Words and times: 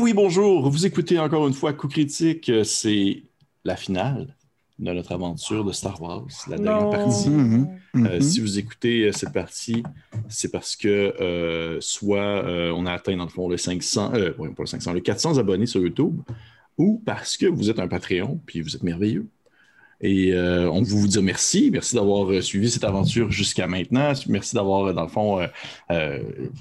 oui, 0.00 0.12
bonjour. 0.14 0.68
Vous 0.70 0.86
écoutez 0.86 1.18
encore 1.18 1.46
une 1.46 1.54
fois 1.54 1.72
Coup 1.72 1.88
Critique. 1.88 2.50
C'est 2.64 3.22
la 3.64 3.76
finale 3.76 4.34
de 4.78 4.92
notre 4.92 5.12
aventure 5.12 5.64
de 5.64 5.72
Star 5.72 6.00
Wars, 6.00 6.26
la 6.48 6.56
dernière 6.58 6.84
Non. 6.84 6.90
partie. 6.90 7.28
Mhm. 7.28 7.68
Euh, 7.96 7.98
Mhm. 8.16 8.20
si 8.22 8.40
vous 8.40 8.58
écoutez 8.58 9.02
euh, 9.08 9.12
cette 9.12 9.32
partie, 9.32 9.82
c'est 10.28 10.50
parce 10.50 10.74
que 10.76 10.88
euh, 11.20 11.78
soit 11.80 12.18
euh, 12.44 12.72
on 12.74 12.86
a 12.86 12.92
atteint 12.92 13.16
dans 13.16 13.24
le 13.24 13.30
fond 13.30 13.48
le 13.48 13.56
500, 13.58 14.12
euh, 14.14 14.32
ouais, 14.38 14.48
pas 14.50 14.62
le 14.62 14.66
500, 14.66 14.92
le 14.94 15.00
400 15.00 15.36
abonnés 15.38 15.66
sur 15.66 15.82
YouTube, 15.82 16.20
ou 16.78 17.02
parce 17.04 17.36
que 17.36 17.44
vous 17.46 17.68
êtes 17.68 17.78
un 17.78 17.88
Patreon 17.88 18.40
puis 18.46 18.62
vous 18.62 18.74
êtes 18.74 18.82
merveilleux. 18.82 19.26
Et 20.02 20.32
euh, 20.32 20.70
on 20.70 20.80
vous 20.82 21.06
dire 21.06 21.22
merci, 21.22 21.70
merci 21.70 21.94
d'avoir 21.94 22.30
euh, 22.30 22.40
suivi 22.40 22.70
cette 22.70 22.84
aventure 22.84 23.30
jusqu'à 23.30 23.66
maintenant, 23.66 24.12
merci 24.28 24.54
d'avoir 24.54 24.86
euh, 24.86 24.92
dans 24.94 25.02
le 25.02 25.08
fond 25.08 25.46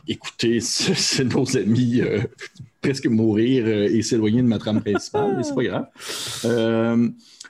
écouté 0.07 0.59
nos 1.33 1.57
amis 1.57 2.01
presque 2.81 3.07
mourir 3.07 3.67
et 3.67 4.01
s'éloigner 4.01 4.41
de 4.41 4.47
ma 4.47 4.57
trame 4.57 4.81
principale, 4.81 5.35
mais 5.37 5.43
c'est 5.43 5.55
pas 5.55 5.63
grave. 5.63 5.87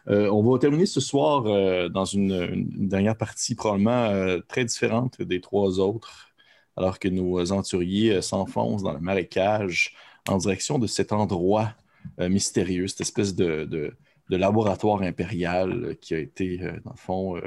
On 0.07 0.43
va 0.43 0.59
terminer 0.59 0.85
ce 0.85 0.99
soir 0.99 1.89
dans 1.89 2.05
une, 2.05 2.67
dernière 2.75 3.15
partie 3.15 3.55
probablement 3.55 4.39
très 4.47 4.65
différente 4.65 5.21
des 5.21 5.41
trois 5.41 5.79
autres, 5.79 6.29
alors 6.77 6.99
que 6.99 7.07
nos 7.07 7.39
aventuriers 7.39 8.21
s'enfoncent 8.21 8.83
dans 8.83 8.93
le 8.93 8.99
marécage 8.99 9.95
en 10.27 10.37
direction 10.37 10.77
de 10.79 10.87
cet 10.87 11.11
endroit 11.13 11.73
mystérieux, 12.19 12.87
cette 12.87 13.01
espèce 13.01 13.35
de- 13.35 13.93
de 14.29 14.37
laboratoire 14.37 15.01
impérial 15.01 15.71
euh, 15.71 15.93
qui 15.99 16.13
a 16.13 16.19
été, 16.19 16.59
euh, 16.61 16.71
dans 16.85 16.91
le 16.91 16.97
fond, 16.97 17.37
euh, 17.37 17.41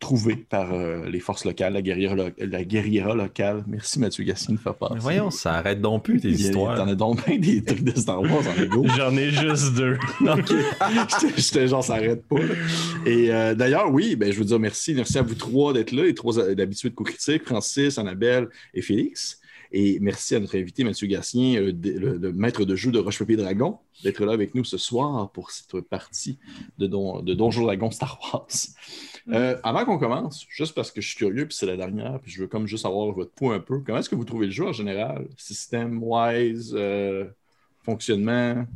trouvé 0.00 0.36
par 0.36 0.74
euh, 0.74 1.08
les 1.08 1.20
forces 1.20 1.44
locales, 1.46 1.72
la 1.72 1.80
guerrière, 1.80 2.14
lo- 2.14 2.28
la 2.38 2.64
guerriera 2.64 3.14
locale. 3.14 3.64
Merci 3.66 3.98
Mathieu 4.00 4.24
Gassine 4.24 4.56
de 4.56 4.60
faire 4.60 4.74
passer. 4.74 4.94
Mais 4.94 5.00
voyons, 5.00 5.30
ça 5.30 5.54
arrête 5.54 5.80
donc 5.80 6.04
plus 6.04 6.20
tes 6.20 6.28
histoires. 6.28 6.76
T'en 6.76 6.88
as 6.88 6.94
donc 6.94 7.24
bien 7.26 7.38
des 7.38 7.62
trucs 7.64 7.84
de 7.84 7.98
Star 7.98 8.20
Wars 8.20 8.42
en 8.46 8.60
Lego. 8.60 8.84
J'en 8.96 9.16
ai 9.16 9.30
juste 9.30 9.74
deux. 9.74 9.96
J'étais- 10.20 11.34
J'étais 11.40 11.68
genre, 11.68 11.82
ça 11.84 11.94
arrête 11.94 12.26
pas. 12.26 12.38
là. 12.38 12.54
Et 13.06 13.32
euh, 13.32 13.54
d'ailleurs, 13.54 13.90
oui, 13.90 14.14
ben, 14.16 14.30
je 14.32 14.38
veux 14.38 14.44
dire 14.44 14.58
merci. 14.58 14.94
Merci 14.94 15.18
à 15.18 15.22
vous 15.22 15.34
trois 15.36 15.72
d'être 15.72 15.92
là, 15.92 16.02
les 16.02 16.14
trois 16.14 16.38
habitués 16.40 16.90
de 16.90 16.94
co-critique, 16.94 17.44
Francis, 17.44 17.96
Annabelle 17.96 18.48
et 18.74 18.82
Félix. 18.82 19.40
Et 19.76 19.98
merci 19.98 20.36
à 20.36 20.40
notre 20.40 20.56
invité, 20.56 20.84
Mathieu 20.84 21.08
Gassien, 21.08 21.60
euh, 21.60 21.72
le, 21.82 22.16
le 22.16 22.32
maître 22.32 22.64
de 22.64 22.76
jeu 22.76 22.92
de 22.92 23.00
Roche 23.00 23.18
Papier 23.18 23.34
Dragon, 23.34 23.80
d'être 24.04 24.24
là 24.24 24.32
avec 24.32 24.54
nous 24.54 24.62
ce 24.62 24.78
soir 24.78 25.32
pour 25.32 25.50
cette 25.50 25.80
partie 25.80 26.38
de, 26.78 26.86
Don, 26.86 27.22
de 27.22 27.34
Donjon 27.34 27.64
Dragon 27.64 27.90
Star 27.90 28.20
Wars. 28.22 28.46
Euh, 29.30 29.58
avant 29.64 29.84
qu'on 29.84 29.98
commence, 29.98 30.46
juste 30.48 30.76
parce 30.76 30.92
que 30.92 31.00
je 31.00 31.08
suis 31.08 31.16
curieux, 31.16 31.48
puis 31.48 31.56
c'est 31.56 31.66
la 31.66 31.76
dernière, 31.76 32.20
puis 32.20 32.30
je 32.30 32.42
veux 32.42 32.46
comme 32.46 32.68
juste 32.68 32.86
avoir 32.86 33.10
votre 33.10 33.32
point 33.32 33.56
un 33.56 33.60
peu. 33.60 33.80
Comment 33.80 33.98
est-ce 33.98 34.08
que 34.08 34.14
vous 34.14 34.24
trouvez 34.24 34.46
le 34.46 34.52
jeu 34.52 34.64
en 34.64 34.72
général? 34.72 35.26
Système-wise, 35.36 36.72
euh, 36.76 37.24
fonctionnement? 37.82 38.66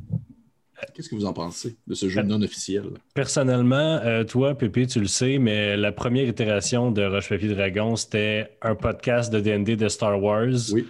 Qu'est-ce 0.95 1.09
que 1.09 1.15
vous 1.15 1.25
en 1.25 1.33
pensez 1.33 1.77
de 1.87 1.95
ce 1.95 2.09
jeu 2.09 2.23
non 2.23 2.41
officiel? 2.43 2.85
Personnellement, 3.15 4.01
euh, 4.05 4.25
toi, 4.25 4.57
Pépé, 4.57 4.87
tu 4.87 5.01
le 5.01 5.07
sais, 5.07 5.39
mais 5.39 5.77
la 5.77 5.93
première 5.93 6.27
itération 6.27 6.91
de 6.91 7.03
Roche 7.05 7.29
Papier 7.29 7.49
Dragon, 7.55 7.97
c'était 7.97 8.57
un 8.63 8.75
podcast 8.75 9.33
de 9.33 9.41
D&D 9.41 9.77
de 9.77 9.89
Star 9.89 10.23
Wars. 10.23 10.47
Oui. 10.73 10.87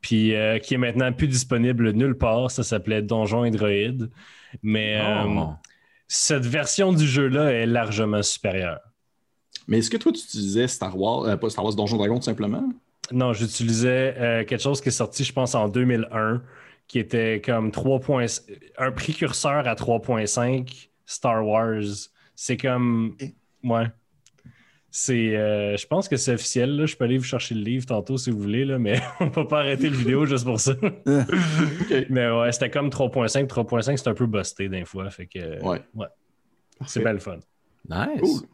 Puis 0.00 0.34
euh, 0.34 0.58
qui 0.58 0.74
est 0.74 0.78
maintenant 0.78 1.12
plus 1.12 1.28
disponible 1.28 1.92
nulle 1.92 2.14
part. 2.16 2.50
Ça 2.50 2.62
s'appelait 2.62 3.02
Donjon 3.02 3.44
et 3.44 3.50
Droïde. 3.50 4.10
Mais 4.62 4.96
euh, 5.00 5.24
Oh. 5.26 5.48
cette 6.08 6.44
version 6.46 6.92
du 6.92 7.06
jeu-là 7.06 7.50
est 7.52 7.66
largement 7.66 8.22
supérieure. 8.22 8.80
Mais 9.68 9.78
est-ce 9.78 9.90
que 9.90 9.96
toi, 9.96 10.10
tu 10.12 10.20
utilisais 10.20 10.66
Star 10.68 10.98
Wars, 10.98 11.24
euh, 11.24 11.36
pas 11.36 11.48
Star 11.50 11.64
Wars, 11.64 11.74
Donjon 11.74 11.96
Dragon 11.98 12.16
tout 12.16 12.22
simplement? 12.24 12.64
Non, 13.12 13.32
j'utilisais 13.32 14.14
euh, 14.18 14.44
quelque 14.44 14.62
chose 14.62 14.80
qui 14.80 14.88
est 14.88 14.92
sorti, 14.92 15.24
je 15.24 15.32
pense, 15.32 15.54
en 15.54 15.68
2001, 15.68 16.42
qui 16.90 16.98
était 16.98 17.40
comme 17.40 17.70
3. 17.70 18.00
un 18.78 18.90
précurseur 18.90 19.68
à 19.68 19.74
3.5 19.76 20.88
Star 21.06 21.46
Wars. 21.46 21.84
C'est 22.34 22.56
comme. 22.56 23.16
Ouais. 23.62 23.86
C'est. 24.90 25.36
euh, 25.36 25.76
je 25.76 25.86
pense 25.86 26.08
que 26.08 26.16
c'est 26.16 26.34
officiel. 26.34 26.76
Là. 26.76 26.86
Je 26.86 26.96
peux 26.96 27.04
aller 27.04 27.16
vous 27.16 27.22
chercher 27.22 27.54
le 27.54 27.60
livre 27.60 27.86
tantôt 27.86 28.18
si 28.18 28.32
vous 28.32 28.40
voulez, 28.40 28.64
là, 28.64 28.80
mais 28.80 29.00
on 29.20 29.30
peut 29.30 29.46
pas 29.46 29.60
arrêter 29.60 29.88
le 29.88 29.94
vidéo 29.94 30.26
juste 30.26 30.44
pour 30.44 30.58
ça. 30.58 30.74
Mais 32.10 32.28
ouais, 32.28 32.50
c'était 32.50 32.70
comme 32.70 32.88
3.5. 32.88 33.46
3.5, 33.46 33.96
c'est 33.96 34.08
un 34.08 34.14
peu 34.14 34.26
busté 34.26 34.68
d'un 34.68 34.84
fois. 34.84 35.08
Fait 35.10 35.26
que. 35.26 35.62
Ouais. 35.64 35.80
C'est 36.86 37.04
bien 37.04 37.12
le 37.12 37.20
fun. 37.20 37.38
Nice. 37.88 38.20
Cool. 38.20 38.48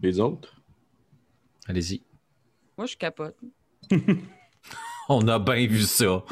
Les 0.00 0.18
autres? 0.18 0.62
Allez-y. 1.68 2.02
Moi, 2.78 2.86
je 2.86 2.96
capote. 2.96 3.36
On 5.14 5.28
a 5.28 5.38
bien 5.38 5.66
vu 5.66 5.82
ça. 5.82 6.04
Moi, 6.06 6.24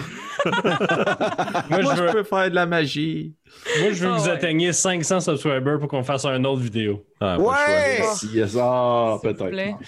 Moi, 1.70 1.82
je 1.82 1.96
je 1.96 2.02
veux, 2.02 2.12
peux 2.12 2.22
faire 2.24 2.48
de 2.50 2.54
la 2.54 2.66
magie. 2.66 3.34
moi, 3.80 3.92
je 3.92 4.04
veux 4.04 4.10
Ah 4.10 4.16
que 4.16 4.20
vous 4.20 4.26
ouais. 4.26 4.30
atteigniez 4.32 4.72
500 4.72 5.20
subscribers 5.20 5.78
pour 5.78 5.88
qu'on 5.88 6.02
fasse 6.02 6.24
une 6.24 6.46
autre 6.46 6.62
vidéo. 6.62 7.04
Ah. 7.20 7.38
Ouais! 7.38 8.02
Si, 8.14 8.28
yes, 8.28 8.56
ah, 8.58 9.19
peut-être. 9.22 9.78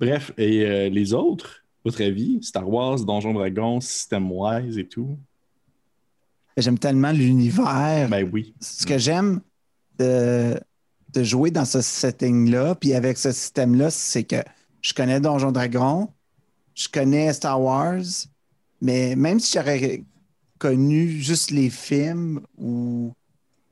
Bref, 0.00 0.32
et 0.36 0.64
euh, 0.66 0.88
les 0.90 1.14
autres, 1.14 1.62
votre 1.84 2.02
avis? 2.04 2.38
Star 2.42 2.68
Wars, 2.68 3.00
Donjon 3.00 3.32
Dragon, 3.32 3.80
système-wise 3.80 4.76
et 4.78 4.86
tout? 4.86 5.16
J'aime 6.56 6.78
tellement 6.78 7.12
l'univers. 7.12 8.08
Ben 8.10 8.28
oui. 8.30 8.54
Ce 8.60 8.84
que 8.84 8.98
j'aime 8.98 9.40
de, 9.98 10.60
de 11.14 11.22
jouer 11.22 11.50
dans 11.50 11.64
ce 11.64 11.80
setting-là, 11.80 12.74
puis 12.74 12.92
avec 12.92 13.16
ce 13.16 13.32
système-là, 13.32 13.90
c'est 13.90 14.24
que 14.24 14.36
je 14.82 14.92
connais 14.92 15.20
Donjon 15.20 15.52
Dragon, 15.52 16.08
je 16.74 16.88
connais 16.88 17.32
Star 17.32 17.60
Wars, 17.60 18.02
mais 18.82 19.16
même 19.16 19.38
si 19.40 19.56
j'aurais 19.56 20.02
connu 20.58 21.08
juste 21.08 21.50
les 21.50 21.70
films 21.70 22.40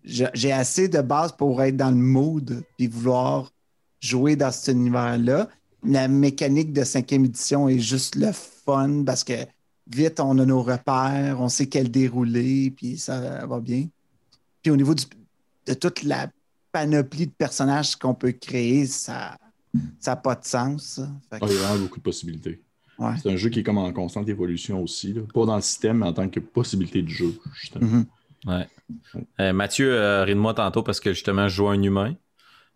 je- 0.04 0.25
j'ai 0.32 0.53
assez 0.53 0.88
de 0.88 1.00
base 1.03 1.32
pour 1.32 1.62
être 1.62 1.76
dans 1.76 1.91
le 1.91 1.97
mood 1.97 2.62
puis 2.78 2.87
vouloir 2.87 3.53
jouer 4.00 4.34
dans 4.37 4.50
cet 4.50 4.75
univers-là, 4.75 5.49
la 5.84 6.09
mécanique 6.09 6.72
de 6.72 6.84
cinquième 6.84 7.25
édition 7.26 7.69
est 7.69 7.78
juste 7.81 8.15
le 8.16 8.32
fun 8.32 9.03
parce 9.04 9.25
que 9.25 9.34
vite, 9.87 10.20
on 10.20 10.38
a 10.38 10.47
nos 10.47 10.62
repères, 10.62 11.37
on 11.41 11.49
sait 11.50 11.66
quel 11.66 11.91
dérouler, 11.91 12.70
puis 12.70 12.97
ça 12.97 13.44
va 13.47 13.60
bien. 13.60 13.88
Puis 14.62 14.70
au 14.70 14.76
niveau 14.76 14.94
du- 14.94 15.04
de 15.66 15.75
toute 15.75 16.03
la 16.03 16.31
panoplie 16.72 17.26
de 17.26 17.32
personnages 17.32 17.97
qu'on 17.97 18.15
peut 18.15 18.32
créer, 18.32 18.87
ça 18.87 19.37
n'a 20.06 20.16
pas 20.16 20.34
de 20.34 20.44
sens. 20.44 21.00
Ah, 21.31 21.38
il 21.43 21.49
y 21.53 21.56
a 21.56 21.60
vraiment 21.62 21.82
beaucoup 21.84 21.99
de 21.99 22.03
possibilités. 22.04 22.62
Ouais. 23.00 23.15
C'est 23.22 23.31
un 23.31 23.37
jeu 23.37 23.50
qui 23.50 23.61
est 23.61 23.62
comme 23.62 23.78
en 23.78 23.93
constante 23.93 24.28
évolution 24.28 24.83
aussi. 24.83 25.12
là. 25.12 25.22
Pas 25.34 25.47
dans 25.47 25.56
le 25.56 25.62
système, 25.62 25.99
mais 25.99 26.06
en 26.06 26.12
tant 26.12 26.28
que 26.28 26.41
possibilité 26.41 27.03
de 27.03 27.09
jeu, 27.09 27.34
justement. 27.55 27.87
Mhm. 27.87 28.06
Ouais. 28.47 28.66
Euh, 29.41 29.53
Mathieu 29.53 29.93
euh, 29.93 30.25
rit 30.25 30.34
de 30.34 30.41
moi 30.41 30.55
tantôt 30.55 30.83
parce 30.83 31.00
que 31.00 31.12
justement, 31.12 31.49
je 31.49 31.56
joue 31.56 31.69
un 31.69 31.83
humain. 31.83 32.15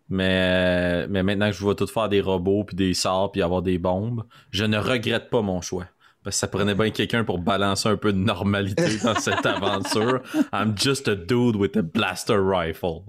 Mais, 0.07 1.07
mais 1.07 1.23
maintenant 1.23 1.47
que 1.49 1.55
je 1.55 1.61
vois 1.61 1.73
tout 1.73 1.87
faire 1.87 2.09
des 2.09 2.21
robots, 2.21 2.63
puis 2.63 2.75
des 2.75 2.93
sorts, 2.93 3.31
puis 3.31 3.41
avoir 3.41 3.63
des 3.63 3.79
bombes, 3.79 4.23
je 4.51 4.63
ne 4.63 4.77
regrette 4.77 5.31
pas 5.31 5.41
mon 5.41 5.61
choix. 5.61 5.87
Parce 6.25 6.35
que 6.35 6.39
ça 6.39 6.47
prenait 6.47 6.73
bien 6.75 6.89
quelqu'un 6.89 7.23
pour 7.23 7.37
balancer 7.39 7.87
un 7.87 7.95
peu 7.97 8.11
de 8.11 8.17
normalité 8.17 8.97
dans 9.03 9.13
cette 9.15 9.45
aventure. 9.45 10.21
I'm 10.51 10.75
just 10.75 11.07
a 11.07 11.15
dude 11.15 11.55
with 11.55 11.77
a 11.77 11.81
blaster 11.83 12.37
rifle. 12.37 13.03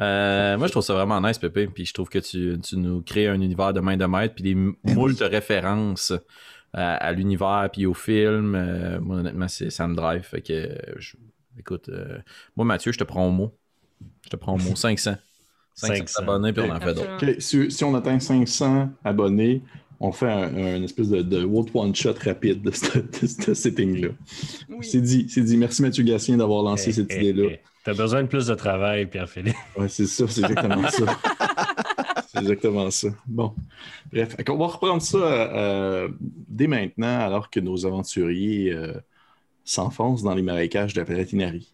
Euh, 0.00 0.56
moi, 0.56 0.68
je 0.68 0.72
trouve 0.72 0.84
ça 0.84 0.94
vraiment 0.94 1.20
nice, 1.20 1.38
Pépé. 1.38 1.66
Puis 1.66 1.84
je 1.86 1.92
trouve 1.92 2.08
que 2.08 2.20
tu, 2.20 2.58
tu 2.62 2.76
nous 2.76 3.02
crées 3.02 3.26
un 3.28 3.34
univers 3.40 3.72
de 3.72 3.80
main 3.80 3.96
de 3.96 4.04
maître, 4.06 4.34
puis 4.36 4.44
des 4.44 4.52
m- 4.52 4.74
Ben 4.84 4.94
moult 4.94 5.18
références 5.20 6.12
à, 6.72 6.94
à 6.94 7.12
l'univers, 7.12 7.68
puis 7.72 7.84
au 7.84 7.94
film. 7.94 8.54
Euh, 8.54 9.00
moi, 9.00 9.16
honnêtement, 9.16 9.48
c'est, 9.48 9.68
ça 9.70 9.86
me 9.88 9.94
drive. 9.96 10.22
Fait 10.22 10.40
que, 10.40 10.52
euh, 10.52 10.76
je- 10.98 11.16
écoute, 11.58 11.88
euh, 11.88 12.18
moi, 12.56 12.64
Mathieu, 12.64 12.92
je 12.92 12.98
te 12.98 13.04
prends 13.04 13.26
au 13.26 13.32
mot. 13.32 13.52
Je 14.24 14.30
te 14.30 14.36
prends 14.36 14.54
au 14.54 14.58
mot 14.58 14.76
500. 14.76 15.16
500, 15.74 15.94
500. 16.06 16.22
abonnés, 16.22 16.52
puis 16.52 16.62
on 16.62 16.70
en 16.70 16.78
fait 16.78 16.94
d'autres. 16.94 17.10
Absolument. 17.14 17.32
Ok, 17.36 17.40
Si, 17.42 17.70
si 17.72 17.82
on 17.84 17.94
atteint 17.96 18.20
500 18.20 18.90
abonnés, 19.04 19.62
on 20.04 20.10
fait 20.12 20.30
un, 20.30 20.54
un 20.56 20.82
espèce 20.82 21.08
de, 21.08 21.22
de 21.22 21.44
one-shot 21.44 22.14
rapide 22.24 22.60
de 22.62 22.72
ce, 22.72 22.98
de 22.98 23.26
ce 23.26 23.54
setting-là. 23.54 24.08
Oui. 24.68 24.84
C'est 24.84 25.00
dit, 25.00 25.26
c'est 25.28 25.42
dit. 25.42 25.56
Merci 25.56 25.80
Mathieu 25.82 26.02
Gassien 26.04 26.36
d'avoir 26.36 26.62
lancé 26.64 26.90
Eh, 26.90 26.92
cette 26.92 27.12
eh, 27.12 27.20
idée-là. 27.28 27.48
eh. 27.52 27.60
T'as 27.84 27.94
besoin 27.94 28.22
de 28.22 28.28
plus 28.28 28.46
de 28.46 28.54
travail, 28.54 29.06
Pierre-Philippe. 29.06 29.56
Ouais, 29.76 29.88
c'est 29.88 30.06
ça, 30.06 30.26
c'est 30.28 30.40
exactement 30.42 30.88
ça. 30.88 31.18
c'est 32.28 32.38
exactement 32.40 32.90
ça. 32.90 33.08
Bon. 33.26 33.54
Bref, 34.12 34.36
on 34.48 34.56
va 34.56 34.66
reprendre 34.66 35.02
ça 35.02 35.18
euh, 35.18 36.08
dès 36.48 36.66
maintenant, 36.66 37.20
alors 37.20 37.48
que 37.50 37.60
nos 37.60 37.86
aventuriers 37.86 38.72
euh, 38.72 38.92
s'enfoncent 39.64 40.22
dans 40.22 40.34
les 40.34 40.42
marécages 40.42 40.94
de 40.94 41.00
la 41.00 41.06
planète 41.06 41.32
Inari. 41.32 41.72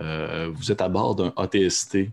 Euh, 0.00 0.50
vous 0.54 0.70
êtes 0.72 0.80
à 0.80 0.88
bord 0.88 1.14
d'un 1.16 1.32
ATST 1.36 2.10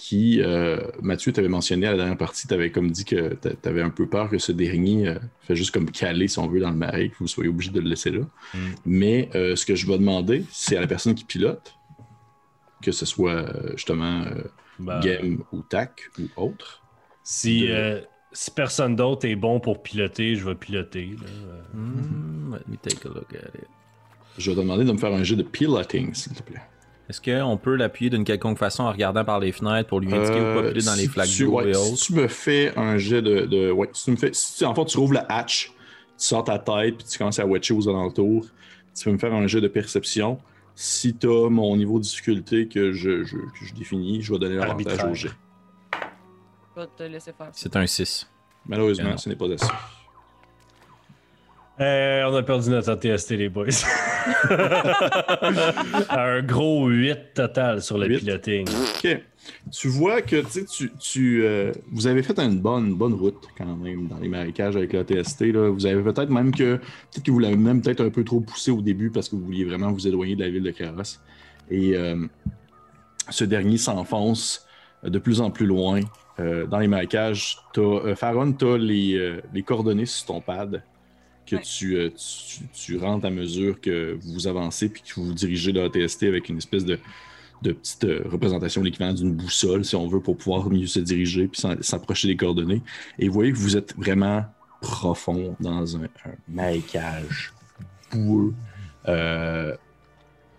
qui, 0.00 0.40
euh, 0.40 0.78
Mathieu, 1.02 1.32
t'avais 1.32 1.48
mentionné 1.48 1.88
à 1.88 1.90
la 1.90 1.96
dernière 1.96 2.16
partie, 2.16 2.46
t'avais 2.46 2.70
comme 2.70 2.88
dit 2.90 3.04
que 3.04 3.34
t'a- 3.34 3.52
t'avais 3.54 3.82
un 3.82 3.90
peu 3.90 4.06
peur 4.06 4.30
que 4.30 4.38
ce 4.38 4.52
dernier 4.52 5.08
euh, 5.08 5.18
fait 5.40 5.56
juste 5.56 5.72
comme 5.72 5.90
caler, 5.90 6.28
si 6.28 6.38
on 6.38 6.46
veut, 6.46 6.60
dans 6.60 6.70
le 6.70 6.76
marais, 6.76 7.08
que 7.08 7.16
vous 7.18 7.26
soyez 7.26 7.50
obligé 7.50 7.72
de 7.72 7.80
le 7.80 7.88
laisser 7.88 8.10
là. 8.12 8.20
Mm. 8.54 8.58
Mais 8.86 9.28
euh, 9.34 9.56
ce 9.56 9.66
que 9.66 9.74
je 9.74 9.86
vais 9.88 9.98
demander, 9.98 10.44
c'est 10.52 10.76
à 10.76 10.80
la 10.80 10.86
personne 10.86 11.16
qui 11.16 11.24
pilote, 11.24 11.74
que 12.80 12.92
ce 12.92 13.04
soit 13.04 13.32
euh, 13.32 13.72
justement 13.74 14.22
euh, 14.22 14.44
Ben, 14.78 15.00
Game 15.00 15.42
ou 15.52 15.62
TAC 15.62 16.00
ou 16.20 16.28
autre. 16.40 16.80
si, 17.24 17.62
de- 17.62 17.66
euh, 17.72 18.00
si 18.32 18.52
personne 18.52 18.94
d'autre 18.94 19.26
est 19.26 19.34
bon 19.34 19.58
pour 19.58 19.82
piloter, 19.82 20.36
je 20.36 20.44
vais 20.44 20.54
piloter. 20.54 21.16
là. 21.20 21.26
Hmm, 21.74 22.54
let 22.54 22.60
me 22.68 22.76
take 22.76 23.04
a 23.04 23.08
look 23.08 23.34
at 23.34 23.48
it. 23.58 23.66
Je 24.38 24.50
vais 24.50 24.54
te 24.56 24.60
demander 24.60 24.84
de 24.84 24.92
me 24.92 24.98
faire 24.98 25.12
un 25.12 25.24
jeu 25.24 25.34
de 25.34 25.42
piloting, 25.42 26.14
s'il 26.14 26.34
te 26.34 26.42
plaît. 26.44 26.62
Est-ce 27.08 27.20
qu'on 27.22 27.56
peut 27.56 27.74
l'appuyer 27.74 28.10
d'une 28.10 28.24
quelconque 28.24 28.58
façon 28.58 28.82
en 28.84 28.92
regardant 28.92 29.24
par 29.24 29.40
les 29.40 29.50
fenêtres 29.52 29.88
pour 29.88 30.00
lui 30.00 30.12
indiquer 30.12 30.40
où 30.40 30.42
pas 30.54 30.60
Euh, 30.66 30.72
piler 30.72 30.84
dans 30.84 30.94
les 30.94 31.02
si 31.04 31.08
flaques 31.08 31.38
d'eau 31.38 31.52
ouais, 31.52 31.70
et 31.70 31.74
Si 31.74 31.80
autres? 31.92 32.02
tu 32.02 32.12
me 32.14 32.28
fais 32.28 32.72
un 32.78 32.98
jet 32.98 33.22
de. 33.22 33.46
de- 33.46 33.70
ouais, 33.70 33.88
si 33.94 34.04
tu 34.04 34.10
me 34.10 34.16
fais. 34.16 34.30
Si 34.34 34.58
tu- 34.58 34.64
en 34.66 34.74
fait, 34.74 34.84
tu 34.84 34.98
rouvres 34.98 35.14
la 35.14 35.24
hatch, 35.28 35.68
tu 35.68 35.72
sors 36.18 36.44
ta 36.44 36.58
tête, 36.58 36.96
puis 36.98 37.06
tu 37.10 37.16
commences 37.18 37.38
à 37.38 37.46
watcher 37.46 37.72
aux 37.74 37.88
alentours. 37.88 38.44
Tu 38.94 39.04
peux 39.04 39.12
me 39.12 39.18
faire 39.18 39.32
un 39.32 39.46
jet 39.46 39.60
de 39.60 39.68
perception. 39.68 40.38
Si 40.74 41.16
tu 41.16 41.26
as 41.28 41.48
mon 41.48 41.76
niveau 41.76 41.98
de 41.98 42.04
difficulté 42.04 42.68
que 42.68 42.92
je, 42.92 43.24
je- 43.24 43.36
que 43.36 43.64
je 43.64 43.74
définis, 43.74 44.20
je 44.22 44.32
vais 44.32 44.38
donner 44.38 44.56
l'avantage 44.56 45.04
au 45.04 45.14
jet. 45.14 45.30
Je 46.76 46.80
vais 46.82 46.88
te 46.96 47.02
laisser 47.04 47.32
faire. 47.32 47.48
C'est 47.52 47.74
un 47.74 47.86
6. 47.86 48.28
Malheureusement, 48.66 49.10
non. 49.10 49.16
ce 49.16 49.28
n'est 49.28 49.34
pas 49.36 49.46
assez. 49.50 49.66
Euh, 51.80 52.24
on 52.28 52.34
a 52.34 52.42
perdu 52.42 52.70
notre 52.70 52.90
ATST, 52.90 53.30
les 53.32 53.48
boys. 53.48 53.66
un 56.10 56.42
gros 56.42 56.88
8 56.88 57.34
total 57.34 57.80
sur 57.82 57.98
le 57.98 58.08
Huit. 58.08 58.18
piloting. 58.18 58.66
Ok. 58.68 59.20
Tu 59.70 59.88
vois 59.88 60.20
que 60.20 60.42
tu 60.42 60.66
sais, 60.66 60.90
tu, 60.98 61.44
euh, 61.44 61.72
vous 61.92 62.08
avez 62.08 62.22
fait 62.22 62.38
une 62.40 62.58
bonne, 62.58 62.94
bonne 62.94 63.14
route 63.14 63.48
quand 63.56 63.76
même 63.76 64.08
dans 64.08 64.18
les 64.18 64.28
marécages 64.28 64.76
avec 64.76 64.92
la 64.92 65.04
TST. 65.04 65.52
Là. 65.52 65.70
Vous 65.70 65.86
avez 65.86 66.02
peut-être 66.02 66.30
même 66.30 66.52
que 66.52 66.76
peut-être 66.76 67.24
que 67.24 67.30
vous 67.30 67.38
l'avez 67.38 67.56
même 67.56 67.80
peut-être 67.80 68.04
un 68.04 68.10
peu 68.10 68.24
trop 68.24 68.40
poussé 68.40 68.72
au 68.72 68.82
début 68.82 69.10
parce 69.10 69.28
que 69.28 69.36
vous 69.36 69.44
vouliez 69.44 69.64
vraiment 69.64 69.92
vous 69.92 70.06
éloigner 70.08 70.34
de 70.34 70.42
la 70.42 70.50
ville 70.50 70.64
de 70.64 70.72
Carrosse. 70.72 71.20
Et 71.70 71.96
euh, 71.96 72.26
ce 73.30 73.44
dernier 73.44 73.78
s'enfonce 73.78 74.66
de 75.04 75.18
plus 75.18 75.40
en 75.40 75.50
plus 75.50 75.66
loin 75.66 76.00
dans 76.38 76.78
les 76.78 76.86
marécages. 76.86 77.58
Faron, 78.14 78.52
tu 78.52 78.64
as 78.64 78.78
les, 78.78 79.40
les 79.52 79.62
coordonnées 79.62 80.06
sur 80.06 80.26
ton 80.26 80.40
pad 80.40 80.82
que 81.48 81.56
Ouais. 81.56 81.62
tu, 81.62 81.96
euh, 81.96 82.10
tu, 82.10 82.60
tu 82.72 82.96
rentres 82.98 83.24
à 83.26 83.30
mesure 83.30 83.80
que 83.80 84.18
vous 84.22 84.46
avancez 84.46 84.88
puis 84.88 85.02
que 85.02 85.14
vous 85.14 85.26
vous 85.26 85.34
dirigez 85.34 85.72
la 85.72 85.88
TST 85.88 86.24
avec 86.24 86.48
une 86.48 86.58
espèce 86.58 86.84
de, 86.84 86.98
de 87.62 87.72
petite 87.72 88.04
euh, 88.04 88.22
représentation 88.26 88.82
l'équivalent 88.82 89.14
d'une 89.14 89.32
boussole, 89.34 89.84
si 89.84 89.96
on 89.96 90.06
veut, 90.06 90.20
pour 90.20 90.36
pouvoir 90.36 90.68
mieux 90.70 90.86
se 90.86 91.00
diriger 91.00 91.48
puis 91.48 91.60
s'approcher 91.80 92.28
des 92.28 92.36
coordonnées. 92.36 92.82
Et 93.18 93.28
vous 93.28 93.34
voyez 93.34 93.52
que 93.52 93.56
vous 93.58 93.76
êtes 93.76 93.96
vraiment 93.96 94.44
profond 94.80 95.56
dans 95.58 95.96
un, 95.96 96.04
un 96.04 96.34
marécage 96.48 97.52
boueux. 98.12 98.54
Euh, 99.08 99.74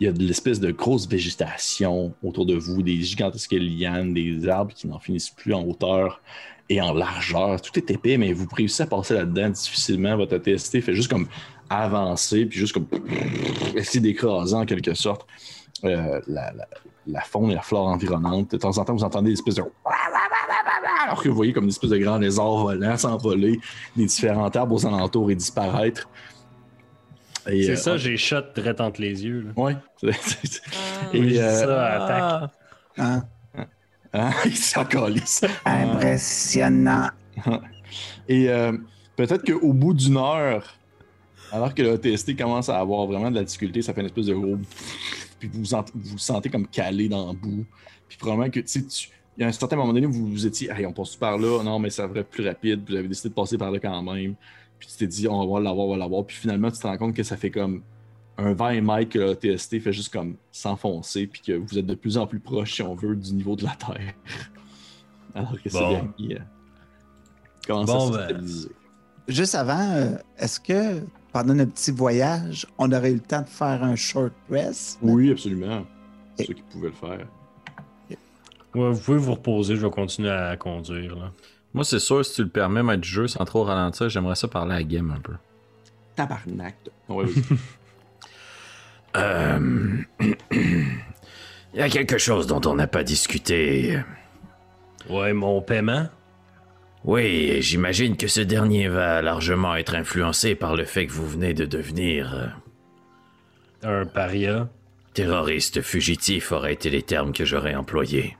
il 0.01 0.06
y 0.06 0.07
a 0.07 0.13
de 0.13 0.24
l'espèce 0.24 0.59
de 0.62 0.71
grosse 0.71 1.07
végétation 1.07 2.13
autour 2.24 2.45
de 2.45 2.56
vous, 2.56 2.81
des 2.81 3.01
gigantesques 3.01 3.51
lianes, 3.53 4.13
des 4.13 4.47
arbres 4.47 4.74
qui 4.74 4.88
n'en 4.88 5.00
finissent 5.00 5.30
plus 5.30 5.53
en 5.53 5.63
hauteur 5.63 6.21
et 6.69 6.80
en 6.81 6.94
largeur. 6.94 7.62
Tout 7.62 7.77
est 7.77 7.89
épais, 7.92 8.18
mais 8.18 8.31
vous 8.33 8.48
réussissez 8.51 8.83
à 8.83 8.88
passer 8.88 9.16
là-dedans 9.16 9.50
difficilement. 9.50 10.16
Votre 10.18 10.36
ATST 10.36 10.81
fait 10.81 10.94
juste 10.94 11.10
comme 11.10 11.27
avancer, 11.69 12.45
puis 12.45 12.60
juste 12.60 12.74
comme 12.74 12.88
essayer 13.75 14.00
d'écraser 14.00 14.56
en 14.56 14.66
quelque 14.66 14.94
sorte 14.94 15.25
euh, 15.83 16.19
la, 16.27 16.51
la- 16.54 16.68
la 17.07 17.21
faune 17.21 17.50
et 17.51 17.56
la 17.56 17.62
flore 17.62 17.88
environnante. 17.88 18.51
De 18.51 18.57
temps 18.57 18.77
en 18.77 18.86
temps, 18.86 18.94
vous 18.94 19.04
entendez 19.04 19.30
des 19.30 19.33
espèces 19.33 19.56
de... 19.56 19.63
Alors 21.06 21.24
que 21.24 21.30
vous 21.30 21.36
voyez 21.36 21.54
comme 21.54 21.63
une 21.63 21.69
espèce 21.71 21.89
de 21.89 21.98
grand 21.98 22.18
lézard 22.19 22.57
volant 22.57 22.98
s'envoler 22.98 23.60
des 23.95 24.06
différents 24.06 24.50
arbres 24.50 24.75
aux 24.75 24.86
alentours 24.86 25.31
et 25.31 25.36
disparaître. 25.36 26.07
C'est 27.48 27.72
euh, 27.72 27.75
ça, 27.77 27.98
j'ai 27.98 28.15
shot 28.18 28.42
direct 28.54 28.80
entre 28.80 29.01
les 29.01 29.24
yeux. 29.25 29.48
Ouais. 29.56 29.75
Ah, 30.04 31.07
Et, 31.13 31.19
Oui, 31.19 31.30
je 31.30 31.33
dis 31.33 31.39
euh, 31.39 31.60
ça 31.63 32.04
attaque. 32.04 32.51
Hein? 32.98 33.24
Hein? 34.14 34.32
Il 34.46 34.56
s'en 34.56 34.86
calisse. 34.86 35.44
Impressionnant. 35.66 37.10
Et 38.28 38.50
euh, 38.50 38.78
peut-être 39.16 39.46
qu'au 39.46 39.74
bout 39.74 39.94
d'une 39.94 40.18
heure, 40.18 40.76
alors 41.52 41.74
que 41.74 41.82
le 41.82 41.98
TST 41.98 42.38
commence 42.38 42.70
à 42.70 42.80
avoir 42.80 43.06
vraiment 43.08 43.32
de 43.32 43.36
la 43.36 43.44
difficulté, 43.44 43.82
ça 43.82 43.94
fait 43.94 44.02
une 44.02 44.08
espèce 44.08 44.28
de 44.28 44.34
gros. 44.34 44.58
Puis 45.40 45.50
vous 45.52 45.64
vous, 45.64 46.18
sentez 46.18 46.50
comme 46.50 46.68
calé 46.68 47.08
dans 47.08 47.32
le 47.32 47.38
bout. 47.38 47.66
Puis 48.08 48.18
probablement 48.18 48.50
que, 48.50 48.60
tu 48.60 48.68
sais, 48.68 48.86
tu- 48.86 49.10
il 49.38 49.44
y 49.44 49.46
a 49.46 49.48
un 49.48 49.54
certain 49.54 49.78
moment 49.78 49.94
donné 49.94 50.06
où 50.06 50.12
vous 50.12 50.28
vous 50.28 50.46
étiez, 50.46 50.70
hey, 50.70 50.86
on 50.86 50.92
passe 50.92 51.16
par 51.16 51.38
là, 51.38 51.64
non, 51.64 51.80
mais 51.80 51.90
ça 51.90 52.04
devrait 52.04 52.22
être 52.22 52.30
plus 52.30 52.46
rapide. 52.46 52.84
Puis 52.84 52.94
vous 52.94 53.00
avez 53.00 53.08
décidé 53.08 53.30
de 53.30 53.34
passer 53.34 53.58
par 53.58 53.72
là 53.72 53.80
quand 53.80 54.02
même. 54.02 54.36
Puis 54.78 54.90
tu 54.90 54.98
t'es 54.98 55.08
dit, 55.08 55.30
on 55.30 55.48
va 55.48 55.62
l'avoir, 55.62 55.88
on 55.88 55.92
va 55.92 55.98
l'avoir. 55.98 56.26
Puis 56.26 56.36
finalement, 56.36 56.70
tu 56.70 56.78
te 56.78 56.86
rends 56.86 56.98
compte 56.98 57.16
que 57.16 57.24
ça 57.24 57.38
fait 57.38 57.50
comme 57.50 57.82
un 58.39 58.53
20 58.53 58.81
mètres 58.81 59.12
que 59.12 59.19
le 59.19 59.33
TST 59.36 59.80
fait 59.81 59.94
juste 59.94 60.12
comme 60.13 60.36
s'enfoncer. 60.51 61.27
Puis 61.27 61.41
que 61.41 61.53
vous 61.53 61.77
êtes 61.77 61.86
de 61.86 61.95
plus 61.95 62.18
en 62.18 62.25
plus 62.27 62.39
proche, 62.39 62.74
si 62.75 62.81
on 62.81 62.95
veut, 62.95 63.15
du 63.15 63.33
niveau 63.33 63.56
de 63.56 63.63
la 63.65 63.75
Terre. 63.75 64.13
Alors 65.36 65.53
que 65.62 65.69
c'est 65.69 65.80
Bon. 65.80 66.09
bien 66.18 66.38
euh, 66.38 66.39
commence 67.68 67.86
Bon, 67.88 68.13
à 68.15 68.27
se 68.30 68.33
ben. 68.33 68.45
Juste 69.27 69.53
avant, 69.56 69.91
euh, 69.91 70.15
est-ce 70.38 70.59
que 70.59 71.01
pendant 71.31 71.53
notre 71.53 71.74
petit 71.74 71.91
voyage, 71.91 72.65
on 72.80 72.91
aurait 72.91 73.12
eu 73.12 73.15
le 73.15 73.19
temps 73.19 73.41
de 73.44 73.47
faire 73.50 73.83
un 73.83 73.95
short 73.95 74.33
rest? 74.50 74.97
Oui, 75.03 75.31
absolument. 75.31 75.86
Et- 76.39 76.45
Ceux 76.45 76.53
qui 76.56 76.63
pouvaient 76.63 76.88
le 76.89 76.94
faire. 76.95 77.27
Ouais, 78.75 78.91
vous 78.91 79.00
pouvez 79.00 79.18
vous 79.18 79.33
reposer, 79.33 79.75
je 79.75 79.86
vais 79.86 79.91
continuer 79.91 80.30
à 80.30 80.56
conduire. 80.56 81.15
Là. 81.15 81.31
Moi, 81.74 81.83
c'est 81.83 82.00
sûr, 82.00 82.24
si 82.24 82.36
tu 82.36 82.44
le 82.44 82.50
permets, 82.50 82.83
mettre 82.83 83.01
du 83.01 83.09
jeu 83.09 83.27
sans 83.27 83.44
trop 83.45 83.63
ralentir, 83.63 84.09
j'aimerais 84.09 84.36
ça 84.36 84.47
parler 84.47 84.74
à 84.74 84.77
la 84.77 84.83
game 84.83 85.12
un 85.12 85.19
peu. 85.19 85.33
Tabarnak. 86.15 86.75
Ouais, 87.07 87.25
oui. 87.25 87.44
Euh, 89.16 89.98
Il 90.20 90.36
y 91.74 91.82
a 91.82 91.90
quelque 91.90 92.18
chose 92.18 92.48
dont 92.48 92.62
on 92.66 92.76
n'a 92.76 92.88
pas 92.88 93.04
discuté. 93.04 94.00
Ouais, 95.10 95.34
mon 95.34 95.62
paiement? 95.62 96.08
Oui, 97.06 97.58
j'imagine 97.62 98.18
que 98.18 98.28
ce 98.28 98.42
dernier 98.42 98.88
va 98.90 99.22
largement 99.22 99.76
être 99.76 99.96
influencé 99.96 100.54
par 100.56 100.76
le 100.76 100.84
fait 100.84 101.08
que 101.08 101.14
vous 101.14 101.28
venez 101.28 101.54
de 101.54 101.66
devenir 101.66 102.52
euh, 103.84 104.02
Un 104.02 104.06
paria? 104.06 104.70
terroriste 105.14 105.82
fugitif 105.82 106.52
aurait 106.52 106.74
été 106.74 106.90
les 106.90 107.02
termes 107.02 107.34
que 107.34 107.44
j'aurais 107.46 107.74
employés. 107.76 108.38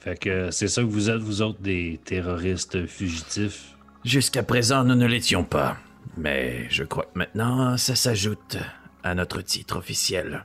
Fait 0.00 0.18
que 0.18 0.50
c'est 0.50 0.68
ça 0.68 0.82
que 0.82 0.86
vous 0.88 1.10
êtes, 1.10 1.20
vous 1.20 1.42
autres, 1.42 1.60
des 1.60 2.00
terroristes 2.04 2.86
fugitifs? 2.86 3.76
Jusqu'à 4.04 4.42
présent, 4.42 4.82
nous 4.82 4.94
ne 4.96 5.06
l'étions 5.06 5.44
pas. 5.44 5.76
Mais 6.16 6.66
je 6.70 6.82
crois 6.82 7.04
que 7.04 7.18
maintenant, 7.18 7.76
ça 7.76 7.94
s'ajoute 7.94 8.56
à 9.02 9.14
notre 9.14 9.40
titre 9.42 9.76
officiel. 9.76 10.44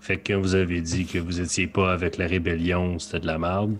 Fait 0.00 0.18
que 0.18 0.32
quand 0.32 0.40
vous 0.40 0.54
avez 0.54 0.80
dit 0.80 1.06
que 1.06 1.18
vous 1.18 1.40
étiez 1.40 1.66
pas 1.66 1.92
avec 1.92 2.16
la 2.16 2.26
rébellion, 2.26 2.98
c'était 2.98 3.20
de 3.20 3.26
la 3.26 3.38
merde. 3.38 3.76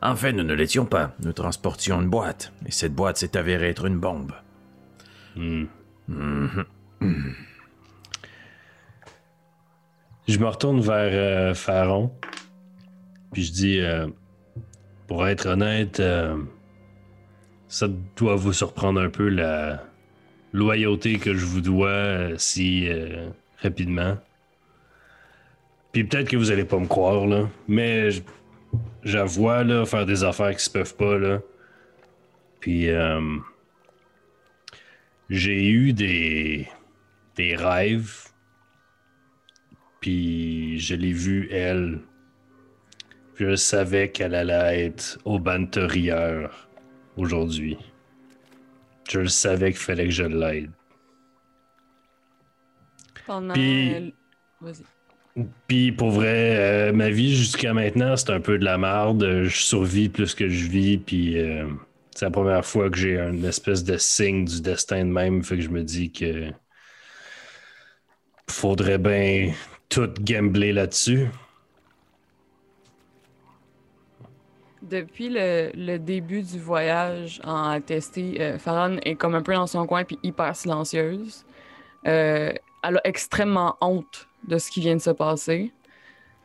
En 0.00 0.14
fait, 0.14 0.32
nous 0.32 0.44
ne 0.44 0.54
l'étions 0.54 0.86
pas. 0.86 1.12
Nous 1.20 1.32
transportions 1.32 2.00
une 2.00 2.08
boîte. 2.08 2.52
Et 2.66 2.70
cette 2.70 2.94
boîte 2.94 3.16
s'est 3.16 3.36
avérée 3.36 3.70
être 3.70 3.86
une 3.86 3.98
bombe. 3.98 4.32
Hmm. 5.34 5.64
Mhm. 6.06 6.64
Je 10.28 10.38
me 10.38 10.46
retourne 10.46 10.80
vers 10.80 11.10
euh, 11.12 11.54
Pharaon. 11.54 12.12
Puis 13.32 13.44
je 13.44 13.52
dis, 13.52 13.80
euh, 13.80 14.06
pour 15.06 15.26
être 15.26 15.46
honnête, 15.46 16.00
euh, 16.00 16.36
ça 17.66 17.88
doit 18.16 18.36
vous 18.36 18.52
surprendre 18.52 19.00
un 19.00 19.10
peu 19.10 19.28
la 19.28 19.87
loyauté 20.52 21.18
que 21.18 21.34
je 21.34 21.44
vous 21.44 21.60
dois 21.60 21.88
euh, 21.88 22.34
si 22.38 22.88
euh, 22.88 23.28
rapidement. 23.58 24.16
Puis 25.92 26.04
peut-être 26.04 26.28
que 26.28 26.36
vous 26.36 26.50
allez 26.50 26.64
pas 26.64 26.78
me 26.78 26.86
croire, 26.86 27.26
là. 27.26 27.48
Mais 27.66 28.10
j'avoue, 29.02 29.48
là, 29.48 29.84
faire 29.84 30.06
des 30.06 30.24
affaires 30.24 30.54
qui 30.54 30.64
se 30.64 30.70
peuvent 30.70 30.96
pas, 30.96 31.18
là. 31.18 31.40
Puis 32.60 32.88
euh, 32.90 33.20
j'ai 35.30 35.68
eu 35.68 35.92
des, 35.92 36.68
des 37.36 37.56
rêves 37.56 38.28
puis 40.00 40.78
je 40.78 40.94
l'ai 40.94 41.12
vue, 41.12 41.48
elle. 41.50 42.00
Je 43.36 43.56
savais 43.56 44.10
qu'elle 44.10 44.34
allait 44.34 44.86
être 44.86 45.18
au 45.24 45.38
banterieur 45.38 46.68
aujourd'hui. 47.16 47.78
Je 49.08 49.20
le 49.20 49.28
savais 49.28 49.70
qu'il 49.72 49.80
fallait 49.80 50.04
que 50.04 50.10
je 50.10 50.24
l'aide. 50.24 50.70
Pendant. 53.26 53.54
Puis- 53.54 54.14
Vas-y. 54.60 54.84
Puis 55.68 55.92
pour 55.92 56.10
vrai, 56.10 56.56
euh, 56.56 56.92
ma 56.92 57.10
vie 57.10 57.36
jusqu'à 57.36 57.72
maintenant, 57.72 58.16
c'est 58.16 58.30
un 58.30 58.40
peu 58.40 58.58
de 58.58 58.64
la 58.64 58.76
merde. 58.76 59.44
Je 59.44 59.56
survis 59.56 60.08
plus 60.08 60.34
que 60.34 60.48
je 60.48 60.66
vis. 60.68 60.98
Puis 60.98 61.38
euh, 61.38 61.66
c'est 62.14 62.24
la 62.24 62.30
première 62.32 62.64
fois 62.66 62.90
que 62.90 62.96
j'ai 62.98 63.18
une 63.18 63.44
espèce 63.44 63.84
de 63.84 63.96
signe 63.98 64.44
du 64.44 64.60
destin 64.60 65.04
de 65.04 65.10
même. 65.10 65.44
Fait 65.44 65.56
que 65.56 65.62
je 65.62 65.68
me 65.68 65.84
dis 65.84 66.10
que 66.10 66.50
faudrait 68.50 68.98
bien 68.98 69.52
tout 69.88 70.12
gambler 70.20 70.72
là-dessus. 70.72 71.28
Depuis 74.88 75.28
le, 75.30 75.96
début 75.98 76.42
du 76.42 76.58
voyage 76.58 77.40
en 77.44 77.70
ATST, 77.70 78.18
euh, 78.40 78.98
est 79.02 79.14
comme 79.16 79.34
un 79.34 79.42
peu 79.42 79.54
dans 79.54 79.66
son 79.66 79.86
coin 79.86 80.04
puis 80.04 80.18
hyper 80.22 80.54
silencieuse. 80.56 81.44
Euh, 82.06 82.52
elle 82.82 82.96
a 82.96 83.00
extrêmement 83.04 83.76
honte 83.80 84.28
de 84.46 84.58
ce 84.58 84.70
qui 84.70 84.80
vient 84.80 84.96
de 84.96 85.00
se 85.00 85.10
passer. 85.10 85.72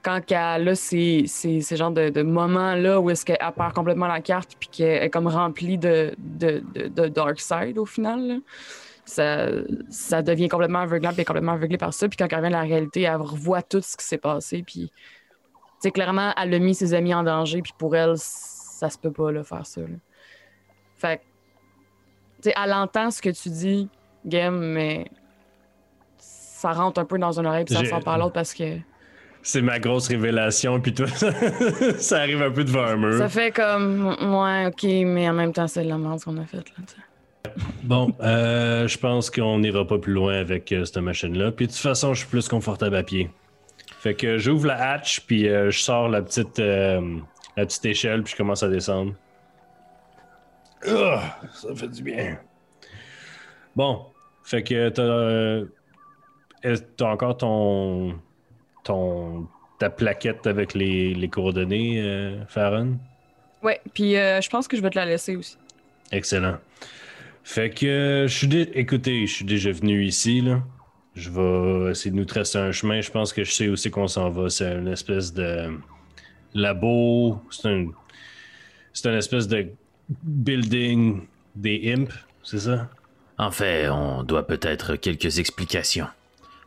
Quand 0.04 0.20
elle 0.30 0.68
a 0.68 0.76
ces, 0.76 1.26
genres 1.72 1.92
de, 1.92 2.22
moments-là 2.22 3.00
où 3.00 3.10
est-ce 3.10 3.24
qu'elle 3.24 3.38
perd 3.56 3.74
complètement 3.74 4.08
la 4.08 4.20
carte 4.20 4.58
puis 4.60 4.68
qu'elle 4.70 5.04
est 5.04 5.10
comme 5.10 5.28
remplie 5.28 5.78
de, 5.78 6.14
de, 6.18 7.08
dark 7.08 7.40
side 7.40 7.78
au 7.78 7.86
final, 7.86 8.42
ça, 9.06 9.48
ça 9.90 10.22
devient 10.22 10.50
complètement 10.50 10.80
aveuglant, 10.80 11.14
puis 11.14 11.24
complètement 11.24 11.54
aveuglée 11.54 11.78
par 11.78 11.94
ça. 11.94 12.10
Puis 12.10 12.18
quand 12.18 12.28
elle 12.30 12.38
revient 12.38 12.48
à 12.48 12.58
la 12.58 12.62
réalité, 12.62 13.02
elle 13.04 13.16
revoit 13.16 13.62
tout 13.62 13.82
ce 13.82 13.96
qui 13.96 14.06
s'est 14.06 14.18
passé. 14.18 14.64
Puis, 14.64 14.92
sais, 15.84 15.92
clairement, 15.92 16.34
elle 16.42 16.54
a 16.54 16.60
mis 16.60 16.76
ses 16.76 16.94
amis 16.94 17.14
en 17.14 17.24
danger, 17.24 17.62
puis 17.62 17.74
pour 17.78 17.96
elle, 17.96 18.14
ça 18.18 18.90
se 18.90 18.98
peut 18.98 19.12
pas, 19.12 19.32
là, 19.32 19.44
faire 19.44 19.66
ça. 19.66 19.82
là. 19.82 19.88
Fait 20.98 21.18
que, 21.18 21.22
tu 22.42 22.50
sais, 22.50 22.56
elle 22.62 22.74
entend 22.74 23.12
ce 23.12 23.22
que 23.22 23.30
tu 23.30 23.50
dis, 23.50 23.90
Game, 24.26 24.58
mais 24.58 25.06
ça 26.18 26.72
rentre 26.72 27.02
un 27.02 27.06
peu 27.06 27.18
dans 27.18 27.38
une 27.38 27.46
oreille, 27.46 27.66
puis 27.66 27.76
ça 27.76 27.84
sort 27.84 28.00
par 28.00 28.18
l'autre 28.18 28.34
parce 28.34 28.54
que 28.54 28.78
C'est 29.42 29.62
ma 29.62 29.80
grosse 29.80 30.08
révélation, 30.08 30.80
puis 30.80 30.94
toi, 30.94 31.08
ça 31.98 32.20
arrive 32.20 32.42
un 32.42 32.52
peu 32.52 32.64
devant 32.64 32.86
un 32.86 32.96
mur. 32.96 33.18
ça 33.18 33.28
fait 33.28 33.52
comme, 33.52 34.16
ouais, 34.22 34.68
ok, 34.68 34.84
mais 35.06 35.30
en 35.30 35.34
même 35.34 35.52
temps, 35.52 35.68
c'est 35.68 35.84
de 35.84 35.90
la 35.90 35.98
merde 35.98 36.24
qu'on 36.24 36.38
a 36.38 36.46
fait, 36.46 36.58
là, 36.58 36.64
tu 36.88 36.94
sais. 36.96 37.02
Bon, 37.84 38.14
euh, 38.22 38.88
je 38.88 38.98
pense 38.98 39.30
qu'on 39.30 39.60
n'ira 39.60 39.86
pas 39.86 39.98
plus 40.00 40.14
loin 40.14 40.36
avec 40.36 40.72
euh, 40.72 40.86
cette 40.86 40.98
machine-là. 40.98 41.52
Puis 41.52 41.68
de 41.68 41.72
toute 41.72 41.82
façon, 41.82 42.14
je 42.14 42.20
suis 42.20 42.30
plus 42.30 42.48
confortable 42.48 42.96
à 42.96 43.04
pied. 43.04 43.30
Fait 44.04 44.16
que 44.16 44.38
j'ouvre 44.38 44.68
la 44.68 44.92
hatch, 44.92 45.22
puis 45.22 45.48
euh, 45.48 45.72
je 45.72 45.80
sors 45.80 46.10
la 46.10 46.22
petite, 46.22 46.60
euh, 46.60 47.20
la 47.56 47.66
petite 47.66 47.86
échelle, 47.86 48.22
puis 48.24 48.34
je 48.34 48.36
commence 48.38 48.62
à 48.62 48.68
descendre. 48.68 49.14
Ah, 50.86 51.40
ça 51.54 51.74
fait 51.74 51.88
du 51.88 52.04
bien. 52.04 52.38
Bon, 53.78 54.06
fait 54.44 54.62
que 54.62 54.90
t'as, 54.90 55.02
euh, 55.04 55.66
t'as 56.98 57.06
encore 57.06 57.38
ton, 57.38 58.20
ton, 58.84 59.48
ta 59.80 59.90
plaquette 59.90 60.48
avec 60.48 60.74
les, 60.74 61.14
les 61.14 61.30
coordonnées, 61.30 62.36
Farron? 62.50 62.98
Ouais, 63.62 63.80
puis 63.94 64.16
je 64.16 64.50
pense 64.50 64.68
que 64.68 64.76
je 64.76 64.82
vais 64.82 64.90
te 64.90 65.00
la 65.00 65.06
laisser 65.06 65.38
aussi. 65.38 65.58
Excellent. 66.12 66.58
Fait 67.46 67.70
que 67.70 68.26
je 68.28 68.38
suis 68.38 68.48
dé- 68.48 68.70
écoutez, 68.74 69.26
je 69.26 69.34
suis 69.34 69.46
déjà 69.46 69.72
venu 69.72 70.04
ici 70.04 70.42
là. 70.42 70.62
Je 71.16 71.30
vais 71.30 71.92
essayer 71.92 72.12
de 72.12 72.16
nous 72.16 72.26
tracer 72.26 72.58
un 72.58 72.72
chemin. 72.72 73.02
Je 73.02 73.12
pense 73.12 73.34
que 73.34 73.44
je 73.44 73.52
sais 73.52 73.68
où 73.68 73.76
c'est 73.76 73.92
qu'on 73.92 74.08
s'en 74.08 74.30
va. 74.30 74.50
C'est 74.50 74.74
une 74.74 74.88
espèce 74.88 75.34
de 75.34 75.78
labo. 76.54 77.42
C'est 77.52 77.68
un 77.68 77.88
c'est 78.94 79.10
une 79.10 79.18
espèce 79.18 79.48
de 79.48 79.70
building 80.24 81.26
des 81.56 81.94
imps, 81.94 82.14
c'est 82.44 82.60
ça? 82.60 82.90
En 83.40 83.50
fait, 83.50 83.90
on 83.90 84.24
doit 84.24 84.46
peut-être 84.46 84.96
quelques 84.96 85.40
explications. 85.40 86.08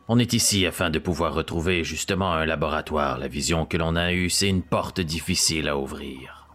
On 0.09 0.19
est 0.19 0.33
ici 0.33 0.65
afin 0.65 0.89
de 0.89 0.99
pouvoir 0.99 1.33
retrouver 1.33 1.83
justement 1.83 2.33
un 2.33 2.45
laboratoire. 2.45 3.17
La 3.17 3.27
vision 3.27 3.65
que 3.65 3.77
l'on 3.77 3.95
a 3.95 4.11
eue, 4.11 4.29
c'est 4.29 4.49
une 4.49 4.61
porte 4.61 4.99
difficile 4.99 5.69
à 5.69 5.77
ouvrir. 5.77 6.47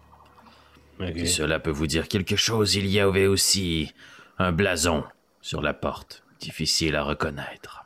Ok. 1.01 1.13
Si 1.17 1.27
cela 1.27 1.59
peut 1.59 1.71
vous 1.71 1.87
dire 1.87 2.09
quelque 2.09 2.37
chose, 2.37 2.75
il 2.75 2.87
y 2.87 3.01
avait 3.01 3.27
aussi 3.27 3.93
un 4.39 4.53
blason 4.53 5.05
sur 5.41 5.63
la 5.63 5.75
porte, 5.75 6.23
difficile 6.41 6.97
à 6.97 7.03
reconnaître. 7.03 7.82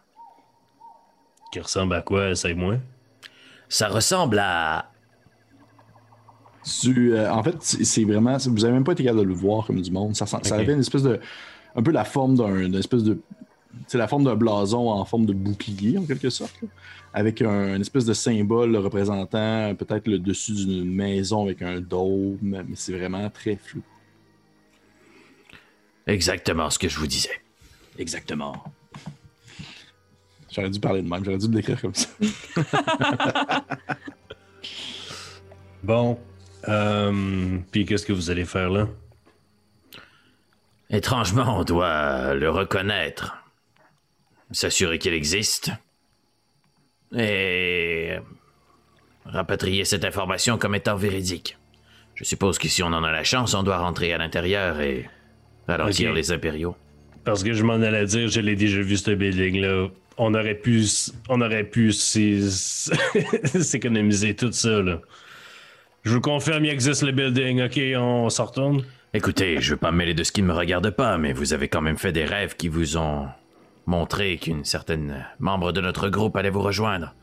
Qui 1.56 1.60
ressemble 1.60 1.94
à 1.94 2.02
quoi, 2.02 2.32
essaye-moi? 2.32 2.76
Ça 3.70 3.88
ressemble 3.88 4.38
à... 4.38 4.90
Tu, 6.82 7.14
euh, 7.14 7.32
en 7.32 7.42
fait, 7.42 7.56
c'est 7.60 7.82
c'est 7.84 8.04
vraiment. 8.04 8.36
Vous 8.36 8.66
avez 8.66 8.74
même 8.74 8.84
pas 8.84 8.92
été 8.92 9.04
capable 9.04 9.20
de 9.20 9.28
le 9.28 9.32
voir 9.32 9.66
comme 9.66 9.80
du 9.80 9.90
monde. 9.90 10.14
Ça, 10.14 10.26
ça 10.26 10.36
avait 10.54 10.74
une 10.74 10.80
espèce 10.80 11.02
de. 11.02 11.18
Un 11.74 11.82
peu 11.82 11.92
la 11.92 12.04
forme 12.04 12.36
d'un. 12.36 12.70
espèce 12.74 13.04
de. 13.04 13.22
C'est 13.86 13.96
la 13.96 14.06
forme 14.06 14.24
d'un 14.24 14.34
blason 14.34 14.90
en 14.90 15.02
forme 15.06 15.24
de 15.24 15.32
bouclier, 15.32 15.96
en 15.96 16.04
quelque 16.04 16.28
sorte. 16.28 16.60
là, 16.60 16.68
avec 17.14 17.40
un 17.40 17.76
une 17.76 17.80
espèce 17.80 18.04
de 18.04 18.12
symbole 18.12 18.76
représentant 18.76 19.74
peut-être 19.76 20.08
le 20.08 20.18
dessus 20.18 20.52
d'une 20.52 20.84
maison 20.84 21.42
avec 21.42 21.62
un 21.62 21.80
dôme. 21.80 22.36
Mais 22.42 22.64
c'est 22.74 22.98
vraiment 22.98 23.30
très 23.30 23.56
flou. 23.56 23.80
Exactement 26.06 26.68
ce 26.68 26.78
que 26.78 26.90
je 26.90 26.98
vous 26.98 27.06
disais. 27.06 27.40
Exactement. 27.98 28.62
J'aurais 30.56 30.70
dû 30.70 30.80
parler 30.80 31.02
de 31.02 31.08
même. 31.08 31.22
J'aurais 31.22 31.36
dû 31.36 31.48
le 31.48 31.52
décrire 31.52 31.80
comme 31.80 31.94
ça. 31.94 32.08
Bon. 35.82 36.18
Euh, 36.68 37.58
Puis 37.70 37.84
qu'est-ce 37.84 38.04
que 38.04 38.12
vous 38.12 38.30
allez 38.30 38.44
faire 38.44 38.70
là? 38.70 38.88
Étrangement, 40.90 41.60
on 41.60 41.62
doit 41.62 42.34
le 42.34 42.50
reconnaître, 42.50 43.36
s'assurer 44.50 44.98
qu'il 44.98 45.12
existe, 45.12 45.70
et 47.16 48.16
rapatrier 49.26 49.84
cette 49.84 50.04
information 50.04 50.58
comme 50.58 50.74
étant 50.74 50.96
véridique. 50.96 51.56
Je 52.16 52.24
suppose 52.24 52.58
que 52.58 52.66
si 52.66 52.82
on 52.82 52.88
en 52.88 53.04
a 53.04 53.12
la 53.12 53.22
chance, 53.22 53.54
on 53.54 53.62
doit 53.62 53.78
rentrer 53.78 54.12
à 54.12 54.18
l'intérieur 54.18 54.80
et 54.80 55.08
ralentir 55.68 56.12
les 56.12 56.32
impériaux. 56.32 56.74
Parce 57.24 57.44
que 57.44 57.52
je 57.52 57.62
m'en 57.62 57.74
allais 57.74 58.06
dire, 58.06 58.26
je 58.28 58.40
l'ai 58.40 58.56
déjà 58.56 58.80
vu 58.80 58.96
ce 58.96 59.12
building-là. 59.12 59.88
On 60.18 60.32
aurait 60.34 60.54
pu, 60.54 60.84
on 61.28 61.40
aurait 61.42 61.64
pu 61.64 61.92
s'é- 61.92 62.40
s'économiser 63.44 64.34
tout 64.34 64.52
ça, 64.52 64.80
là. 64.82 65.00
Je 66.04 66.12
vous 66.14 66.20
confirme, 66.20 66.64
il 66.64 66.70
existe 66.70 67.02
le 67.02 67.12
building. 67.12 67.62
Ok, 67.64 67.78
on 67.96 68.30
s'en 68.30 68.44
retourne? 68.46 68.84
Écoutez, 69.12 69.60
je 69.60 69.72
veux 69.72 69.76
pas 69.76 69.90
me 69.92 69.96
mêler 69.98 70.14
de 70.14 70.22
ce 70.24 70.32
qui 70.32 70.42
ne 70.42 70.46
me 70.48 70.52
regarde 70.54 70.90
pas, 70.90 71.18
mais 71.18 71.32
vous 71.32 71.52
avez 71.52 71.68
quand 71.68 71.80
même 71.80 71.96
fait 71.98 72.12
des 72.12 72.24
rêves 72.24 72.56
qui 72.56 72.68
vous 72.68 72.96
ont 72.96 73.26
montré 73.86 74.36
qu'une 74.38 74.64
certaine 74.64 75.26
membre 75.38 75.72
de 75.72 75.80
notre 75.80 76.08
groupe 76.08 76.36
allait 76.36 76.50
vous 76.50 76.62
rejoindre. 76.62 77.14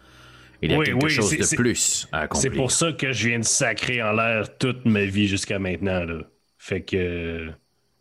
Il 0.62 0.72
y 0.72 0.76
a 0.76 0.78
Oui, 0.78 0.86
quelque 0.86 1.04
oui, 1.06 1.10
chose 1.10 1.30
c'est- 1.30 1.52
de 1.52 1.56
plus 1.58 2.08
à 2.12 2.22
accomplir. 2.22 2.52
C'est 2.52 2.56
pour 2.58 2.72
ça 2.72 2.92
que 2.94 3.12
je 3.12 3.28
viens 3.30 3.40
de 3.40 3.44
sacrer 3.46 4.02
en 4.02 4.14
l'air 4.14 4.58
toute 4.58 4.86
ma 4.86 5.04
vie 5.06 5.28
jusqu'à 5.28 5.60
maintenant, 5.60 6.04
là. 6.06 6.20
Fait 6.58 6.82
que 6.82 7.50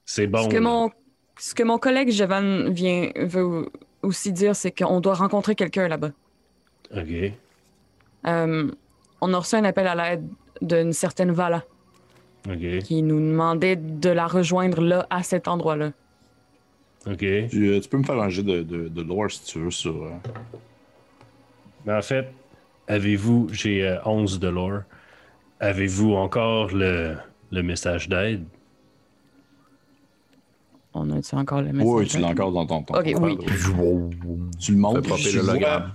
c'est 0.05 0.27
bon. 0.29 0.45
Ce 0.45 0.49
que, 0.49 0.59
mon, 0.61 0.91
ce 1.39 1.55
que 1.55 1.63
mon 1.65 1.79
collègue 1.79 2.11
Jevan 2.13 2.73
vient, 2.73 3.11
veut 3.17 3.67
aussi 4.03 4.33
dire, 4.33 4.55
c'est 4.57 4.71
qu'on 4.73 5.01
doit 5.01 5.15
rencontrer 5.15 5.55
quelqu'un 5.55 5.89
là-bas. 5.89 6.11
Ok. 6.97 7.33
Euh, 8.27 8.71
on 9.21 9.35
a 9.35 9.39
reçu 9.39 9.57
un 9.57 9.65
appel 9.65 9.87
à 9.87 9.95
l'aide 9.95 10.27
d'une 10.61 10.93
certaine 10.93 11.33
Vala 11.33 11.65
Ok. 12.49 12.79
qui 12.85 13.03
nous 13.03 13.19
demandait 13.21 13.77
de 13.77 14.11
la 14.11 14.27
rejoindre 14.27 14.81
là, 14.81 15.07
à 15.11 15.23
cet 15.23 15.49
endroit-là. 15.49 15.93
Ok. 17.07 17.19
Tu, 17.19 17.69
euh, 17.69 17.81
tu 17.81 17.89
peux 17.89 17.99
me 17.99 18.05
faire 18.05 18.21
un 18.21 18.29
jet 18.29 18.43
de, 18.43 18.63
de, 18.63 18.89
de 18.89 19.03
lore 19.03 19.31
si 19.31 19.45
tu 19.45 19.59
veux 19.61 19.71
sur. 19.71 20.05
euh, 20.05 20.11
Mais 21.87 21.95
en 21.95 22.03
fait, 22.03 22.33
avez-vous, 22.89 23.49
j'ai 23.53 23.87
euh, 23.87 23.99
11 24.05 24.39
de 24.39 24.49
lore. 24.49 24.83
Avez-vous 25.61 26.15
encore 26.15 26.73
le, 26.75 27.17
le 27.51 27.63
message 27.63 28.09
d'aide? 28.09 28.45
On 30.95 31.11
a-tu 31.11 31.35
encore 31.35 31.63
le 31.63 31.73
message? 31.73 31.87
Oui, 31.87 32.07
tu 32.07 32.19
l'as 32.19 32.29
encore 32.29 32.53
dans 32.53 32.67
ton. 32.67 32.83
ton 32.83 32.95
Ok, 32.95 33.15
oui. 33.21 33.39
Tu 34.59 34.73
le 34.73 34.79
montres. 34.79 35.01
Tu 35.17 35.39
vois- 35.39 35.87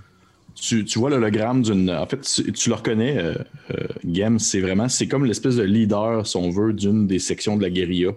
Tu, 0.54 0.84
tu 0.84 0.98
vois 0.98 1.10
l'hologramme 1.10 1.62
d'une. 1.62 1.88
En 1.90 2.06
fait, 2.06 2.20
tu, 2.20 2.52
tu 2.52 2.68
le 2.68 2.74
reconnais, 2.74 3.16
euh, 3.16 3.34
euh, 3.70 3.86
Gem, 4.04 4.40
c'est 4.40 4.60
vraiment. 4.60 4.88
C'est 4.88 5.06
comme 5.06 5.24
l'espèce 5.24 5.54
de 5.56 5.62
leader, 5.62 6.26
si 6.26 6.36
on 6.36 6.50
veut, 6.50 6.72
d'une 6.72 7.06
des 7.06 7.20
sections 7.20 7.56
de 7.56 7.62
la 7.62 7.70
guérilla 7.70 8.10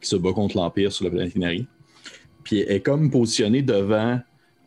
qui 0.00 0.08
se 0.08 0.16
bat 0.16 0.32
contre 0.32 0.56
l'Empire 0.56 0.90
sur 0.92 1.04
la 1.04 1.10
planète 1.10 1.34
Inari. 1.34 1.66
Puis 2.42 2.60
elle 2.60 2.76
est 2.76 2.80
comme 2.80 3.10
positionnée 3.10 3.60
devant 3.60 4.18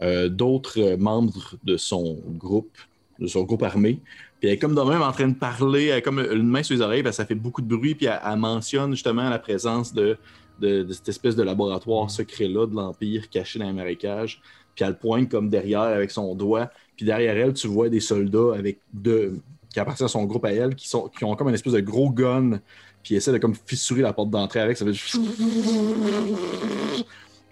euh, 0.03 0.29
d'autres 0.29 0.95
membres 0.97 1.55
de 1.63 1.75
son 1.75 2.19
groupe, 2.37 2.77
de 3.19 3.25
son 3.25 3.43
groupe 3.45 3.63
armé. 3.63 3.99
Puis 4.39 4.49
elle 4.49 4.55
est 4.55 4.57
comme 4.59 4.75
de 4.75 4.81
même 4.81 5.01
en 5.01 5.11
train 5.11 5.27
de 5.27 5.33
parler, 5.35 5.85
elle 5.85 5.97
a 5.97 6.01
comme 6.01 6.19
une 6.19 6.47
main 6.47 6.61
sur 6.61 6.75
les 6.75 6.81
oreilles, 6.81 7.01
parce 7.01 7.17
que 7.17 7.23
ça 7.23 7.27
fait 7.27 7.33
beaucoup 7.33 7.63
de 7.63 7.67
bruit, 7.67 7.95
puis 7.95 8.05
elle, 8.05 8.19
elle 8.23 8.37
mentionne 8.37 8.91
justement 8.91 9.27
la 9.27 9.39
présence 9.39 9.91
de, 9.91 10.17
de, 10.59 10.83
de 10.83 10.93
cette 10.93 11.09
espèce 11.09 11.35
de 11.35 11.43
laboratoire 11.43 12.09
secret-là 12.09 12.67
de 12.67 12.75
l'Empire 12.75 13.29
caché 13.29 13.59
dans 13.59 13.65
les 13.65 13.73
marécages. 13.73 14.41
Puis 14.75 14.85
elle 14.85 14.97
pointe 14.97 15.29
comme 15.29 15.49
derrière 15.49 15.81
avec 15.81 16.11
son 16.11 16.35
doigt. 16.35 16.69
Puis 16.95 17.05
derrière 17.05 17.35
elle, 17.37 17.53
tu 17.53 17.67
vois 17.67 17.89
des 17.89 17.99
soldats 17.99 18.53
avec 18.55 18.79
deux, 18.93 19.39
qui 19.71 19.79
appartiennent 19.79 20.05
à 20.05 20.09
son 20.09 20.23
groupe 20.25 20.45
à 20.45 20.51
elle, 20.53 20.75
qui, 20.75 20.87
sont, 20.87 21.07
qui 21.09 21.23
ont 21.23 21.35
comme 21.35 21.49
une 21.49 21.55
espèce 21.55 21.73
de 21.73 21.79
gros 21.79 22.09
gun, 22.11 22.59
puis 23.03 23.13
ils 23.15 23.17
essaient 23.17 23.31
de 23.31 23.37
comme 23.37 23.55
fissurer 23.65 24.01
la 24.01 24.13
porte 24.13 24.29
d'entrée 24.29 24.59
avec. 24.59 24.77
Ça 24.77 24.85
fait 24.85 24.93
juste- 24.93 25.17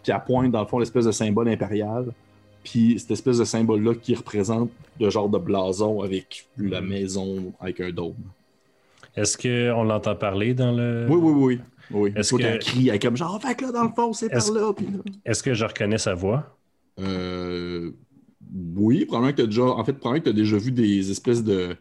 Puis 0.04 0.12
elle 0.14 0.22
pointe 0.26 0.52
dans 0.52 0.62
le 0.62 0.68
fond 0.68 0.78
l'espèce 0.80 1.06
de 1.06 1.12
symbole 1.12 1.50
impérial. 1.50 2.12
Puis 2.64 3.00
cette 3.00 3.12
espèce 3.12 3.38
de 3.38 3.44
symbole-là 3.46 3.94
qui 3.96 4.16
représente 4.16 4.70
le 5.00 5.10
genre 5.10 5.30
de 5.30 5.38
blason 5.38 6.02
avec 6.02 6.48
la 6.58 6.82
maison 6.82 7.54
avec 7.60 7.80
un 7.82 7.92
dôme. 7.92 8.16
Est-ce 9.16 9.38
qu'on 9.38 9.84
l'entend 9.84 10.16
parler 10.16 10.54
dans 10.54 10.72
le. 10.72 11.08
Oui, 11.10 11.16
oui, 11.22 11.34
oui. 11.36 11.60
Oui. 11.92 12.12
Est-ce 12.16 12.30
Tu 12.36 12.42
que- 12.42 12.48
qu'elle 12.48 12.60
crie, 12.60 12.90
elle 12.90 12.96
est 12.96 13.00
comme 13.00 13.18
genre, 13.18 13.42
fait 13.42 13.56
que 13.56 13.66
là, 13.66 13.72
dans 13.72 13.84
le 13.84 13.90
fond, 13.96 14.14
c'est 14.14 14.30
par 14.30 14.52
là. 14.52 14.74
Puis 14.74 14.86
là. 14.86 15.00
Est-ce 15.26 15.44
que 15.44 15.54
je 15.54 15.66
reconnais 15.66 15.98
sa 15.98 16.14
voix? 16.14 16.58
Euh, 17.00 17.92
oui, 18.76 19.06
probablement 19.06 19.32
que 19.32 19.38
tu 19.38 19.44
as 19.44 19.48
déjà. 19.48 19.64
En 19.64 19.84
fait, 19.84 19.94
probablement 19.94 20.20
que 20.24 20.30
tu 20.30 20.36
as 20.36 20.42
déjà 20.44 20.58
vu 20.58 20.72
des 20.72 21.12
espèces 21.12 21.44
de, 21.44 21.76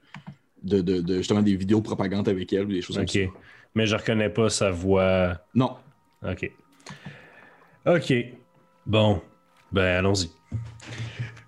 de, 0.62 0.80
de, 0.80 1.00
de- 1.00 1.16
justement 1.18 1.42
des 1.42 1.56
vidéos 1.56 1.78
de 1.78 1.84
propagande 1.84 2.28
avec 2.28 2.52
elle 2.52 2.64
ou 2.66 2.72
des 2.72 2.82
choses 2.82 2.98
Ok. 2.98 3.06
comme 3.12 3.22
ça. 3.24 3.30
Mais 3.74 3.86
je 3.86 3.96
reconnais 3.96 4.30
pas 4.30 4.48
sa 4.50 4.70
voix. 4.70 5.38
Non. 5.54 5.76
Ok. 6.26 6.50
Ok. 7.86 8.12
Bon. 8.86 9.20
Ben, 9.72 9.98
allons-y. 9.98 10.30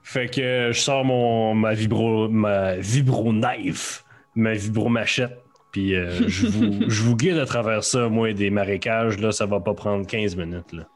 Fait 0.03 0.29
que 0.29 0.71
je 0.73 0.81
sors 0.81 1.05
mon 1.05 1.55
ma 1.55 1.75
vibro 1.75 2.29
ma 2.29 2.77
vibro 2.77 3.33
knife, 3.33 4.05
ma 4.35 4.55
vibro 4.55 4.89
machette, 4.89 5.37
puis 5.77 5.95
euh, 5.95 6.11
je 6.27 6.47
vous 6.47 6.89
je 6.89 7.03
vous 7.03 7.17
guide 7.17 7.37
à 7.37 7.45
travers 7.45 7.85
ça, 7.85 8.09
moi 8.09 8.33
des 8.33 8.49
marécages 8.49 9.19
là, 9.19 9.31
ça 9.31 9.45
va 9.45 9.61
pas 9.61 9.75
prendre 9.75 10.07
15 10.07 10.35
minutes 10.35 10.73
là. 10.73 10.89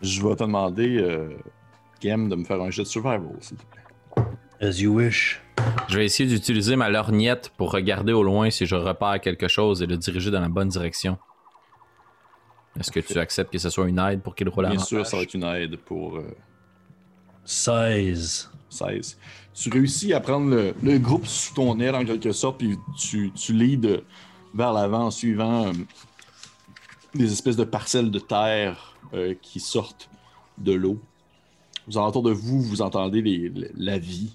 Je 0.00 0.22
vais 0.22 0.34
te 0.34 0.42
demander, 0.44 0.96
euh, 0.98 1.36
Game, 2.00 2.28
de 2.28 2.36
me 2.36 2.44
faire 2.44 2.60
un 2.60 2.70
jet 2.70 2.82
de 2.82 2.88
survival, 2.88 3.36
s'il 3.40 3.56
te 3.56 3.64
plaît. 3.66 4.24
As 4.60 4.80
you 4.80 4.94
wish. 4.94 5.40
Je 5.88 5.98
vais 5.98 6.04
essayer 6.04 6.28
d'utiliser 6.28 6.76
ma 6.76 6.88
lorgnette 6.88 7.52
pour 7.56 7.72
regarder 7.72 8.12
au 8.12 8.22
loin 8.22 8.50
si 8.50 8.66
je 8.66 8.76
repère 8.76 9.20
quelque 9.20 9.48
chose 9.48 9.82
et 9.82 9.86
le 9.86 9.96
diriger 9.96 10.30
dans 10.30 10.40
la 10.40 10.48
bonne 10.48 10.68
direction. 10.68 11.18
Est-ce 12.78 12.92
que 12.92 13.00
tu 13.00 13.18
acceptes 13.18 13.52
que 13.52 13.58
ce 13.58 13.70
soit 13.70 13.88
une 13.88 13.98
aide 13.98 14.22
pour 14.22 14.36
qu'il 14.36 14.48
roule 14.48 14.66
à 14.66 14.70
Bien 14.70 14.78
sûr, 14.78 15.04
ça 15.04 15.16
va 15.16 15.24
être 15.24 15.34
une 15.34 15.44
aide 15.44 15.76
pour 15.78 16.16
euh, 16.16 16.36
16. 17.44 18.50
16. 18.70 19.18
Tu 19.60 19.70
réussis 19.70 20.12
à 20.12 20.20
prendre 20.20 20.72
le, 20.82 20.98
groupe 20.98 21.26
sous 21.26 21.54
ton 21.54 21.80
aile 21.80 21.96
en 21.96 22.04
quelque 22.04 22.30
sorte, 22.30 22.58
puis 22.58 22.78
tu, 22.96 23.32
tu 23.32 23.52
leads 23.52 24.02
vers 24.54 24.72
l'avant 24.72 25.06
en 25.06 25.10
suivant 25.10 25.66
euh, 25.66 25.72
des 27.14 27.32
espèces 27.32 27.56
de 27.56 27.64
parcelles 27.64 28.10
de 28.10 28.20
terre 28.20 28.94
euh, 29.14 29.34
qui 29.42 29.58
sortent 29.58 30.10
de 30.58 30.72
l'eau. 30.72 31.00
Aux 31.88 31.98
alentours 31.98 32.22
de 32.22 32.30
vous, 32.30 32.62
vous 32.62 32.82
entendez 32.82 33.52
la 33.76 33.98
vie 33.98 34.34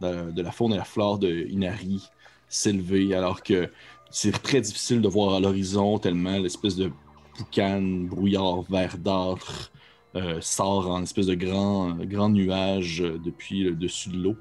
de, 0.00 0.40
la 0.42 0.50
faune 0.50 0.72
et 0.72 0.76
la 0.76 0.84
flore 0.84 1.18
de 1.18 1.46
Inari 1.50 2.08
s'élever, 2.48 3.14
alors 3.14 3.42
que 3.42 3.70
c'est 4.10 4.42
très 4.42 4.60
difficile 4.60 5.00
de 5.00 5.08
voir 5.08 5.34
à 5.34 5.40
l'horizon 5.40 5.98
tellement 5.98 6.38
l'espèce 6.38 6.76
de 6.76 6.90
boucan, 7.36 7.82
brouillard 7.82 8.62
verdâtre 8.62 9.72
euh, 10.16 10.40
sort 10.40 10.88
en 10.90 11.02
espèce 11.02 11.26
de 11.26 11.34
grand, 11.34 11.96
grand 12.04 12.28
nuage 12.28 13.02
euh, 13.02 13.18
depuis 13.18 13.64
le 13.64 13.74
dessus 13.74 14.10
de 14.10 14.16
l'eau. 14.16 14.36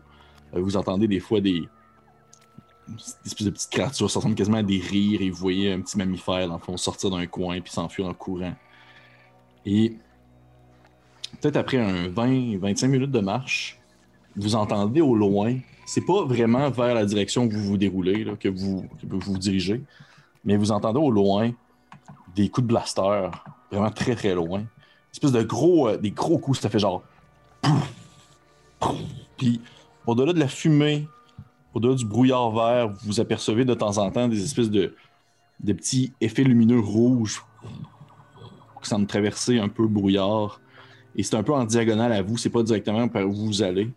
Euh, 0.55 0.61
vous 0.61 0.77
entendez 0.77 1.07
des 1.07 1.19
fois 1.19 1.41
des, 1.41 1.67
espèces 3.25 3.45
de 3.45 3.51
petites 3.51 3.69
créatures, 3.69 4.09
ça 4.09 4.19
ressemble 4.19 4.35
quasiment 4.35 4.57
à 4.57 4.63
des 4.63 4.79
rires, 4.79 5.21
et 5.21 5.29
vous 5.29 5.37
voyez 5.37 5.71
un 5.71 5.81
petit 5.81 5.97
mammifère, 5.97 6.47
dans 6.47 6.55
le 6.55 6.59
fond, 6.59 6.77
sortir 6.77 7.09
d'un 7.09 7.25
coin 7.27 7.59
puis 7.61 7.71
s'enfuir 7.71 8.07
en 8.07 8.13
courant. 8.13 8.53
Et 9.65 9.95
peut-être 11.41 11.55
après 11.55 11.77
un 11.77 12.09
20-25 12.09 12.87
minutes 12.87 13.11
de 13.11 13.19
marche, 13.19 13.79
vous 14.35 14.55
entendez 14.55 15.01
au 15.01 15.15
loin, 15.15 15.57
c'est 15.85 16.05
pas 16.05 16.23
vraiment 16.23 16.69
vers 16.69 16.95
la 16.95 17.05
direction 17.05 17.47
que 17.47 17.53
vous 17.53 17.63
vous 17.63 17.77
déroulez, 17.77 18.23
là, 18.23 18.35
que, 18.35 18.49
vous, 18.49 18.85
que 19.01 19.05
vous 19.07 19.19
vous 19.19 19.37
dirigez, 19.37 19.81
mais 20.43 20.57
vous 20.57 20.71
entendez 20.71 20.99
au 20.99 21.11
loin 21.11 21.51
des 22.35 22.49
coups 22.49 22.63
de 22.63 22.73
blaster, 22.73 23.29
vraiment 23.71 23.91
très 23.91 24.15
très 24.15 24.33
loin. 24.33 24.63
Espèce 25.11 25.31
de 25.31 25.43
gros, 25.43 25.89
euh, 25.89 25.97
des 25.97 26.11
gros 26.11 26.39
coups, 26.39 26.59
ça 26.59 26.69
fait 26.69 26.79
genre. 26.79 27.03
Puis, 29.37 29.61
au-delà 30.07 30.33
de 30.33 30.39
la 30.39 30.47
fumée, 30.47 31.07
au-delà 31.73 31.95
du 31.95 32.05
brouillard 32.05 32.51
vert, 32.51 32.93
vous 33.03 33.19
apercevez 33.19 33.65
de 33.65 33.73
temps 33.73 33.97
en 33.97 34.11
temps 34.11 34.27
des 34.27 34.43
espèces 34.43 34.69
de, 34.69 34.95
petits 35.65 36.13
effets 36.21 36.43
lumineux 36.43 36.79
rouges 36.79 37.43
qui 38.81 38.89
semblent 38.89 39.07
traverser 39.07 39.59
un 39.59 39.69
peu 39.69 39.83
le 39.83 39.89
brouillard. 39.89 40.59
Et 41.15 41.23
c'est 41.23 41.35
un 41.35 41.43
peu 41.43 41.53
en 41.53 41.63
diagonale 41.63 42.11
à 42.11 42.21
vous, 42.21 42.37
c'est 42.37 42.49
pas 42.49 42.63
directement 42.63 43.07
par 43.07 43.25
où 43.25 43.33
vous 43.33 43.61
allez. 43.61 43.89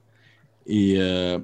Et 0.66 0.94
euh, 0.98 1.38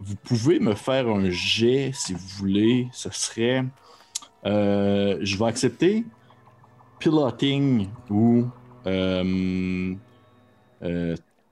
vous 0.00 0.16
pouvez 0.16 0.58
me 0.60 0.74
faire 0.74 1.08
un 1.08 1.30
jet 1.30 1.90
si 1.94 2.14
vous 2.14 2.28
voulez. 2.38 2.88
Ce 2.92 3.10
serait. 3.10 3.64
euh, 4.46 5.18
je 5.20 5.38
vais 5.38 5.46
accepter 5.46 6.04
piloting 6.98 7.88
ou 8.10 8.46
euh, 8.86 9.94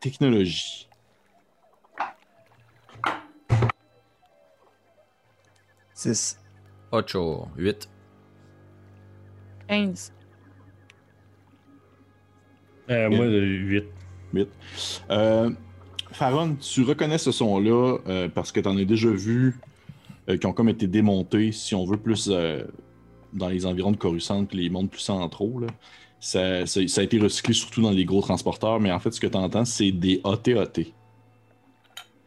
technologie. 0.01 0.89
Six. 6.03 6.37
8. 6.93 7.17
8. 7.57 7.89
15. 9.69 10.13
Euh, 12.91 13.09
moi, 13.11 13.27
8. 13.27 14.49
Euh, 15.11 15.51
Faron, 16.11 16.57
tu 16.57 16.83
reconnais 16.83 17.19
ce 17.19 17.31
son-là 17.31 17.99
euh, 18.09 18.29
parce 18.29 18.51
que 18.51 18.59
tu 18.59 18.69
en 18.69 18.77
as 18.77 18.85
déjà 18.85 19.11
vu 19.11 19.61
euh, 20.29 20.37
qui 20.37 20.47
ont 20.47 20.53
comme 20.53 20.69
été 20.69 20.87
démontés, 20.89 21.53
si 21.53 21.75
on 21.77 21.85
veut, 21.85 21.97
plus 21.97 22.29
euh, 22.33 22.65
dans 23.33 23.49
les 23.49 23.65
environs 23.65 23.93
de 23.93 23.97
Coruscant 23.97 24.45
puis 24.45 24.59
les 24.59 24.69
mondes 24.71 24.91
plus 24.91 25.01
centraux. 25.01 25.61
là. 25.61 25.69
Ça, 26.19 26.67
ça- 26.67 26.87
ça 26.89 27.01
a 27.01 27.05
été 27.05 27.19
recyclé 27.21 27.55
surtout 27.55 27.81
dans 27.83 27.91
les 27.93 28.05
gros 28.05 28.21
transporteurs, 28.23 28.81
mais 28.81 28.91
en 28.91 28.99
fait, 28.99 29.13
ce 29.13 29.21
que 29.21 29.27
tu 29.29 29.37
entends, 29.37 29.65
c'est 29.65 29.93
des 29.93 30.21
AT-AT. 30.25 30.73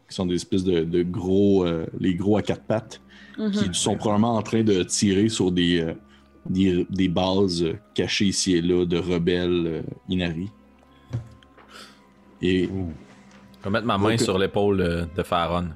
Qui 0.08 0.16
sont 0.16 0.26
des 0.26 0.36
espèces 0.36 0.64
de, 0.64 0.84
de 0.86 1.04
gros, 1.04 1.66
euh, 1.66 1.86
les 2.00 2.16
gros 2.16 2.38
à 2.38 2.42
quatre 2.42 2.64
pattes, 2.64 3.02
Mhm. 3.38 3.52
qui 3.52 3.80
sont 3.80 3.96
probablement 3.96 4.36
en 4.38 4.42
train 4.42 4.64
de 4.64 4.84
tirer 4.84 5.28
sur 5.30 5.52
des, 5.52 5.82
euh, 5.82 5.94
des, 6.46 6.86
des 6.90 7.08
bases 7.10 7.64
euh, 7.64 7.78
cachées 7.94 8.26
ici 8.26 8.56
et 8.56 8.62
là 8.62 8.86
de 8.86 8.98
rebelles 8.98 9.64
euh, 9.68 9.82
Inari. 10.10 10.50
Et 12.42 12.64
Je 12.68 13.64
vais 13.64 13.70
mettre 13.72 13.86
ma 13.86 13.98
main 13.98 14.14
Ok. 14.14 14.20
sur 14.20 14.38
l'épaule 14.38 14.82
euh, 14.82 15.06
de 15.18 15.24
Faron. 15.24 15.70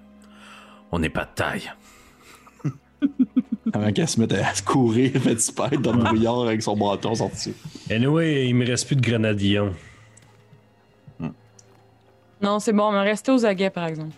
On 0.92 1.00
n'est 1.00 1.10
pas 1.10 1.26
de 1.26 1.32
taille. 1.36 1.72
Avant 3.74 3.92
qu'elle 3.92 4.08
se 4.08 4.20
mette 4.20 4.34
à 4.34 4.54
se 4.54 4.64
courir, 4.64 5.12
fait 5.22 5.36
disparaître 5.36 5.82
dans 5.82 5.94
le 5.94 6.04
brouillard 6.04 6.42
avec 6.42 6.62
son 6.62 6.76
bâton 6.78 7.14
sorti. 7.16 7.54
Anyway, 7.92 8.48
il 8.48 8.56
me 8.56 8.66
reste 8.66 8.88
plus 8.88 8.96
de 8.96 9.02
grenadillons. 9.02 9.74
Non, 12.42 12.60
c'est 12.60 12.72
bon, 12.74 12.92
mais 12.94 13.02
restez 13.02 13.32
aux 13.34 13.46
aguets, 13.46 13.70
par 13.70 13.86
exemple. 13.88 14.16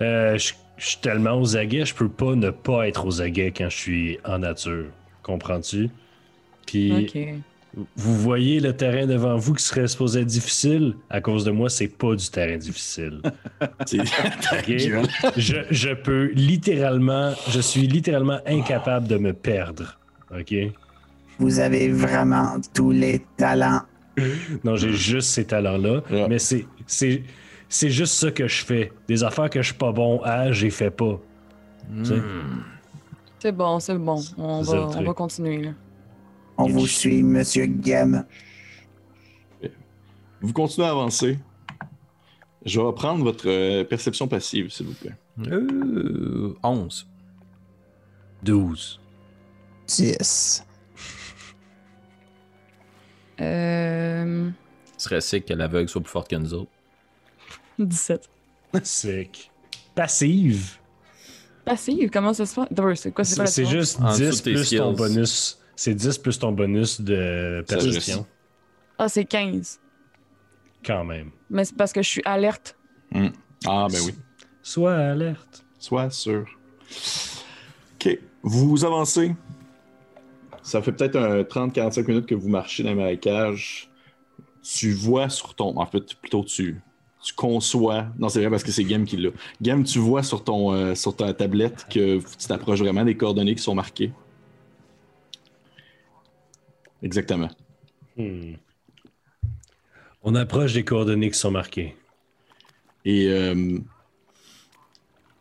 Euh, 0.00 0.36
je 0.36 0.52
je 0.76 0.88
suis 0.88 0.98
tellement 0.98 1.40
aux 1.40 1.56
aguets, 1.56 1.84
je 1.84 1.94
peux 1.94 2.08
pas 2.08 2.34
ne 2.34 2.50
pas 2.50 2.88
être 2.88 3.06
aux 3.06 3.20
aguets 3.20 3.52
quand 3.56 3.68
je 3.68 3.76
suis 3.76 4.18
en 4.24 4.38
nature. 4.38 4.86
Comprends-tu? 5.22 5.90
Puis, 6.66 7.10
vous 7.96 8.16
voyez 8.16 8.60
le 8.60 8.76
terrain 8.76 9.06
devant 9.06 9.36
vous 9.36 9.54
qui 9.54 9.64
serait 9.64 9.88
supposé 9.88 10.20
être 10.20 10.26
difficile? 10.26 10.94
À 11.10 11.20
cause 11.20 11.44
de 11.44 11.50
moi, 11.50 11.68
c'est 11.68 11.88
pas 11.88 12.14
du 12.14 12.28
terrain 12.28 12.56
difficile. 12.56 13.20
Je, 15.36 15.56
je 15.70 15.94
peux 15.94 16.30
littéralement, 16.34 17.32
je 17.48 17.60
suis 17.60 17.86
littéralement 17.86 18.38
incapable 18.46 19.08
de 19.08 19.16
me 19.16 19.32
perdre. 19.32 19.98
OK? 20.36 20.54
Vous 21.38 21.58
avez 21.58 21.90
vraiment 21.90 22.56
tous 22.72 22.90
les 22.90 23.22
talents. 23.36 23.82
Non, 24.62 24.76
j'ai 24.76 24.92
juste 24.92 25.30
ces 25.30 25.44
talents-là. 25.44 26.02
Ouais. 26.10 26.28
Mais 26.28 26.38
c'est, 26.38 26.66
c'est, 27.68 27.90
juste 27.90 28.14
ça 28.14 28.30
que 28.30 28.46
je 28.46 28.64
fais. 28.64 28.92
Des 29.08 29.24
affaires 29.24 29.50
que 29.50 29.62
je 29.62 29.68
suis 29.68 29.78
pas 29.78 29.92
bon 29.92 30.20
à, 30.22 30.52
j'ai 30.52 30.70
fait 30.70 30.90
pas. 30.90 31.20
Sais? 32.02 32.20
C'est 33.38 33.52
bon, 33.52 33.78
c'est 33.78 33.98
bon. 33.98 34.22
On 34.38 34.62
va, 34.62 34.88
on 34.96 35.02
va 35.02 35.12
continuer, 35.12 35.62
là. 35.64 35.70
On 36.56 36.66
vous 36.68 36.86
suit, 36.86 37.22
Monsieur 37.22 37.68
Gem. 37.82 38.24
Vous 40.40 40.52
continuez 40.52 40.86
à 40.86 40.90
avancer. 40.90 41.38
Je 42.64 42.80
vais 42.80 42.92
prendre 42.92 43.24
votre 43.24 43.48
euh, 43.48 43.84
perception 43.84 44.28
passive, 44.28 44.70
s'il 44.70 44.86
vous 44.86 44.94
plaît. 44.94 45.14
Euh, 45.46 46.54
11. 46.62 47.06
12. 48.42 49.00
10. 49.86 50.64
Euh... 53.40 54.50
Ce 54.96 55.04
serait 55.04 55.20
sick 55.20 55.46
que 55.46 55.54
l'aveugle 55.54 55.88
soit 55.88 56.00
plus 56.00 56.10
forte 56.10 56.28
que 56.28 56.36
nous 56.36 56.54
autres. 56.54 56.70
17. 57.78 58.28
Sick. 58.82 59.50
Passive. 59.94 60.78
Passive, 61.64 62.10
comment 62.10 62.32
ça 62.32 62.44
se 62.46 62.54
fait? 62.54 62.72
D'abord, 62.72 62.96
c'est 62.96 63.12
quoi? 63.12 63.24
C'est 63.24 63.64
juste 63.64 64.00
En 64.00 64.10
dessous 64.10 64.22
10 64.30 64.38
de 64.38 64.42
tes 64.42 64.52
plus 64.54 64.70
ton 64.76 64.92
bonus. 64.92 65.58
C'est 65.76 65.94
10 65.94 66.18
plus 66.18 66.38
ton 66.38 66.52
bonus 66.52 67.00
de 67.00 67.64
perception. 67.66 68.26
Ah, 68.98 69.08
c'est 69.08 69.24
15. 69.24 69.80
Quand 70.84 71.04
même. 71.04 71.30
Mais 71.50 71.64
c'est 71.64 71.76
parce 71.76 71.92
que 71.92 72.02
je 72.02 72.08
suis 72.08 72.22
alerte. 72.24 72.76
Ah, 73.66 73.86
ben 73.90 73.98
oui. 74.04 74.14
Sois 74.62 74.94
alerte. 74.94 75.64
Sois 75.78 76.10
sûr. 76.10 76.46
Ok. 77.94 78.18
Vous 78.42 78.84
avancez. 78.84 79.34
Ça 80.62 80.80
fait 80.82 80.92
peut-être 80.92 81.16
un 81.16 81.42
30-45 81.42 82.06
minutes 82.06 82.26
que 82.26 82.34
vous 82.34 82.48
marchez 82.48 82.82
dans 82.82 82.90
les 82.90 82.94
marécages. 82.94 83.90
Tu 84.62 84.92
vois 84.92 85.28
sur 85.28 85.54
ton. 85.54 85.78
En 85.78 85.86
fait, 85.86 86.14
plutôt 86.14 86.44
tu. 86.44 86.80
Tu 87.24 87.32
conçois. 87.32 88.08
Non, 88.18 88.28
c'est 88.28 88.40
vrai 88.40 88.50
parce 88.50 88.62
que 88.62 88.70
c'est 88.70 88.84
Game 88.84 89.06
qui 89.06 89.16
l'a. 89.16 89.30
Game, 89.62 89.82
tu 89.82 89.98
vois 89.98 90.22
sur, 90.22 90.44
ton, 90.44 90.72
euh, 90.74 90.94
sur 90.94 91.16
ta 91.16 91.32
tablette 91.32 91.86
que 91.88 92.18
tu 92.18 92.46
t'approches 92.46 92.80
vraiment 92.80 93.02
des 93.02 93.16
coordonnées 93.16 93.54
qui 93.54 93.62
sont 93.62 93.74
marquées. 93.74 94.12
Exactement. 97.02 97.48
Hmm. 98.18 98.56
On 100.22 100.34
approche 100.34 100.74
des 100.74 100.84
coordonnées 100.84 101.30
qui 101.30 101.38
sont 101.38 101.50
marquées. 101.50 101.96
Et 103.06 103.28
euh, 103.28 103.78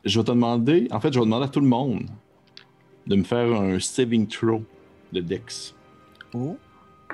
je 0.06 0.19
vais 0.19 0.24
te 0.24 0.32
demander, 0.32 0.88
en 0.91 1.02
fait, 1.02 1.12
je 1.12 1.19
vais 1.19 1.26
demander 1.26 1.46
à 1.46 1.50
tout 1.50 1.62
le 1.62 1.67
monde 1.67 2.06
de 3.06 3.15
me 3.17 3.24
faire 3.24 3.52
un 3.52 3.78
saving 3.80 4.26
throw 4.28 4.63
de 5.12 5.19
Dex. 5.19 5.76
Oh. 6.34 6.58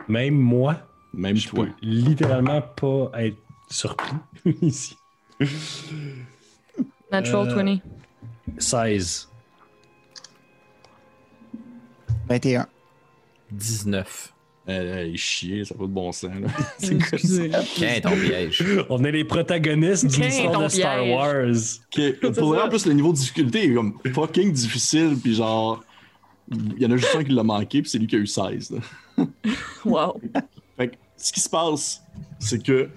Même 0.07 0.35
moi, 0.35 0.77
Même 1.11 1.35
je 1.35 1.49
toi. 1.49 1.65
peux 1.65 1.71
littéralement 1.81 2.61
pas 2.61 3.11
être 3.15 3.37
surpris 3.69 4.15
ici. 4.61 4.95
Natural 7.11 7.49
Euh, 7.49 7.55
20. 7.55 7.79
16. 8.59 9.29
21. 12.27 12.67
19. 13.51 14.33
Euh, 14.67 15.11
chier, 15.15 15.65
ça 15.65 15.73
n'a 15.73 15.79
pas 15.79 15.87
de 15.87 15.91
bon 15.91 16.11
sens. 16.11 16.29
Là. 16.39 16.47
C'est 16.77 16.95
quoi 16.99 17.07
ça? 17.07 17.15
Excusez. 17.15 17.51
Tiens, 17.73 17.99
ton 18.01 18.11
piège? 18.11 18.63
On 18.89 19.03
est 19.03 19.11
les 19.11 19.23
protagonistes 19.23 20.05
d'une 20.05 20.25
histoire 20.25 20.61
de 20.63 20.67
Star 20.67 20.99
piège? 20.99 21.15
Wars. 21.15 21.55
Ok, 22.27 22.33
Pour 22.35 22.49
vrai, 22.49 22.61
en 22.61 22.69
plus, 22.69 22.85
le 22.85 22.93
niveau 22.93 23.11
de 23.11 23.17
difficulté 23.17 23.63
est 23.65 23.73
comme 23.73 23.97
fucking 24.13 24.51
difficile, 24.51 25.17
puis 25.21 25.33
genre, 25.33 25.83
il 26.51 26.79
y 26.83 26.85
en 26.85 26.91
a 26.91 26.97
juste 26.97 27.15
un 27.15 27.23
qui 27.23 27.31
l'a 27.31 27.41
manqué, 27.43 27.81
puis 27.81 27.89
c'est 27.89 27.97
lui 27.97 28.05
qui 28.05 28.15
a 28.15 28.19
eu 28.19 28.27
16. 28.27 28.71
là. 29.17 29.25
Wow. 29.85 30.21
Fait 30.77 30.89
que, 30.89 30.95
ce 31.17 31.33
qui 31.33 31.39
se 31.39 31.49
passe, 31.49 32.03
c'est 32.37 32.61
que 32.63 32.89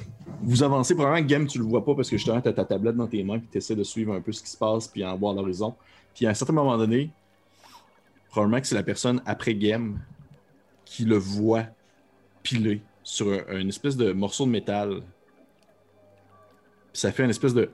vous 0.42 0.62
avancez, 0.62 0.94
probablement, 0.94 1.26
Game, 1.26 1.46
tu 1.46 1.58
le 1.58 1.64
vois 1.64 1.84
pas 1.84 1.94
parce 1.94 2.10
que 2.10 2.16
justement, 2.16 2.40
tu 2.40 2.48
as 2.48 2.52
ta 2.52 2.64
tablette 2.64 2.96
dans 2.96 3.06
tes 3.06 3.22
mains, 3.22 3.38
puis 3.38 3.48
tu 3.50 3.58
essaies 3.58 3.76
de 3.76 3.84
suivre 3.84 4.12
un 4.12 4.20
peu 4.20 4.32
ce 4.32 4.42
qui 4.42 4.50
se 4.50 4.56
passe, 4.56 4.88
puis 4.88 5.04
en 5.04 5.16
voir 5.16 5.34
l'horizon. 5.34 5.74
Puis 6.14 6.26
à 6.26 6.30
un 6.30 6.34
certain 6.34 6.52
moment 6.52 6.76
donné, 6.76 7.10
probablement 8.30 8.60
que 8.60 8.66
c'est 8.66 8.74
la 8.74 8.82
personne 8.82 9.22
après 9.24 9.54
Game 9.54 10.00
qui 10.84 11.04
le 11.04 11.16
voit 11.16 11.64
piler 12.42 12.82
sur 13.02 13.28
un, 13.32 13.58
une 13.58 13.68
espèce 13.68 13.96
de 13.96 14.12
morceau 14.12 14.44
de 14.46 14.50
métal. 14.50 15.02
Puis 16.92 17.00
ça 17.00 17.12
fait 17.12 17.24
une 17.24 17.30
espèce 17.30 17.54
de. 17.54 17.70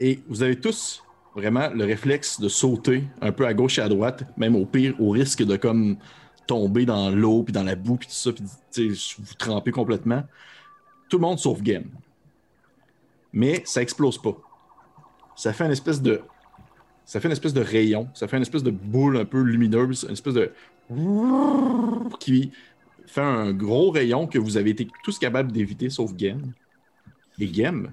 Et 0.00 0.20
vous 0.28 0.42
avez 0.42 0.58
tous 0.58 1.02
vraiment 1.34 1.68
le 1.70 1.84
réflexe 1.84 2.40
de 2.40 2.48
sauter 2.48 3.04
un 3.20 3.32
peu 3.32 3.46
à 3.46 3.54
gauche 3.54 3.78
et 3.78 3.82
à 3.82 3.88
droite, 3.88 4.24
même 4.36 4.54
au 4.54 4.66
pire, 4.66 4.94
au 5.00 5.10
risque 5.10 5.42
de 5.42 5.56
comme 5.56 5.96
tomber 6.46 6.84
dans 6.84 7.10
l'eau, 7.10 7.42
puis 7.42 7.52
dans 7.52 7.62
la 7.62 7.74
boue, 7.74 7.96
puis 7.96 8.08
tout 8.08 8.14
ça, 8.14 8.30
puis 8.32 8.44
vous 9.18 9.34
trempez 9.38 9.70
complètement. 9.70 10.22
Tout 11.14 11.20
le 11.20 11.28
monde 11.28 11.38
sauf 11.38 11.62
Game. 11.62 11.84
Mais 13.32 13.62
ça 13.64 13.80
explose 13.80 14.20
pas. 14.20 14.36
Ça 15.36 15.52
fait 15.52 15.64
une 15.64 15.70
espèce 15.70 16.02
de. 16.02 16.22
Ça 17.04 17.20
fait 17.20 17.28
une 17.28 17.32
espèce 17.32 17.54
de 17.54 17.60
rayon, 17.60 18.08
ça 18.14 18.26
fait 18.26 18.36
une 18.36 18.42
espèce 18.42 18.64
de 18.64 18.72
boule 18.72 19.18
un 19.18 19.24
peu 19.24 19.40
lumineuse, 19.40 20.06
une 20.08 20.14
espèce 20.14 20.34
de. 20.34 20.52
qui 22.18 22.50
fait 23.06 23.20
un 23.20 23.52
gros 23.52 23.92
rayon 23.92 24.26
que 24.26 24.40
vous 24.40 24.56
avez 24.56 24.70
été 24.70 24.88
tous 25.04 25.16
capables 25.20 25.52
d'éviter 25.52 25.88
sauf 25.88 26.12
Game. 26.14 26.52
Et 27.38 27.46
Game, 27.46 27.92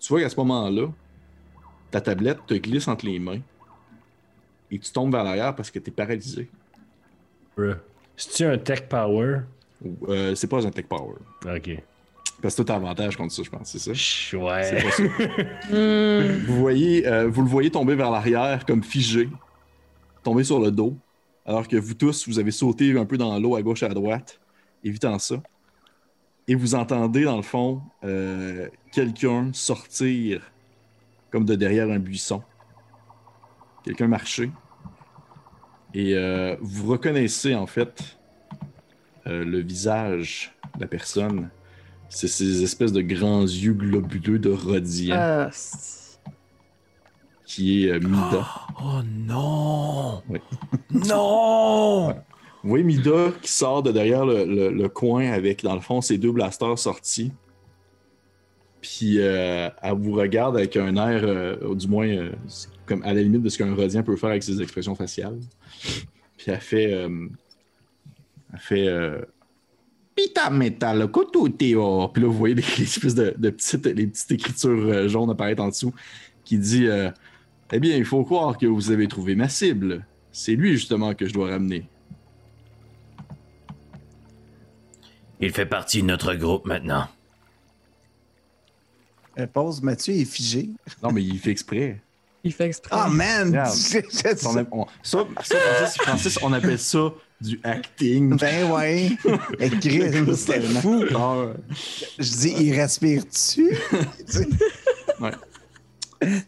tu 0.00 0.08
vois 0.08 0.22
qu'à 0.22 0.30
ce 0.30 0.36
moment-là, 0.36 0.88
ta 1.90 2.00
tablette 2.00 2.38
te 2.46 2.54
glisse 2.54 2.88
entre 2.88 3.04
les 3.04 3.18
mains 3.18 3.42
et 4.70 4.78
tu 4.78 4.90
tombes 4.90 5.12
vers 5.12 5.24
l'arrière 5.24 5.54
parce 5.54 5.70
que 5.70 5.78
tu 5.78 5.90
es 5.90 5.92
paralysé. 5.92 6.48
C'est-tu 8.16 8.44
un 8.44 8.56
tech 8.56 8.88
power? 8.88 9.40
Euh, 10.08 10.34
c'est 10.34 10.48
pas 10.48 10.66
un 10.66 10.70
tech 10.70 10.86
power. 10.86 11.16
Ok. 11.44 11.82
Parce 12.44 12.56
que 12.56 12.62
t'as 12.62 12.74
avantage 12.74 13.16
contre 13.16 13.32
ça, 13.32 13.42
je 13.42 13.48
pense, 13.48 13.70
c'est 13.70 13.78
ça? 13.78 14.36
Ouais. 14.36 14.82
pas 14.82 14.90
ça. 14.90 15.02
Hmm. 15.70 16.44
Vous, 16.46 16.56
voyez, 16.60 17.06
euh, 17.06 17.26
vous 17.26 17.40
le 17.40 17.48
voyez 17.48 17.70
tomber 17.70 17.94
vers 17.94 18.10
l'arrière 18.10 18.66
comme 18.66 18.82
figé, 18.82 19.30
tomber 20.22 20.44
sur 20.44 20.60
le 20.60 20.70
dos, 20.70 20.94
alors 21.46 21.66
que 21.66 21.78
vous 21.78 21.94
tous, 21.94 22.28
vous 22.28 22.38
avez 22.38 22.50
sauté 22.50 22.98
un 22.98 23.06
peu 23.06 23.16
dans 23.16 23.38
l'eau 23.38 23.56
à 23.56 23.62
gauche 23.62 23.82
et 23.82 23.86
à 23.86 23.94
droite, 23.94 24.42
évitant 24.84 25.18
ça. 25.18 25.36
Et 26.46 26.54
vous 26.54 26.74
entendez, 26.74 27.24
dans 27.24 27.38
le 27.38 27.42
fond, 27.42 27.80
euh, 28.04 28.68
quelqu'un 28.92 29.50
sortir 29.54 30.42
comme 31.30 31.46
de 31.46 31.54
derrière 31.54 31.88
un 31.88 31.98
buisson. 31.98 32.42
Quelqu'un 33.84 34.06
marcher. 34.06 34.50
Et 35.94 36.14
euh, 36.14 36.56
vous 36.60 36.90
reconnaissez, 36.90 37.54
en 37.54 37.66
fait, 37.66 38.18
euh, 39.26 39.46
le 39.46 39.60
visage 39.60 40.52
de 40.76 40.82
la 40.82 40.88
personne. 40.88 41.48
C'est 42.14 42.28
ces 42.28 42.62
espèces 42.62 42.92
de 42.92 43.00
grands 43.00 43.42
yeux 43.42 43.72
globuleux 43.72 44.38
de 44.38 44.50
Rodian 44.50 45.16
Ah, 45.18 45.48
c'est- 45.52 46.18
qui 47.44 47.84
est 47.86 47.90
euh, 47.90 47.98
Mida. 48.00 48.46
Oh 48.80 49.00
non! 49.04 50.22
Oui. 50.28 50.38
Non! 51.08 52.10
Vous 52.62 52.68
voyez 52.70 52.84
Mida 52.84 53.32
qui 53.42 53.50
sort 53.50 53.82
de 53.82 53.90
derrière 53.92 54.24
le, 54.24 54.44
le- 54.44 54.70
le 54.70 54.88
coin 54.88 55.30
avec, 55.32 55.62
dans 55.62 55.74
le 55.74 55.80
fond, 55.80 56.00
ses 56.00 56.16
deux 56.16 56.32
blasters 56.32 56.78
sortis. 56.78 57.32
Puis 58.80 59.18
euh, 59.20 59.68
elle 59.82 59.94
vous 59.94 60.12
regarde 60.12 60.56
avec 60.56 60.76
un 60.76 60.94
air, 60.96 61.22
euh, 61.24 61.74
du 61.74 61.88
moins, 61.88 62.06
euh, 62.08 62.30
comme 62.86 63.02
à 63.02 63.12
la 63.12 63.22
limite 63.22 63.42
de 63.42 63.48
ce 63.48 63.58
qu'un 63.58 63.74
Rodien 63.74 64.02
peut 64.02 64.16
faire 64.16 64.30
avec 64.30 64.42
ses 64.42 64.60
expressions 64.62 64.94
faciales. 64.94 65.38
Puis 66.36 66.46
elle 66.50 66.60
fait. 66.60 66.92
euh, 66.92 67.28
elle 68.52 68.58
fait. 68.60 68.88
Pita 70.14 70.50
metal, 70.50 71.10
koto 71.10 71.48
teo. 71.48 72.08
Puis 72.08 72.22
là, 72.22 72.28
vous 72.28 72.34
voyez 72.34 72.54
des, 72.54 72.62
des 72.76 72.82
espèces 72.82 73.14
de, 73.14 73.34
de 73.36 73.50
petites, 73.50 73.86
les 73.86 74.06
petites 74.06 74.30
écritures 74.32 74.70
euh, 74.70 75.08
jaunes 75.08 75.30
apparaître 75.30 75.62
en 75.62 75.68
dessous 75.68 75.92
qui 76.44 76.58
dit 76.58 76.86
euh, 76.86 77.10
Eh 77.72 77.80
bien, 77.80 77.96
il 77.96 78.04
faut 78.04 78.24
croire 78.24 78.56
que 78.56 78.66
vous 78.66 78.90
avez 78.90 79.08
trouvé 79.08 79.34
ma 79.34 79.48
cible. 79.48 80.06
C'est 80.30 80.54
lui, 80.54 80.72
justement, 80.72 81.14
que 81.14 81.26
je 81.26 81.32
dois 81.32 81.50
ramener. 81.50 81.86
Il 85.40 85.52
fait 85.52 85.66
partie 85.66 86.02
de 86.02 86.06
notre 86.06 86.34
groupe 86.34 86.66
maintenant. 86.66 87.08
Euh, 89.38 89.46
Pause, 89.46 89.82
Mathieu 89.82 90.14
est 90.14 90.24
figé. 90.24 90.70
Non, 91.02 91.10
mais 91.12 91.22
il 91.22 91.38
fait 91.38 91.50
exprès. 91.50 92.00
Il 92.44 92.52
fait 92.52 92.66
exprès. 92.66 92.90
Ah, 92.92 93.08
man! 93.08 93.52
Ça, 93.66 94.00
ça, 94.10 95.24
Francis, 95.42 95.96
Francis, 96.02 96.38
on 96.42 96.52
appelle 96.52 96.78
ça 96.78 97.12
du 97.44 97.60
acting. 97.62 98.36
Ben 98.38 98.70
ouais. 98.70 99.10
Écrit, 99.60 100.02
c'était 100.36 100.60
fou. 100.60 101.04
Ah, 101.14 101.52
Je 102.18 102.30
dis, 102.30 102.54
il 102.58 102.74
respire-tu? 102.74 103.74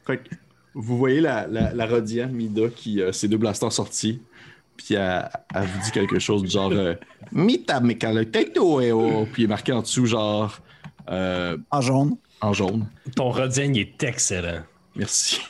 fait 0.07 0.17
que 0.19 0.31
vous 0.75 0.97
voyez 0.99 1.21
la, 1.21 1.47
la, 1.47 2.27
Mida 2.27 2.69
qui 2.75 3.03
a 3.03 3.13
ses 3.13 3.29
deux 3.29 3.37
blasters 3.37 3.73
sortis. 3.73 4.21
Puis 4.77 4.95
elle, 4.95 5.29
elle 5.55 5.63
vous 5.63 5.85
dit 5.85 5.91
quelque 5.91 6.19
chose 6.19 6.43
du 6.43 6.51
genre 6.51 6.73
euh, 6.73 6.95
Mita 7.33 7.81
mekaleteto 7.81 8.81
e 8.81 8.93
o. 8.93 9.27
Puis 9.33 9.43
il 9.43 9.45
est 9.47 9.49
marqué 9.49 9.73
en 9.73 9.83
dessous, 9.83 10.07
genre 10.07 10.61
euh, 11.09 11.57
En 11.71 11.81
jaune. 11.81 12.17
en 12.41 12.53
jaune. 12.53 12.87
Ton 13.15 13.31
Rodien, 13.31 13.73
il 13.73 13.79
est 13.81 14.03
excellent. 14.03 14.63
Merci. 14.95 15.41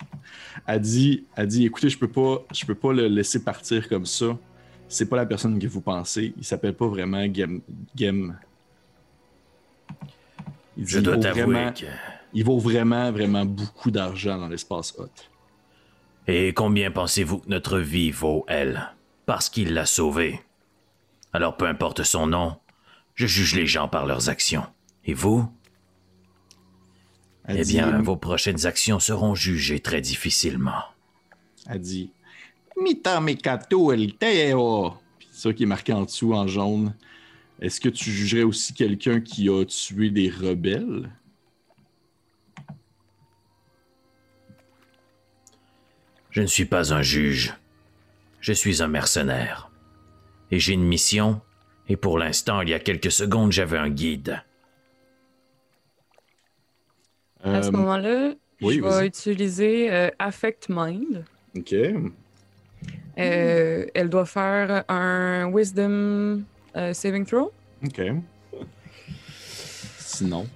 Elle 0.66 0.80
dit, 0.80 1.24
elle 1.36 1.46
dit 1.46 1.66
écoutez, 1.66 1.88
je 1.88 1.98
peux 1.98 2.08
pas, 2.08 2.44
je 2.52 2.64
peux 2.64 2.74
pas 2.74 2.92
le 2.92 3.06
laisser 3.06 3.42
partir 3.42 3.88
comme 3.88 4.06
ça. 4.06 4.36
C'est 4.88 5.08
pas 5.08 5.16
la 5.16 5.26
personne 5.26 5.58
que 5.58 5.66
vous 5.66 5.80
pensez. 5.80 6.32
Il 6.36 6.44
s'appelle 6.44 6.74
pas 6.74 6.86
vraiment 6.86 7.22
Gem. 7.32 7.60
Gem. 7.94 8.38
Il 10.76 10.84
dit, 10.84 10.90
Je 10.92 11.00
dois 11.00 11.16
vaut 11.16 11.22
t'avouer 11.22 11.42
vraiment- 11.42 11.72
que... 11.72 11.86
Il 12.34 12.44
vaut 12.44 12.58
vraiment, 12.58 13.10
vraiment 13.12 13.44
beaucoup 13.46 13.90
d'argent 13.90 14.36
dans 14.38 14.48
l'espace 14.48 14.94
hot. 14.98 15.08
Et 16.26 16.52
combien 16.52 16.90
pensez-vous 16.90 17.38
que 17.38 17.48
notre 17.48 17.78
vie 17.78 18.10
vaut, 18.10 18.44
elle? 18.48 18.90
Parce 19.24 19.48
qu'il 19.48 19.72
l'a 19.72 19.86
sauvée. 19.86 20.40
Alors 21.32 21.56
peu 21.56 21.66
importe 21.66 22.02
son 22.02 22.26
nom, 22.26 22.56
je 23.14 23.26
juge 23.26 23.54
les 23.54 23.66
gens 23.66 23.88
par 23.88 24.06
leurs 24.06 24.28
actions. 24.28 24.66
Et 25.04 25.14
vous? 25.14 25.48
Elle 27.44 27.58
Eh 27.60 27.62
dit- 27.62 27.72
bien, 27.74 28.02
vos 28.02 28.16
prochaines 28.16 28.66
actions 28.66 28.98
seront 28.98 29.34
jugées 29.34 29.80
très 29.80 30.00
difficilement. 30.00 30.82
Elle 31.68 31.80
dit 31.80 32.10
Mita 32.76 33.20
mekato 33.20 33.92
el 33.92 34.16
teo. 34.16 34.94
Puis 35.18 35.28
ça 35.32 35.52
qui 35.52 35.62
est 35.62 35.66
marqué 35.66 35.92
en 35.92 36.04
dessous 36.04 36.34
en 36.34 36.46
jaune. 36.46 36.94
Est-ce 37.60 37.80
que 37.80 37.88
tu 37.88 38.10
jugerais 38.10 38.42
aussi 38.42 38.74
quelqu'un 38.74 39.20
qui 39.20 39.48
a 39.48 39.64
tué 39.64 40.10
des 40.10 40.28
rebelles? 40.28 41.10
Je 46.30 46.42
ne 46.42 46.46
suis 46.46 46.66
pas 46.66 46.92
un 46.92 47.02
juge. 47.02 47.54
Je 48.40 48.52
suis 48.52 48.82
un 48.82 48.88
mercenaire. 48.88 49.70
Et 50.50 50.58
j'ai 50.58 50.74
une 50.74 50.84
mission, 50.84 51.40
et 51.88 51.96
pour 51.96 52.18
l'instant, 52.18 52.60
il 52.60 52.68
y 52.68 52.74
a 52.74 52.78
quelques 52.78 53.10
secondes, 53.10 53.52
j'avais 53.52 53.78
un 53.78 53.88
guide. 53.90 54.42
À 57.42 57.62
ce 57.62 57.68
Euh, 57.68 57.72
moment-là, 57.72 58.34
oui, 58.60 58.76
je 58.76 58.80
vais 58.82 59.06
utiliser 59.06 59.90
euh, 59.90 60.10
Affect 60.18 60.66
Mind. 60.68 61.24
Ok. 61.56 61.74
Euh, 63.18 63.86
Elle 63.94 64.08
doit 64.10 64.26
faire 64.26 64.84
un 64.88 65.50
Wisdom 65.52 66.42
euh, 66.76 66.92
Saving 66.92 67.24
Throw. 67.24 67.50
Ok. 67.84 68.00
Sinon, 69.98 70.46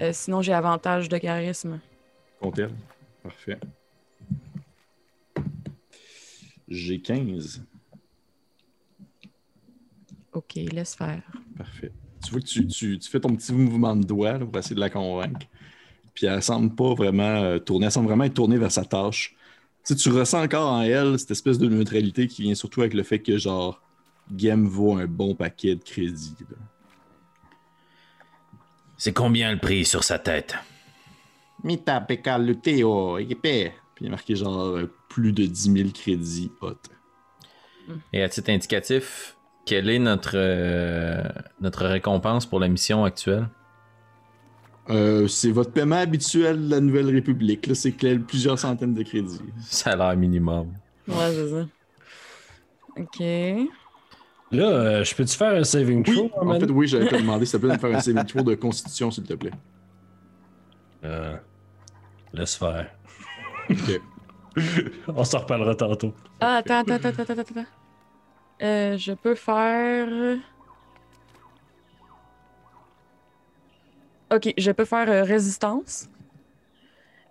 Euh, 0.00 0.10
sinon, 0.12 0.42
j'ai 0.42 0.52
avantage 0.52 1.08
de 1.08 1.18
charisme. 1.18 1.80
compte 2.40 2.58
elle. 2.58 2.72
Parfait. 3.22 3.58
J'ai 6.68 7.00
15. 7.00 7.62
Ok, 10.32 10.54
laisse 10.72 10.94
faire. 10.94 11.22
Parfait. 11.56 11.92
Tu 12.24 12.30
vois 12.32 12.40
que 12.40 12.46
tu, 12.46 12.66
tu- 12.66 12.98
tu 12.98 13.10
fais 13.10 13.20
ton 13.20 13.34
petit 13.36 13.52
mouvement 13.52 13.94
de 13.94 14.04
doigt 14.04 14.38
là, 14.38 14.44
pour 14.46 14.58
essayer 14.58 14.74
de 14.74 14.80
la 14.80 14.90
convaincre. 14.90 15.46
Puis 16.14 16.26
elle 16.26 16.42
semble 16.42 16.74
pas 16.74 16.94
vraiment 16.94 17.22
euh, 17.42 17.58
tourner. 17.58 17.86
Elle 17.86 17.92
semble 17.92 18.08
vraiment 18.08 18.24
être 18.24 18.34
tournée 18.34 18.56
vers 18.56 18.72
sa 18.72 18.84
tâche. 18.84 19.36
Tu 19.84 19.92
sais, 19.92 19.96
tu 19.96 20.10
ressens 20.10 20.42
encore 20.42 20.72
en 20.72 20.82
elle 20.82 21.18
cette 21.18 21.32
espèce 21.32 21.58
de 21.58 21.68
neutralité 21.68 22.26
qui 22.26 22.42
vient 22.42 22.54
surtout 22.54 22.80
avec 22.80 22.94
le 22.94 23.02
fait 23.02 23.18
que, 23.18 23.36
genre, 23.36 23.80
Game 24.32 24.66
vaut 24.66 24.96
un 24.96 25.06
bon 25.06 25.34
paquet 25.34 25.74
de 25.74 25.82
crédits. 25.84 26.34
C'est 28.96 29.12
combien 29.12 29.52
le 29.52 29.58
prix 29.58 29.84
sur 29.84 30.02
sa 30.02 30.18
tête? 30.18 30.54
Mita 31.62 32.00
pekal 32.00 32.58
teo, 32.60 33.18
épais. 33.18 33.74
Puis 33.94 34.06
il 34.06 34.08
est 34.08 34.10
marqué, 34.10 34.34
genre, 34.34 34.76
euh, 34.76 34.90
plus 35.08 35.32
de 35.32 35.44
10 35.44 35.72
000 35.72 35.90
crédits 35.90 36.50
hot. 36.62 36.78
Et 38.12 38.22
à 38.22 38.28
titre 38.28 38.50
indicatif, 38.50 39.36
Quelle 39.66 39.88
est 39.88 39.98
notre, 39.98 40.32
euh, 40.34 41.22
notre 41.60 41.86
récompense 41.86 42.44
pour 42.44 42.60
la 42.60 42.68
mission 42.68 43.04
actuelle? 43.04 43.48
Euh, 44.90 45.26
c'est 45.28 45.50
votre 45.50 45.72
paiement 45.72 45.96
habituel 45.96 46.66
de 46.66 46.70
la 46.70 46.80
Nouvelle 46.80 47.08
République. 47.10 47.66
Là, 47.66 47.74
c'est 47.74 47.92
plusieurs 48.18 48.58
centaines 48.58 48.94
de 48.94 49.02
crédits. 49.02 49.40
Salaire 49.66 50.16
minimum. 50.16 50.72
Ouais, 51.08 51.32
c'est 51.32 51.48
ça. 51.50 51.66
Ok. 52.96 53.20
Là, 54.52 54.64
euh, 54.68 55.04
je 55.04 55.14
peux-tu 55.14 55.36
faire 55.36 55.54
un 55.54 55.64
saving 55.64 56.04
Oui, 56.06 56.14
throw, 56.14 56.30
en 56.40 56.44
man? 56.44 56.60
fait, 56.60 56.70
oui, 56.70 56.86
j'avais 56.86 57.08
te 57.08 57.16
demandé, 57.16 57.44
s'il 57.46 57.58
te 57.58 57.66
plaît, 57.66 57.76
de 57.76 57.82
me 57.82 57.88
faire 57.88 57.96
un 57.96 58.00
saving 58.00 58.24
throw 58.24 58.42
de 58.42 58.54
constitution, 58.54 59.10
s'il 59.10 59.24
te 59.24 59.34
plaît. 59.34 59.50
Euh, 61.04 61.36
laisse 62.32 62.56
faire. 62.56 62.90
Ok. 63.70 64.00
On 65.08 65.24
s'en 65.24 65.38
reparlera 65.38 65.74
tantôt. 65.74 66.14
Ah, 66.40 66.56
attends, 66.56 66.80
attends, 66.80 66.94
attends, 66.94 67.08
attends, 67.08 67.32
attends, 67.32 67.42
attends. 67.42 67.66
Euh, 68.62 68.96
je 68.96 69.12
peux 69.12 69.34
faire. 69.34 70.38
Ok, 74.34 74.52
je 74.58 74.72
peux 74.72 74.84
faire 74.84 75.08
euh, 75.08 75.22
résistance. 75.22 76.08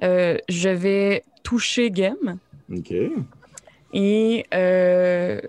Euh, 0.04 0.38
je 0.48 0.70
vais 0.70 1.24
toucher 1.44 1.92
Game 1.92 2.38
Ok. 2.72 2.94
et 3.94 4.46
euh, 4.54 5.42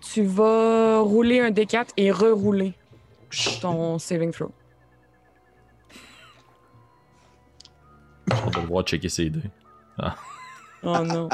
tu 0.00 0.24
vas 0.24 0.98
rouler 0.98 1.40
un 1.40 1.50
D4 1.50 1.90
et 1.96 2.10
rerouler 2.10 2.74
ton 3.60 3.98
saving 3.98 4.32
throw. 4.32 4.50
On 8.30 8.50
va 8.50 8.60
devoir 8.60 8.84
checker 8.84 9.08
ses 9.08 9.30
dés. 9.30 9.50
Oh 10.82 10.98
non. 11.04 11.28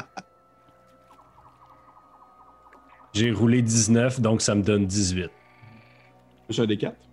J'ai 3.12 3.33
roulé 3.33 3.62
19, 3.62 4.20
donc 4.20 4.42
ça 4.42 4.55
me 4.55 4.62
donne 4.62 4.87
18. 4.87 5.31
J'ai 6.50 6.62
un 6.62 6.66
des 6.66 6.76
quatre. 6.76 7.10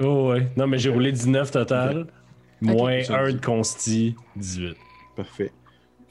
Oh 0.00 0.30
ouais. 0.30 0.48
Non, 0.56 0.66
mais 0.66 0.78
j'ai 0.78 0.90
roulé 0.90 1.12
19 1.12 1.50
total. 1.50 2.06
Moins 2.60 2.98
Ok. 3.00 3.10
1 3.10 3.32
de 3.32 3.44
consti, 3.44 4.14
18. 4.36 4.76
Parfait. 5.16 5.52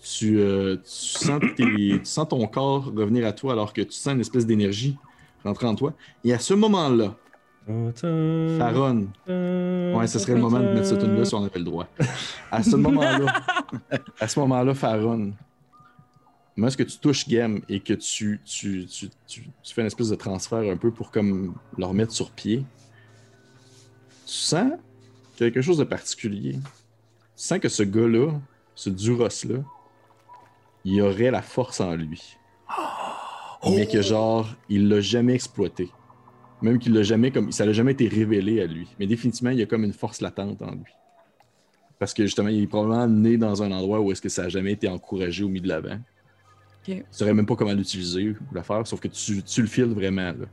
Tu, 0.02 0.40
euh, 0.40 0.78
tu, 0.78 0.82
sens 0.86 1.40
tes- 1.56 1.64
tu 2.00 2.00
sens 2.04 2.28
ton 2.30 2.46
corps 2.48 2.86
revenir 2.96 3.26
à 3.26 3.34
toi 3.34 3.54
alors 3.54 3.74
que 3.74 3.82
tu 3.82 3.92
sens 3.94 4.14
une 4.14 4.22
espèce 4.22 4.46
d'énergie 4.46 4.98
rentrer 5.44 5.68
en 5.68 5.76
toi. 5.76 5.94
Et 6.24 6.34
à 6.34 6.40
ce 6.40 6.54
moment-là, 6.54 7.16
Faron, 8.58 9.08
ouais, 9.28 10.08
ce 10.08 10.20
serait 10.20 10.34
le 10.36 10.42
moment 10.42 10.60
de 10.60 10.68
mettre 10.68 10.86
cette 10.88 11.00
tune 11.00 11.18
là 11.18 11.26
si 11.26 11.36
on 11.36 11.44
avait 11.44 11.60
le 11.60 11.66
droit. 11.66 11.88
À 12.52 12.64
ce 12.64 12.76
moment-là, 12.76 13.44
à 14.20 14.28
ce 14.28 14.40
moment-là, 14.40 14.74
Faron, 14.74 15.34
moi, 16.56 16.68
est-ce 16.70 16.78
que 16.78 16.84
tu 16.84 16.98
touches 17.00 17.28
Game 17.28 17.62
et 17.70 17.80
que 17.82 17.94
tu, 17.94 18.40
tu, 18.46 18.86
tu, 18.86 19.10
tu, 19.28 19.50
tu 19.64 19.74
fais 19.74 19.82
une 19.82 19.88
espèce 19.88 20.10
de 20.10 20.16
transfert 20.16 20.60
un 20.60 20.78
peu 20.78 20.92
pour 20.92 21.12
comme 21.12 21.56
le 21.78 21.86
remettre 21.86 22.14
sur 22.14 22.32
pied, 22.32 22.66
sens 24.32 24.72
quelque 25.38 25.62
chose 25.62 25.78
de 25.78 25.84
particulier. 25.84 26.54
Tu 26.54 26.60
sens 27.36 27.60
que 27.60 27.70
ce 27.70 27.84
gars-là, 27.84 28.32
ce 28.76 28.90
Duros-là, 28.90 29.64
il 30.86 31.02
aurait 31.02 31.32
la 31.32 31.42
force 31.42 31.80
en 31.82 31.96
lui. 31.96 32.38
Mais 33.70 33.88
que 33.88 34.02
genre, 34.02 34.48
il 34.70 34.88
l'a 34.88 35.02
jamais 35.02 35.34
exploité. 35.34 35.90
Même 36.62 36.80
qu'il 36.80 36.94
l'a 36.94 37.04
jamais 37.04 37.32
comme. 37.32 37.52
Ça 37.52 37.66
l'a 37.66 37.74
jamais 37.74 37.92
été 37.92 38.08
révélé 38.08 38.62
à 38.62 38.66
lui. 38.66 38.88
Mais 39.00 39.06
définitivement, 39.06 39.52
il 39.52 39.60
y 39.60 39.62
a 39.62 39.66
comme 39.66 39.84
une 39.84 39.94
force 39.94 40.22
latente 40.22 40.62
en 40.62 40.72
lui. 40.72 40.94
Parce 42.00 42.14
que 42.14 42.24
justement, 42.24 42.50
il 42.50 42.64
est 42.64 42.68
probablement 42.68 43.08
né 43.08 43.38
dans 43.38 43.62
un 43.64 43.72
endroit 43.72 44.00
où 44.00 44.12
est-ce 44.12 44.22
que 44.22 44.30
ça 44.30 44.44
a 44.44 44.50
jamais 44.50 44.74
été 44.74 44.88
encouragé 44.88 45.44
au 45.44 45.50
milieu 45.50 45.62
de 45.62 45.68
l'avant. 45.68 46.00
Tu 46.84 47.04
saurais 47.12 47.34
même 47.34 47.46
pas 47.46 47.56
comment 47.56 47.74
l'utiliser 47.74 48.30
ou 48.30 48.54
la 48.54 48.64
faire, 48.64 48.86
sauf 48.88 49.00
que 49.00 49.08
tu, 49.08 49.44
tu 49.44 49.62
le 49.62 49.68
files 49.68 49.94
vraiment. 49.94 50.32
Là. 50.32 50.46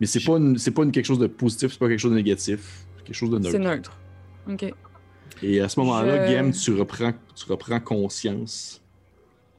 Mais 0.00 0.06
c'est 0.06 0.24
pas, 0.24 0.32
une- 0.38 0.58
c'est 0.58 0.70
pas 0.72 0.82
une- 0.82 0.92
quelque 0.92 1.06
chose 1.06 1.18
de 1.18 1.26
positif, 1.26 1.72
c'est 1.72 1.78
pas 1.78 1.88
quelque 1.88 1.98
chose 2.00 2.10
de 2.12 2.16
négatif. 2.16 2.84
C'est 2.98 3.04
quelque 3.04 3.16
chose 3.16 3.30
de 3.30 3.42
C'est 3.48 3.58
neutre. 3.58 3.92
neutre. 4.48 4.62
Ok. 4.64 4.74
Et 5.42 5.60
à 5.60 5.68
ce 5.68 5.78
moment-là, 5.80 6.26
Je- 6.26 6.32
Game, 6.32 6.52
tu 6.52 6.72
reprends, 6.74 7.12
tu 7.34 7.44
reprends 7.50 7.80
conscience. 7.80 8.80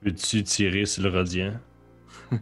Peux-tu 0.03 0.43
tirer 0.43 0.85
sur 0.85 1.03
le 1.03 1.09
radiant? 1.09 1.53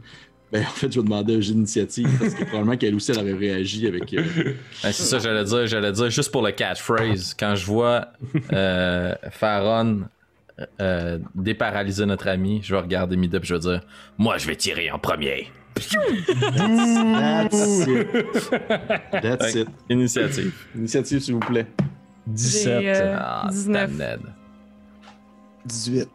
Ben, 0.52 0.62
en 0.62 0.70
fait, 0.70 0.92
je 0.94 1.00
vais 1.00 1.04
demander 1.04 1.38
un 1.38 1.42
jeu 1.42 1.54
d'initiative 1.56 2.08
parce 2.20 2.36
que 2.36 2.44
probablement 2.44 2.78
qu'elle 2.78 2.94
aussi, 2.94 3.10
elle 3.10 3.18
aurait 3.18 3.34
réagi 3.34 3.88
avec. 3.88 4.14
euh, 4.14 4.24
Ben, 4.84 4.92
c'est 4.92 5.02
ça, 5.02 5.18
j'allais 5.18 5.44
dire, 5.46 5.66
j'allais 5.66 5.92
dire, 5.92 6.12
juste 6.12 6.32
pour 6.32 6.44
le 6.44 6.52
catchphrase, 6.52 7.34
quand 7.34 7.56
je 7.56 7.66
vois 7.66 8.10
euh, 8.52 9.16
Faron 9.32 10.02
euh, 10.80 11.18
déparalyser 11.34 12.06
notre 12.06 12.28
ami, 12.28 12.62
je 12.62 12.76
vais 12.76 12.82
regarder 12.82 13.16
Midop 13.18 13.40
et 13.42 13.48
je 13.48 13.54
vais 13.56 13.60
dire 13.62 13.82
Moi, 14.20 14.38
je 14.38 14.46
vais 14.46 14.56
tirer 14.56 14.92
en 14.92 15.00
premier. 15.00 15.48
That's 15.76 15.94
it. 17.88 18.08
That's 19.22 19.56
it. 19.56 19.68
Initiative. 19.90 20.54
Initiative, 20.76 21.20
s'il 21.22 21.34
vous 21.36 21.40
plaît. 21.40 21.68
17. 22.28 22.82
J'ai, 22.82 22.90
euh, 22.96 23.18
Ah, 23.20 23.48
19. 23.52 23.98
damned. 23.98 24.34
18. 25.66 26.10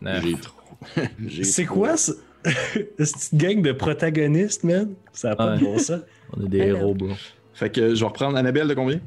Neuf. 0.00 0.24
J'ai 0.24 0.34
trop. 0.36 0.60
C'est 1.44 1.66
quoi 1.66 1.96
ça? 1.96 2.12
Cette 2.44 2.96
petite 2.96 3.34
gang 3.34 3.62
de 3.62 3.72
protagonistes, 3.72 4.64
man? 4.64 4.94
Ça 5.12 5.30
a 5.32 5.36
pas 5.36 5.52
Ouais. 5.52 5.58
de 5.58 5.64
bon 5.64 5.78
sens. 5.78 6.00
On 6.36 6.44
est 6.44 6.48
des 6.48 6.60
Alors. 6.62 6.80
héros, 6.80 6.94
bro. 6.94 7.08
Fait 7.54 7.70
que 7.70 7.94
je 7.94 8.00
vais 8.00 8.06
reprendre 8.06 8.36
Annabelle 8.36 8.68
de 8.68 8.74
combien? 8.74 9.00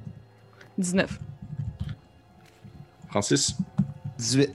19. 0.77 1.19
Francis? 3.09 3.55
18. 4.17 4.51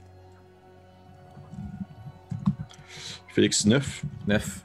Félix 3.28 3.64
9. 3.66 4.02
Neuf. 4.26 4.60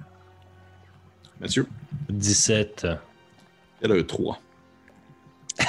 Mathieu? 1.40 1.68
17. 2.10 2.88
Elle 3.82 3.92
a 3.92 3.96
un 3.96 4.04
3. 4.04 4.40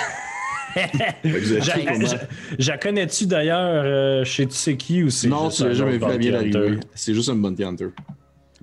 Fait 0.75 0.89
que 1.23 1.29
vous 1.39 1.53
avez 1.53 1.61
Ja- 1.63 1.75
fait 1.75 1.85
comment? 1.87 2.07
ja- 2.07 2.19
Ja 2.59 2.79
connais-tu 2.79 3.27
d'ailleurs 3.27 3.83
euh, 3.85 4.25
chez 4.25 4.47
tu 4.47 4.55
sais 4.55 4.77
qui 4.77 5.03
ou 5.03 5.11
c'est 5.11 5.27
Non, 5.29 5.49
tu 5.49 5.65
l'as 5.65 5.71
un 5.71 5.73
jamais 5.75 5.93
vu 5.93 5.99
la 5.99 6.17
bien 6.19 6.35
arriver. 6.35 6.79
C'est 6.95 7.15
juste 7.15 7.29
un 7.31 7.37
bounty 7.37 7.65
hunter. 7.65 7.89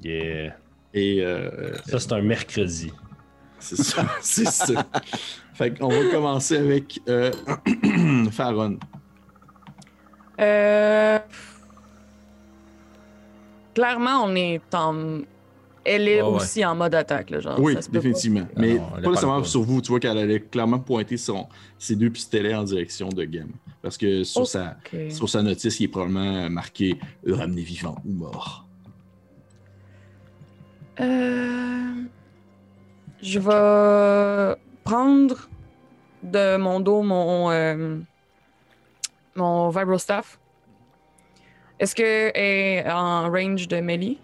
Yeah. 0.04 0.56
Et 0.94 1.22
euh, 1.22 1.74
Ça, 1.88 2.00
c'est 2.00 2.14
un 2.14 2.22
mercredi. 2.22 2.92
c'est 3.60 3.76
ça. 3.78 4.06
c'est 4.22 4.48
ça. 4.48 4.86
Fait 5.56 5.78
qu'on 5.78 5.88
va 5.90 6.10
commencer 6.12 6.58
avec 6.58 7.00
euh, 7.10 7.32
Faron. 8.32 8.78
Euh... 10.40 11.20
Clairement, 13.74 14.24
on 14.24 14.36
est 14.36 14.62
en. 14.74 15.22
Elle 15.86 16.08
est 16.08 16.22
ouais. 16.22 16.28
aussi 16.28 16.66
en 16.66 16.76
mode 16.76 16.96
attaque, 16.96 17.30
là, 17.30 17.40
genre. 17.40 17.60
Oui, 17.60 17.76
ça 17.76 17.84
se 17.84 17.88
peut 17.88 17.94
pas. 17.94 18.00
définitivement. 18.00 18.48
Mais 18.58 18.74
non, 18.74 18.90
pas 18.90 19.10
nécessairement 19.10 19.44
sur 19.44 19.62
vous. 19.62 19.82
Tu 19.82 19.90
vois 19.90 20.00
qu'elle 20.00 20.18
allait 20.18 20.40
clairement 20.40 20.80
pointer 20.80 21.16
son, 21.18 21.48
ses 21.78 21.96
deux 21.96 22.10
pistolets 22.10 22.56
en 22.56 22.64
direction 22.64 23.10
de 23.10 23.24
Game. 23.24 23.52
Parce 23.84 23.98
que 23.98 24.24
sur, 24.24 24.42
Oh. 24.42 24.46
sa, 24.46 24.78
sur 25.10 25.30
sa 25.30 25.44
notice, 25.44 25.80
il 25.80 25.84
est 25.84 25.88
probablement 25.88 26.50
marqué 26.50 26.98
ramené 27.28 27.62
vivant 27.62 27.96
ou 28.04 28.12
mort. 28.14 28.66
Euh... 31.00 31.94
Je 33.22 33.40
vais 33.40 34.56
prendre 34.84 35.50
de 36.24 36.58
mon 36.58 36.80
dos 36.80 37.02
mon, 37.02 37.50
euh, 37.52 37.98
mon 39.36 39.70
vibrostaff. 39.70 40.40
Est-ce 41.80 41.96
que 41.96 42.32
est 42.36 42.90
en 42.90 43.30
range 43.30 43.68
de 43.68 43.82
melee? 43.82 44.18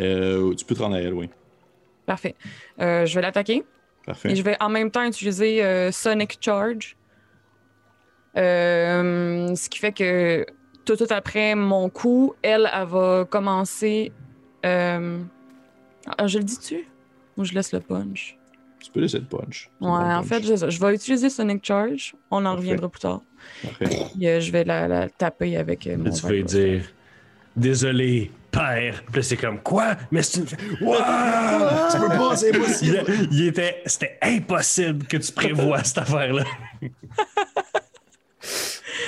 Euh, 0.00 0.54
tu 0.54 0.64
peux 0.64 0.74
te 0.74 0.82
rendre 0.82 0.96
à 0.96 1.00
elle, 1.00 1.14
oui. 1.14 1.28
Parfait. 2.06 2.34
Euh, 2.80 3.06
je 3.06 3.14
vais 3.14 3.22
l'attaquer. 3.22 3.64
Parfait. 4.06 4.32
Et 4.32 4.36
je 4.36 4.42
vais 4.42 4.56
en 4.60 4.68
même 4.68 4.90
temps 4.90 5.04
utiliser 5.06 5.62
euh, 5.62 5.92
Sonic 5.92 6.38
Charge. 6.40 6.96
Euh, 8.36 9.54
ce 9.54 9.68
qui 9.68 9.78
fait 9.78 9.92
que 9.92 10.46
tout, 10.84 10.96
tout 10.96 11.06
après 11.10 11.54
mon 11.54 11.88
coup, 11.88 12.34
elle, 12.42 12.68
elle 12.72 12.86
va 12.86 13.26
commencer. 13.28 14.12
euh, 14.64 15.18
ah, 16.16 16.26
je 16.26 16.38
le 16.38 16.44
dis-tu? 16.44 16.86
Ou 17.36 17.44
je 17.44 17.52
laisse 17.54 17.72
le 17.72 17.80
punch? 17.80 18.36
Tu 18.80 18.90
peux 18.90 19.00
laisser 19.00 19.18
le 19.18 19.24
punch. 19.24 19.70
Ouais, 19.80 19.88
en 19.90 20.22
punch. 20.22 20.26
fait, 20.26 20.42
je, 20.42 20.70
je 20.70 20.80
vais 20.80 20.94
utiliser 20.94 21.28
Sonic 21.28 21.64
Charge. 21.64 22.14
On 22.30 22.38
en 22.38 22.42
Parfait. 22.42 22.58
reviendra 22.58 22.88
plus 22.88 23.00
tard. 23.00 23.20
Parfait. 23.62 23.98
Euh, 24.22 24.40
je 24.40 24.52
vais 24.52 24.64
la, 24.64 24.88
la 24.88 25.08
taper 25.08 25.56
avec 25.56 25.86
mon 25.86 26.10
tu 26.10 26.22
vas 26.26 26.42
dire 26.42 26.82
Désolé, 27.56 28.30
père. 28.50 29.02
Puis 29.12 29.24
c'est 29.24 29.36
comme 29.36 29.60
Quoi? 29.60 29.96
Mais 30.10 30.22
c'est 30.22 30.40
une. 30.40 30.46
Tu 30.46 30.56
peux 30.56 32.08
pas, 32.08 32.36
c'est 32.36 32.54
impossible. 32.54 33.04
il 33.30 33.48
était. 33.48 33.82
C'était 33.86 34.18
impossible 34.22 35.06
que 35.06 35.16
tu 35.16 35.32
prévois 35.32 35.82
cette 35.84 35.98
affaire-là. 35.98 36.44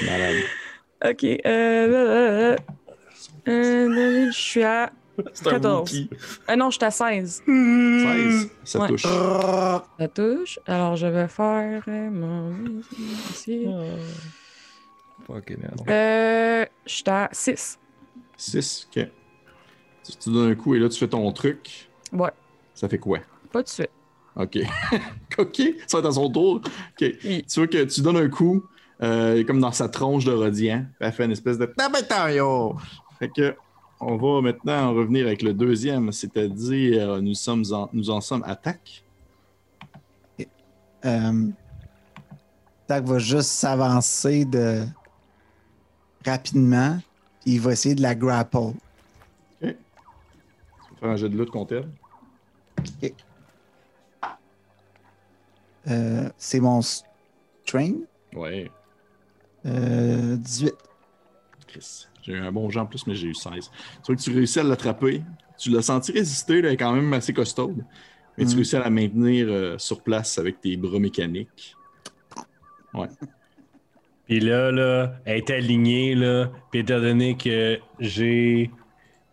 Malade. 0.05 0.37
Ok. 1.05 1.25
Euh, 1.25 1.39
euh, 1.47 2.57
euh, 3.49 3.49
euh, 3.49 4.27
je 4.31 4.39
suis 4.39 4.63
à. 4.63 4.93
C'est 5.35 5.49
un 5.49 5.51
14. 5.55 5.81
Wookie. 5.81 6.11
Ah 6.47 6.55
non, 6.55 6.71
je 6.71 6.77
suis 6.77 6.85
à 6.85 6.91
16. 6.93 7.43
16, 7.45 8.51
ça 8.63 8.79
Ouais. 8.79 8.87
touche. 8.87 9.03
Ça 9.03 10.09
touche. 10.15 10.59
Alors, 10.65 10.95
je 10.95 11.09
vais 11.09 11.27
faire 11.27 11.83
mon. 11.89 12.55
Ici. 13.33 13.67
Fucking 15.27 15.57
hell. 15.65 15.75
Euh, 15.93 16.67
je 16.87 16.93
suis 16.95 17.05
à 17.09 17.29
6. 17.33 17.81
6, 18.37 18.89
ok. 18.97 19.09
Tu, 20.05 20.13
tu 20.17 20.31
donnes 20.31 20.51
un 20.51 20.55
coup 20.55 20.75
et 20.75 20.79
là, 20.79 20.89
tu 20.89 20.99
fais 20.99 21.09
ton 21.09 21.31
truc. 21.33 21.89
Ouais. 22.13 22.31
Ça 22.75 22.89
fait 22.89 22.99
quoi? 22.99 23.19
Pas 23.51 23.63
de 23.63 23.69
suite. 23.69 23.91
OK. 24.37 24.59
OK, 25.39 25.63
ça 25.87 25.99
va 25.99 26.01
être 26.01 26.11
à 26.11 26.13
son 26.13 26.31
tour. 26.31 26.57
OK. 26.57 27.15
Oui. 27.25 27.45
Tu 27.49 27.61
vois 27.61 27.67
que 27.67 27.85
tu 27.85 28.01
donnes 28.01 28.17
un 28.17 28.29
coup, 28.29 28.65
euh, 29.03 29.45
comme 29.45 29.61
dans 29.61 29.73
sa 29.73 29.89
tronche 29.89 30.25
de 30.25 30.33
Rodian. 30.33 30.87
Elle 31.01 31.13
fait 31.13 31.25
une 31.25 31.33
espèce 31.33 31.59
de 31.59 31.67
tabatanyo. 31.67 32.77
Fait 33.19 33.29
que 33.29 33.55
on 34.01 34.17
va 34.17 34.41
maintenant 34.41 34.91
en 34.91 34.95
revenir 34.95 35.27
avec 35.27 35.43
le 35.43 35.55
deuxième, 35.55 36.11
c'est-à-dire 36.11 37.23
nous 37.23 37.35
sommes 37.35 37.65
en, 37.71 37.89
nous 37.93 38.11
en 38.11 38.21
sommes 38.21 38.43
attaque. 38.45 39.05
Euh, 41.05 41.49
Tac 42.87 43.05
va 43.05 43.19
juste 43.19 43.51
s'avancer 43.51 44.45
de 44.45 44.85
rapidement. 46.25 46.99
Il 47.45 47.61
va 47.61 47.73
essayer 47.73 47.95
de 47.95 48.03
la 48.03 48.15
grapple. 48.15 48.73
Faire 51.03 51.11
un 51.11 51.17
jet 51.17 51.29
de 51.29 51.37
lutte 51.37 51.51
contre 51.51 51.75
elle. 53.03 53.13
Euh, 55.89 56.29
c'est 56.37 56.61
mon 56.61 56.81
strength. 56.81 58.07
Ouais. 58.37 58.71
Euh, 59.67 60.37
18. 60.37 60.73
Chris. 61.67 62.07
J'ai 62.23 62.35
eu 62.35 62.39
un 62.39 62.53
bon 62.53 62.71
jeu 62.71 62.79
en 62.79 62.87
plus, 62.87 63.05
mais 63.09 63.17
j'ai 63.17 63.27
eu 63.27 63.35
16. 63.35 63.69
Tu 63.69 63.69
vois 64.07 64.15
que 64.15 64.21
tu 64.21 64.33
réussis 64.33 64.61
à 64.61 64.63
l'attraper. 64.63 65.25
Tu 65.59 65.71
l'as 65.71 65.83
senti 65.83 66.13
résister, 66.13 66.63
là, 66.63 66.69
elle 66.69 66.75
est 66.75 66.77
quand 66.77 66.93
même 66.93 67.13
assez 67.15 67.33
costaude. 67.33 67.85
Mais 68.39 68.45
tu 68.45 68.51
Mhm. 68.51 68.57
réussis 68.57 68.77
à 68.77 68.81
la 68.81 68.91
maintenir 68.91 69.47
euh, 69.49 69.77
sur 69.79 70.03
place 70.03 70.39
avec 70.39 70.61
tes 70.61 70.77
bras 70.77 71.01
mécaniques. 71.01 71.77
Puis 74.27 74.39
là, 74.39 74.71
là, 74.71 75.15
elle 75.25 75.39
est 75.39 75.51
alignée, 75.51 76.15
là. 76.15 76.49
Puis 76.71 76.79
étant 76.81 77.01
donné 77.01 77.37
que 77.37 77.81
j'ai. 77.99 78.71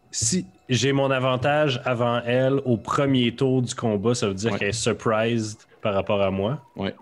Si 0.10 0.48
j'ai 0.70 0.92
mon 0.94 1.10
avantage 1.12 1.82
avant 1.86 2.22
elle 2.24 2.62
au 2.66 2.78
premier 2.78 3.36
tour 3.36 3.62
du 3.62 3.74
combat, 3.76 4.14
ça 4.16 4.28
veut 4.28 4.34
dire 4.34 4.52
Ouais. 4.54 4.60
qu'elle 4.60 4.68
est 4.70 4.72
surprised 4.72 5.62
par 5.82 5.94
rapport 5.94 6.22
à 6.22 6.30
moi. 6.32 6.64
Ouais. 6.76 6.96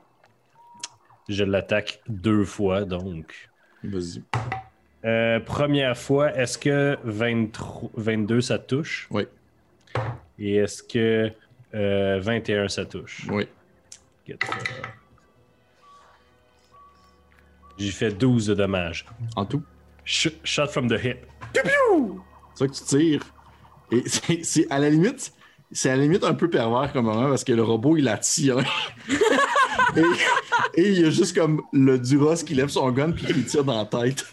Je 1.30 1.44
l'attaque 1.44 2.00
deux 2.08 2.46
fois, 2.46 2.86
donc. 2.86 3.50
Vas-y. 3.84 4.24
Euh, 5.06 5.40
première 5.42 5.98
fois, 5.98 6.34
est-ce 6.36 6.58
que 6.58 6.98
23 7.04 7.90
22 7.96 8.42
ça 8.42 8.58
touche? 8.58 9.08
Oui. 9.12 9.28
Et 10.40 10.56
est-ce 10.56 10.82
que 10.84 11.32
euh, 11.76 12.20
21 12.22 12.68
ça 12.70 12.86
touche? 12.86 13.28
Oui. 13.30 13.48
J'ai 17.78 17.92
fait 17.92 18.12
12 18.12 18.48
de 18.48 18.54
dommages. 18.56 19.06
En 19.36 19.46
tout. 19.46 19.64
Sh- 20.06 20.34
shot 20.44 20.68
from 20.68 20.88
the 20.90 21.00
hip. 21.04 21.18
C'est 21.54 21.62
ça 22.56 22.68
que 22.68 22.74
tu 22.74 22.84
tires. 22.86 23.22
Et 23.92 24.04
c'est- 24.44 24.68
à 24.72 24.80
la 24.80 24.90
limite, 24.90 25.34
c'est 25.72 25.90
à 25.90 25.96
la 25.96 26.04
limite 26.04 26.24
un 26.24 26.34
peu 26.34 26.50
pervers 26.50 26.92
comme 26.94 27.06
moment 27.06 27.30
parce 27.30 27.44
que 27.44 27.54
le 27.54 27.64
robot 27.64 27.98
il 27.98 28.08
attire. 28.08 28.60
et, 29.96 30.02
et 30.82 30.90
il 30.92 31.02
y 31.02 31.06
a 31.06 31.10
juste 31.10 31.36
comme 31.36 31.62
le 31.74 31.98
Duras 32.00 32.44
qui 32.46 32.56
lève 32.56 32.70
son 32.70 32.90
gun 32.92 33.12
puis 33.12 33.26
qui 33.34 33.44
tire 33.44 33.64
dans 33.64 33.78
la 33.78 33.86
tête. 33.86 34.26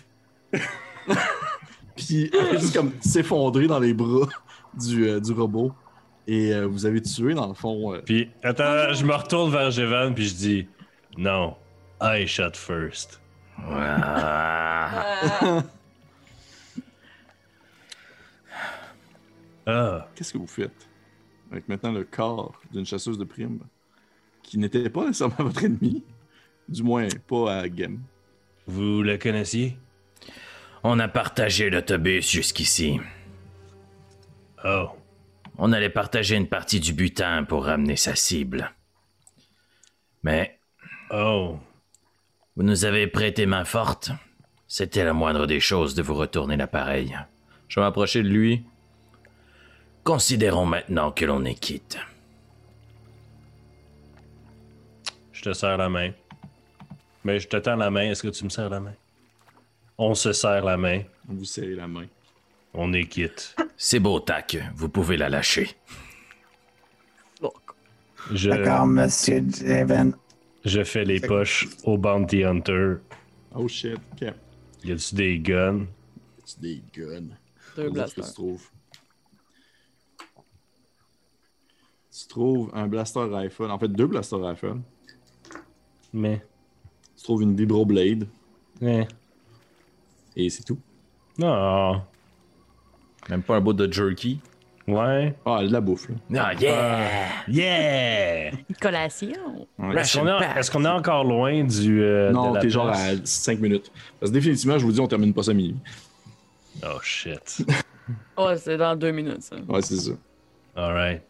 puis 1.96 2.28
fait 2.30 2.58
juste 2.60 2.74
comme 2.76 2.92
s'effondrer 3.00 3.66
dans 3.66 3.78
les 3.78 3.94
bras 3.94 4.28
du, 4.74 5.08
euh, 5.08 5.20
du 5.20 5.32
robot. 5.32 5.72
Et 6.26 6.52
euh, 6.54 6.66
vous 6.66 6.86
avez 6.86 7.02
tué 7.02 7.34
dans 7.34 7.48
le 7.48 7.54
fond. 7.54 7.92
euh, 7.94 8.00
Puis, 8.04 8.30
attends, 8.42 8.92
je 8.94 9.04
me 9.04 9.14
retourne 9.14 9.50
vers 9.52 9.70
Jevan, 9.70 10.14
puis 10.14 10.26
je 10.28 10.34
dis 10.34 10.68
Non, 11.18 11.54
I 12.00 12.26
shot 12.26 12.52
first. 12.54 13.20
Ah. 19.66 20.08
Qu'est-ce 20.14 20.32
que 20.32 20.38
vous 20.38 20.46
faites 20.46 20.88
avec 21.50 21.68
maintenant 21.68 21.92
le 21.92 22.04
corps 22.04 22.60
d'une 22.72 22.84
chasseuse 22.84 23.18
de 23.18 23.24
primes 23.24 23.60
qui 24.42 24.58
n'était 24.58 24.90
pas 24.90 25.06
nécessairement 25.06 25.36
votre 25.38 25.64
ennemi, 25.64 26.02
du 26.68 26.82
moins 26.82 27.08
pas 27.26 27.58
à 27.58 27.68
Game. 27.68 28.00
vous 28.66 29.02
la 29.02 29.18
connaissiez? 29.18 29.76
On 30.82 30.98
a 30.98 31.08
partagé 31.08 31.70
l'autobus 31.70 32.30
jusqu'ici. 32.30 33.00
Oh, 34.64 34.88
On 35.58 35.72
allait 35.72 35.90
partager 35.90 36.36
une 36.36 36.48
partie 36.48 36.80
du 36.80 36.92
butin 36.92 37.44
pour 37.44 37.64
ramener 37.64 37.96
sa 37.96 38.14
cible. 38.14 38.72
Mais 40.22 40.58
oh. 41.10 41.58
vous 42.56 42.62
nous 42.62 42.84
avez 42.84 43.06
prêté 43.06 43.46
main 43.46 43.64
forte. 43.64 44.10
C'était 44.66 45.04
la 45.04 45.12
moindre 45.12 45.46
des 45.46 45.60
choses 45.60 45.94
de 45.94 46.02
vous 46.02 46.14
retourner 46.14 46.56
l'appareil. 46.56 47.16
Je 47.68 47.78
vais 47.78 47.86
m'approcher 47.86 48.22
de 48.22 48.28
lui. 48.28 48.64
Considérons 50.04 50.66
maintenant 50.66 51.12
que 51.12 51.24
l'on 51.24 51.44
est 51.44 51.54
quitte. 51.54 51.98
Je 55.32 55.42
te 55.42 55.52
serre 55.52 55.78
la 55.78 55.88
main. 55.88 56.10
Mais 57.24 57.40
je 57.40 57.48
te 57.48 57.56
tends 57.56 57.76
la 57.76 57.90
main, 57.90 58.10
est-ce 58.10 58.22
que 58.22 58.28
tu 58.28 58.44
me 58.44 58.50
serres 58.50 58.68
la 58.68 58.80
main? 58.80 58.94
On 59.96 60.14
se 60.14 60.32
serre 60.32 60.64
la 60.64 60.76
main, 60.76 61.02
On 61.28 61.34
vous 61.34 61.44
serrez 61.44 61.74
la 61.74 61.86
main. 61.88 62.06
on 62.74 62.92
est 62.92 63.06
quitte. 63.06 63.56
C'est 63.76 64.00
beau, 64.00 64.20
Tac. 64.20 64.58
Vous 64.74 64.88
pouvez 64.90 65.16
la 65.16 65.30
lâcher. 65.30 65.70
Fuck. 67.40 67.54
Je, 68.32 68.50
D'accord, 68.50 68.86
monsieur 68.86 69.42
Jeven. 69.48 70.14
je 70.64 70.84
fais 70.84 71.04
les 71.04 71.20
poches 71.20 71.66
au 71.84 71.96
Bounty 71.96 72.44
Hunter. 72.44 72.96
Oh 73.54 73.68
shit, 73.68 73.96
ok. 74.20 74.32
Y 74.84 74.92
a-tu 74.92 75.14
des 75.14 75.38
guns? 75.38 75.86
C'est 76.44 76.60
des 76.60 76.82
guns? 76.94 77.28
Deux 77.76 77.90
blasters. 77.90 78.34
Tu 82.20 82.28
trouves? 82.28 82.70
Un 82.74 82.86
blaster 82.86 83.20
rifle, 83.30 83.70
en 83.70 83.78
fait 83.78 83.88
deux 83.88 84.06
blaster 84.06 84.36
rifles. 84.36 84.76
Mais. 86.12 86.42
Tu 87.16 87.24
trouves 87.24 87.42
une 87.42 87.56
vibroblade 87.56 88.26
Eh. 88.82 89.04
et 90.36 90.50
c'est 90.50 90.62
tout. 90.64 90.78
Non. 91.38 92.02
Même 93.30 93.42
pas 93.42 93.56
un 93.56 93.60
bout 93.60 93.72
de 93.72 93.90
jerky. 93.92 94.40
Ouais. 94.86 95.34
Ah, 95.46 95.62
de 95.64 95.72
la 95.72 95.80
bouffe 95.80 96.08
là. 96.10 96.14
Ah, 96.44 96.54
yeah! 96.54 97.28
Yeah 97.48 98.50
Collation. 98.80 99.66
Ouais. 99.78 99.96
Est-ce 99.96 100.18
qu'on 100.18 100.26
est, 100.28 100.58
est-ce 100.58 100.70
qu'on 100.70 100.84
est 100.84 100.88
encore 100.88 101.24
loin 101.24 101.64
du. 101.64 102.02
euh, 102.02 102.28
de 102.28 102.34
non, 102.34 102.52
la 102.52 102.60
t'es 102.60 102.68
genre 102.68 102.88
à 102.90 103.12
5 103.24 103.60
minutes. 103.60 103.90
Parce 104.20 104.30
que 104.30 104.34
définitivement, 104.34 104.76
je 104.78 104.84
vous 104.84 104.92
dis, 104.92 105.00
on 105.00 105.06
termine 105.08 105.32
pas 105.32 105.42
ça 105.42 105.54
minuit. 105.54 105.76
Oh 106.84 106.98
shit. 107.02 107.64
Oh, 108.36 108.50
c'est 108.58 108.76
dans 108.76 108.94
deux 108.94 109.12
minutes, 109.12 109.40
ça. 109.40 109.56
Ouais, 109.66 109.80
c'est 109.80 109.96
ça. 109.96 110.10
Alright. 110.76 111.22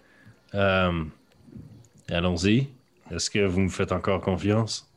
Euh, 0.55 1.05
Allons-y. 2.09 2.69
Est-ce 3.11 3.31
que 3.31 3.45
vous 3.45 3.61
me 3.61 3.69
faites 3.69 3.93
encore 3.93 4.21
confiance? 4.21 4.90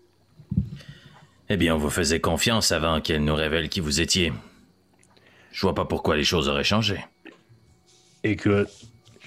Eh 1.50 1.58
bien, 1.58 1.76
on 1.76 1.78
vous 1.78 1.90
faisait 1.90 2.20
confiance 2.20 2.72
avant 2.72 3.00
qu'elle 3.02 3.24
nous 3.24 3.36
révèle 3.36 3.70
qui 3.70 3.80
vous 3.80 4.02
étiez. 4.02 4.34
Je 5.52 5.62
vois 5.62 5.74
pas 5.74 5.86
pourquoi 5.86 6.16
les 6.18 6.24
choses 6.24 6.50
auraient 6.50 6.64
changé. 6.64 7.04
Écoute, 8.24 8.70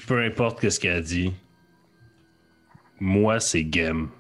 peu 0.07 0.23
importe 0.23 0.69
ce 0.69 0.79
qu'elle 0.79 0.97
a 0.97 1.01
dit, 1.01 1.33
moi, 3.01 3.40
c'est 3.40 3.64
Game. 3.64 4.11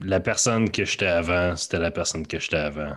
La 0.00 0.20
personne 0.20 0.70
que 0.70 0.86
j'étais 0.86 1.06
avant, 1.06 1.54
c'était 1.56 1.78
la 1.78 1.90
personne 1.90 2.26
que 2.26 2.38
j'étais 2.38 2.56
avant. 2.56 2.96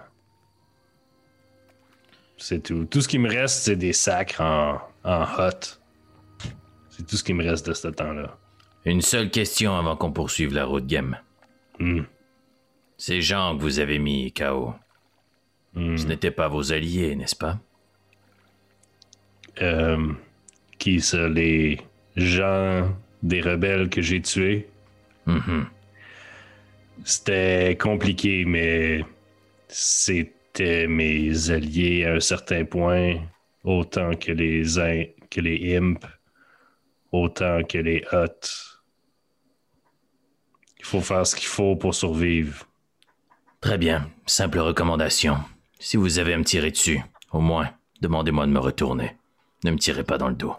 C'est 2.38 2.64
tout. 2.64 2.86
Tout 2.86 3.02
ce 3.02 3.08
qui 3.10 3.20
me 3.20 3.30
reste, 3.30 3.64
c'est 3.64 3.76
des 3.76 3.92
sacres 3.94 4.40
en, 4.40 4.80
en 5.04 5.24
hot. 5.38 5.83
C'est 6.96 7.08
tout 7.08 7.18
ce 7.18 7.24
qui 7.24 7.34
me 7.34 7.44
reste 7.44 7.68
de 7.68 7.74
ce 7.74 7.88
temps-là. 7.88 8.38
Une 8.86 9.02
seule 9.02 9.32
question 9.32 9.76
avant 9.76 9.96
qu'on 9.96 10.12
poursuive 10.12 10.54
la 10.54 10.66
route 10.66 10.86
game. 10.86 11.18
Hmm. 11.80 12.02
Ces 12.98 13.22
gens 13.22 13.58
que 13.58 13.62
vous 13.62 13.80
avez 13.80 14.00
mis 14.00 14.32
KO, 14.32 14.76
Hmm. 15.74 15.98
ce 15.98 16.06
n'étaient 16.06 16.30
pas 16.32 16.48
vos 16.50 16.72
alliés, 16.72 17.16
n'est-ce 17.16 17.36
pas? 17.36 17.60
Euh, 19.62 20.14
qui 20.78 21.02
ça, 21.02 21.28
les 21.28 21.80
gens 22.16 22.96
des 23.24 23.42
rebelles 23.42 23.90
que 23.90 24.02
j'ai 24.02 24.22
tués? 24.22 24.68
Mhm. 25.26 25.66
C'était 27.04 27.76
compliqué, 27.80 28.46
mais 28.46 29.04
c'était 29.68 30.86
mes 30.88 31.50
alliés 31.50 32.06
à 32.06 32.14
un 32.14 32.20
certain 32.20 32.66
point, 32.66 33.16
autant 33.64 34.12
que 34.16 34.32
les 34.32 34.64
que 35.32 35.42
les 35.42 35.76
imps, 35.76 36.08
autant 37.14 37.64
que 37.64 37.78
les 37.78 38.04
huts. 38.12 38.50
Il 40.80 40.86
faut 40.86 41.00
faire 41.00 41.26
ce 41.26 41.36
qu'il 41.38 41.48
faut 41.48 41.78
pour 41.78 41.96
survivre. 41.96 42.68
Très 43.62 43.78
bien. 43.78 44.10
Simple 44.26 44.60
recommandation. 44.60 45.38
Si 45.80 45.96
vous 45.96 46.20
avez 46.20 46.34
à 46.34 46.38
me 46.38 46.44
tirer 46.44 46.72
dessus, 46.72 47.00
au 47.32 47.40
moins, 47.40 47.70
demandez-moi 48.02 48.46
de 48.46 48.52
me 48.52 48.60
retourner. 48.60 49.16
Ne 49.64 49.72
me 49.72 49.78
tirez 49.78 50.04
pas 50.04 50.18
dans 50.18 50.28
le 50.28 50.36
dos. 50.36 50.56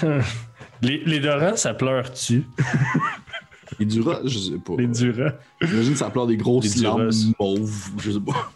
Les, 0.80 0.98
les 1.04 1.18
Dorans, 1.18 1.56
ça 1.56 1.74
pleure-tu? 1.74 2.44
Les 3.80 3.86
Duras, 3.86 4.20
je 4.24 4.38
sais 4.38 4.58
pas. 4.58 4.74
Les 4.78 4.86
Durans? 4.86 5.32
J'imagine 5.60 5.92
que 5.92 5.98
ça 5.98 6.10
pleure 6.10 6.26
des 6.28 6.36
grosses 6.36 6.76
Les 6.76 6.82
larmes 6.82 7.10
Duras. 7.10 7.32
mauves, 7.40 7.90
je 7.98 8.12
sais 8.12 8.20
pas. 8.20 8.52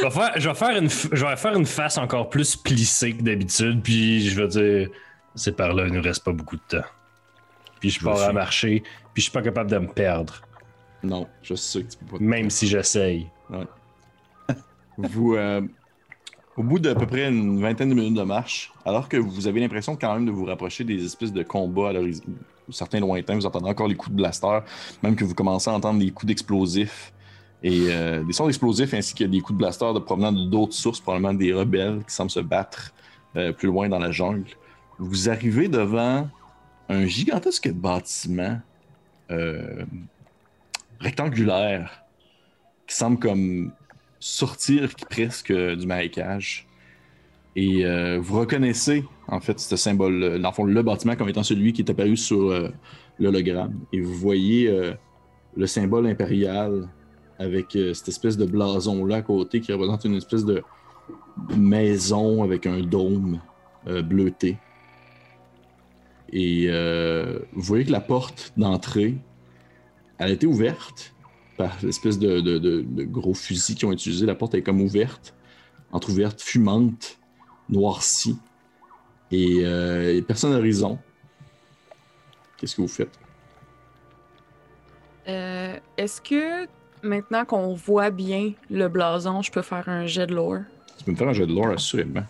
Je 0.00 0.04
vais 0.06 0.10
faire, 0.10 0.32
je 0.36 0.48
vais 0.48 0.54
faire 0.54 0.76
une, 0.76 0.88
je 0.88 1.26
vais 1.26 1.36
faire 1.36 1.54
une 1.56 1.66
face 1.66 1.98
encore 1.98 2.28
plus 2.30 2.56
plissée 2.56 3.12
que 3.14 3.22
d'habitude, 3.22 3.82
puis 3.82 4.28
je 4.28 4.40
vais 4.40 4.48
dire 4.48 4.88
c'est 5.34 5.56
par 5.56 5.72
là, 5.72 5.86
il 5.86 5.92
nous 5.92 6.02
reste 6.02 6.24
pas 6.24 6.32
beaucoup 6.32 6.56
de 6.56 6.62
temps. 6.68 6.86
Puis 7.80 7.90
je 7.90 8.00
pars 8.00 8.20
à 8.22 8.32
marcher, 8.32 8.82
puis 9.12 9.16
je 9.16 9.22
suis 9.22 9.30
pas 9.32 9.42
capable 9.42 9.70
de 9.70 9.78
me 9.78 9.88
perdre, 9.88 10.40
Non, 11.02 11.26
je 11.42 11.54
suis 11.54 11.66
sûr 11.66 11.86
que 11.86 11.92
tu 11.92 11.98
peux 11.98 12.06
pas. 12.12 12.18
te 12.18 12.22
même 12.22 12.48
si 12.50 12.66
j'essaye. 12.66 13.26
Vous, 14.98 15.34
euh, 15.34 15.62
au 16.56 16.62
bout 16.62 16.78
d'à 16.78 16.94
peu 16.94 17.06
près 17.06 17.28
une 17.28 17.60
vingtaine 17.60 17.88
de 17.88 17.94
minutes 17.94 18.14
de 18.14 18.22
marche, 18.22 18.72
alors 18.84 19.08
que 19.08 19.16
vous 19.16 19.46
avez 19.46 19.60
l'impression 19.60 19.96
quand 19.96 20.12
même 20.14 20.26
de 20.26 20.30
vous 20.30 20.44
rapprocher 20.44 20.84
des 20.84 21.04
espèces 21.04 21.32
de 21.32 21.42
combats 21.42 21.88
à 21.88 21.92
l'horizon, 21.94 22.24
certains 22.70 23.00
lointains, 23.00 23.34
vous 23.34 23.46
entendez 23.46 23.70
encore 23.70 23.88
les 23.88 23.94
coups 23.94 24.12
de 24.12 24.16
blaster, 24.16 24.58
même 25.02 25.16
que 25.16 25.24
vous 25.24 25.34
commencez 25.34 25.70
à 25.70 25.72
entendre 25.72 25.98
des 25.98 26.10
coups 26.10 26.26
d'explosifs 26.26 27.12
et 27.62 27.86
euh, 27.88 28.24
des 28.24 28.32
sons 28.32 28.46
d'explosifs 28.46 28.92
ainsi 28.92 29.14
que 29.14 29.24
des 29.24 29.40
coups 29.40 29.56
de 29.56 29.58
blaster 29.58 29.86
provenant 30.04 30.32
d'autres 30.32 30.74
sources, 30.74 31.00
probablement 31.00 31.34
des 31.34 31.52
rebelles 31.52 32.02
qui 32.06 32.14
semblent 32.14 32.30
se 32.30 32.40
battre 32.40 32.92
euh, 33.36 33.52
plus 33.52 33.68
loin 33.68 33.88
dans 33.88 34.00
la 34.00 34.10
jungle. 34.10 34.50
Vous 34.98 35.30
arrivez 35.30 35.68
devant 35.68 36.28
un 36.88 37.06
gigantesque 37.06 37.70
bâtiment 37.70 38.60
euh, 39.30 39.84
rectangulaire 41.00 42.02
qui 42.86 42.96
semble 42.96 43.18
comme 43.18 43.72
sortir 44.18 44.90
presque 45.08 45.52
du 45.52 45.86
marécage. 45.86 46.66
Et 47.54 47.84
vous 48.18 48.38
reconnaissez, 48.38 49.04
en 49.28 49.38
fait, 49.40 49.60
ce 49.60 49.76
symbole, 49.76 50.40
dans 50.40 50.48
le 50.48 50.54
fond, 50.54 50.64
le 50.64 50.82
bâtiment 50.82 51.16
comme 51.16 51.28
étant 51.28 51.42
celui 51.42 51.74
qui 51.74 51.82
est 51.82 51.90
apparu 51.90 52.16
sur 52.16 52.70
l'hologramme. 53.18 53.78
Et 53.92 54.00
vous 54.00 54.14
voyez 54.14 54.94
le 55.54 55.66
symbole 55.66 56.06
impérial 56.06 56.88
avec 57.42 57.74
euh, 57.76 57.92
cette 57.92 58.08
espèce 58.08 58.36
de 58.36 58.46
blason-là 58.46 59.16
à 59.16 59.22
côté 59.22 59.60
qui 59.60 59.72
représente 59.72 60.04
une 60.04 60.14
espèce 60.14 60.44
de 60.44 60.62
maison 61.56 62.42
avec 62.42 62.66
un 62.66 62.80
dôme 62.80 63.40
euh, 63.88 64.02
bleuté. 64.02 64.58
Et 66.32 66.66
euh, 66.68 67.40
vous 67.52 67.62
voyez 67.62 67.84
que 67.84 67.90
la 67.90 68.00
porte 68.00 68.52
d'entrée, 68.56 69.16
elle 70.18 70.30
a 70.30 70.32
été 70.32 70.46
ouverte 70.46 71.14
par 71.58 71.76
l'espèce 71.82 72.18
de, 72.18 73.04
gros 73.04 73.34
fusil 73.34 73.74
qu'ils 73.74 73.88
ont 73.88 73.92
utilisé. 73.92 74.24
La 74.24 74.34
porte 74.34 74.54
est 74.54 74.62
comme 74.62 74.80
ouverte, 74.80 75.34
entrouverte, 75.90 76.40
fumante, 76.40 77.18
noircie. 77.68 78.38
Et, 79.30 79.62
personne 80.26 80.52
à 80.52 80.56
l'horizon. 80.56 80.98
Qu'est-ce 82.56 82.76
que 82.76 82.82
vous 82.82 82.88
faites? 82.88 83.18
Est-ce 85.26 86.20
que 86.20 86.66
maintenant 87.02 87.44
qu'on 87.44 87.74
voit 87.74 88.10
bien 88.10 88.52
le 88.70 88.88
blason, 88.88 89.42
je 89.42 89.50
peux 89.50 89.62
faire 89.62 89.88
un 89.88 90.06
jet 90.06 90.26
de 90.26 90.34
lore? 90.34 90.60
Tu 90.98 91.04
peux 91.04 91.12
me 91.12 91.16
faire 91.16 91.28
un 91.28 91.32
jeu 91.32 91.46
de 91.46 91.52
lore, 91.52 91.68
assurément. 91.68 92.24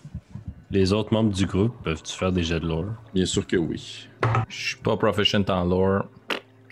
Les 0.70 0.92
autres 0.92 1.12
membres 1.12 1.32
du 1.32 1.44
groupe 1.44 1.74
peuvent-tu 1.82 2.16
faire 2.16 2.32
des 2.32 2.42
jets 2.42 2.60
de 2.60 2.66
lore? 2.66 2.86
Bien 3.12 3.26
sûr 3.26 3.46
que 3.46 3.56
oui. 3.56 4.08
Je 4.48 4.68
suis 4.68 4.76
pas 4.76 4.96
proficient 4.96 5.44
en 5.48 5.64
lore. 5.64 6.06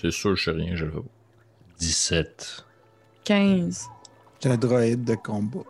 C'est 0.00 0.10
sûr, 0.10 0.34
je 0.34 0.44
sais 0.44 0.50
rien, 0.52 0.74
je 0.74 0.86
le 0.86 0.92
veux. 0.92 1.04
17. 1.78 2.64
15. 3.24 3.88
J'ai 4.42 4.50
un 4.50 4.56
droïde 4.56 5.04
de 5.04 5.14
combat. 5.16 5.60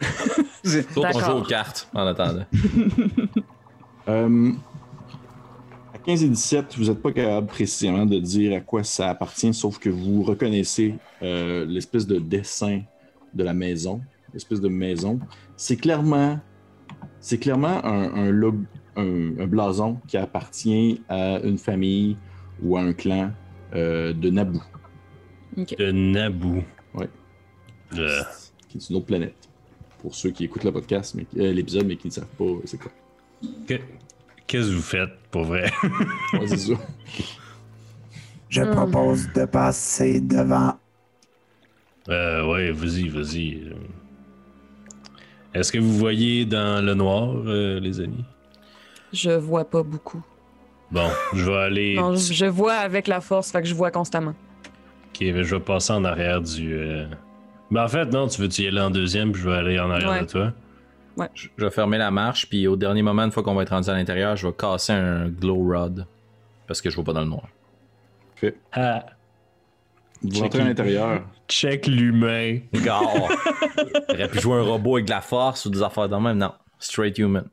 Toi, 0.94 1.10
on 1.12 1.18
joue 1.18 1.32
aux 1.32 1.42
cartes 1.42 1.88
en 1.92 2.06
attendant. 2.06 2.46
Euh, 4.08 4.52
à 4.52 4.69
15 6.06 6.24
et 6.24 6.28
17, 6.28 6.76
vous 6.78 6.84
n'êtes 6.86 7.02
pas 7.02 7.12
capable 7.12 7.46
précisément 7.46 8.06
de 8.06 8.18
dire 8.18 8.56
à 8.56 8.60
quoi 8.60 8.82
ça 8.84 9.10
appartient, 9.10 9.52
sauf 9.52 9.78
que 9.78 9.90
vous 9.90 10.22
reconnaissez 10.22 10.94
euh, 11.22 11.64
l'espèce 11.66 12.06
de 12.06 12.18
dessin 12.18 12.82
de 13.34 13.44
la 13.44 13.52
maison, 13.52 14.00
l'espèce 14.32 14.60
de 14.60 14.68
maison. 14.68 15.20
C'est 15.56 15.76
clairement, 15.76 16.38
c'est 17.20 17.38
clairement 17.38 17.84
un, 17.84 18.14
un, 18.14 18.30
log- 18.30 18.64
un- 18.96 19.38
un 19.38 19.46
blason 19.46 19.98
qui 20.08 20.16
appartient 20.16 21.02
à 21.08 21.38
une 21.40 21.58
famille 21.58 22.16
ou 22.62 22.76
à 22.76 22.80
un 22.80 22.92
clan 22.92 23.30
euh, 23.74 24.12
de 24.12 24.30
Naboo, 24.30 24.60
Ok. 25.56 25.76
De 25.76 25.90
Naboo. 25.92 26.62
Ouais. 26.94 27.08
Euh, 27.98 28.22
qui 28.68 28.78
est 28.78 28.88
une 28.90 28.96
autre 28.96 29.06
planète. 29.06 29.34
Pour 29.98 30.14
ceux 30.14 30.30
qui 30.30 30.44
écoutent 30.44 30.64
le 30.64 30.72
podcast, 30.72 31.14
mais 31.14 31.26
euh, 31.36 31.52
l'épisode, 31.52 31.86
mais 31.86 31.96
qui 31.96 32.06
ne 32.08 32.12
savent 32.12 32.26
pas 32.38 32.44
c'est 32.64 32.78
quoi. 32.80 32.90
que- 33.66 33.74
Qu'est-ce 34.50 34.68
que 34.68 34.74
vous 34.74 34.82
faites 34.82 35.12
pour 35.30 35.44
vrai? 35.44 35.70
Ouais, 36.32 36.46
c'est 36.48 36.56
ça. 36.56 36.72
Je 38.48 38.62
Mhm. 38.62 38.70
propose 38.72 39.32
de 39.32 39.44
passer 39.44 40.20
devant. 40.20 40.74
Euh, 42.08 42.44
ouais, 42.50 42.72
vas-y, 42.72 43.06
vas-y. 43.06 43.62
Euh, 43.68 43.74
Est-ce 45.54 45.70
que 45.70 45.78
vous 45.78 45.96
voyez 45.96 46.46
dans 46.46 46.84
le 46.84 46.94
noir, 46.94 47.30
euh, 47.46 47.78
les 47.78 48.00
amis? 48.00 48.24
Je 49.12 49.30
vois 49.30 49.70
pas 49.70 49.84
beaucoup. 49.84 50.20
Bon, 50.90 51.08
je 51.32 51.44
vais 51.44 51.56
aller. 51.56 51.94
Non, 51.94 52.16
je, 52.16 52.46
vois 52.46 52.74
avec 52.74 53.06
la 53.06 53.20
force, 53.20 53.52
fait 53.52 53.62
que 53.62 53.68
je 53.68 53.74
vois 53.76 53.92
constamment. 53.92 54.34
Ok, 55.10 55.20
ben, 55.20 55.44
je 55.44 55.54
vais 55.54 55.62
passer 55.62 55.92
en 55.92 56.04
arrière 56.04 56.40
du. 56.40 56.74
euh, 56.74 57.06
Ben, 57.70 57.84
en 57.84 57.88
fait, 57.88 58.06
non, 58.06 58.26
tu 58.26 58.40
veux-tu 58.42 58.62
y 58.62 58.66
aller 58.66 58.80
en 58.80 58.90
deuxième, 58.90 59.30
puis 59.30 59.42
je 59.42 59.48
vais 59.48 59.54
aller 59.56 59.78
en 59.78 59.90
arrière 59.92 60.10
Ouais. 60.10 60.22
de 60.22 60.26
toi? 60.26 60.52
Je 61.34 61.48
je 61.56 61.64
vais 61.64 61.70
fermer 61.70 61.98
la 61.98 62.10
marche, 62.10 62.48
puis 62.48 62.66
au 62.66 62.76
dernier 62.76 63.02
moment, 63.02 63.22
une 63.22 63.32
fois 63.32 63.42
qu'on 63.42 63.54
va 63.54 63.62
être 63.62 63.70
rendu 63.70 63.90
à 63.90 63.94
l'intérieur, 63.94 64.36
je 64.36 64.46
vais 64.46 64.52
casser 64.54 64.92
un 64.92 65.28
glow 65.28 65.56
rod. 65.72 66.06
Parce 66.66 66.80
que 66.80 66.88
je 66.90 66.94
vois 66.94 67.04
pas 67.04 67.12
dans 67.12 67.20
le 67.22 67.26
noir. 67.28 67.48
Ah, 68.72 69.04
Vous 70.22 70.30
Check 70.30 70.42
rentrez 70.42 70.58
à 70.60 70.62
it. 70.62 70.68
l'intérieur. 70.68 71.22
check 71.48 71.86
l'humain. 71.86 72.58
Gars! 72.72 73.00
J'aurais 74.10 74.28
pu 74.28 74.38
jouer 74.40 74.56
un 74.58 74.62
robot 74.62 74.96
avec 74.96 75.06
de 75.06 75.10
la 75.10 75.20
force 75.20 75.66
ou 75.66 75.70
des 75.70 75.82
affaires 75.82 76.08
de 76.08 76.16
même. 76.16 76.38
Non. 76.38 76.52
Straight 76.78 77.18
human. 77.18 77.44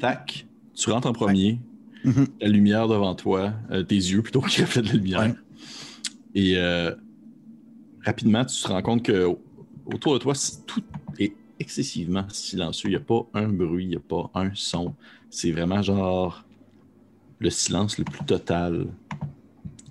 Tac, 0.00 0.46
tu 0.74 0.90
rentres 0.90 1.08
en 1.08 1.12
premier, 1.12 1.60
la 2.40 2.48
lumière 2.48 2.88
devant 2.88 3.14
toi, 3.14 3.52
euh, 3.70 3.82
tes 3.82 3.94
yeux 3.96 4.22
plutôt 4.22 4.40
qui 4.40 4.60
reflètent 4.62 4.86
la 4.86 4.92
lumière. 4.92 5.20
Ouais. 5.20 5.34
Et 6.34 6.54
euh, 6.56 6.94
rapidement, 8.04 8.44
tu 8.44 8.62
te 8.62 8.68
rends 8.68 8.82
compte 8.82 9.02
que 9.02 9.24
au- 9.24 9.40
autour 9.86 10.14
de 10.14 10.18
toi, 10.18 10.34
c'est- 10.34 10.64
tout 10.66 10.82
excessivement 11.60 12.24
silencieux. 12.28 12.88
Il 12.88 12.92
n'y 12.92 12.96
a 12.96 13.00
pas 13.00 13.26
un 13.34 13.48
bruit, 13.48 13.84
il 13.84 13.88
n'y 13.90 13.96
a 13.96 14.00
pas 14.00 14.30
un 14.34 14.50
son. 14.54 14.94
C'est 15.30 15.50
vraiment 15.52 15.82
genre 15.82 16.44
le 17.38 17.50
silence 17.50 17.98
le 17.98 18.04
plus 18.04 18.24
total 18.24 18.86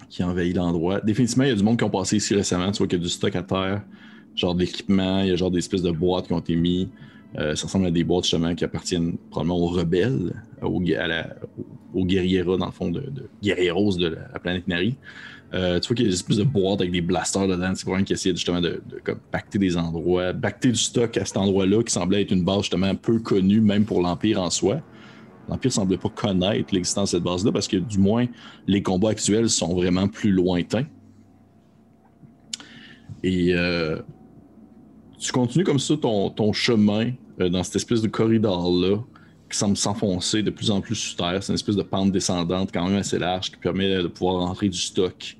qui 0.10 0.24
envahit 0.24 0.56
l'endroit. 0.56 1.02
Définitivement, 1.02 1.44
il 1.44 1.50
y 1.50 1.52
a 1.52 1.56
du 1.56 1.64
monde 1.64 1.78
qui 1.78 1.84
ont 1.84 1.90
passé 1.90 2.18
ici 2.18 2.34
récemment. 2.34 2.72
Tu 2.72 2.80
vois 2.80 2.88
qu'il 2.88 2.98
y 2.98 3.02
a 3.02 3.04
du 3.04 3.10
stock 3.10 3.36
à 3.36 3.44
terre, 3.44 3.84
genre 4.36 4.56
d'équipement, 4.56 5.20
il 5.20 5.30
y 5.30 5.32
a 5.32 5.36
genre 5.36 5.52
des 5.52 5.60
espèces 5.60 5.82
de 5.82 5.92
boîtes 5.92 6.28
qui 6.28 6.34
ont 6.34 6.40
été 6.40 6.56
mis. 6.56 6.90
Euh, 7.38 7.56
ça 7.56 7.68
ressemble 7.68 7.86
à 7.88 7.92
des 7.92 8.04
boîtes 8.04 8.24
justement 8.24 8.56
qui 8.56 8.64
appartiennent 8.64 9.18
probablement 9.30 9.58
aux 9.60 9.68
rebelles, 9.68 10.34
à 10.62 11.08
la- 11.08 11.36
aux 11.94 12.06
guerrieros 12.06 12.58
dans 12.58 12.68
le 12.68 12.72
fond 12.72 12.90
de, 12.90 13.02
de 13.02 13.30
guerrieros 13.44 13.98
de 13.98 14.08
la 14.08 14.40
planète 14.40 14.68
Nari. 14.68 14.96
Euh, 15.54 15.80
tu 15.80 15.88
vois 15.88 15.96
qu'il 15.96 16.06
y 16.06 16.10
a 16.10 16.12
des 16.12 16.16
espèces 16.16 16.38
de 16.38 16.44
boîtes 16.44 16.82
avec 16.82 16.92
des 16.92 17.02
blasters 17.02 17.48
dedans. 17.48 17.72
C'est 17.74 17.84
probablement 17.84 18.06
qui 18.06 18.14
essayaient 18.14 18.36
justement 18.36 18.60
de, 18.60 18.82
de 18.90 19.14
pacter 19.32 19.58
des 19.58 19.78
endroits, 19.78 20.34
pacter 20.34 20.70
du 20.70 20.78
stock 20.78 21.16
à 21.18 21.26
cet 21.26 21.38
endroit-là 21.38 21.84
qui 21.84 21.94
semblait 21.94 22.22
être 22.24 22.32
une 22.32 22.44
base 22.44 22.64
justement 22.64 22.94
peu 22.96 23.20
connue 23.20 23.62
même 23.62 23.86
pour 23.86 24.02
l'Empire 24.02 24.42
en 24.42 24.50
soi. 24.50 24.82
L'Empire 25.48 25.72
semblait 25.72 25.98
pas 25.98 26.10
connaître 26.10 26.74
l'existence 26.74 27.12
de 27.12 27.18
cette 27.18 27.24
base-là 27.24 27.52
parce 27.54 27.68
que 27.68 27.78
du 27.78 27.98
moins 27.98 28.26
les 28.68 28.84
combats 28.84 29.12
actuels 29.12 29.50
sont 29.50 29.74
vraiment 29.74 30.10
plus 30.10 30.32
lointains. 30.32 30.86
Et 33.24 33.54
euh, 33.54 34.00
tu 35.18 35.32
continues 35.32 35.64
comme 35.64 35.80
ça 35.80 35.96
ton, 35.96 36.30
ton 36.30 36.52
chemin 36.52 37.12
euh, 37.40 37.50
dans 37.50 37.64
cette 37.64 37.78
espèce 37.78 38.02
de 38.02 38.10
corridor-là 38.10 38.98
qui 39.50 39.58
semble 39.58 39.78
s'enfoncer 39.78 40.44
de 40.44 40.50
plus 40.50 40.72
en 40.72 40.82
plus 40.82 40.96
sous 40.96 41.16
terre. 41.16 41.42
C'est 41.42 41.52
une 41.52 41.56
espèce 41.56 41.76
de 41.76 41.84
pente 41.84 42.12
descendante 42.12 42.70
quand 42.74 42.88
même 42.88 42.98
assez 42.98 43.18
large 43.18 43.52
qui 43.52 43.58
permet 43.58 44.04
de 44.04 44.08
pouvoir 44.08 44.48
rentrer 44.48 44.70
du 44.70 44.78
stock. 44.78 45.38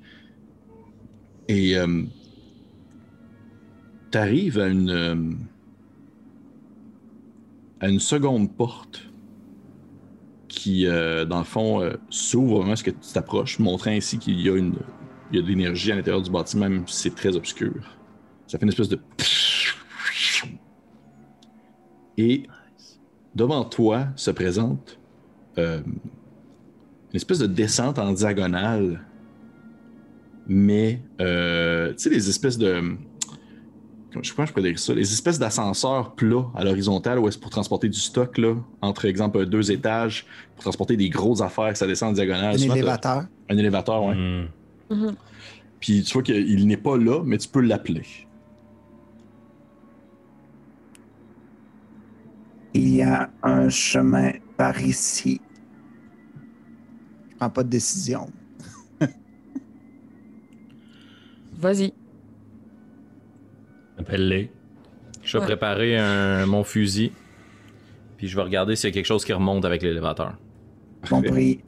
Et 1.48 1.76
tu 4.10 4.18
arrives 4.18 4.58
à 4.58 4.68
une, 4.68 4.90
euh, 4.90 5.32
à 7.80 7.88
une 7.88 8.00
seconde 8.00 8.54
porte 8.54 9.04
qui, 10.48 10.86
euh, 10.86 11.24
dans 11.24 11.38
le 11.38 11.44
fond, 11.44 11.82
euh, 11.82 11.94
s'ouvre 12.08 12.58
vraiment 12.58 12.76
ce 12.76 12.84
que 12.84 12.90
tu 12.90 13.12
t'approches, 13.12 13.58
montrant 13.58 13.90
ainsi 13.90 14.18
qu'il 14.18 14.40
y 14.40 14.48
a 14.48 14.56
une 14.56 14.74
il 15.30 15.36
y 15.36 15.38
a 15.40 15.42
de 15.42 15.48
l'énergie 15.48 15.92
à 15.92 15.96
l'intérieur 15.96 16.22
du 16.22 16.30
bâtiment, 16.30 16.70
même 16.70 16.88
si 16.88 17.02
c'est 17.02 17.14
très 17.14 17.36
obscur. 17.36 17.74
Ça 18.46 18.58
fait 18.58 18.64
une 18.64 18.70
espèce 18.70 18.88
de... 18.88 18.98
Et 22.16 22.44
devant 23.34 23.64
toi 23.64 24.08
se 24.16 24.30
présente 24.30 24.98
euh, 25.58 25.80
une 25.86 27.16
espèce 27.16 27.38
de 27.38 27.46
descente 27.46 27.98
en 27.98 28.12
diagonale, 28.12 29.00
mais 30.46 31.00
euh, 31.20 31.90
tu 31.92 31.94
sais, 32.04 32.10
les 32.10 32.28
espèces 32.28 32.58
de. 32.58 32.80
comment- 34.12 34.22
Je 34.22 34.28
sais 34.30 34.34
pas, 34.34 34.46
je 34.46 34.52
pourrais 34.52 34.62
dire 34.70 34.78
ça? 34.78 34.94
Les 34.94 35.12
espèces 35.12 35.38
d'ascenseurs 35.38 36.14
plats 36.14 36.46
à 36.54 36.64
l'horizontale 36.64 37.18
où 37.18 37.28
est-ce 37.28 37.38
pour 37.38 37.50
transporter 37.50 37.88
du 37.88 37.98
stock, 37.98 38.38
là, 38.38 38.54
entre 38.80 39.04
exemple 39.04 39.44
deux 39.46 39.70
étages, 39.70 40.26
pour 40.54 40.62
transporter 40.64 40.96
des 40.96 41.08
grosses 41.10 41.40
affaires, 41.42 41.72
que 41.72 41.78
ça 41.78 41.86
descend 41.86 42.10
en 42.10 42.12
diagonale. 42.12 42.54
Un 42.54 42.58
Souvent, 42.58 42.74
élévateur. 42.74 43.24
Un 43.50 43.56
élévateur, 43.58 44.04
ouais. 44.04 44.14
Hmm. 44.14 44.46
Mhm. 44.90 45.16
Puis 45.80 46.02
tu 46.02 46.12
vois 46.14 46.22
qu'il 46.22 46.66
n'est 46.66 46.76
pas 46.76 46.96
là, 46.96 47.22
mais 47.24 47.38
tu 47.38 47.48
peux 47.48 47.60
l'appeler. 47.60 48.02
Il 52.78 52.94
y 52.96 53.02
a 53.02 53.30
un 53.42 53.68
chemin 53.68 54.32
par 54.56 54.80
ici. 54.80 55.40
Je 57.30 57.36
prends 57.36 57.50
pas 57.50 57.62
de 57.64 57.68
décision. 57.68 58.30
Vas-y. 61.58 61.92
Appelle-les. 63.98 64.50
Je 65.22 65.32
vais 65.32 65.38
Ouais. 65.40 65.44
préparer 65.46 65.98
un- 65.98 66.46
mon 66.46 66.62
fusil. 66.64 67.12
Puis 68.16 68.28
je 68.28 68.36
vais 68.36 68.42
regarder 68.42 68.76
s'il 68.76 68.90
y 68.90 68.92
a 68.92 68.94
quelque 68.94 69.06
chose 69.06 69.24
qui 69.24 69.32
remonte 69.32 69.64
avec 69.64 69.82
l'élévateur. 69.82 70.36
Compris. 71.08 71.60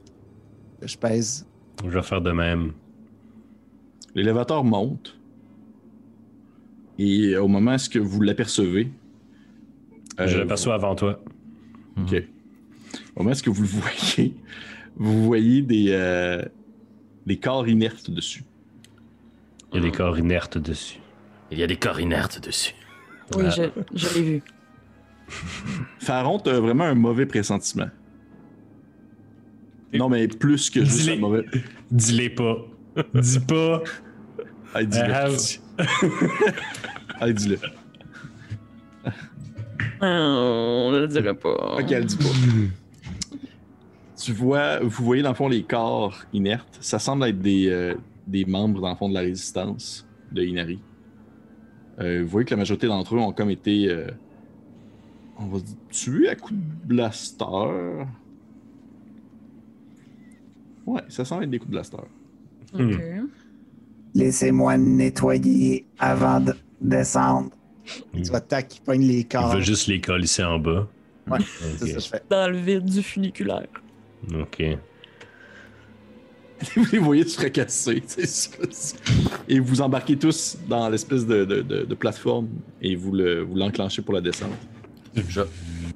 Je 0.81 0.97
pèse. 0.97 1.45
Je 1.83 1.89
vais 1.89 2.01
faire 2.01 2.21
de 2.21 2.31
même. 2.31 2.73
L'élévateur 4.15 4.63
monte. 4.63 5.17
Et 6.97 7.35
au 7.37 7.47
moment 7.47 7.75
où 7.95 8.03
vous 8.03 8.21
l'apercevez. 8.21 8.91
Euh, 10.19 10.27
je 10.27 10.37
l'aperçois 10.37 10.73
avant 10.75 10.95
toi. 10.95 11.19
OK. 11.97 12.15
Au 13.15 13.23
moment 13.23 13.35
où 13.47 13.53
vous 13.53 13.61
le 13.63 13.67
voyez, 13.67 14.35
vous 14.95 15.23
voyez 15.23 15.61
des, 15.61 15.87
euh, 15.91 16.41
des 17.25 17.37
corps 17.37 17.67
inertes 17.67 18.09
dessus. 18.11 18.43
Il 19.73 19.77
y 19.77 19.79
a 19.79 19.83
des 19.89 19.91
corps 19.91 20.17
inertes 20.19 20.57
dessus. 20.57 20.99
Il 21.51 21.57
y 21.59 21.63
a 21.63 21.67
des 21.67 21.77
corps 21.77 21.99
inertes 21.99 22.39
dessus. 22.43 22.73
Oui, 23.35 23.43
Ouais. 23.43 23.51
je, 23.51 23.63
je 23.93 24.13
l'ai 24.15 24.21
vu. 24.23 24.43
Pharaon, 25.99 26.39
t'as 26.39 26.59
vraiment 26.59 26.83
un 26.83 26.95
mauvais 26.95 27.25
pressentiment. 27.25 27.87
Non, 29.93 30.09
mais 30.09 30.27
plus 30.27 30.69
que 30.69 30.83
juste 30.83 31.09
un 31.09 31.15
mauvais. 31.17 31.45
Dis-les 31.89 32.29
pas. 32.29 32.57
Dis 33.13 33.39
pas. 33.39 33.81
Ah, 34.73 34.83
dis-le. 34.83 35.07
I 35.09 35.11
have- 35.11 35.59
Ah, 37.19 37.31
dis-le. 37.31 37.57
On 40.01 40.91
ne 40.91 40.99
le 40.99 41.07
dirait 41.07 41.35
pas. 41.35 41.77
Ok, 41.79 41.91
elle 41.91 42.05
dit 42.05 42.17
pas. 42.17 42.23
tu 44.17 44.33
vois, 44.33 44.79
vous 44.79 45.03
voyez 45.05 45.23
dans 45.23 45.29
le 45.29 45.35
fond 45.35 45.47
les 45.47 45.63
corps 45.63 46.23
inertes. 46.33 46.77
Ça 46.81 46.99
semble 46.99 47.25
être 47.25 47.39
des, 47.39 47.69
euh, 47.69 47.95
des 48.27 48.45
membres 48.45 48.81
dans 48.81 48.89
le 48.89 48.95
fond 48.95 49.09
de 49.09 49.13
la 49.13 49.21
résistance 49.21 50.07
de 50.31 50.43
Inari. 50.43 50.79
Euh, 51.99 52.21
vous 52.23 52.29
voyez 52.29 52.45
que 52.45 52.51
la 52.51 52.57
majorité 52.57 52.87
d'entre 52.87 53.15
eux 53.15 53.19
ont 53.19 53.31
comme 53.31 53.49
été, 53.49 53.89
euh, 53.89 54.07
on 55.37 55.45
va 55.45 55.59
dire, 55.59 55.75
tués 55.89 56.29
à 56.29 56.35
coups 56.35 56.59
de 56.59 56.87
blaster. 56.87 57.45
Ouais, 60.85 61.01
ça 61.09 61.25
semble 61.25 61.43
être 61.43 61.49
des 61.49 61.59
coups 61.59 61.69
de 61.69 61.75
blaster. 61.75 61.97
Ok. 62.73 63.01
Laissez-moi 64.13 64.77
nettoyer 64.77 65.85
avant 65.99 66.39
de 66.39 66.53
descendre. 66.81 67.51
Tu 68.13 68.21
vois, 68.29 68.41
tac, 68.41 68.67
qui 68.67 68.79
pogne 68.81 69.01
les 69.03 69.19
Il 69.19 69.27
corps. 69.27 69.53
veut 69.55 69.61
juste 69.61 69.87
les 69.87 69.99
colisser 70.01 70.43
en 70.43 70.59
bas. 70.59 70.87
Ouais, 71.29 71.39
c'est 71.59 71.77
ça 71.77 71.85
que 71.85 71.99
je 71.99 72.07
fais. 72.09 72.23
Dans 72.29 72.51
le 72.51 72.57
vide 72.57 72.85
du 72.85 73.01
funiculaire. 73.01 73.67
Ok. 74.33 74.63
vous 76.75 76.85
les 76.91 76.99
voyez 76.99 77.23
se 77.27 77.39
fracasser. 77.39 78.03
c'est 78.07 78.25
ça. 78.27 78.97
Et 79.47 79.59
vous 79.59 79.81
embarquez 79.81 80.15
tous 80.15 80.57
dans 80.69 80.89
l'espèce 80.89 81.25
de, 81.25 81.43
de- 81.45 81.61
de- 81.61 81.83
de 81.85 81.95
plateforme 81.95 82.49
et 82.81 82.95
vous 82.95 83.11
le- 83.13 83.41
vous 83.41 83.55
l'enclenchez 83.55 84.01
pour 84.03 84.13
la 84.13 84.21
descente. 84.21 84.51
Je, 85.15 85.41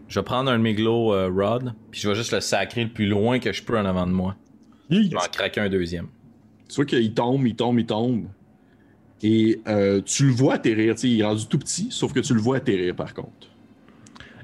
je 0.08 0.20
vais 0.20 0.24
prendre 0.24 0.50
un 0.52 0.58
de 0.58 0.64
mes 0.64 0.74
glow 0.74 1.14
euh, 1.14 1.30
rod. 1.30 1.74
Puis 1.92 2.02
je 2.02 2.10
vais 2.10 2.16
juste 2.16 2.32
le 2.34 2.42
sacrer 2.42 2.84
le 2.84 2.90
plus 2.90 3.06
loin 3.08 3.40
que 3.40 3.54
je 3.54 3.64
peux 3.64 3.78
en 3.78 3.86
avant 3.86 4.08
de 4.08 4.12
moi. 4.12 4.36
Je 4.90 4.98
vais 5.02 5.16
en 5.16 5.20
craquer 5.32 5.62
un 5.62 5.70
deuxième. 5.70 6.08
Tu 6.68 6.76
vois 6.76 6.86
qu'il 6.86 7.14
tombe, 7.14 7.46
il 7.46 7.56
tombe, 7.56 7.80
il 7.80 7.86
tombe. 7.86 8.26
Et 9.24 9.62
euh, 9.68 10.02
tu 10.02 10.26
le 10.28 10.32
vois 10.34 10.56
atterrir. 10.56 10.96
tu 10.96 11.02
sais, 11.02 11.10
Il 11.10 11.20
est 11.22 11.24
rendu 11.24 11.46
tout 11.48 11.58
petit, 11.58 11.88
sauf 11.90 12.14
que 12.14 12.20
tu 12.20 12.34
le 12.34 12.40
vois 12.42 12.58
atterrir 12.58 12.96
par 12.96 13.14
contre. 13.14 13.48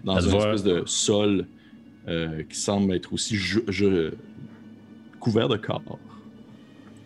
Dans 0.04 0.20
une 0.20 0.32
voit. 0.32 0.40
espèce 0.54 0.64
de 0.64 0.84
sol 0.86 1.46
euh, 2.08 2.42
qui 2.50 2.58
semble 2.58 2.94
être 2.96 3.14
aussi 3.14 3.36
je- 3.36 3.60
je- 3.68 4.12
couvert 5.20 5.48
de 5.50 5.58
corps. 5.58 6.00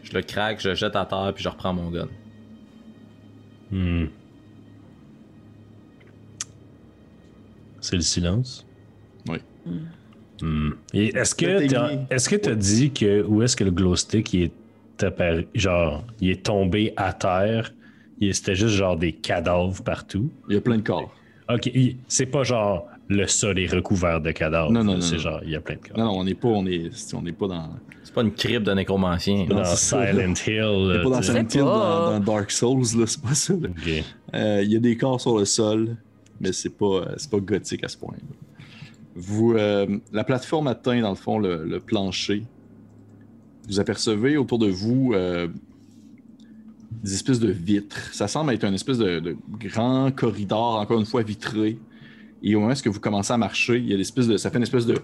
Je 0.03 0.13
le 0.13 0.22
craque, 0.22 0.61
je 0.61 0.70
le 0.70 0.76
jette 0.76 0.95
à 0.95 1.05
terre, 1.05 1.32
puis 1.34 1.43
je 1.43 1.49
reprends 1.49 1.74
mon 1.74 1.89
gun. 1.91 2.07
Hmm. 3.72 4.05
C'est 7.82 7.95
le 7.97 8.01
silence? 8.01 8.66
Oui. 9.28 9.38
Hmm. 10.41 10.72
Et 10.93 11.07
est-ce 11.16 11.34
que 11.36 11.68
que 11.68 12.36
t'as 12.36 12.55
dit 12.55 12.91
que 12.91 13.24
où 13.24 13.41
est-ce 13.41 13.55
que 13.55 13.63
le 13.63 13.72
glow 13.72 13.95
stick 13.95 14.34
il 14.34 14.43
est 14.43 14.51
apparu, 15.03 15.47
genre 15.55 16.03
il 16.21 16.29
est 16.31 16.43
tombé 16.45 16.93
à 16.97 17.13
terre, 17.13 17.73
il- 18.19 18.33
c'était 18.33 18.55
juste 18.55 18.75
genre 18.75 18.97
des 18.97 19.11
cadavres 19.13 19.81
partout. 19.83 20.29
Il 20.49 20.55
y 20.55 20.57
a 20.57 20.61
plein 20.61 20.77
de 20.77 20.81
corps. 20.83 21.13
Ok, 21.53 21.67
il- 21.67 21.97
c'est 22.07 22.25
pas 22.25 22.43
genre 22.43 22.87
le 23.07 23.27
sol 23.27 23.59
est 23.59 23.71
recouvert 23.71 24.19
de 24.19 24.31
cadavres. 24.31 24.71
Non, 24.71 24.83
non, 24.83 24.95
non, 24.95 25.01
C'est 25.01 25.15
non. 25.17 25.21
genre 25.21 25.39
il 25.43 25.51
y 25.51 25.55
a 25.55 25.61
plein 25.61 25.75
de 25.75 25.81
corps. 25.87 25.97
Non, 25.97 26.05
non, 26.05 26.19
on 26.19 26.23
n'est 26.23 26.33
pas, 26.33 26.47
on 26.47 26.65
est, 26.65 26.89
on 27.13 27.21
n'est 27.21 27.33
pas 27.33 27.47
dans, 27.47 27.69
C'est 28.03 28.13
pas 28.13 28.21
une 28.23 28.33
crypte 28.33 28.65
de 28.65 28.71
nécromancien. 28.73 29.45
Non, 29.49 29.57
Dans 29.57 29.63
c'est 29.65 29.75
ça, 29.75 30.07
Silent 30.07 30.33
Hill. 30.47 30.63
on 30.63 30.91
est 30.91 30.97
là, 30.97 31.03
pas 31.03 31.09
dans. 31.09 31.21
Silent 31.21 31.47
Hill, 31.53 31.59
dans, 31.59 32.11
dans 32.11 32.19
Dark 32.19 32.49
Souls, 32.51 32.83
là, 32.97 33.05
c'est 33.05 33.21
pas 33.21 33.33
ça. 33.35 33.53
Euh, 34.33 34.61
Il 34.63 34.71
y 34.71 34.75
a 34.75 34.79
des 34.79 34.95
corps 34.97 35.19
sur 35.21 35.37
le 35.37 35.45
sol, 35.45 35.95
mais 36.39 36.51
c'est 36.51 36.69
pas, 36.75 36.85
euh, 36.85 37.05
c'est 37.17 37.29
pas 37.29 37.39
gothique 37.39 37.83
à 37.83 37.87
ce 37.89 37.97
point. 37.97 38.15
Vous, 39.15 39.53
euh, 39.53 39.87
la 40.11 40.23
plateforme 40.23 40.67
atteint 40.67 40.99
dans 41.01 41.09
le 41.11 41.15
fond 41.15 41.39
le, 41.39 41.63
le 41.63 41.79
plancher. 41.79 42.43
Vous 43.68 43.80
apercevez 43.80 44.38
autour 44.38 44.59
de 44.59 44.68
vous 44.68 45.11
euh, 45.13 45.47
des 47.03 47.13
espèces 47.13 47.39
de 47.39 47.51
vitres. 47.51 48.13
Ça 48.13 48.28
semble 48.28 48.53
être 48.53 48.63
une 48.63 48.74
espèce 48.74 48.97
de, 48.97 49.36
grand 49.59 50.11
corridor, 50.11 50.80
encore 50.80 50.99
une 50.99 51.05
fois 51.05 51.24
vitré. 51.24 51.78
Et 52.43 52.55
au 52.55 52.59
moment 52.59 52.74
où 52.74 52.91
vous 52.91 52.99
commencez 52.99 53.34
à 53.34 53.38
marcher, 53.38 53.78
il 53.80 53.89
y 53.89 53.93
a 53.93 53.97
de, 53.97 54.38
ça 54.38 54.49
fait 54.49 54.57
une 54.57 54.63
espèce 54.63 54.86
de 54.86 54.95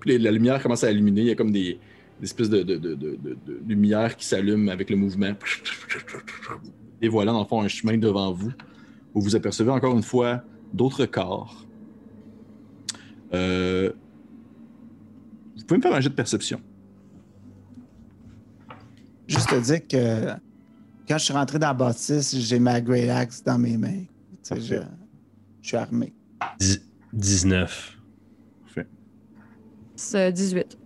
puis 0.00 0.18
la 0.18 0.30
lumière 0.30 0.62
commence 0.62 0.84
à 0.84 0.90
illuminer. 0.90 1.22
Il 1.22 1.26
y 1.26 1.30
a 1.30 1.34
comme 1.34 1.50
des, 1.52 1.78
espèces 2.22 2.48
de, 2.48 2.62
de- 2.62 2.76
de 2.76 3.60
lumière 3.66 4.16
qui 4.16 4.24
s'allument 4.26 4.70
avec 4.70 4.90
le 4.90 4.96
mouvement. 4.96 5.32
Et 7.02 7.08
voilà, 7.08 7.32
dans 7.32 7.40
le 7.40 7.46
fond, 7.46 7.60
un 7.62 7.68
chemin 7.68 7.98
devant 7.98 8.32
vous 8.32 8.52
où 9.14 9.20
vous 9.20 9.36
apercevez 9.36 9.70
encore 9.70 9.94
une 9.94 10.02
fois 10.02 10.42
d'autres 10.72 11.06
corps. 11.06 11.64
Euh, 13.32 13.92
Vous 15.64 15.68
pouvez 15.68 15.78
me 15.78 15.82
faire 15.82 15.94
un 15.94 16.00
jet 16.02 16.10
de 16.10 16.14
perception. 16.14 16.60
Juste 19.26 19.48
te 19.48 19.58
dire 19.60 19.86
que 19.88 20.34
quand 21.08 21.16
je 21.16 21.24
suis 21.24 21.32
rentré 21.32 21.58
dans 21.58 21.68
la 21.68 21.74
bâtisse, 21.74 22.36
j'ai 22.38 22.58
ma 22.58 22.82
Great 22.82 23.08
Axe 23.08 23.42
dans 23.42 23.56
mes 23.58 23.78
mains. 23.78 24.02
Tu 24.02 24.06
sais, 24.42 24.60
je, 24.60 24.74
je 25.62 25.66
suis 25.68 25.76
armé. 25.78 26.12
Dix- 26.60 26.82
19. 27.14 27.98
C'est 29.96 30.32
18. 30.32 30.76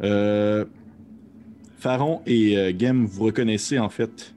Euh, 0.00 0.64
Pharaon 1.78 2.22
et 2.24 2.56
euh, 2.56 2.72
Gem, 2.78 3.04
vous 3.04 3.24
reconnaissez 3.24 3.78
en 3.78 3.88
fait 3.88 4.32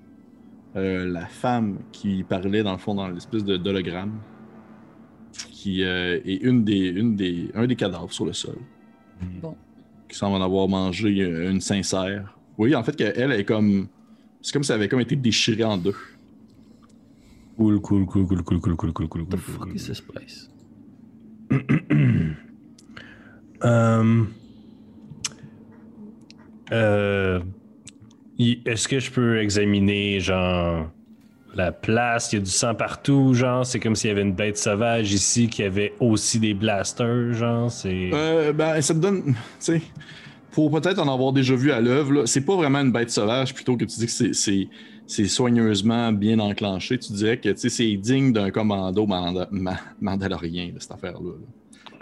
euh, 0.76 1.06
la 1.06 1.28
femme 1.28 1.78
qui 1.92 2.24
parlait 2.24 2.64
dans 2.64 2.72
le 2.72 2.78
fond 2.80 2.96
dans 2.96 3.08
l'espèce 3.08 3.44
de 3.46 3.58
d'hologramme, 3.58 4.20
qui 5.62 5.84
euh, 5.84 6.20
est 6.26 6.42
une 6.42 6.64
des, 6.64 6.88
une 6.88 7.16
des, 7.16 7.52
un 7.54 7.68
des 7.68 7.76
cadavres 7.76 8.12
sur 8.12 8.26
le 8.26 8.34
sol. 8.34 8.56
Bon. 9.40 9.56
Qui 10.10 10.18
semble 10.18 10.38
en 10.38 10.42
avoir 10.42 10.68
mangé 10.68 11.22
euh, 11.22 11.52
une 11.52 11.62
sincère. 11.62 12.36
Oui, 12.58 12.74
en 12.74 12.84
fait, 12.84 12.96
qu'elle 12.96 13.14
elle 13.16 13.32
est 13.32 13.46
comme. 13.46 13.88
C'est 14.42 14.54
comme 14.54 14.64
si 14.64 14.72
elle 14.72 14.80
avait 14.80 14.88
comme 14.88 15.02
été 15.02 15.16
déchirée 15.16 15.64
en 15.64 15.78
deux. 15.78 15.94
Cool, 17.58 17.80
cool, 17.80 18.08
cool, 18.08 18.26
cool, 18.26 18.42
cool, 18.44 18.60
cool, 18.60 18.76
cool, 18.76 18.92
cool, 18.94 19.08
cool, 19.08 19.22
What 19.22 19.28
the 19.28 19.30
cool, 19.30 19.40
fuck 19.40 19.68
cool. 19.68 19.76
is 19.76 19.86
this 19.86 20.02
place? 20.02 20.50
Euh, 23.64 24.24
euh, 26.72 27.40
Est-ce 28.40 28.88
que 28.88 29.00
je 29.00 29.12
peux 29.12 29.38
examiner, 29.38 30.20
genre, 30.20 30.90
la 31.56 31.72
place? 31.72 32.32
Il 32.32 32.38
y 32.38 32.42
a 32.42 32.46
du 32.46 32.52
sang 32.52 32.76
partout, 32.76 33.34
genre. 33.34 33.66
C'est 33.66 33.80
comme 33.80 33.96
s'il 33.96 34.10
y 34.10 34.12
avait 34.12 34.22
une 34.22 34.34
bête 34.34 34.58
sauvage 34.58 35.12
ici 35.14 35.48
qui 35.48 35.64
avait 35.64 35.94
aussi 36.00 36.40
des 36.40 36.54
blasters, 36.54 37.34
genre. 37.34 37.72
C'est. 37.72 38.10
Euh, 38.14 38.54
ben, 38.54 38.80
ça 38.82 38.94
te 38.94 39.00
donne. 39.00 39.24
Tu 39.26 39.34
sais, 39.60 39.82
pour 40.52 40.70
peut-être 40.72 41.00
en 41.00 41.14
avoir 41.14 41.32
déjà 41.34 41.56
vu 41.56 41.72
à 41.72 41.80
l'œuvre, 41.82 42.12
là, 42.14 42.22
c'est 42.26 42.46
pas 42.46 42.56
vraiment 42.56 42.80
une 42.80 42.92
bête 42.92 43.10
sauvage, 43.12 43.54
plutôt 43.54 43.78
que 43.78 43.86
tu 43.86 44.00
dis 44.00 44.06
que 44.06 44.12
c'est- 44.12 44.34
c'est. 44.34 44.68
Soigneusement 45.28 46.14
bien 46.14 46.40
enclenché. 46.40 46.98
Tu 46.98 47.12
dirais 47.12 47.38
que 47.38 47.50
tu 47.50 47.58
sais, 47.58 47.70
c'est 47.70 47.98
digne 47.98 48.32
d'un 48.32 48.50
commando 48.50 49.06
manda- 49.06 49.48
ma- 49.52 49.80
mandalorien, 50.00 50.68
là, 50.68 50.80
cette 50.80 50.92
affaire-là. 50.94 51.32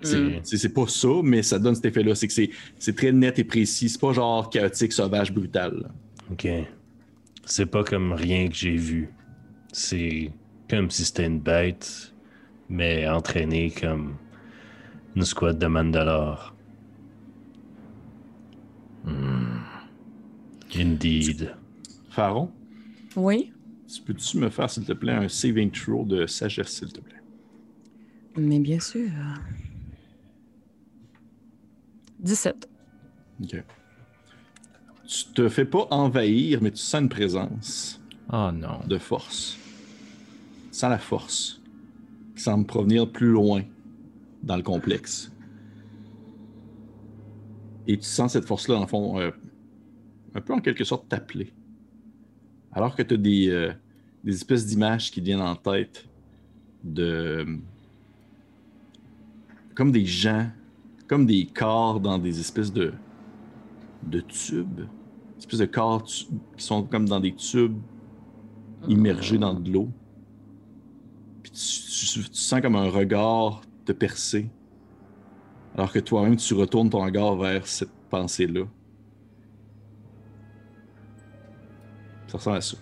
Mm. 0.03 0.39
C'est 0.43 0.73
pas 0.73 0.87
ça, 0.87 1.07
mais 1.23 1.41
ça 1.41 1.57
donne 1.59 1.73
cet 1.75 1.85
effet-là. 1.85 2.13
C'est 2.15 2.27
que 2.27 2.33
c'est- 2.33 2.51
c'est 2.77 2.95
très 2.95 3.11
net 3.11 3.39
et 3.39 3.43
précis. 3.43 3.89
C'est 3.89 3.99
pas 3.99 4.13
genre 4.13 4.47
chaotique, 4.49 4.93
sauvage, 4.93 5.33
brutal. 5.33 5.79
là. 5.81 5.89
Ok. 6.31 6.47
C'est 7.45 7.65
pas 7.65 7.83
comme 7.83 8.13
rien 8.13 8.47
que 8.47 8.53
j'ai 8.55 8.75
vu. 8.75 9.09
C'est 9.71 10.31
comme 10.69 10.89
si 10.89 11.05
c'était 11.05 11.25
une 11.25 11.39
bête, 11.39 12.13
mais 12.69 13.07
entraînée 13.07 13.71
comme 13.71 14.15
une 15.15 15.23
squad 15.23 15.57
de 15.57 15.67
Mandalore. 15.67 16.55
Hmm. 19.03 19.59
Indeed. 20.75 21.55
Pharaon, 22.09 22.51
Oui. 23.15 23.51
Tu 23.91 24.01
peux-tu 24.03 24.37
me 24.37 24.49
faire, 24.49 24.69
s'il 24.69 24.85
te 24.85 24.93
plaît, 24.93 25.13
un 25.13 25.27
saving 25.27 25.71
throw 25.71 26.05
de 26.05 26.27
sagesse, 26.27 26.77
s'il 26.77 26.93
te 26.93 26.99
plaît? 27.01 27.15
Mais 28.37 28.59
bien 28.59 28.79
sûr. 28.79 29.09
17. 32.19 32.69
Ok. 33.41 33.63
Tu 35.07 35.25
te 35.33 35.49
fais 35.49 35.65
pas 35.65 35.87
envahir, 35.89 36.61
mais 36.61 36.69
tu 36.71 36.77
sens 36.77 37.01
une 37.01 37.09
présence 37.09 37.99
Oh 38.31 38.51
non. 38.53 38.79
de 38.85 38.99
force. 38.99 39.57
Tu 40.79 40.85
sens 40.85 40.91
la 40.91 40.97
force 40.97 41.61
qui 42.37 42.41
semble 42.41 42.65
provenir 42.65 43.11
plus 43.11 43.27
loin 43.27 43.63
dans 44.41 44.55
le 44.55 44.63
complexe. 44.63 45.29
Et 47.85 47.97
tu 47.97 48.05
sens 48.05 48.31
cette 48.31 48.45
force-là, 48.45 48.75
dans 48.75 48.81
le 48.83 48.87
fond, 48.87 49.19
euh, 49.19 49.29
un 50.35 50.39
peu 50.39 50.53
en 50.53 50.61
quelque 50.61 50.85
sorte 50.85 51.09
t'appeler. 51.09 51.51
Alors 52.71 52.95
que 52.95 53.03
tu 53.03 53.15
as 53.15 53.17
des, 53.17 53.49
euh, 53.49 53.73
des 54.23 54.33
espèces 54.33 54.65
d'images 54.67 55.11
qui 55.11 55.19
viennent 55.19 55.41
en 55.41 55.57
tête 55.57 56.07
de. 56.81 57.45
comme 59.75 59.91
des 59.91 60.05
gens, 60.05 60.49
comme 61.09 61.25
des 61.25 61.45
corps 61.45 61.99
dans 61.99 62.17
des 62.17 62.39
espèces 62.39 62.71
de. 62.71 62.93
de 64.03 64.21
tubes. 64.21 64.77
Des 64.77 65.39
espèces 65.39 65.59
de 65.59 65.65
corps 65.65 66.05
qui 66.05 66.63
sont 66.63 66.83
comme 66.83 67.09
dans 67.09 67.19
des 67.19 67.35
tubes 67.35 67.81
immergés 68.87 69.37
dans 69.37 69.53
de 69.53 69.69
l'eau. 69.69 69.89
Puis 71.51 71.59
tu, 71.59 72.05
tu- 72.23 72.29
tu 72.29 72.35
sens 72.37 72.61
comme 72.61 72.75
un 72.75 72.89
regard 72.89 73.61
te 73.85 73.91
percer. 73.91 74.49
Alors 75.75 75.91
que 75.91 75.99
toi-même, 75.99 76.35
tu 76.35 76.53
retournes 76.53 76.89
ton 76.89 77.03
regard 77.03 77.35
vers 77.35 77.65
cette 77.65 77.91
pensée-là. 78.09 78.65
Ça 82.27 82.37
ressemble 82.37 82.57
à 82.57 82.61
ça. 82.61 82.77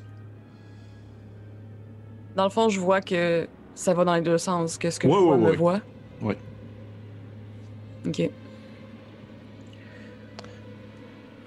Dans 2.36 2.43
le 2.43 2.49
fond, 2.49 2.70
je 2.70 2.80
vois 2.80 3.01
que 3.01 3.47
ça 3.76 3.93
va 3.93 4.03
dans 4.05 4.15
les 4.15 4.22
deux 4.22 4.38
sens, 4.38 4.78
que 4.78 4.89
ce 4.89 4.99
que 4.99 5.07
Ouais, 5.07 5.13
je 5.13 5.20
vois 5.20 5.36
ouais, 5.38 5.41
me 5.43 5.49
ouais. 5.51 5.55
voit. 5.55 5.82
Ouais. 6.22 6.38
Ok. 8.05 8.30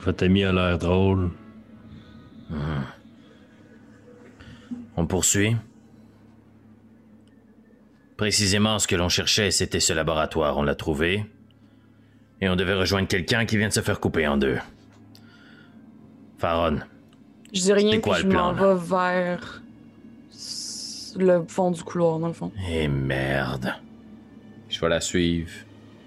Votre 0.01 0.25
ami 0.25 0.45
a 0.45 0.53
l'air 0.53 0.79
drôle. 0.79 1.31
On 4.97 5.07
poursuit. 5.07 5.57
Précisément 8.21 8.79
ce 8.79 8.87
que 8.87 8.97
l'on 8.97 9.09
cherchait, 9.09 9.51
c'était 9.51 9.81
ce 9.81 9.95
laboratoire. 9.95 10.59
On 10.59 10.63
l'a 10.63 10.75
trouvé. 10.75 11.25
Et 12.43 12.51
on 12.51 12.55
devait 12.55 12.75
rejoindre 12.75 13.09
quelqu'un 13.09 13.47
qui 13.47 13.57
vient 13.57 13.69
de 13.69 13.73
se 13.73 13.81
faire 13.81 13.99
couper 13.99 14.27
en 14.27 14.37
deux. 14.37 14.59
Faron, 16.37 16.81
Je 17.55 17.61
dis 17.63 17.73
rien, 17.73 17.93
C'était 17.93 18.03
puis 18.03 18.11
quoi 18.11 18.19
je 18.19 18.25
le 18.25 18.29
plan, 18.29 18.53
m'en 18.53 18.75
vais 18.75 18.79
vers 18.87 19.63
le 21.17 21.45
fond 21.49 21.71
du 21.71 21.83
couloir, 21.83 22.19
dans 22.19 22.27
le 22.27 22.35
fond. 22.35 22.53
et 22.71 22.89
merde. 22.89 23.73
Je 24.69 24.79
vais 24.79 24.91
la 24.91 25.01
suivre. 25.01 25.53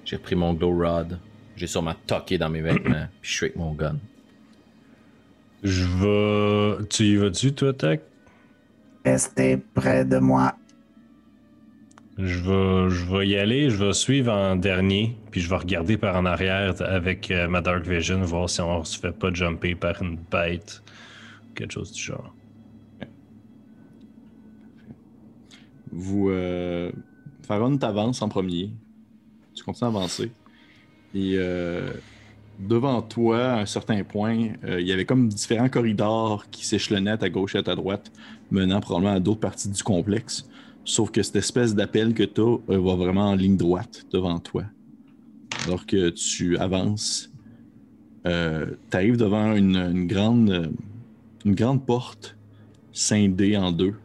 J'ai 0.06 0.18
repris 0.18 0.36
mon 0.36 0.54
glow 0.54 0.72
rod. 0.88 1.18
J'ai 1.56 1.66
sûrement 1.66 1.96
toqué 2.06 2.38
dans 2.38 2.50
mes 2.50 2.62
vêtements. 2.62 3.08
Puis 3.24 3.32
je 3.32 3.36
suis 3.38 3.46
avec 3.48 3.56
mon 3.56 3.72
gun. 3.74 3.98
Je 5.64 5.84
vais. 6.78 6.86
Tu 6.90 7.06
y 7.06 7.16
vas-tu, 7.16 7.56
toi, 7.56 7.74
Tech? 7.74 8.02
Restez 9.04 9.58
près 9.58 10.06
de 10.06 10.20
moi. 10.20 10.54
Je 12.18 13.12
vais, 13.12 13.28
y 13.28 13.38
aller, 13.38 13.70
je 13.72 13.84
vais 13.84 13.94
suivre 13.94 14.32
en 14.32 14.56
dernier, 14.56 15.18
puis 15.32 15.42
je 15.42 15.50
vais 15.50 15.56
regarder 15.56 15.98
par 15.98 16.16
en 16.16 16.26
arrière 16.26 16.76
avec 16.82 17.32
euh, 17.32 17.48
ma 17.48 17.62
Dark 17.62 17.88
Vision, 17.88 18.22
voir 18.22 18.50
si 18.50 18.62
on 18.62 18.84
se 18.84 19.00
fait 19.00 19.12
pas 19.12 19.34
jumper 19.34 19.74
par 19.74 20.00
une 20.02 20.18
bête 20.32 20.84
ou 21.50 21.54
quelque 21.56 21.74
chose 21.74 21.92
du 21.92 22.02
genre. 22.02 22.36
Vous. 25.92 26.30
Euh, 26.30 26.92
Faron 27.44 27.78
t'avance 27.78 28.22
en 28.22 28.30
premier. 28.30 28.72
Tu 29.54 29.64
continues 29.64 29.86
à 29.86 29.90
avancer. 29.90 30.32
Et 31.14 31.36
euh, 31.36 31.92
devant 32.60 33.02
toi, 33.02 33.46
à 33.46 33.60
un 33.60 33.66
certain 33.66 34.04
point, 34.04 34.50
euh, 34.64 34.82
il 34.82 34.88
y 34.88 34.92
avait 34.92 35.06
comme 35.06 35.28
différents 35.28 35.70
corridors 35.70 36.50
qui 36.50 36.66
s'échelonnaient 36.66 37.24
à 37.24 37.30
gauche 37.30 37.56
et 37.56 37.70
à 37.70 37.76
droite, 37.76 38.12
menant 38.50 38.80
probablement 38.80 39.14
à 39.14 39.20
d'autres 39.20 39.42
parties 39.42 39.70
du 39.70 39.84
complexe. 39.84 40.50
Sauf 40.86 41.12
que 41.12 41.24
cette 41.24 41.38
espèce 41.38 41.74
d'appel 41.76 42.14
que 42.14 42.24
tu 42.24 42.42
as 42.42 42.78
va 42.78 42.96
vraiment 42.96 43.30
en 43.30 43.36
ligne 43.36 43.58
droite 43.58 44.06
devant 44.12 44.40
toi. 44.40 44.64
Alors 45.66 45.86
que 45.86 46.10
tu 46.10 46.58
avances, 46.58 47.32
tu 48.26 48.30
arrives 48.92 49.18
devant 49.18 49.56
une, 49.56 49.78
une 49.78 50.08
grande, 50.08 50.50
euh, 50.50 50.68
une 51.46 51.56
grande 51.56 51.86
porte 51.86 52.38
scindée 52.92 53.56
en 53.58 53.72
deux 53.72 53.96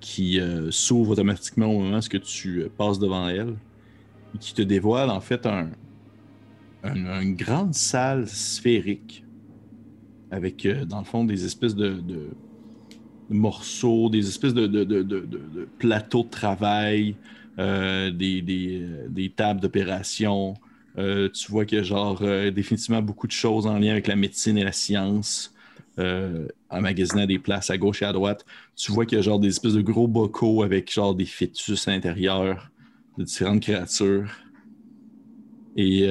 qui 0.00 0.40
euh, 0.40 0.70
s'ouvre 0.70 1.10
automatiquement 1.12 1.66
au 1.66 1.80
moment 1.80 1.98
où 1.98 2.18
tu 2.18 2.62
euh, 2.62 2.68
passes 2.76 2.98
devant 2.98 3.28
elle 3.28 3.54
et 4.34 4.38
qui 4.38 4.54
te 4.54 4.62
dévoile 4.62 5.10
en 5.10 5.20
fait 5.20 5.46
un, 5.46 5.70
un- 6.82 7.20
une 7.20 7.34
grande 7.34 7.74
salle 7.74 8.26
sphérique 8.28 9.24
avec 10.30 10.64
euh, 10.66 10.84
dans 10.84 11.00
le 11.00 11.04
fond 11.04 11.24
des 11.24 11.44
espèces 11.44 11.74
de 11.74 12.00
morceaux, 13.30 14.10
des 14.10 14.28
espèces 14.28 14.54
de, 14.54 15.68
plateaux 15.78 16.24
de 16.24 16.30
travail, 16.30 17.14
euh, 17.58 18.10
euh, 18.10 19.08
des 19.08 19.32
tables 19.34 19.60
d'opération. 19.60 20.54
Euh, 20.98 21.28
tu 21.28 21.50
vois 21.50 21.64
qu'il 21.64 21.78
y 21.78 21.80
a 21.80 21.84
genre 21.84 22.20
définitivement 22.52 23.02
beaucoup 23.02 23.26
de 23.26 23.32
choses 23.32 23.66
en 23.66 23.78
lien 23.78 23.92
avec 23.92 24.06
la 24.06 24.16
médecine 24.16 24.58
et 24.58 24.64
la 24.64 24.72
science. 24.72 25.54
Emmagasinés 26.70 27.22
à 27.22 27.26
des 27.26 27.38
places 27.38 27.68
à 27.68 27.76
gauche 27.76 28.00
et 28.00 28.06
à 28.06 28.12
droite 28.14 28.46
tu 28.74 28.90
vois 28.90 29.04
qu'il 29.04 29.16
y 29.16 29.18
a 29.18 29.22
genre 29.22 29.38
des 29.38 29.48
espèces 29.48 29.74
de 29.74 29.82
gros 29.82 30.08
bocaux 30.08 30.62
avec 30.62 30.90
genre 30.90 31.14
des 31.14 31.26
fœtus 31.26 31.86
à 31.88 31.90
l'intérieur 31.90 32.70
de 33.18 33.24
différentes 33.24 33.60
créatures. 33.60 34.30
Et 35.76 36.08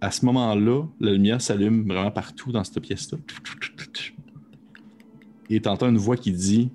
à 0.00 0.10
ce 0.10 0.24
moment-là, 0.24 0.86
la 0.98 1.12
lumière 1.12 1.40
s'allume 1.40 1.86
vraiment 1.86 2.10
partout 2.10 2.52
dans 2.52 2.64
cette 2.64 2.80
pièce-là. 2.80 3.18
Et 5.50 5.60
t'entends 5.60 5.88
une 5.88 5.98
voix 5.98 6.16
qui 6.16 6.32
dit 6.32 6.70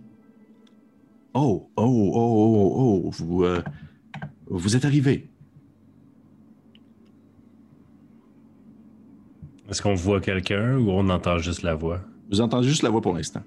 Oh, 1.33 1.69
oh, 1.77 1.83
oh, 1.83 2.11
oh, 2.13 2.73
oh, 2.75 3.01
oh, 3.05 3.09
vous, 3.11 3.43
euh, 3.43 3.61
vous 4.47 4.75
êtes 4.75 4.85
arrivés. 4.85 5.29
Est-ce 9.69 9.81
qu'on 9.81 9.95
voit 9.95 10.19
quelqu'un 10.19 10.77
ou 10.77 10.91
on 10.91 11.09
entend 11.09 11.37
juste 11.39 11.63
la 11.63 11.73
voix? 11.73 12.01
Vous 12.29 12.41
entendez 12.41 12.67
juste 12.67 12.83
la 12.83 12.89
voix 12.89 13.01
pour 13.01 13.13
l'instant. 13.13 13.41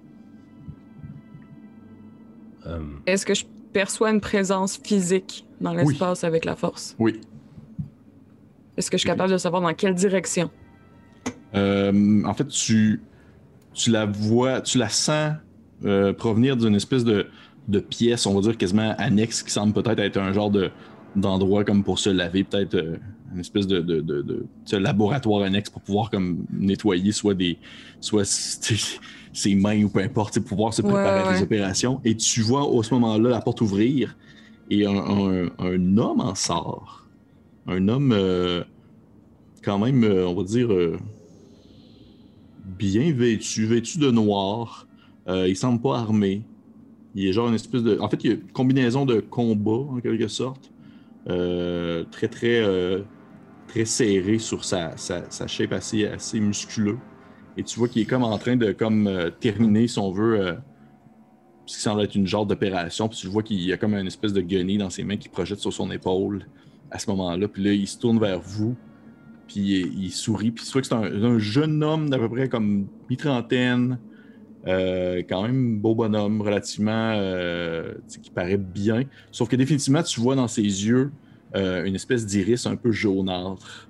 Euh, 2.66 2.80
Est-ce 3.06 3.24
que 3.24 3.34
je 3.34 3.44
perçois 3.72 4.10
une 4.10 4.20
présence 4.20 4.78
physique 4.82 5.46
dans 5.60 5.74
l'espace 5.74 6.24
avec 6.24 6.44
la 6.44 6.56
force? 6.56 6.96
Oui. 6.98 7.20
Est-ce 8.76 8.90
que 8.90 8.96
je 8.96 9.00
suis 9.00 9.08
capable 9.08 9.32
de 9.32 9.38
savoir 9.38 9.62
dans 9.62 9.74
quelle 9.74 9.94
direction? 9.94 10.50
Euh, 11.54 12.22
en 12.24 12.34
fait, 12.34 12.48
tu, 12.48 13.00
tu 13.78 13.90
la 13.90 14.06
vois, 14.06 14.60
tu 14.62 14.78
la 14.78 14.88
sens 14.88 15.34
euh, 15.84 16.12
provenir 16.12 16.56
d'une 16.56 16.74
espèce 16.74 17.04
de, 17.04 17.30
de 17.68 17.80
pièce, 17.80 18.26
on 18.26 18.34
va 18.34 18.40
dire 18.42 18.56
quasiment 18.58 18.94
annexe, 18.98 19.42
qui 19.42 19.52
semble 19.52 19.72
peut-être 19.74 20.00
être 20.00 20.18
un 20.18 20.32
genre 20.32 20.50
de, 20.50 20.74
d'endroit 21.14 21.64
comme 21.64 21.84
pour 21.84 21.98
se 21.98 22.10
laver, 22.10 22.44
peut-être 22.44 22.74
euh, 22.74 22.98
une 23.32 23.40
espèce 23.40 23.66
de, 23.66 23.80
de, 23.80 24.00
de- 24.02 24.50
laboratoire 24.78 25.42
annexe 25.44 25.70
pour 25.70 25.82
pouvoir 25.82 26.10
comme 26.10 26.46
nettoyer 26.50 27.12
soit 27.12 27.34
des 27.34 27.60
soit 28.00 28.24
ses 29.32 29.54
mains 29.54 29.82
ou 29.84 29.90
peu 29.90 30.00
importe, 30.00 30.38
pour 30.40 30.48
pouvoir 30.50 30.74
se 30.74 30.82
Ouais, 30.82 30.82
préparer 30.82 31.20
à 31.20 31.24
des 31.24 31.42
opérations. 31.42 32.00
Et 32.04 32.16
tu 32.16 32.42
vois 32.42 32.64
au 32.68 32.82
ce 32.82 32.94
moment-là 32.94 33.30
la 33.30 33.40
porte 33.40 33.60
ouvrir 33.60 34.16
et 34.68 34.86
un, 34.86 34.96
un- 34.96 35.50
un 35.58 35.98
homme 35.98 36.20
en 36.20 36.34
sort. 36.34 37.10
Un 37.66 37.88
homme 37.88 38.12
euh, 38.12 38.64
quand 39.62 39.78
même, 39.78 40.04
on 40.04 40.34
va 40.34 40.44
dire, 40.44 40.68
bien 42.78 43.12
vêtu, 43.12 43.66
vêtu 43.66 43.98
de 43.98 44.10
noir. 44.10 44.86
Euh, 45.28 45.48
il 45.48 45.56
semble 45.56 45.80
pas 45.80 45.98
armé. 45.98 46.42
Il 47.14 47.26
est 47.26 47.32
genre 47.32 47.48
une 47.48 47.54
espèce 47.54 47.82
de. 47.82 47.98
En 47.98 48.08
fait, 48.08 48.22
il 48.24 48.30
y 48.30 48.32
a 48.32 48.36
une 48.36 48.52
combinaison 48.52 49.04
de 49.04 49.20
combat, 49.20 49.92
en 49.92 50.00
quelque 50.00 50.28
sorte. 50.28 50.70
Euh, 51.28 52.04
très, 52.10 52.28
très, 52.28 52.60
euh, 52.60 53.00
très 53.66 53.84
serré 53.84 54.38
sur 54.38 54.64
sa, 54.64 54.96
sa, 54.96 55.30
sa 55.30 55.46
shape 55.46 55.72
assez, 55.72 56.06
assez 56.06 56.40
musculeux. 56.40 56.98
Et 57.56 57.64
tu 57.64 57.78
vois 57.78 57.88
qu'il 57.88 58.02
est 58.02 58.06
comme 58.06 58.22
en 58.22 58.38
train 58.38 58.56
de 58.56 58.72
comme, 58.72 59.10
terminer, 59.40 59.88
si 59.88 59.98
on 59.98 60.12
veut, 60.12 60.56
ce 61.66 61.76
qui 61.76 61.82
semble 61.82 62.02
être 62.02 62.14
une 62.14 62.26
genre 62.26 62.46
d'opération. 62.46 63.08
Puis 63.08 63.18
tu 63.18 63.26
vois 63.26 63.42
qu'il 63.42 63.60
y 63.60 63.72
a 63.72 63.76
comme 63.76 63.94
une 63.94 64.06
espèce 64.06 64.32
de 64.32 64.40
guenille 64.40 64.78
dans 64.78 64.90
ses 64.90 65.02
mains 65.02 65.16
qui 65.16 65.28
projette 65.28 65.58
sur 65.58 65.72
son 65.72 65.90
épaule 65.90 66.46
à 66.92 67.00
ce 67.00 67.10
moment-là. 67.10 67.48
Puis 67.48 67.64
là, 67.64 67.72
il 67.72 67.88
se 67.88 67.98
tourne 67.98 68.20
vers 68.20 68.40
vous. 68.40 68.76
Puis 69.49 69.61
il, 69.61 70.05
il 70.05 70.11
sourit. 70.12 70.53
Puis 70.53 70.64
tu 70.64 70.70
vois 70.70 70.82
que 70.82 70.86
c'est 70.86 70.94
un, 70.94 71.24
un 71.24 71.38
jeune 71.40 71.82
homme 71.82 72.09
d'à 72.11 72.18
peu 72.18 72.28
près 72.28 72.49
comme 72.49 72.86
mi-trentaine. 73.11 73.99
euh, 74.66 75.22
quand 75.28 75.42
même 75.42 75.78
beau 75.78 75.94
bonhomme, 75.94 76.40
relativement, 76.42 77.12
euh, 77.14 77.94
tu 77.94 78.14
sais, 78.14 78.20
qui 78.20 78.30
paraît 78.30 78.57
bien. 78.59 79.05
Sauf 79.30 79.49
que 79.49 79.57
définitivement, 79.57 80.03
tu 80.03 80.20
vois 80.20 80.34
dans 80.34 80.49
ses 80.49 80.62
yeux 80.62 81.11
euh, 81.55 81.84
une 81.84 81.94
espèce 81.94 82.26
d'iris 82.26 82.66
un 82.66 82.76
peu 82.76 82.92
jaunâtre 82.92 83.88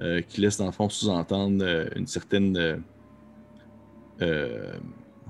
euh, 0.00 0.22
qui 0.22 0.40
laisse 0.40 0.56
dans 0.56 0.66
le 0.66 0.72
fond 0.72 0.88
sous-entendre 0.88 1.62
euh, 1.62 1.88
une 1.96 2.06
certaine, 2.06 2.56
euh, 2.56 2.76
euh, 4.22 4.72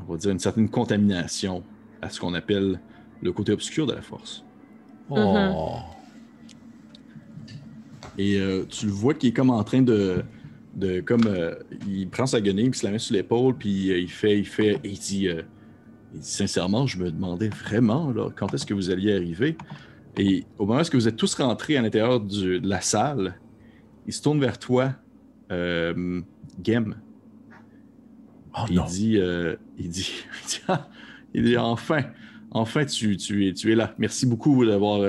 on 0.06 0.12
va 0.12 0.18
dire, 0.18 0.30
une 0.30 0.38
certaine 0.38 0.68
contamination 0.68 1.62
à 2.02 2.10
ce 2.10 2.20
qu'on 2.20 2.34
appelle 2.34 2.78
le 3.22 3.32
côté 3.32 3.52
obscur 3.52 3.86
de 3.86 3.94
la 3.94 4.02
force. 4.02 4.44
Oh. 5.10 5.78
Et 8.18 8.40
euh, 8.40 8.64
tu 8.68 8.86
le 8.86 8.92
vois 8.92 9.14
qui 9.14 9.28
est 9.28 9.32
comme 9.32 9.50
en 9.50 9.62
train 9.64 9.82
de. 9.82 10.22
de 10.74 11.00
comme, 11.00 11.26
euh, 11.26 11.54
il 11.86 12.08
prend 12.08 12.26
sa 12.26 12.40
guenille, 12.40 12.70
puis 12.70 12.80
se 12.80 12.86
la 12.86 12.92
met 12.92 12.98
sur 12.98 13.14
l'épaule, 13.14 13.54
puis 13.56 13.90
euh, 13.90 13.98
il 13.98 14.10
fait. 14.10 14.38
Il 14.38 14.46
fait. 14.46 14.80
Il 14.84 14.98
dit, 14.98 15.28
il 16.14 16.20
dit 16.20 16.26
Sincèrement, 16.32 16.86
je 16.86 16.98
me 16.98 17.10
demandais 17.10 17.48
vraiment 17.48 18.10
là, 18.10 18.30
quand 18.34 18.52
est-ce 18.54 18.66
que 18.66 18.74
vous 18.74 18.90
alliez 18.90 19.14
arriver? 19.14 19.56
Et 20.16 20.44
au 20.58 20.66
moment 20.66 20.80
où 20.80 20.96
vous 20.96 21.06
êtes 21.06 21.16
tous 21.16 21.34
rentrés 21.34 21.76
à 21.76 21.82
l'intérieur 21.82 22.20
de 22.20 22.60
la 22.66 22.80
salle, 22.80 23.38
il 24.06 24.12
se 24.12 24.20
tourne 24.20 24.40
vers 24.40 24.58
toi, 24.58 24.94
Gem. 25.50 26.96
Oh 28.56 28.64
il, 28.70 28.82
dit, 28.84 29.18
euh, 29.18 29.56
il 29.78 29.90
dit, 29.90 30.10
il 30.42 30.48
dit, 30.48 30.60
Ah! 30.66 30.88
il 31.34 31.44
dit, 31.44 31.56
enfin, 31.56 32.02
enfin 32.50 32.84
tu, 32.84 33.16
tu, 33.16 33.46
es, 33.46 33.52
tu 33.52 33.70
es 33.70 33.76
là. 33.76 33.94
Merci 33.98 34.26
beaucoup 34.26 34.64
d'avoir. 34.66 35.08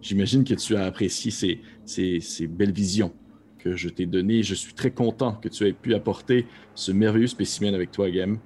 J'imagine 0.00 0.44
que 0.44 0.54
tu 0.54 0.76
as 0.76 0.84
apprécié 0.84 1.30
ces, 1.30 1.60
ces, 1.90 2.46
belles 2.46 2.72
visions 2.72 3.12
que 3.58 3.76
je 3.76 3.88
t'ai 3.88 4.06
données. 4.06 4.42
Je 4.42 4.54
suis 4.54 4.74
très 4.74 4.90
content 4.90 5.32
que 5.34 5.48
tu 5.48 5.66
aies 5.66 5.72
pu 5.72 5.94
apporter 5.94 6.46
ce 6.74 6.92
merveilleux 6.92 7.26
spécimen 7.26 7.74
avec 7.74 7.90
toi, 7.90 8.10
Gem. 8.10 8.38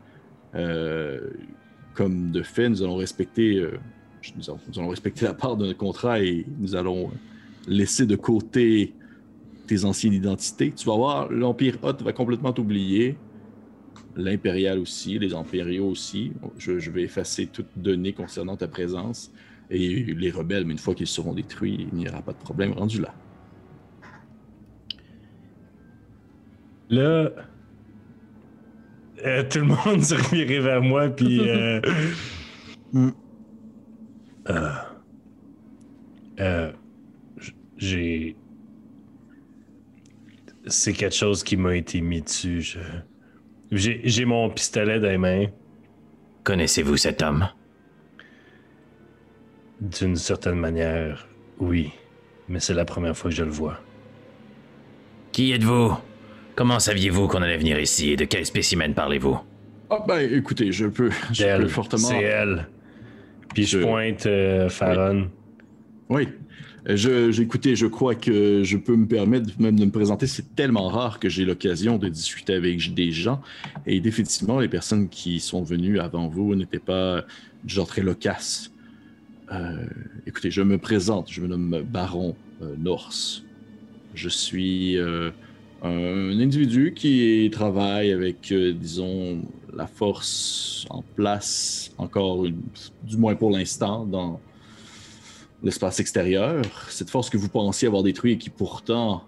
Euh, 0.55 1.31
comme 1.95 2.31
de 2.31 2.43
fait, 2.43 2.69
nous 2.69 2.83
allons 2.83 2.97
respecter, 2.97 3.57
euh, 3.57 3.79
nous 4.37 4.51
allons 4.79 4.89
respecter 4.89 5.25
la 5.25 5.35
part 5.35 5.57
de 5.57 5.67
notre 5.67 5.79
contrat 5.79 6.21
et 6.21 6.45
nous 6.59 6.75
allons 6.75 7.11
laisser 7.69 8.07
de 8.07 8.17
côté 8.17 8.95
tes 9.67 9.85
anciennes 9.85 10.13
identités. 10.13 10.73
Tu 10.73 10.87
vas 10.87 10.97
voir, 10.97 11.33
l'Empire 11.33 11.79
Hot 11.83 12.03
va 12.03 12.13
complètement 12.13 12.53
t'oublier. 12.53 13.17
L'Impérial 14.17 14.79
aussi, 14.79 15.19
les 15.19 15.35
Impériaux 15.35 15.89
aussi. 15.89 16.33
Je, 16.59 16.79
je 16.79 16.91
vais 16.91 17.03
effacer 17.03 17.47
toute 17.47 17.67
donnée 17.77 18.13
concernant 18.13 18.57
ta 18.57 18.69
présence. 18.69 19.33
Et 19.71 20.05
les 20.05 20.31
rebelles, 20.31 20.65
mais 20.67 20.73
une 20.73 20.79
fois 20.79 20.95
qu'ils 20.95 21.07
seront 21.07 21.33
détruits, 21.33 21.89
il 21.91 21.99
n'y 21.99 22.09
aura 22.09 22.23
pas 22.23 22.33
de 22.33 22.39
problème 22.39 22.73
rendu 22.73 23.01
là. 23.01 23.15
Là, 26.91 27.31
euh, 29.25 29.43
tout 29.49 29.59
le 29.61 29.65
monde 29.87 30.03
se 30.03 30.15
revirait 30.15 30.61
vers 30.61 30.83
moi, 30.83 31.09
puis. 31.09 31.49
euh, 31.49 31.81
Hmm. 32.93 33.11
euh, 34.51 34.69
euh, 36.41 36.73
j'ai. 37.77 38.37
C'est 40.67 40.93
quelque 40.93 41.15
chose 41.15 41.43
qui 41.43 41.57
m'a 41.57 41.77
été 41.77 42.01
mis 42.01 42.23
dessus. 42.23 42.77
j'ai 43.73 44.25
mon 44.25 44.49
pistolet 44.49 45.01
dans 45.01 45.09
les 45.09 45.19
mains, 45.19 45.47
Connaissez-vous 46.45 46.97
cet 46.99 47.23
homme? 47.23 47.49
D'une 49.81 50.17
certaine 50.17 50.57
manière, 50.57 51.27
oui. 51.59 51.91
Mais 52.49 52.61
c'est 52.61 52.75
la 52.75 52.85
première 52.85 53.17
fois 53.17 53.31
que 53.31 53.37
je 53.37 53.45
le 53.45 53.51
vois. 53.51 53.81
Qui 55.33 55.53
êtes-vous? 55.53 55.95
Comment 56.57 56.79
saviez-vous 56.79 57.27
qu'on 57.29 57.43
allait 57.43 57.57
venir 57.57 57.79
ici 57.81 58.11
et 58.11 58.17
de 58.17 58.25
quel 58.25 58.47
spécimen 58.47 58.95
parlez-vous? 58.95 59.39
Ah 59.91 60.05
ben, 60.07 60.19
écoutez, 60.33 60.73
je 60.73 60.87
peux, 60.87 61.11
je 61.33 61.45
Elle, 61.45 61.63
peux 61.63 61.69
fortement... 61.69 62.09
C'est 62.09 62.23
elle. 62.23 62.69
Puis 63.55 63.65
je 63.65 63.81
Je- 63.81 63.85
pointe 63.85 64.27
euh, 64.27 64.69
Farron. 64.69 65.29
Oui. 66.09 66.29
Euh, 66.89 66.97
Je, 66.97 67.41
écouté, 67.41 67.77
je 67.77 67.87
crois 67.87 68.15
que 68.15 68.63
je 68.63 68.77
peux 68.77 68.95
me 68.95 69.07
permettre 69.07 69.49
même 69.59 69.79
de 69.79 69.85
me 69.85 69.91
présenter. 69.91 70.27
C'est 70.27 70.55
tellement 70.55 70.89
rare 70.89 71.19
que 71.19 71.29
j'ai 71.29 71.45
l'occasion 71.45 71.99
de 71.99 72.09
discuter 72.09 72.55
avec 72.55 72.95
des 72.95 73.11
gens. 73.11 73.41
Et 73.87 74.01
définitivement, 74.01 74.61
les 74.61 74.69
personnes 74.69 75.09
qui 75.09 75.41
sont 75.41 75.63
venues 75.63 75.99
avant 75.99 76.29
vous 76.29 76.55
n'étaient 76.55 76.79
pas 76.79 77.25
du 77.65 77.75
genre 77.75 77.87
très 77.87 78.03
loquaces. 78.03 78.71
Euh, 79.53 79.85
écoutez, 80.27 80.51
je 80.51 80.63
me 80.63 80.79
présente. 80.79 81.31
Je 81.33 81.41
me 81.41 81.49
nomme 81.49 81.83
Baron 81.89 82.37
euh, 82.63 82.75
Norse. 82.79 83.45
Je 84.15 84.29
suis 84.29 84.97
un 85.85 86.41
individu 86.41 86.95
qui 86.95 87.49
travaille 87.53 88.11
avec, 88.11 88.51
euh, 88.53 88.73
disons, 88.73 89.43
la 89.73 89.87
force 89.87 90.87
en 90.89 91.03
place, 91.03 91.93
encore 91.99 92.45
du 93.03 93.17
moins 93.17 93.35
pour 93.35 93.51
l'instant, 93.51 94.07
dans 94.07 94.41
l'espace 95.63 96.01
extérieur, 96.01 96.65
cette 96.91 97.11
force 97.11 97.29
que 97.29 97.37
vous 97.37 97.49
pensiez 97.49 97.89
avoir 97.89 98.03
détruite 98.03 98.35
et 98.35 98.39
qui 98.39 98.51
pourtant 98.51 99.25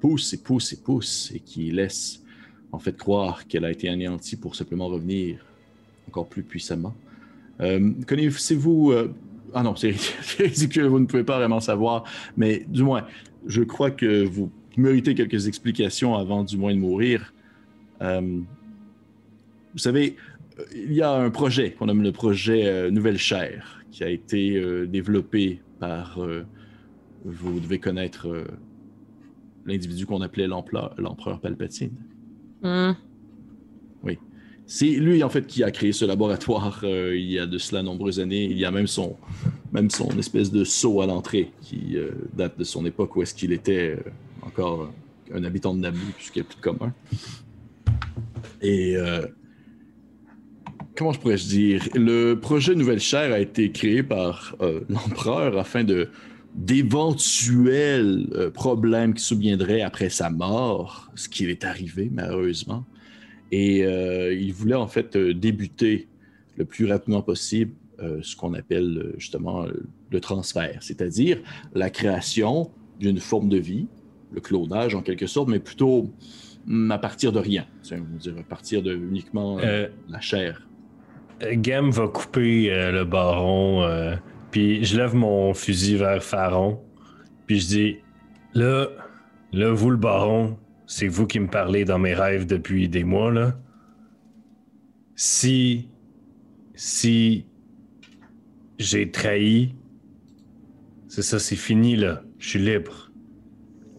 pousse 0.00 0.32
et 0.32 0.42
pousse 0.42 0.72
et 0.72 0.76
pousse 0.76 1.32
et 1.34 1.40
qui 1.40 1.70
laisse 1.70 2.22
en 2.72 2.78
fait 2.78 2.96
croire 2.96 3.46
qu'elle 3.46 3.64
a 3.64 3.70
été 3.70 3.88
anéantie 3.88 4.36
pour 4.36 4.54
simplement 4.54 4.88
revenir 4.88 5.44
encore 6.08 6.28
plus 6.28 6.42
puissamment. 6.42 6.94
Euh, 7.60 7.92
Connaissez-vous... 8.06 8.92
euh, 8.92 9.14
Ah 9.54 9.62
non, 9.62 9.74
c'est 9.76 9.94
ridicule, 10.38 10.86
vous 10.86 11.00
ne 11.00 11.06
pouvez 11.06 11.24
pas 11.24 11.38
vraiment 11.38 11.60
savoir, 11.60 12.04
mais 12.36 12.64
du 12.68 12.82
moins, 12.82 13.06
je 13.46 13.62
crois 13.62 13.90
que 13.90 14.24
vous 14.24 14.50
méritez 14.80 15.14
quelques 15.14 15.46
explications 15.46 16.14
avant 16.14 16.44
du 16.44 16.56
moins 16.56 16.74
de 16.74 16.78
mourir. 16.78 17.32
Euh, 18.02 18.20
vous 18.20 19.78
savez, 19.78 20.16
il 20.74 20.92
y 20.92 21.02
a 21.02 21.12
un 21.12 21.30
projet 21.30 21.72
qu'on 21.72 21.86
nomme 21.86 22.02
le 22.02 22.12
projet 22.12 22.66
euh, 22.66 22.90
Nouvelle 22.90 23.18
Chair 23.18 23.84
qui 23.90 24.04
a 24.04 24.08
été 24.08 24.56
euh, 24.56 24.86
développé 24.86 25.60
par, 25.78 26.18
vous 27.24 27.60
devez 27.60 27.78
connaître 27.78 28.46
l'individu 29.66 30.06
qu'on 30.06 30.22
appelait 30.22 30.46
l'empereur 30.46 31.40
Palpatine. 31.40 31.92
Hmm. 32.62 32.92
C'est 34.66 34.86
lui, 34.86 35.22
en 35.22 35.28
fait, 35.28 35.46
qui 35.46 35.62
a 35.62 35.70
créé 35.70 35.92
ce 35.92 36.06
laboratoire 36.06 36.80
euh, 36.84 37.14
il 37.14 37.30
y 37.30 37.38
a 37.38 37.46
de 37.46 37.58
cela 37.58 37.82
nombreuses 37.82 38.18
années. 38.18 38.44
Il 38.44 38.58
y 38.58 38.64
a 38.64 38.70
même 38.70 38.86
son, 38.86 39.16
même 39.72 39.90
son 39.90 40.08
espèce 40.18 40.50
de 40.50 40.64
sceau 40.64 41.02
à 41.02 41.06
l'entrée 41.06 41.50
qui 41.60 41.96
euh, 41.96 42.12
date 42.34 42.58
de 42.58 42.64
son 42.64 42.86
époque 42.86 43.14
où 43.16 43.22
est-ce 43.22 43.34
qu'il 43.34 43.52
était 43.52 43.96
euh, 43.98 44.10
encore 44.46 44.92
un 45.32 45.44
habitant 45.44 45.74
de 45.74 45.80
Naboo, 45.80 45.98
puisqu'il 46.16 46.42
n'y 46.42 46.46
a 46.46 46.48
plus 46.48 46.56
de 46.56 46.62
commun. 46.62 46.94
Et 48.62 48.96
euh, 48.96 49.26
comment 50.96 51.12
je 51.12 51.20
pourrais-je 51.20 51.46
dire? 51.46 51.88
Le 51.94 52.34
projet 52.34 52.74
Nouvelle 52.74 53.00
Chair 53.00 53.32
a 53.32 53.38
été 53.38 53.70
créé 53.72 54.02
par 54.02 54.56
euh, 54.60 54.80
l'empereur 54.88 55.58
afin 55.58 55.84
de 55.84 56.08
d'éventuels 56.54 58.28
euh, 58.34 58.48
problèmes 58.48 59.14
qui 59.14 59.24
surviendraient 59.24 59.80
après 59.80 60.08
sa 60.08 60.30
mort, 60.30 61.10
ce 61.16 61.28
qui 61.28 61.46
est 61.46 61.64
arrivé 61.64 62.10
malheureusement. 62.12 62.84
Et 63.50 63.80
il 63.80 64.52
voulait 64.52 64.74
en 64.74 64.88
fait 64.88 65.16
débuter 65.16 66.08
le 66.56 66.64
plus 66.64 66.86
rapidement 66.86 67.22
possible 67.22 67.72
ce 68.00 68.34
qu'on 68.34 68.52
appelle 68.54 69.12
justement 69.16 69.64
le 70.10 70.20
transfert, 70.20 70.78
c'est-à-dire 70.80 71.38
la 71.72 71.88
création 71.88 72.72
d'une 72.98 73.20
forme 73.20 73.48
de 73.48 73.58
vie, 73.58 73.86
le 74.32 74.40
clonage 74.40 74.94
en 74.94 75.02
quelque 75.02 75.26
sorte, 75.26 75.48
mais 75.48 75.60
plutôt 75.60 76.10
hum, 76.68 76.90
à 76.90 76.98
partir 76.98 77.32
de 77.32 77.38
rien, 77.38 77.66
C'est, 77.82 77.96
on 77.96 78.04
va 78.04 78.18
dire, 78.18 78.34
à 78.38 78.42
partir 78.42 78.82
de 78.82 78.94
uniquement 78.94 79.58
euh, 79.58 79.62
Euh, 79.64 79.88
la 80.08 80.20
chair. 80.20 80.66
Euh, 81.42 81.54
Gam 81.56 81.90
va 81.90 82.08
couper 82.08 82.72
euh, 82.72 82.92
le 82.92 83.04
baron, 83.04 83.82
euh, 83.82 84.14
puis 84.50 84.84
je 84.84 84.96
lève 84.96 85.14
mon 85.14 85.54
fusil 85.54 85.96
vers 85.96 86.22
Pharaon, 86.22 86.80
puis 87.46 87.60
je 87.60 87.66
dis 87.66 87.96
Là, 88.54 88.86
là, 89.52 89.72
vous 89.72 89.90
le 89.90 89.96
baron, 89.96 90.56
c'est 90.86 91.08
vous 91.08 91.26
qui 91.26 91.40
me 91.40 91.48
parlez 91.48 91.84
dans 91.84 91.98
mes 91.98 92.14
rêves 92.14 92.46
depuis 92.46 92.88
des 92.88 93.02
mois, 93.02 93.32
là. 93.32 93.56
Si. 95.16 95.88
Si. 96.74 97.46
J'ai 98.78 99.10
trahi, 99.10 99.74
c'est 101.08 101.22
ça, 101.22 101.38
c'est 101.38 101.56
fini, 101.56 101.96
là. 101.96 102.22
Je 102.38 102.48
suis 102.50 102.58
libre. 102.58 103.03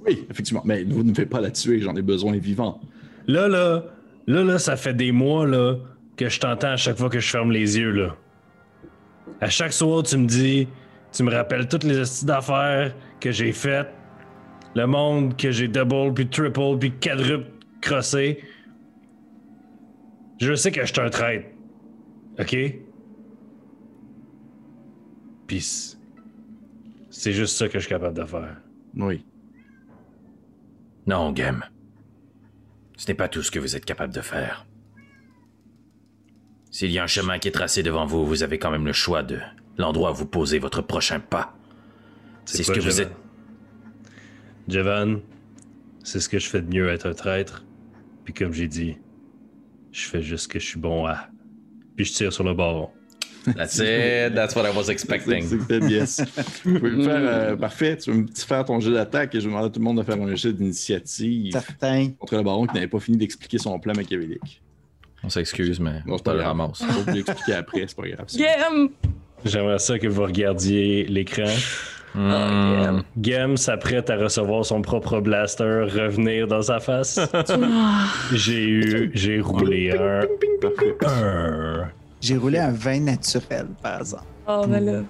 Oui, 0.05 0.25
effectivement, 0.29 0.61
mais 0.65 0.83
vous 0.83 1.03
ne 1.03 1.13
faites 1.13 1.29
pas 1.29 1.41
la 1.41 1.51
tuer, 1.51 1.79
j'en 1.79 1.95
ai 1.95 2.01
besoin 2.01 2.37
vivant. 2.37 2.79
Là, 3.27 3.47
là, 3.47 3.83
là, 4.27 4.43
là, 4.43 4.59
ça 4.59 4.75
fait 4.75 4.93
des 4.93 5.11
mois, 5.11 5.47
là, 5.47 5.77
que 6.15 6.29
je 6.29 6.39
t'entends 6.39 6.71
à 6.71 6.77
chaque 6.77 6.97
fois 6.97 7.09
que 7.09 7.19
je 7.19 7.29
ferme 7.29 7.51
les 7.51 7.77
yeux, 7.77 7.91
là. 7.91 8.15
À 9.41 9.49
chaque 9.49 9.73
soir, 9.73 10.03
tu 10.03 10.17
me 10.17 10.27
dis, 10.27 10.67
tu 11.11 11.23
me 11.23 11.31
rappelles 11.31 11.67
toutes 11.67 11.83
les 11.83 11.97
astuces 11.97 12.25
d'affaires 12.25 12.93
que 13.19 13.31
j'ai 13.31 13.51
faites, 13.51 13.89
le 14.75 14.85
monde 14.85 15.35
que 15.37 15.51
j'ai 15.51 15.67
double, 15.67 16.13
puis 16.13 16.27
triple, 16.27 16.77
puis 16.79 16.91
quadruple 16.91 17.49
crossé. 17.81 18.43
Je 20.39 20.53
sais 20.53 20.71
que 20.71 20.81
je 20.85 20.91
suis 20.91 21.01
un 21.01 21.09
traître. 21.09 21.47
OK? 22.39 22.57
Puis 25.47 25.95
c'est 27.09 27.31
juste 27.31 27.55
ça 27.55 27.67
que 27.67 27.75
je 27.75 27.85
suis 27.85 27.89
capable 27.89 28.17
de 28.17 28.25
faire. 28.25 28.57
Oui. 28.97 29.23
Non, 31.07 31.31
Game. 31.31 31.65
Ce 32.97 33.07
n'est 33.07 33.13
pas 33.13 33.27
tout 33.27 33.43
ce 33.43 33.51
que 33.51 33.59
vous 33.59 33.75
êtes 33.75 33.85
capable 33.85 34.13
de 34.13 34.21
faire. 34.21 34.65
S'il 36.71 36.91
y 36.91 36.99
a 36.99 37.03
un 37.03 37.07
chemin 37.07 37.39
qui 37.39 37.47
est 37.47 37.51
tracé 37.51 37.83
devant 37.83 38.05
vous, 38.05 38.25
vous 38.25 38.43
avez 38.43 38.59
quand 38.59 38.71
même 38.71 38.85
le 38.85 38.93
choix 38.93 39.23
de 39.23 39.39
l'endroit 39.77 40.11
où 40.11 40.15
vous 40.15 40.25
posez 40.25 40.59
votre 40.59 40.81
prochain 40.81 41.19
pas. 41.19 41.55
C'est 42.45 42.63
ce 42.63 42.71
que 42.71 42.79
vous 42.79 43.01
êtes. 43.01 43.15
Javan, 44.67 45.19
c'est 46.03 46.19
ce 46.19 46.29
que 46.29 46.39
je 46.39 46.47
fais 46.49 46.61
de 46.61 46.67
mieux 46.67 46.89
être 46.89 47.07
un 47.07 47.13
traître. 47.13 47.63
Puis 48.23 48.33
comme 48.33 48.51
j'ai 48.51 48.67
dit, 48.67 48.97
je 49.91 50.07
fais 50.07 50.21
juste 50.21 50.43
ce 50.43 50.47
que 50.47 50.59
je 50.59 50.65
suis 50.65 50.79
bon 50.79 51.05
à. 51.05 51.29
Puis 51.95 52.05
je 52.05 52.13
tire 52.13 52.33
sur 52.33 52.43
le 52.43 52.53
baron. 52.53 52.89
That's 53.55 53.77
it. 53.79 54.33
That's 54.33 54.55
what 54.55 54.63
I 54.65 54.75
was 54.75 54.89
expecting. 54.89 55.43
C'est 55.47 55.57
peut-être 55.57 55.89
yes. 55.89 56.21
Tu 56.63 56.79
peux 56.79 56.91
me 56.91 57.03
faire, 57.03 57.19
euh, 57.19 57.55
parfait, 57.55 57.97
tu 57.97 58.11
veux 58.11 58.17
me 58.17 58.27
faire 58.35 58.65
ton 58.65 58.79
jeu 58.79 58.93
d'attaque 58.93 59.35
et 59.35 59.39
je 59.39 59.45
vais 59.45 59.49
demander 59.51 59.67
à 59.67 59.69
tout 59.69 59.79
le 59.79 59.85
monde 59.85 59.97
de 59.97 60.03
faire 60.03 60.19
un 60.21 60.35
jeu 60.35 60.51
d'initiative 60.53 61.51
Certain. 61.53 62.09
contre 62.19 62.35
le 62.37 62.43
baron 62.43 62.65
qui 62.67 62.73
n'avait 62.75 62.87
pas 62.87 62.99
fini 62.99 63.17
d'expliquer 63.17 63.57
son 63.57 63.77
plan 63.79 63.93
machiavélique. 63.95 64.61
On 65.23 65.29
s'excuse, 65.29 65.79
mais 65.79 66.01
on 66.07 66.17
te 66.17 66.29
le 66.29 66.41
ramasse. 66.41 66.83
Faut 66.83 67.01
vous 67.01 67.11
l'expliquer 67.13 67.53
après, 67.53 67.85
c'est 67.87 67.95
pas 67.95 68.07
grave. 68.07 68.27
Game! 68.35 68.89
J'aimerais 69.43 69.79
ça 69.79 69.99
que 69.99 70.07
vous 70.07 70.23
regardiez 70.23 71.05
l'écran. 71.05 71.43
Hmm. 72.15 73.01
Gem 73.21 73.57
s'apprête 73.57 74.09
à 74.09 74.15
recevoir 74.15 74.65
son 74.65 74.81
propre 74.81 75.19
blaster 75.19 75.63
revenir 75.91 76.47
dans 76.47 76.61
sa 76.61 76.79
face. 76.79 77.19
J'ai 78.31 78.63
eu, 78.69 79.11
j'ai 79.13 79.41
roulé 79.41 79.91
un, 79.91 80.21
un. 81.05 81.89
J'ai 82.21 82.37
roulé 82.37 82.57
un 82.59 82.71
vin 82.71 82.99
naturel, 83.01 83.67
par 83.81 83.99
exemple. 84.01 84.23
Oh, 84.47 84.63
ben 84.67 84.79
là. 84.83 85.01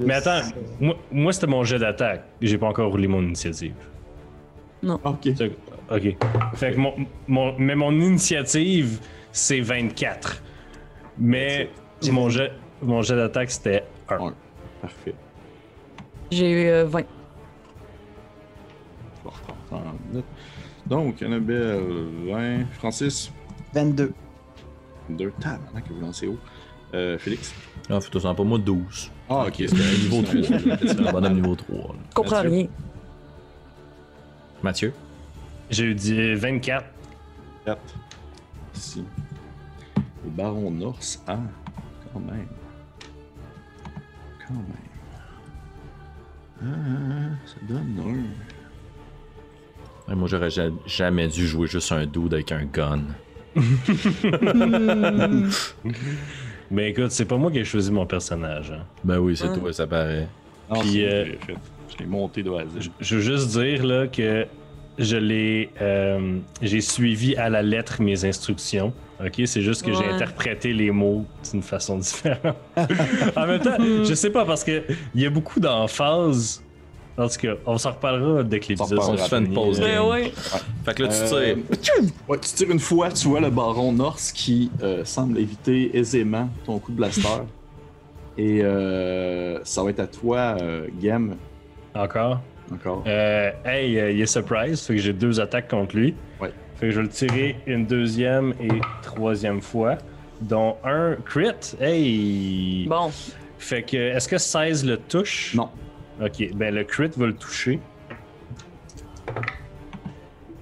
Mais 0.00 0.14
attends, 0.14 0.40
moi, 0.80 0.96
moi, 1.12 1.32
c'était 1.32 1.46
mon 1.46 1.62
jet 1.64 1.78
d'attaque. 1.78 2.24
J'ai 2.42 2.58
pas 2.58 2.66
encore 2.66 2.90
roulé 2.90 3.06
mon 3.08 3.22
initiative. 3.22 3.74
Ok. 5.04 5.28
C'est- 5.36 5.52
Ok. 5.90 6.16
Fait 6.54 6.72
que 6.72 6.76
mon, 6.78 6.94
mon- 7.26 7.58
mais 7.58 7.74
mon 7.74 7.90
initiative, 7.92 9.00
c'est 9.32 9.60
24. 9.60 10.40
Mais 11.18 11.68
mon 12.12 12.28
jet, 12.28 12.52
mon 12.80 13.02
jet 13.02 13.16
d'attaque, 13.16 13.50
c'était 13.50 13.82
1. 14.08 14.14
Un. 14.28 14.34
Parfait. 14.80 15.14
J'ai 16.30 16.50
eu 16.50 16.66
euh, 16.68 16.84
20. 16.84 17.02
Bon, 19.24 19.30
on 19.48 19.54
prend 19.74 19.82
note. 20.12 20.24
Donc, 20.86 21.20
Annabelle, 21.22 21.82
20. 22.28 22.66
Francis, 22.78 23.32
22. 23.74 24.12
2. 25.16 25.32
Tabarnak, 25.40 25.88
que 25.88 25.92
vous 25.92 26.00
lancez 26.00 26.26
haut. 26.26 26.38
Euh, 26.94 27.18
Félix? 27.18 27.54
Ah, 27.88 28.00
fais-toi 28.00 28.20
ça 28.20 28.34
pas 28.34 28.42
moi 28.44 28.58
12. 28.58 29.10
Ah, 29.28 29.46
ok. 29.46 29.54
C'est 29.58 29.72
un 29.72 29.98
niveau 30.02 30.22
3. 30.42 30.76
C'est 30.86 31.06
un 31.08 31.12
bonhomme 31.12 31.34
niveau 31.34 31.54
3. 31.54 31.76
là. 31.76 31.84
Je 32.10 32.14
comprends 32.14 32.36
Mathieu? 32.36 32.50
rien. 32.50 32.66
Mathieu? 34.62 34.92
J'ai 35.70 35.84
eu 35.84 35.94
dit 35.94 36.34
24. 36.34 36.84
4. 37.64 37.80
Ici. 38.74 39.04
Le 40.24 40.30
baron 40.30 40.70
Norse. 40.70 41.22
Ah, 41.26 41.38
quand 42.12 42.20
même. 42.20 42.46
Quand 44.46 44.54
même. 44.54 44.64
Ah, 46.62 47.36
ça 47.46 47.56
donne 47.68 47.98
un. 48.00 48.24
Ouais, 50.10 50.16
moi, 50.16 50.28
j'aurais 50.28 50.50
ja- 50.50 50.68
jamais 50.86 51.28
dû 51.28 51.46
jouer 51.46 51.66
juste 51.68 51.92
un 51.92 52.04
dude 52.04 52.34
avec 52.34 52.50
un 52.52 52.64
gun. 52.64 53.02
Mais 56.70 56.90
écoute, 56.90 57.10
c'est 57.10 57.24
pas 57.24 57.36
moi 57.36 57.50
qui 57.50 57.58
ai 57.58 57.64
choisi 57.64 57.90
mon 57.90 58.06
personnage. 58.06 58.70
hein. 58.70 58.84
Ben 59.02 59.18
oui, 59.18 59.36
c'est 59.36 59.46
Ah. 59.52 59.56
toi, 59.58 59.72
ça 59.72 59.86
paraît. 59.86 60.28
Non, 60.72 60.80
Puis, 60.80 61.04
euh, 61.04 61.24
fait. 61.46 61.54
Je 61.92 61.98
l'ai 61.98 62.06
monté 62.06 62.42
de 62.44 62.50
Z. 62.50 62.90
Je- 63.00 63.14
veux 63.16 63.20
juste 63.20 63.48
dire 63.58 63.84
là 63.84 64.06
que 64.06 64.46
je 64.98 65.16
l'ai, 65.16 65.70
euh, 65.82 66.36
j'ai 66.62 66.80
suivi 66.80 67.34
à 67.36 67.48
la 67.48 67.62
lettre 67.62 68.00
mes 68.00 68.24
instructions. 68.24 68.92
Ok, 69.24 69.42
c'est 69.46 69.62
juste 69.62 69.84
que 69.84 69.92
j'ai 69.92 70.04
interprété 70.06 70.72
les 70.72 70.90
mots 70.92 71.26
d'une 71.50 71.62
façon 71.62 71.98
différente. 72.06 72.56
en 73.36 73.46
même 73.46 73.60
temps, 73.60 73.76
je 73.78 74.14
sais 74.14 74.30
pas 74.30 74.44
parce 74.44 74.62
que 74.62 74.82
il 75.14 75.20
y 75.22 75.26
a 75.26 75.30
beaucoup 75.30 75.58
d'emphase. 75.60 76.62
En 77.20 77.28
tout 77.28 77.38
cas, 77.38 77.54
on 77.66 77.76
s'en 77.78 77.90
reparlera 77.92 78.42
dès 78.42 78.58
que 78.60 78.68
l'épisode 78.68 78.98
On 78.98 79.16
se 79.16 79.22
fait 79.28 79.38
une 79.38 79.52
pause, 79.52 79.78
game. 79.80 80.06
ouais. 80.08 80.32
Fait 80.84 80.94
que 80.94 81.02
là, 81.02 81.08
tu 81.08 81.34
Euh, 81.34 81.54
tires. 81.80 81.94
Ouais, 82.28 82.38
tu 82.38 82.48
tires 82.54 82.70
une 82.70 82.78
fois, 82.80 83.10
tu 83.10 83.28
vois 83.28 83.40
le 83.40 83.50
baron 83.50 83.92
Norse 83.92 84.32
qui 84.32 84.70
euh, 84.82 85.04
semble 85.04 85.38
éviter 85.38 85.96
aisément 85.96 86.48
ton 86.64 86.78
coup 86.78 86.92
de 86.92 86.96
blaster. 86.96 87.28
Et 88.38 88.60
euh, 88.62 89.58
ça 89.64 89.82
va 89.82 89.90
être 89.90 90.00
à 90.00 90.06
toi, 90.06 90.56
euh, 90.60 90.86
Gem, 91.02 91.36
Encore. 91.94 92.40
encore. 92.72 93.02
Euh, 93.06 93.50
hey, 93.66 93.98
euh, 93.98 94.12
il 94.12 94.20
est 94.22 94.26
surprise, 94.26 94.80
fait 94.80 94.94
que 94.94 95.00
j'ai 95.00 95.12
deux 95.12 95.40
attaques 95.40 95.68
contre 95.68 95.96
lui. 95.96 96.14
Ouais. 96.40 96.52
Fait 96.76 96.86
que 96.86 96.92
je 96.92 96.96
vais 96.96 97.02
le 97.02 97.08
tirer 97.10 97.56
une 97.66 97.84
deuxième 97.84 98.54
et 98.60 98.68
troisième 99.02 99.60
fois, 99.60 99.98
dont 100.40 100.76
un 100.84 101.16
crit. 101.26 101.48
Hey. 101.80 102.86
Bon. 102.88 103.10
Fait 103.58 103.82
que, 103.82 103.96
est-ce 103.98 104.26
que 104.28 104.38
16 104.38 104.86
le 104.86 104.96
touche? 104.96 105.52
Non. 105.54 105.68
Ok, 106.20 106.50
ben 106.54 106.74
le 106.74 106.84
crit 106.84 107.10
va 107.16 107.26
le 107.26 107.34
toucher. 107.34 107.80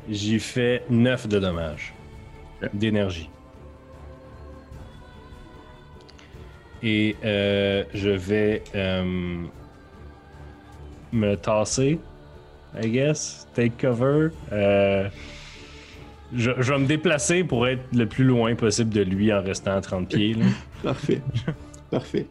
J'y 0.09 0.38
fais 0.38 0.84
9 0.88 1.26
de 1.26 1.38
dommages. 1.40 1.94
D'énergie. 2.72 3.28
Et 6.82 7.16
euh, 7.24 7.84
je 7.92 8.11
vais 8.11 8.62
euh, 8.74 9.42
me 11.12 11.34
tasser, 11.34 11.98
I 12.80 12.88
guess. 12.88 13.48
Take 13.54 13.72
cover. 13.80 14.28
Euh, 14.52 15.09
je, 16.32 16.50
vais 16.50 16.78
me 16.78 16.86
déplacer 16.86 17.42
pour 17.42 17.66
être 17.66 17.82
le 17.92 18.06
plus 18.06 18.24
loin 18.24 18.54
possible 18.54 18.90
de 18.90 19.02
lui 19.02 19.32
en 19.32 19.42
restant 19.42 19.76
à 19.76 19.80
30 19.80 20.09
pieds. 20.09 20.36
Parfait. 20.82 21.20
Parfait. 21.90 22.26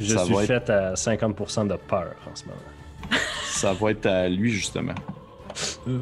Euh, 0.00 0.04
Je 0.04 0.14
Ça 0.16 0.24
suis 0.24 0.34
être- 0.36 0.46
fait 0.46 0.70
à 0.70 0.94
50% 0.96 1.66
de 1.66 1.76
peur 1.76 2.14
en 2.30 2.34
ce 2.34 2.44
moment. 2.46 2.58
ça 3.44 3.72
va 3.72 3.90
être 3.90 4.06
à 4.06 4.28
lui, 4.28 4.50
justement. 4.50 4.94
Vous 5.86 6.00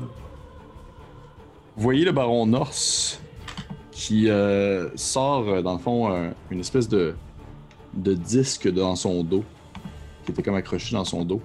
voyez 1.76 2.04
le 2.04 2.12
baron 2.12 2.46
Norse 2.46 3.20
qui 3.90 4.28
euh, 4.28 4.88
sort, 4.96 5.48
euh, 5.48 5.62
dans 5.62 5.74
le 5.74 5.78
fond, 5.78 6.08
un- 6.12 6.32
une 6.50 6.60
espèce 6.60 6.88
de, 6.88 7.14
de 7.94 8.14
disque 8.14 8.68
dans 8.72 8.96
son 8.96 9.22
dos, 9.22 9.44
qui 10.24 10.32
était 10.32 10.42
comme 10.42 10.54
accroché 10.54 10.94
dans 10.94 11.04
son 11.04 11.24
dos. 11.24 11.40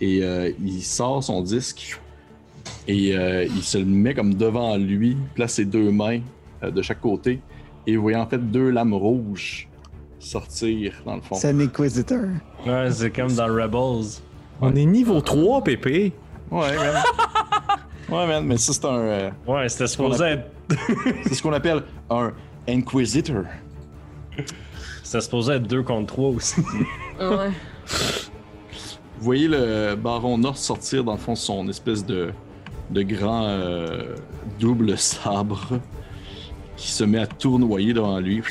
Et 0.00 0.22
euh, 0.22 0.50
il 0.62 0.82
sort 0.82 1.22
son 1.22 1.42
disque 1.42 2.00
et 2.88 3.16
euh, 3.16 3.44
il 3.44 3.62
se 3.62 3.78
le 3.78 3.84
met 3.84 4.14
comme 4.14 4.34
devant 4.34 4.76
lui, 4.76 5.16
place 5.34 5.54
ses 5.54 5.64
deux 5.64 5.90
mains 5.92 6.20
euh, 6.62 6.70
de 6.70 6.82
chaque 6.82 7.00
côté, 7.00 7.40
et 7.86 7.96
vous 7.96 8.02
voyez 8.02 8.16
en 8.18 8.26
fait 8.26 8.38
deux 8.38 8.70
lames 8.70 8.94
rouges 8.94 9.68
sortir, 10.22 10.92
dans 11.04 11.16
le 11.16 11.20
fond. 11.22 11.34
C'est 11.34 11.48
un 11.50 11.60
Inquisitor. 11.60 12.18
Ouais, 12.66 12.90
c'est 12.90 13.10
comme 13.10 13.32
dans 13.34 13.46
Rebels. 13.46 14.20
On 14.60 14.74
est 14.74 14.84
niveau 14.86 15.20
3, 15.20 15.64
Pépé. 15.64 16.12
Ouais, 16.50 16.76
man. 16.76 17.02
ouais, 18.08 18.26
man, 18.26 18.44
mais 18.46 18.56
ça, 18.56 18.72
c'est 18.72 18.84
un. 18.84 18.98
euh, 18.98 19.30
Ouais, 19.46 19.68
c'était 19.68 19.86
supposé 19.88 20.24
être. 20.24 20.50
c'est 21.24 21.34
ce 21.34 21.42
qu'on 21.42 21.52
appelle 21.52 21.82
un 22.10 22.32
Inquisitor. 22.68 23.42
C'était 25.02 25.20
supposé 25.20 25.54
être 25.54 25.66
2 25.66 25.82
contre 25.82 26.06
3 26.14 26.28
aussi. 26.30 26.60
Ouais. 27.20 27.50
Vous 29.18 29.24
voyez 29.26 29.48
le 29.48 29.94
baron 29.96 30.38
North 30.38 30.56
sortir, 30.56 31.04
dans 31.04 31.12
le 31.12 31.18
fond, 31.18 31.34
son 31.34 31.68
espèce 31.68 32.04
de, 32.04 32.32
de 32.90 33.02
grand 33.02 33.44
euh, 33.46 34.14
double 34.58 34.96
sabre 34.98 35.80
qui 36.76 36.90
se 36.90 37.04
met 37.04 37.18
à 37.20 37.26
tournoyer 37.26 37.92
devant 37.92 38.18
lui 38.18 38.42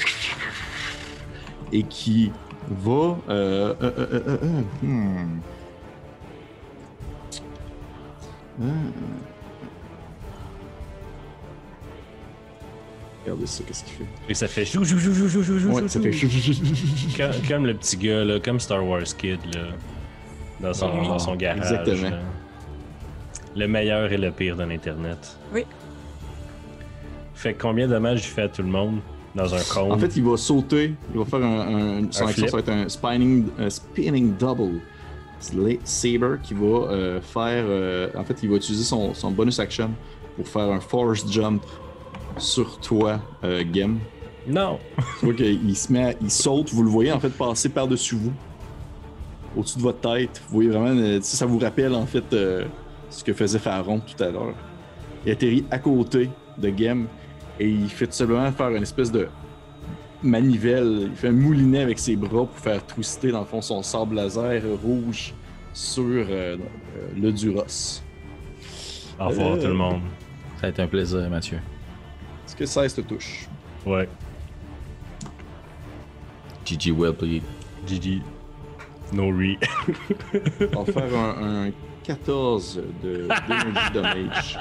et 1.72 1.84
qui 1.84 2.32
va. 2.70 2.92
euh, 2.92 3.16
euh, 3.30 3.76
euh, 3.82 3.92
euh, 4.00 4.22
euh, 4.28 4.38
euh, 4.44 4.86
hmm. 4.86 5.40
Euh. 8.62 8.66
Regardez 13.24 13.46
ça, 13.46 13.64
qu'est-ce 13.66 13.84
qu'il 13.84 13.94
fait? 13.94 14.06
Et 14.30 14.34
ça 14.34 14.48
fait 14.48 14.66
jou 14.66 14.84
jou 14.84 14.98
jou 15.00 15.14
jou 15.14 15.28
jou 15.28 15.44
jou 15.44 15.60
jou. 15.60 15.70
Ouais, 15.72 15.88
ça 15.88 16.00
fait. 16.00 16.12
Comme, 17.18 17.48
comme 17.48 17.66
le 17.68 17.74
petit 17.76 17.98
gars, 17.98 18.24
là, 18.26 18.40
comme 18.40 18.60
Star 18.60 18.84
Wars 18.86 19.04
Kid, 19.18 19.40
là. 19.54 19.62
Dans 20.60 20.74
son, 20.74 20.92
Ah, 20.92 21.08
dans 21.08 21.20
son 21.20 21.36
garage. 21.36 21.60
exactement. 21.60 22.10
là. 22.10 22.20
Le 23.56 23.68
meilleur 23.68 24.12
et 24.12 24.18
le 24.18 24.32
pire 24.32 24.56
de 24.56 24.64
l'Internet. 24.64 25.38
Oui. 25.54 25.66
Fait 27.36 27.54
que 27.54 27.62
combien 27.62 27.88
de 27.88 27.94
dommages 27.94 28.20
il 28.26 28.30
fait 28.30 28.44
à 28.44 28.50
tout 28.50 28.62
le 28.62 28.70
monde 28.70 29.00
dans 29.36 29.54
un 29.54 29.60
cône? 29.74 29.92
En 29.92 29.98
fait, 29.98 30.16
il 30.18 30.24
va 30.24 30.38
sauter, 30.38 30.94
il 31.14 31.20
va 31.20 31.26
faire 31.26 31.44
un, 31.44 32.04
un- 32.04 32.12
son 32.12 32.26
Un 32.26 32.28
action, 32.28 32.48
ça 32.48 32.52
va 32.54 32.60
être 32.60 32.70
un 32.70 32.90
spinning, 32.90 33.46
un 33.60 33.70
spinning 33.70 34.34
double 34.38 34.80
saber 35.84 36.38
qui 36.44 36.54
va 36.54 36.66
euh, 36.92 37.22
faire. 37.22 37.66
euh, 37.68 38.10
en 38.16 38.24
fait, 38.24 38.38
il 38.44 38.50
va 38.50 38.56
utiliser 38.58 38.84
son, 38.84 39.14
son 39.14 39.32
bonus 39.32 39.60
action 39.60 39.90
pour 40.36 40.48
faire 40.48 40.70
un 40.72 40.80
force 40.80 41.26
jump 41.30 41.64
sur 42.38 42.80
toi, 42.80 43.20
euh, 43.44 43.64
Gem. 43.74 43.98
Non! 44.48 44.80
Tu 45.20 45.26
vois 45.26 45.34
qu'il 45.34 45.76
se 45.76 45.92
met, 45.92 46.04
à- 46.04 46.14
il 46.22 46.32
saute, 46.32 46.72
vous 46.74 46.84
le 46.84 46.90
voyez 46.90 47.12
en 47.12 47.20
fait 47.20 47.30
passer 47.30 47.70
par-dessus 47.70 48.16
vous, 48.16 48.32
au-dessus 49.56 49.78
de 49.78 49.84
votre 49.84 50.00
tête. 50.00 50.42
Vous 50.50 50.56
voyez 50.56 50.70
vraiment, 50.70 50.88
euh, 51.00 51.20
ça 51.22 51.46
vous 51.46 51.60
rappelle 51.60 51.94
en 51.94 52.06
fait 52.06 52.24
ce 53.10 53.24
que 53.24 53.34
faisait 53.34 53.60
Pharaon 53.60 54.00
tout 54.00 54.24
à 54.24 54.30
l'heure. 54.30 54.54
Il 55.26 55.32
atterrit 55.32 55.66
à 55.70 55.78
côté 55.80 56.30
de 56.58 56.70
Gem 56.76 57.08
et 57.60 57.68
il 57.68 57.90
fait 57.90 58.08
tout 58.08 58.14
simplement 58.14 58.52
faire 58.52 58.70
une 58.70 58.84
espèce 58.84 59.12
de 59.12 59.28
manivelle. 60.24 61.10
Il 61.12 61.16
fait 61.16 61.30
un 61.30 61.34
moulinet 61.34 61.82
avec 61.82 62.00
ses 62.00 62.16
bras 62.16 62.46
pour 62.46 62.58
faire 62.58 62.86
twister 62.86 63.32
dans 63.32 63.40
le 63.42 63.46
fond 63.46 63.62
son 63.62 63.82
sable 63.84 64.16
laser 64.16 64.62
rouge 64.84 65.34
sur 65.74 66.04
euh, 66.04 66.26
euh, 66.30 66.58
le 67.20 67.32
Duros. 67.32 68.02
Au 69.20 69.28
revoir 69.28 69.54
Euh. 69.54 69.62
tout 69.62 69.68
le 69.68 69.74
monde. 69.74 70.02
Ça 70.60 70.68
a 70.68 70.70
été 70.70 70.82
un 70.82 70.88
plaisir, 70.88 71.28
Mathieu. 71.30 71.58
Est-ce 72.46 72.56
que 72.56 72.66
16 72.66 72.96
te 72.96 73.02
touche? 73.02 73.48
Ouais. 73.86 74.08
GG 76.66 76.92
well 76.92 77.14
played. 77.14 77.44
GG. 77.88 78.22
No 79.14 79.30
re. 79.30 79.58
On 80.76 80.84
va 80.84 80.94
faire 80.94 81.16
un, 81.20 81.68
un 81.68 81.72
14 82.04 82.82
de 83.04 83.28
damage. 83.94 84.58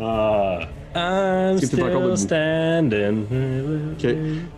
Ah. 0.00 0.60
I'm 0.94 1.58
still 1.58 2.16
standing. 2.16 3.26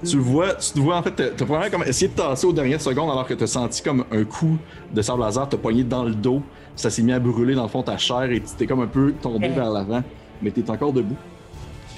Tu 0.05 0.19
vois, 0.19 0.55
tu 0.55 0.73
te 0.73 0.81
vois 0.81 0.97
en 0.97 1.03
fait, 1.03 1.35
t'as 1.37 1.45
vraiment 1.45 1.71
comme 1.71 1.85
essayé 1.85 2.09
de 2.09 2.17
tasser 2.17 2.47
aux 2.47 2.53
dernières 2.53 2.81
secondes 2.81 3.11
alors 3.11 3.27
que 3.27 3.35
t'as 3.35 3.47
senti 3.47 3.83
comme 3.83 4.05
un 4.11 4.25
coup 4.25 4.59
de 4.93 5.01
sable 5.01 5.21
laser 5.21 5.49
te 5.49 5.55
pogné 5.57 5.85
dans 5.85 6.03
le 6.05 6.15
dos. 6.15 6.43
Ça 6.75 6.91
s'est 6.91 7.03
mis 7.03 7.13
à 7.13 7.21
brûler 7.21 7.55
dans 7.55 7.63
le 7.63 7.69
fond 7.69 7.85
ta 7.85 7.97
chair 7.97 8.25
et 8.25 8.41
tu 8.41 8.49
t'es 8.57 8.67
comme 8.67 8.81
un 8.81 8.89
peu 8.89 9.13
tombé 9.13 9.49
vers 9.49 9.71
l'avant, 9.71 10.03
mais 10.43 10.51
t'es 10.51 10.69
encore 10.69 10.93
debout. 10.93 11.17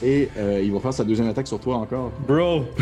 Et 0.03 0.29
euh, 0.37 0.61
il 0.63 0.71
va 0.71 0.81
faire 0.81 0.93
sa 0.93 1.05
deuxième 1.05 1.29
attaque 1.29 1.49
sur 1.49 1.59
toi 1.59 1.77
encore. 1.77 2.13
Bro! 2.29 2.67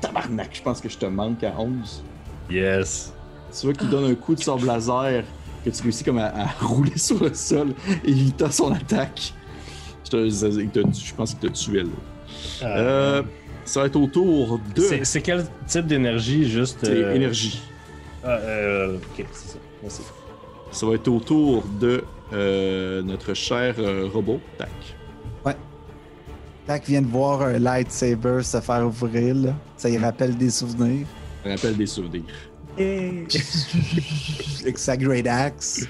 Tabarnak, 0.00 0.50
je 0.52 0.62
pense 0.62 0.80
que 0.80 0.88
je 0.88 0.98
te 0.98 1.06
manque 1.06 1.44
à 1.44 1.54
11. 1.56 2.02
Yes. 2.50 3.12
Tu 3.58 3.66
vois 3.66 3.74
qu'il 3.74 3.88
donne 3.88 4.10
un 4.10 4.14
coup 4.16 4.34
de 4.34 4.40
sable 4.40 4.66
laser 4.66 5.22
que 5.70 5.76
tu 5.76 5.82
réussis 5.82 6.04
comme 6.04 6.18
à, 6.18 6.26
à 6.28 6.46
rouler 6.64 6.96
sur 6.96 7.22
le 7.22 7.34
sol, 7.34 7.74
évitant 8.04 8.50
son 8.50 8.72
attaque. 8.72 9.34
Je, 10.04 10.10
te- 10.10 11.14
pense 11.16 11.34
qu'il 11.34 11.48
t'a 11.48 11.54
tué 11.54 11.82
là. 11.82 11.88
Euh, 12.62 13.22
ça 13.64 13.80
va 13.80 13.86
être 13.86 13.96
au 13.96 14.06
tour 14.06 14.60
de. 14.74 14.82
C'est 15.02 15.20
quel 15.22 15.44
type 15.66 15.86
d'énergie, 15.86 16.48
juste. 16.48 16.78
C'est 16.82 17.02
euh, 17.02 17.14
énergie. 17.14 17.60
Ah, 18.22 18.28
euh, 18.30 18.96
ok, 18.96 19.26
c'est 19.32 19.48
ça. 19.52 19.58
Merci. 19.82 20.02
Ça 20.70 20.86
va 20.86 20.94
être 20.94 21.08
au 21.08 21.18
tour 21.20 21.64
de 21.80 22.04
euh, 22.32 23.02
notre 23.02 23.34
cher 23.34 23.74
euh, 23.78 24.08
robot. 24.12 24.40
Tac. 24.58 24.68
Tac 26.66 26.84
vient 26.84 27.02
de 27.02 27.06
voir 27.06 27.42
un 27.42 27.60
lightsaber 27.60 28.42
se 28.42 28.60
faire 28.60 28.84
ouvrir, 28.84 29.36
là. 29.36 29.54
Ça 29.76 29.88
y 29.88 29.96
rappelle 29.98 30.36
des 30.36 30.50
souvenirs. 30.50 31.06
Ça 31.44 31.50
rappelle 31.50 31.76
des 31.76 31.86
souvenirs. 31.86 32.24
Avec 32.78 34.78
sa 34.78 34.96
Great 34.96 35.26
Axe. 35.26 35.86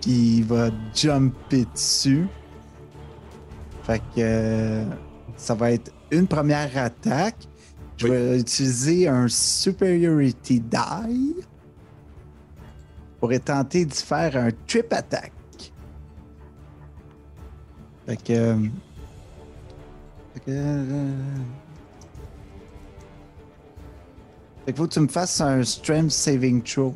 Puis 0.00 0.38
il 0.38 0.44
va 0.44 0.70
jumper 0.94 1.64
dessus. 1.72 2.26
Fait 3.84 3.98
que 3.98 4.04
euh, 4.18 4.84
ça 5.36 5.54
va 5.54 5.72
être 5.72 5.92
une 6.10 6.26
première 6.26 6.76
attaque. 6.76 7.48
Je 7.96 8.06
Oui. 8.06 8.10
vais 8.12 8.40
utiliser 8.40 9.08
un 9.08 9.28
Superiority 9.28 10.60
Die 10.60 11.36
pour 13.20 13.30
tenter 13.44 13.84
de 13.86 13.92
faire 13.94 14.36
un 14.36 14.48
trip 14.66 14.92
attack. 14.92 15.32
Fait 18.06 18.16
que. 18.16 18.32
euh, 18.32 18.56
Fait 20.34 20.40
que. 20.40 20.44
euh, 20.48 21.14
Fait 24.64 24.72
que 24.72 24.76
faut 24.78 24.86
que 24.86 24.92
tu 24.92 25.00
me 25.00 25.08
fasses 25.08 25.40
un 25.40 25.62
Strength 25.64 26.10
Saving 26.10 26.62
Throw. 26.62 26.94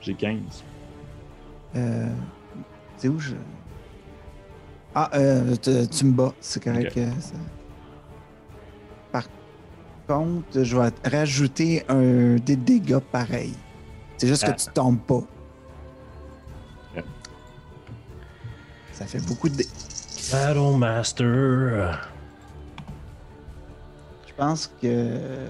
J'ai 0.00 0.14
15. 0.14 0.38
Euh, 1.76 2.06
c'est 2.98 3.08
où 3.08 3.18
je. 3.18 3.34
Ah, 4.94 5.10
euh, 5.14 5.56
tu, 5.56 5.88
tu 5.88 6.04
me 6.04 6.12
bats, 6.12 6.34
c'est 6.40 6.62
correct. 6.62 6.96
Euh, 6.98 7.10
ça. 7.20 7.34
Par 9.10 9.24
contre, 10.06 10.62
je 10.62 10.76
vais 10.78 10.90
te 10.90 11.08
rajouter 11.10 11.84
un 11.88 12.36
des 12.36 12.56
dégâts 12.56 12.98
pareil. 12.98 13.54
C'est 14.18 14.28
juste 14.28 14.44
Ah. 14.46 14.52
que 14.52 14.60
tu 14.60 14.66
tombes 14.74 15.00
pas. 15.00 15.14
Ok. 16.96 17.04
Ça 18.92 19.06
fait 19.06 19.26
beaucoup 19.26 19.48
de. 19.48 19.56
dé- 19.56 19.68
Battle 20.30 20.76
Master. 20.78 22.13
Je 24.36 24.42
pense 24.42 24.70
que. 24.82 25.46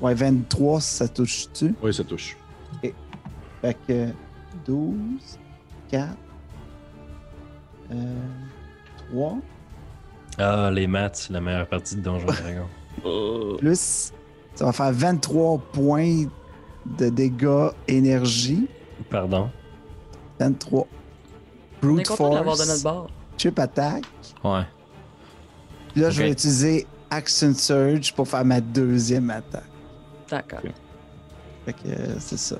Ouais, 0.00 0.14
23, 0.14 0.80
ça 0.80 1.08
touche-tu? 1.08 1.74
Oui, 1.82 1.92
ça 1.94 2.04
touche. 2.04 2.36
Fait 3.62 3.76
que 3.88 4.08
12, 4.66 4.94
4, 5.90 6.08
euh, 7.90 8.14
3, 9.10 9.38
Ah, 10.38 10.70
les 10.70 10.86
maths, 10.86 11.16
c'est 11.16 11.32
la 11.32 11.40
meilleure 11.40 11.66
partie 11.66 11.96
de 11.96 12.02
Donjon 12.02 12.26
Dragon. 12.26 12.66
plus. 13.58 14.12
Ça 14.54 14.64
va 14.66 14.72
faire 14.72 14.92
23 14.92 15.58
points 15.72 16.24
de 16.98 17.08
dégâts 17.08 17.70
énergie. 17.88 18.68
Pardon? 19.10 19.50
23. 20.38 20.80
On 20.80 20.84
est 20.84 21.86
Brute 21.94 22.08
content 22.08 22.30
de 22.30 22.34
l'avoir 22.36 22.56
de 22.56 22.60
notre 22.62 22.70
Force. 22.72 22.82
bord. 22.82 23.10
Chip 23.38 23.58
attack. 23.58 24.04
Ouais. 24.44 24.62
Puis 25.92 26.02
Là, 26.02 26.10
je 26.10 26.20
Ok. 26.20 26.26
vais 26.26 26.32
utiliser 26.32 26.86
Action 27.16 27.54
Surge 27.54 28.12
pour 28.14 28.28
faire 28.28 28.44
ma 28.44 28.60
deuxième 28.60 29.30
attaque. 29.30 29.64
D'accord. 30.30 30.60
Ok. 30.64 30.70
Fait 31.64 31.72
que 31.72 31.78
euh, 31.88 32.14
c'est 32.18 32.38
ça. 32.38 32.56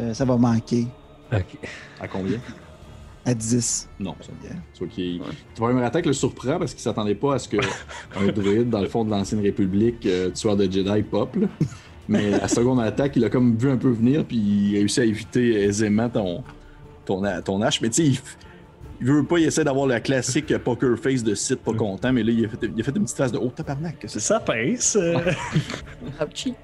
Euh, 0.00 0.14
ça 0.14 0.24
va 0.24 0.36
manquer 0.36 0.86
Ok. 1.32 1.58
À 2.00 2.06
combien? 2.08 2.38
À 3.26 3.34
10. 3.34 3.88
Non, 4.00 4.14
ça 4.20 4.28
Yeah. 4.44 4.54
Tu 4.72 4.78
vois 4.84 4.88
qu'il. 4.88 5.20
Première 5.56 5.84
attaque 5.84 6.06
le 6.06 6.12
surprend 6.12 6.58
parce 6.58 6.72
qu'il 6.72 6.80
s'attendait 6.82 7.14
pas 7.14 7.34
à 7.34 7.38
ce 7.38 7.48
que 7.48 7.56
un 8.16 8.26
druide 8.32 8.70
dans 8.70 8.80
le 8.80 8.88
fond 8.88 9.04
de 9.04 9.10
l'ancienne 9.10 9.40
République, 9.42 10.06
euh, 10.06 10.30
tueur 10.30 10.56
de 10.56 10.70
Jedi, 10.70 11.02
pop. 11.02 11.34
là. 11.36 11.46
Mais 12.08 12.30
la 12.30 12.48
seconde 12.48 12.80
attaque, 12.80 13.16
il 13.16 13.24
a 13.24 13.28
comme 13.28 13.56
vu 13.58 13.70
un 13.70 13.76
peu 13.76 13.90
venir, 13.90 14.24
puis 14.24 14.36
il 14.38 14.76
a 14.76 14.78
réussi 14.78 15.00
à 15.00 15.04
éviter 15.04 15.62
aisément 15.64 16.08
ton, 16.08 16.42
ton, 17.04 17.22
a- 17.24 17.42
ton 17.42 17.60
hache. 17.60 17.82
Mais 17.82 17.90
tu 17.90 17.96
sais, 17.96 18.04
il, 18.12 18.18
il 19.00 19.06
veut 19.06 19.24
pas, 19.24 19.38
il 19.38 19.46
essaie 19.46 19.64
d'avoir 19.64 19.86
la 19.86 20.00
classique 20.00 20.56
poker 20.58 20.98
face 20.98 21.22
de 21.22 21.34
site 21.34 21.60
pas 21.60 21.72
content, 21.72 22.12
mais 22.12 22.22
là, 22.22 22.32
il 22.32 22.44
a 22.44 22.48
fait, 22.48 22.58
il 22.62 22.80
a 22.80 22.84
fait 22.84 22.96
une 22.96 23.04
petite 23.04 23.16
face 23.16 23.32
de 23.32 23.38
oh 23.38 23.50
tabarnak. 23.54 24.04
ça? 24.06 24.20
Ça 24.20 24.40
pince. 24.40 24.96
euh. 24.96 25.18
Ouchie. 26.20 26.54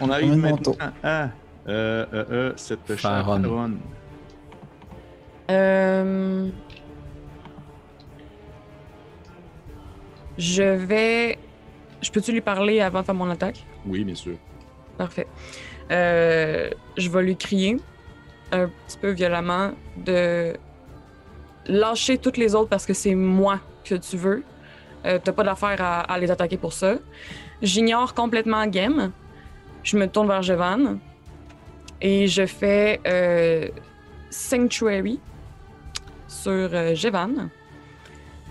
On 0.00 0.10
arrive 0.10 0.36
maintenant 0.36 0.76
à 1.02 1.24
euh, 1.68 2.06
euh, 2.12 2.24
euh, 2.30 2.52
cette 2.56 2.96
charonne. 2.96 3.78
Euh... 5.50 6.48
Je 10.38 10.62
vais. 10.62 11.38
Je 12.00 12.10
peux-tu 12.10 12.32
lui 12.32 12.40
parler 12.40 12.80
avant 12.80 13.00
de 13.00 13.04
faire 13.04 13.14
mon 13.14 13.30
attaque? 13.30 13.64
Oui, 13.86 14.02
bien 14.02 14.14
sûr. 14.14 14.36
Parfait. 14.96 15.26
Euh, 15.90 16.70
je 16.96 17.08
vais 17.10 17.22
lui 17.22 17.36
crier 17.36 17.76
un 18.52 18.68
petit 18.86 18.98
peu 18.98 19.10
violemment 19.10 19.72
de 19.96 20.54
lâcher 21.66 22.18
toutes 22.18 22.36
les 22.36 22.54
autres 22.54 22.68
parce 22.68 22.86
que 22.86 22.94
c'est 22.94 23.14
moi 23.14 23.60
que 23.84 23.94
tu 23.94 24.16
veux. 24.16 24.44
Euh, 25.04 25.18
T'as 25.22 25.32
pas 25.32 25.42
d'affaire 25.42 25.78
à, 25.80 26.18
les 26.18 26.30
attaquer 26.30 26.56
pour 26.56 26.72
ça. 26.72 26.94
J'ignore 27.60 28.14
complètement 28.14 28.66
Game. 28.66 29.10
Je 29.82 29.96
me 29.96 30.06
tourne 30.06 30.28
vers 30.28 30.42
Jevan 30.42 30.98
et 32.00 32.28
je 32.28 32.46
fais 32.46 33.00
euh, 33.06 33.68
Sanctuary 34.30 35.18
sur 36.28 36.50
euh, 36.52 36.94
Jevan. 36.94 37.48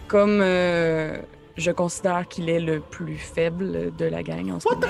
Comme 0.07 0.39
euh, 0.41 1.17
je 1.57 1.71
considère 1.71 2.27
qu'il 2.27 2.49
est 2.49 2.59
le 2.59 2.79
plus 2.79 3.17
faible 3.17 3.95
de 3.95 4.05
la 4.05 4.23
gang 4.23 4.51
en 4.51 4.59
ce 4.59 4.67
moment. 4.69 4.81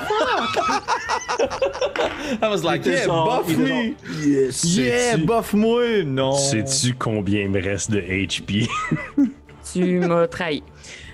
I 2.42 2.48
was 2.48 2.64
like, 2.64 2.86
yeah, 2.86 3.08
buff 3.08 3.48
me! 3.58 3.96
Yes! 4.26 4.64
Yeah, 4.64 5.18
buff-moi! 5.18 6.04
Non! 6.06 6.34
Sais-tu 6.34 6.94
combien 6.96 7.42
il 7.42 7.50
me 7.50 7.62
reste 7.62 7.92
de 7.92 8.00
HP? 8.00 8.70
Tu 9.74 10.00
m'as 10.00 10.28
trahi. 10.28 10.64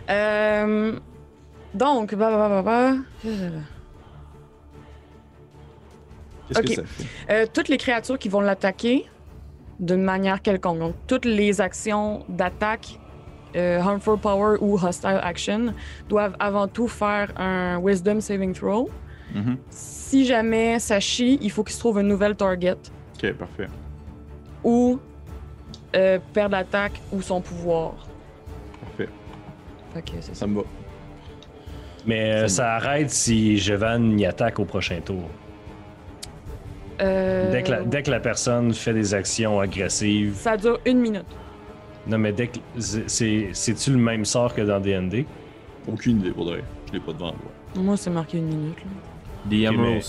Euh, 0.10 0.98
donc, 1.74 2.16
bah, 2.16 2.30
bah, 2.32 2.50
bah, 2.50 2.62
bah, 2.64 2.96
bah. 3.24 3.30
Qu'est-ce 6.48 6.60
Ok. 6.60 6.66
que 6.66 6.74
ça 6.76 6.84
fait? 6.86 7.34
Euh, 7.34 7.46
toutes 7.54 7.68
les 7.68 7.78
créatures 7.78 8.18
qui 8.18 8.30
vont 8.30 8.40
l'attaquer 8.42 9.06
d'une 9.80 10.02
manière 10.02 10.42
quelconque, 10.42 10.80
donc 10.80 10.96
toutes 11.08 11.26
les 11.26 11.60
actions 11.62 12.26
d'attaque, 12.30 12.98
euh, 13.56 13.80
Harmful 13.80 14.18
Power 14.20 14.58
ou 14.62 14.76
Hostile 14.78 15.20
Action, 15.22 15.74
doivent 16.10 16.36
avant 16.40 16.68
tout 16.68 16.88
faire 16.88 17.32
un 17.38 17.80
Wisdom 17.80 18.20
Saving 18.22 18.54
Throw. 18.54 18.90
Mhm. 19.34 19.58
Si 19.70 20.26
jamais 20.26 20.80
ça 20.80 21.00
chie, 21.00 21.38
il 21.42 21.52
faut 21.52 21.64
qu'il 21.64 21.74
se 21.74 21.80
trouve 21.80 22.00
une 22.00 22.08
nouvelle 22.08 22.36
target 22.36 22.78
Ok, 23.16 23.34
parfait. 23.34 23.68
ou 24.64 25.00
euh, 25.96 26.20
perdre 26.34 26.56
l'attaque 26.56 27.00
ou 27.12 27.22
son 27.22 27.42
pouvoir. 27.42 27.94
Parfait. 28.82 29.10
Fait 29.94 30.02
que 30.02 30.12
c'est 30.22 30.34
ça. 30.34 30.34
Ça 30.42 30.48
me 30.48 30.56
va. 30.58 30.62
Mais 32.06 32.32
euh, 32.34 32.48
ça 32.48 32.76
arrête 32.76 33.10
si 33.10 33.58
Jevan 33.58 34.18
y 34.18 34.26
attaque 34.26 34.60
au 34.60 34.66
prochain 34.66 35.02
tour. 35.04 35.24
Euh, 37.02 37.52
Dès, 37.52 37.64
que 37.64 37.72
la, 37.72 37.82
dès 37.84 38.02
que 38.04 38.10
la 38.12 38.20
personne 38.20 38.74
fait 38.74 38.94
des 38.94 39.14
actions 39.14 39.60
agressives. 39.60 40.36
Ça 40.36 40.58
dure 40.58 40.80
une 40.86 41.00
minute. 41.00 41.26
Non, 42.08 42.18
mais 42.18 42.32
dès 42.32 42.48
que. 42.48 42.60
c'est- 42.78 43.50
C'est-tu 43.54 43.92
le 43.92 43.98
même 43.98 44.24
sort 44.26 44.54
que 44.54 44.62
dans 44.62 44.80
DND? 44.80 45.26
Aucune 45.88 46.20
idée, 46.20 46.32
pour 46.32 46.46
vrai. 46.46 46.64
Je 46.88 46.94
l'ai 46.94 47.00
pas 47.00 47.14
devant 47.14 47.34
moi. 47.34 47.84
Moi, 47.84 47.98
c'est 47.98 48.10
marqué 48.10 48.38
une 48.38 48.48
minute. 48.48 48.78
là. 48.80 48.92
DM 49.50 49.76
Ok, 49.76 49.82
mais- 49.82 49.94
rules. 49.94 50.02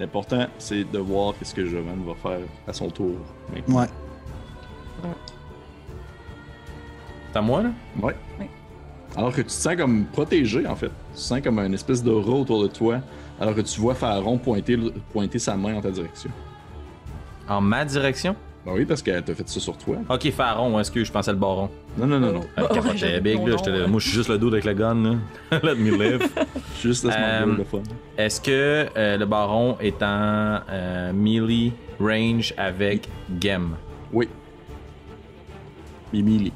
L'important, 0.00 0.46
c'est 0.58 0.84
de 0.90 0.98
voir 0.98 1.34
ce 1.42 1.52
que 1.54 1.66
Jovan 1.66 1.98
va 2.06 2.14
faire 2.14 2.40
à 2.66 2.72
son 2.72 2.88
tour. 2.88 3.16
maintenant. 3.52 3.80
Ouais. 3.80 3.88
C'est 7.32 7.38
à 7.38 7.42
moi, 7.42 7.62
là? 7.62 7.70
Ouais. 8.00 8.16
Alors 9.16 9.30
que 9.32 9.40
tu 9.40 9.44
te 9.46 9.52
sens 9.52 9.76
comme 9.76 10.04
protégé, 10.06 10.66
en 10.66 10.76
fait. 10.76 10.88
Tu 10.88 11.14
te 11.14 11.18
sens 11.20 11.40
comme 11.40 11.58
une 11.58 11.74
espèce 11.74 12.02
d'aura 12.02 12.30
autour 12.32 12.62
de 12.62 12.68
toi, 12.68 13.00
alors 13.40 13.54
que 13.54 13.60
tu 13.62 13.80
vois 13.80 13.94
Pharaon 13.94 14.38
pointer, 14.38 14.78
pointer 15.12 15.38
sa 15.38 15.56
main 15.56 15.74
en 15.76 15.80
ta 15.80 15.90
direction. 15.90 16.30
En 17.48 17.60
ma 17.60 17.84
direction? 17.84 18.36
Ben 18.68 18.74
oui, 18.74 18.84
parce 18.84 19.00
qu'elle 19.00 19.22
t'a 19.22 19.34
fait 19.34 19.48
ça 19.48 19.60
sur 19.60 19.78
toi. 19.78 19.96
Ok, 20.10 20.30
Pharaon, 20.30 20.78
est-ce 20.78 20.90
que 20.90 21.02
je 21.02 21.10
pensais 21.10 21.30
le 21.32 21.38
baron? 21.38 21.70
Non, 21.96 22.06
non, 22.06 22.20
non, 22.20 22.32
non. 22.34 22.40
Euh, 22.58 22.66
Oh, 22.70 22.74
big, 23.22 23.38
là. 23.38 23.56
nom, 23.56 23.72
ouais. 23.72 23.86
Moi, 23.86 23.98
je 23.98 24.08
suis 24.08 24.16
juste 24.18 24.28
le 24.28 24.36
dos 24.36 24.48
avec 24.48 24.64
le 24.66 24.74
gun, 24.74 24.94
là. 25.02 25.14
Let 25.62 25.76
me 25.76 25.96
live. 25.96 26.28
Juste 26.82 27.06
Euh, 27.06 27.46
dire 27.46 27.54
le 27.56 27.64
fun. 27.64 27.82
Est-ce 28.18 28.42
que 28.42 28.86
euh, 28.94 29.16
le 29.16 29.24
baron 29.24 29.78
est 29.80 30.02
en 30.02 30.60
euh, 30.68 31.12
melee 31.14 31.72
range 31.98 32.52
avec 32.58 33.08
Gem? 33.40 33.70
Oui. 34.12 34.28
Mimili. 36.12 36.52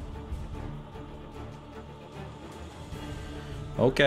Ok. 3.79 4.03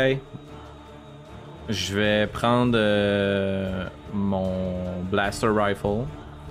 Je 1.68 1.94
vais 1.96 2.28
prendre 2.28 2.74
euh, 2.76 3.86
mon 4.14 5.02
blaster 5.10 5.48
rifle. 5.48 6.04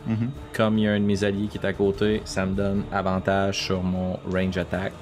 Mhm. 0.07 0.29
Comme 0.53 0.77
il 0.77 0.83
y 0.83 0.87
a 0.87 0.91
un 0.93 0.99
de 0.99 1.05
mes 1.05 1.23
alliés 1.23 1.47
qui 1.47 1.57
est 1.57 1.65
à 1.65 1.73
côté, 1.73 2.21
ça 2.25 2.45
me 2.45 2.53
donne 2.55 2.83
avantage 2.91 3.63
sur 3.65 3.81
mon 3.81 4.19
range 4.31 4.57
attack. 4.57 4.93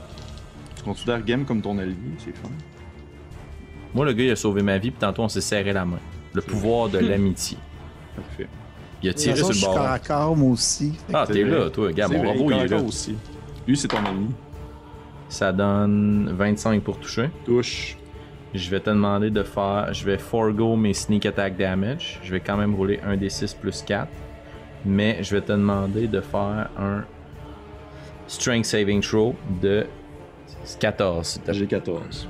Tu 0.77 0.83
considères 0.83 1.23
Game 1.23 1.45
comme 1.45 1.61
ton 1.61 1.77
allié, 1.77 1.95
c'est 2.17 2.35
fun. 2.37 2.49
Moi, 3.93 4.05
le 4.05 4.13
gars, 4.13 4.23
il 4.23 4.31
a 4.31 4.35
sauvé 4.35 4.61
ma 4.63 4.77
vie, 4.77 4.91
puis 4.91 4.99
tantôt, 4.99 5.23
on 5.23 5.29
s'est 5.29 5.41
serré 5.41 5.71
la 5.73 5.85
main. 5.85 5.99
Le 6.33 6.41
pouvoir 6.41 6.89
de 6.89 6.97
l'amitié. 6.99 7.57
Parfait. 8.15 8.47
Il 9.03 9.09
a 9.09 9.13
tiré 9.13 9.35
façon, 9.35 9.51
sur 9.51 9.53
je 9.53 9.57
le 9.57 9.57
suis 9.59 9.65
corps 9.67 9.75
baron. 9.75 9.93
à 9.93 9.99
corps, 9.99 10.35
moi 10.37 10.51
aussi. 10.51 10.93
Ah, 11.13 11.25
t'es 11.27 11.43
là, 11.43 11.69
toi. 11.69 11.91
Gars, 11.91 12.07
C'est 12.09 12.17
mon 12.17 12.49
il 12.49 12.53
est 12.57 12.67
là. 12.69 12.81
aussi. 12.81 13.15
Lui, 13.67 13.77
c'est 13.77 13.87
ton 13.89 13.97
ennemi. 14.03 14.31
Ça 15.29 15.51
donne 15.51 16.31
25 16.35 16.81
pour 16.81 16.97
toucher. 16.99 17.29
Touche. 17.45 17.97
Je 18.53 18.69
vais 18.69 18.79
te 18.79 18.89
demander 18.89 19.29
de 19.29 19.43
faire. 19.43 19.93
Je 19.93 20.05
vais 20.05 20.17
forego 20.17 20.75
mes 20.75 20.93
sneak 20.93 21.25
attack 21.25 21.57
damage. 21.57 22.19
Je 22.23 22.31
vais 22.31 22.39
quand 22.39 22.55
même 22.57 22.73
rouler 22.75 22.99
un 23.05 23.17
des 23.17 23.29
6 23.29 23.53
plus 23.55 23.81
4. 23.83 24.07
Mais 24.85 25.23
je 25.23 25.35
vais 25.35 25.41
te 25.41 25.51
demander 25.51 26.07
de 26.07 26.21
faire 26.21 26.69
un 26.77 27.03
strength 28.27 28.65
saving 28.65 29.01
throw 29.01 29.35
de 29.61 29.85
14. 30.79 31.27
s'il 31.27 31.41
te 31.41 31.45
plaît. 31.45 31.53
J'ai 31.53 31.67
14. 31.67 32.27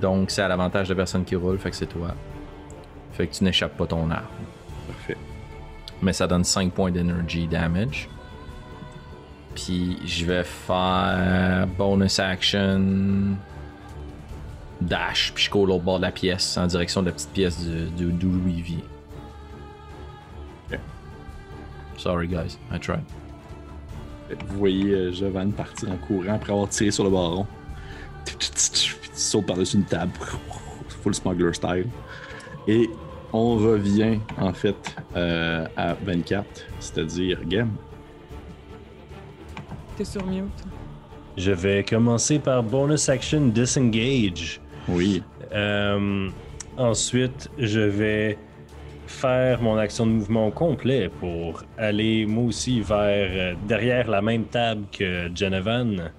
Donc 0.00 0.30
c'est 0.30 0.42
à 0.42 0.48
l'avantage 0.48 0.88
de 0.88 0.94
la 0.94 0.98
personne 0.98 1.24
qui 1.24 1.36
roule, 1.36 1.58
fait 1.58 1.70
que 1.70 1.76
c'est 1.76 1.86
toi. 1.86 2.14
Fait 3.12 3.26
que 3.26 3.34
tu 3.34 3.44
n'échappes 3.44 3.76
pas 3.76 3.86
ton 3.86 4.10
arme. 4.10 4.24
Parfait. 4.86 5.16
Mais 6.02 6.12
ça 6.12 6.26
donne 6.26 6.44
5 6.44 6.72
points 6.72 6.90
d'energy 6.90 7.46
damage. 7.46 8.08
Puis 9.54 9.98
je 10.06 10.24
vais 10.24 10.44
faire 10.44 11.66
bonus 11.76 12.18
action 12.18 13.36
dash, 14.80 15.32
puis 15.34 15.44
je 15.44 15.50
cours 15.50 15.66
l'autre 15.66 15.84
bord 15.84 15.98
de 15.98 16.02
la 16.02 16.12
pièce 16.12 16.56
en 16.56 16.66
direction 16.66 17.02
de 17.02 17.06
la 17.06 17.12
petite 17.12 17.30
pièce 17.30 17.66
de, 17.66 18.04
Louis 18.22 18.62
vient. 18.62 18.78
Sorry 22.00 22.26
guys, 22.26 22.56
I 22.72 22.78
tried. 22.78 23.04
Vous 24.48 24.58
voyez 24.58 24.90
euh, 24.90 25.12
Jovan 25.12 25.52
partir 25.52 25.90
en 25.90 25.98
courant 25.98 26.32
après 26.32 26.50
avoir 26.50 26.70
tiré 26.70 26.90
sur 26.90 27.04
le 27.04 27.10
baron. 27.10 27.46
Puis 28.24 28.36
tu 28.38 28.94
sautes 29.12 29.44
par-dessus 29.44 29.76
une 29.76 29.84
table. 29.84 30.12
Full 31.02 31.14
smuggler 31.14 31.52
style. 31.52 31.88
Et 32.66 32.88
on 33.34 33.56
revient 33.56 34.18
en 34.38 34.54
fait 34.54 34.96
euh, 35.14 35.66
à 35.76 35.92
24, 35.92 36.46
c'est-à-dire 36.78 37.44
Game. 37.44 37.72
T'es 39.98 40.04
sur 40.04 40.24
mute. 40.24 40.48
Je 41.36 41.52
vais 41.52 41.84
commencer 41.84 42.38
par 42.38 42.62
bonus 42.62 43.10
action 43.10 43.48
disengage. 43.48 44.62
Oui. 44.88 45.22
Euh, 45.52 46.30
ensuite, 46.78 47.50
je 47.58 47.80
vais 47.80 48.38
faire 49.10 49.60
mon 49.60 49.76
action 49.76 50.06
de 50.06 50.12
mouvement 50.12 50.50
complet 50.50 51.10
pour 51.20 51.64
aller 51.76 52.26
moi 52.26 52.44
aussi 52.44 52.80
vers 52.80 52.98
euh, 53.00 53.54
derrière 53.66 54.08
la 54.08 54.22
même 54.22 54.44
table 54.44 54.84
que 54.96 55.28
Genevan. 55.34 56.10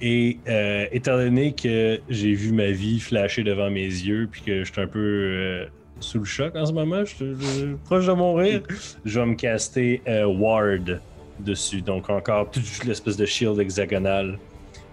Et 0.00 0.38
euh, 0.48 0.86
étant 0.90 1.16
donné 1.16 1.52
que 1.52 2.00
j'ai 2.08 2.32
vu 2.32 2.52
ma 2.52 2.70
vie 2.70 2.98
flasher 2.98 3.44
devant 3.44 3.70
mes 3.70 3.84
yeux 3.84 4.28
puis 4.30 4.42
que 4.42 4.64
je 4.64 4.72
suis 4.72 4.80
un 4.80 4.86
peu 4.86 4.98
euh, 4.98 5.66
sous 6.00 6.18
le 6.18 6.24
choc 6.24 6.56
en 6.56 6.66
ce 6.66 6.72
moment, 6.72 7.04
je 7.04 7.14
suis 7.14 7.76
proche 7.84 8.06
de 8.06 8.12
mourir, 8.12 8.62
je 9.04 9.20
vais 9.20 9.26
me 9.26 9.34
caster 9.34 10.02
Ward 10.26 11.00
dessus. 11.38 11.82
Donc 11.82 12.10
encore 12.10 12.50
l'espèce 12.84 13.16
de 13.16 13.26
shield 13.26 13.60
hexagonal. 13.60 14.38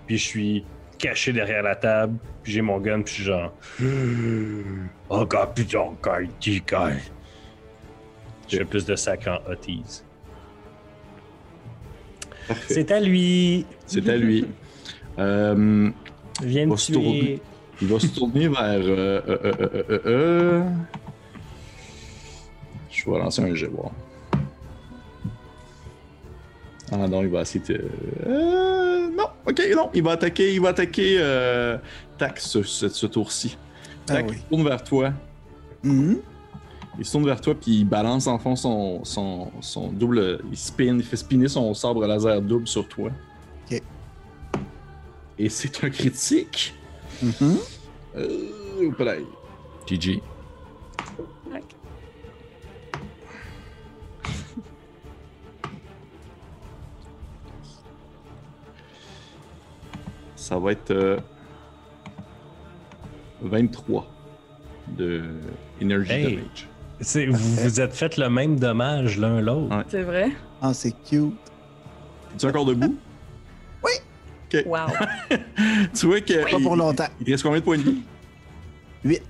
Puis 0.05 0.17
je 0.17 0.25
suis 0.25 0.63
caché 0.99 1.33
derrière 1.33 1.63
la 1.63 1.75
table, 1.75 2.17
puis 2.43 2.51
j'ai 2.53 2.61
mon 2.61 2.79
gun, 2.79 3.01
puis 3.01 3.13
je 3.15 3.21
suis 3.21 3.23
genre. 3.31 3.51
Plus 3.77 4.91
encore 5.09 5.53
guy. 5.55 6.29
Je 8.47 8.57
fais 8.57 8.65
plus 8.65 8.85
de 8.85 8.95
sac 8.95 9.27
en 9.27 9.39
hotties. 9.51 10.03
C'est 12.67 12.91
à 12.91 12.99
lui. 12.99 13.65
C'est 13.85 14.07
à 14.09 14.15
lui. 14.17 14.45
Euh, 15.17 15.89
Viens 16.41 16.65
me 16.65 16.77
se 16.77 16.93
tourner. 16.93 17.19
tuer. 17.19 17.41
il 17.81 17.87
va 17.89 17.99
se 17.99 18.07
tourner 18.07 18.47
vers. 18.47 18.59
euh, 18.61 19.21
euh, 19.27 19.37
euh, 19.43 19.53
euh, 19.59 19.83
euh, 19.89 19.99
euh. 20.05 20.63
Je 22.89 23.09
vais 23.11 23.17
lancer 23.19 23.41
un 23.41 23.53
jet, 23.53 23.67
voir. 23.67 23.91
Ah 26.91 27.07
non, 27.07 27.21
il 27.21 27.29
va 27.29 27.41
essayer 27.41 27.63
de. 27.65 27.85
Euh, 28.25 29.09
non, 29.15 29.25
ok, 29.47 29.61
non, 29.75 29.89
il 29.93 30.03
va 30.03 30.11
attaquer, 30.13 30.53
il 30.53 30.61
va 30.61 30.69
attaquer 30.69 31.17
euh, 31.19 31.77
Tac 32.17 32.39
ce, 32.39 32.63
ce- 32.63 32.89
ce 32.89 33.05
tour-ci. 33.05 33.57
Ah 34.09 34.13
Tac, 34.13 34.29
oui. 34.29 34.37
il 34.37 34.43
tourne 34.49 34.63
vers 34.67 34.83
toi. 34.83 35.13
Mhm. 35.83 36.17
Il 36.97 37.05
se 37.05 37.11
tourne 37.11 37.25
vers 37.25 37.39
toi, 37.39 37.55
puis 37.55 37.79
il 37.79 37.85
balance 37.85 38.27
en 38.27 38.39
fond 38.39 38.55
son, 38.55 39.03
son, 39.05 39.51
son 39.61 39.89
double. 39.91 40.39
Il 40.51 40.57
spin, 40.57 40.97
il 40.97 41.03
fait 41.03 41.15
spinner 41.15 41.47
son 41.47 41.73
sabre 41.73 42.05
laser 42.05 42.41
double 42.41 42.67
sur 42.67 42.87
toi. 42.87 43.09
Ok. 43.71 43.81
Et 45.37 45.49
c'est 45.49 45.83
un 45.83 45.89
critique. 45.89 46.73
Mhm. 47.21 47.57
Euh, 48.17 48.49
oups 48.87 48.97
Ça 60.49 60.57
va 60.57 60.71
être 60.71 60.89
euh, 60.89 61.17
23 63.43 64.07
de 64.97 65.21
Energy 65.79 66.11
Hey. 66.11 66.23
Damage. 66.37 66.67
C'est- 67.01 67.27
Vous 67.27 67.37
vous 67.37 67.79
êtes 67.79 67.93
fait 67.93 68.17
le 68.17 68.29
même 68.31 68.57
dommage 68.59 69.19
l'un 69.19 69.41
l'autre. 69.41 69.77
Ouais. 69.77 69.83
C'est 69.89 70.01
vrai? 70.01 70.31
Ah, 70.59 70.73
c'est 70.73 70.91
cute. 71.05 71.35
Es-tu 72.33 72.47
encore 72.47 72.65
debout? 72.65 72.95
Wow. 74.65 74.87
tu 75.93 76.07
vois 76.07 76.21
que. 76.21 76.41
Pas 76.49 76.57
pour 76.59 76.73
il- 76.73 76.79
longtemps. 76.79 77.05
Il 77.19 77.25
te 77.27 77.31
reste 77.33 77.43
combien 77.43 77.59
de 77.59 77.63
points 77.63 77.77
de 77.77 77.83
vie? 77.83 78.01
8. 79.03 79.21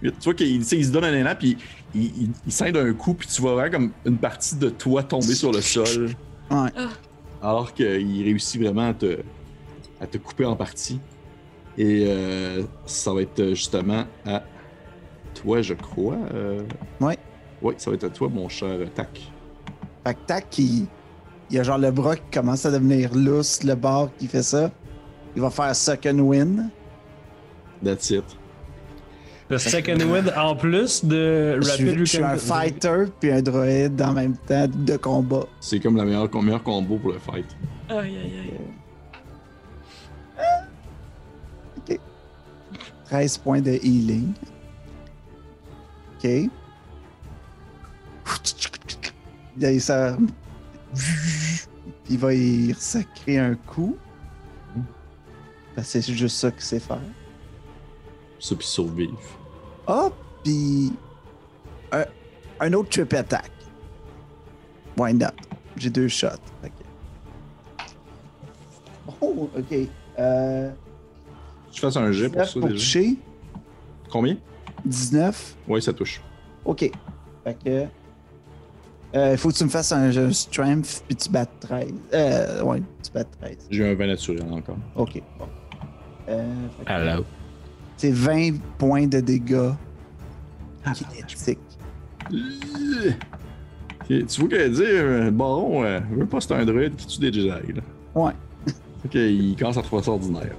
Tu 0.00 0.10
vois 0.22 0.34
qu'il 0.34 0.64
tu 0.64 0.76
il 0.76 0.84
se 0.86 0.92
donne 0.92 1.02
un 1.06 1.12
élan, 1.12 1.34
puis 1.36 1.56
il, 1.92 2.02
il, 2.04 2.30
il 2.46 2.52
scinde 2.52 2.76
un 2.76 2.92
coup, 2.92 3.14
puis 3.14 3.26
tu 3.26 3.40
vois 3.40 3.54
vraiment 3.54 3.72
comme 3.72 3.90
une 4.06 4.16
partie 4.16 4.54
de 4.54 4.68
toi 4.70 5.02
tomber 5.02 5.34
sur 5.34 5.50
le 5.50 5.60
sol. 5.60 6.10
Ouais. 6.52 6.70
Alors 7.42 7.74
qu'il 7.74 8.22
réussit 8.22 8.62
vraiment 8.62 8.90
à 8.90 8.94
te, 8.94 9.18
à 10.00 10.06
te 10.06 10.18
couper 10.18 10.44
en 10.44 10.56
partie. 10.56 11.00
Et 11.78 12.04
euh, 12.08 12.62
ça 12.86 13.12
va 13.12 13.22
être 13.22 13.50
justement 13.50 14.04
à 14.26 14.42
toi, 15.34 15.62
je 15.62 15.74
crois. 15.74 16.16
euh, 16.34 16.62
Ouais. 17.00 17.16
Oui, 17.62 17.74
ça 17.78 17.90
va 17.90 17.96
être 17.96 18.04
à 18.04 18.10
toi, 18.10 18.28
mon 18.28 18.48
cher 18.48 18.78
Tac. 18.94 19.20
Fait 20.06 20.14
que 20.14 20.18
tac, 20.26 20.58
il, 20.58 20.86
il 21.50 21.56
y 21.56 21.58
a 21.58 21.62
genre 21.62 21.78
le 21.78 21.90
bras 21.90 22.16
qui 22.16 22.22
commence 22.32 22.64
à 22.66 22.70
devenir 22.70 23.14
lousse, 23.14 23.62
le 23.62 23.74
bord 23.74 24.10
qui 24.18 24.26
fait 24.26 24.42
ça. 24.42 24.70
Il 25.36 25.42
va 25.42 25.50
faire 25.50 25.74
second 25.76 26.18
win. 26.20 26.70
That's 27.84 28.10
it. 28.10 28.24
Le 29.48 29.58
second 29.58 29.98
win 30.10 30.32
en 30.36 30.54
plus 30.56 31.04
de 31.04 31.56
Je 31.60 31.68
suis, 31.68 31.84
Rapid 31.88 31.98
je 31.98 32.04
suis 32.04 32.22
un 32.22 32.36
fighter 32.36 33.04
puis 33.20 33.30
un 33.32 33.42
droïde 33.42 34.00
en 34.00 34.12
même 34.12 34.36
temps 34.36 34.66
de 34.72 34.96
combat. 34.96 35.44
C'est 35.60 35.80
comme 35.80 35.96
la 35.96 36.04
meilleure, 36.04 36.28
le 36.32 36.40
meilleur 36.42 36.62
combo 36.62 36.96
pour 36.98 37.12
le 37.12 37.18
fight. 37.18 37.46
Aïe, 37.88 37.98
aïe, 37.98 38.16
aïe. 38.16 38.52
13 43.10 43.38
points 43.38 43.60
de 43.60 43.72
healing. 43.72 44.32
OK. 46.16 46.48
Il 49.60 49.80
sort. 49.82 50.16
Il 52.08 52.18
va 52.18 52.32
y 52.34 52.72
sacrer 52.78 53.38
un 53.38 53.54
coup. 53.56 53.96
Parce 55.74 55.92
que 55.92 56.00
c'est 56.00 56.12
juste 56.14 56.36
ça 56.36 56.50
qu'il 56.52 56.62
sait 56.62 56.78
faire. 56.80 57.00
Ça, 58.38 58.54
puis 58.54 58.66
survivre. 58.66 59.18
Ah, 59.86 60.08
puis 60.44 60.92
un, 61.92 62.04
un 62.60 62.72
autre 62.74 62.90
trip 62.90 63.12
attack. 63.12 63.50
Why 64.96 65.14
not? 65.14 65.26
J'ai 65.76 65.90
deux 65.90 66.08
shots. 66.08 66.28
Que- 66.62 66.68
Oh, 69.20 69.50
ok. 69.56 69.88
Euh, 70.18 70.70
Tu 71.70 71.80
fasses 71.80 71.96
un 71.96 72.10
jet 72.12 72.28
pour 72.28 72.42
19 72.42 72.46
ça 72.48 72.60
pour 72.60 72.68
déjà. 72.68 72.74
toucher. 72.80 73.16
Combien? 74.10 74.36
19. 74.84 75.56
Oui, 75.68 75.80
ça 75.82 75.92
touche. 75.92 76.20
Ok. 76.64 76.90
Fait 77.44 77.56
que. 77.64 77.84
Il 79.32 79.36
faut 79.38 79.48
que 79.50 79.54
tu 79.54 79.64
me 79.64 79.68
fasses 79.68 79.90
un 79.92 80.10
jeu 80.12 80.30
strength 80.32 81.02
puis 81.08 81.16
tu 81.16 81.28
battes 81.30 81.50
13. 81.60 81.92
Euh, 82.14 82.62
ouais, 82.62 82.80
tu 83.02 83.10
battes 83.12 83.28
13. 83.40 83.56
J'ai 83.70 83.88
un 83.90 83.94
20 83.94 84.06
naturel 84.06 84.42
encore. 84.52 84.76
Ok, 84.94 85.20
bon. 85.38 85.46
Euh, 86.28 86.44
Hello. 86.86 87.24
C'est 87.96 88.12
20 88.12 88.58
points 88.78 89.06
de 89.08 89.18
dégâts 89.20 89.72
kinétiques. 90.94 91.58
Ok, 94.00 94.26
Tu 94.26 94.40
vois 94.40 94.48
qu'elle 94.48 94.72
dit, 94.72 94.82
euh, 94.84 95.30
Baron, 95.30 95.84
euh, 95.84 96.00
veut 96.12 96.26
pas 96.26 96.40
c'est 96.40 96.54
un 96.54 96.64
druide 96.64 96.94
qui 96.96 97.06
tue 97.06 97.20
des 97.20 97.32
Jedi. 97.32 97.72
Là. 97.72 97.82
Ouais. 98.14 98.32
Ok, 99.04 99.14
il 99.14 99.56
commence 99.58 99.76
à 99.76 99.82
trouver 99.82 100.02
ça 100.02 100.10
ordinaire. 100.12 100.54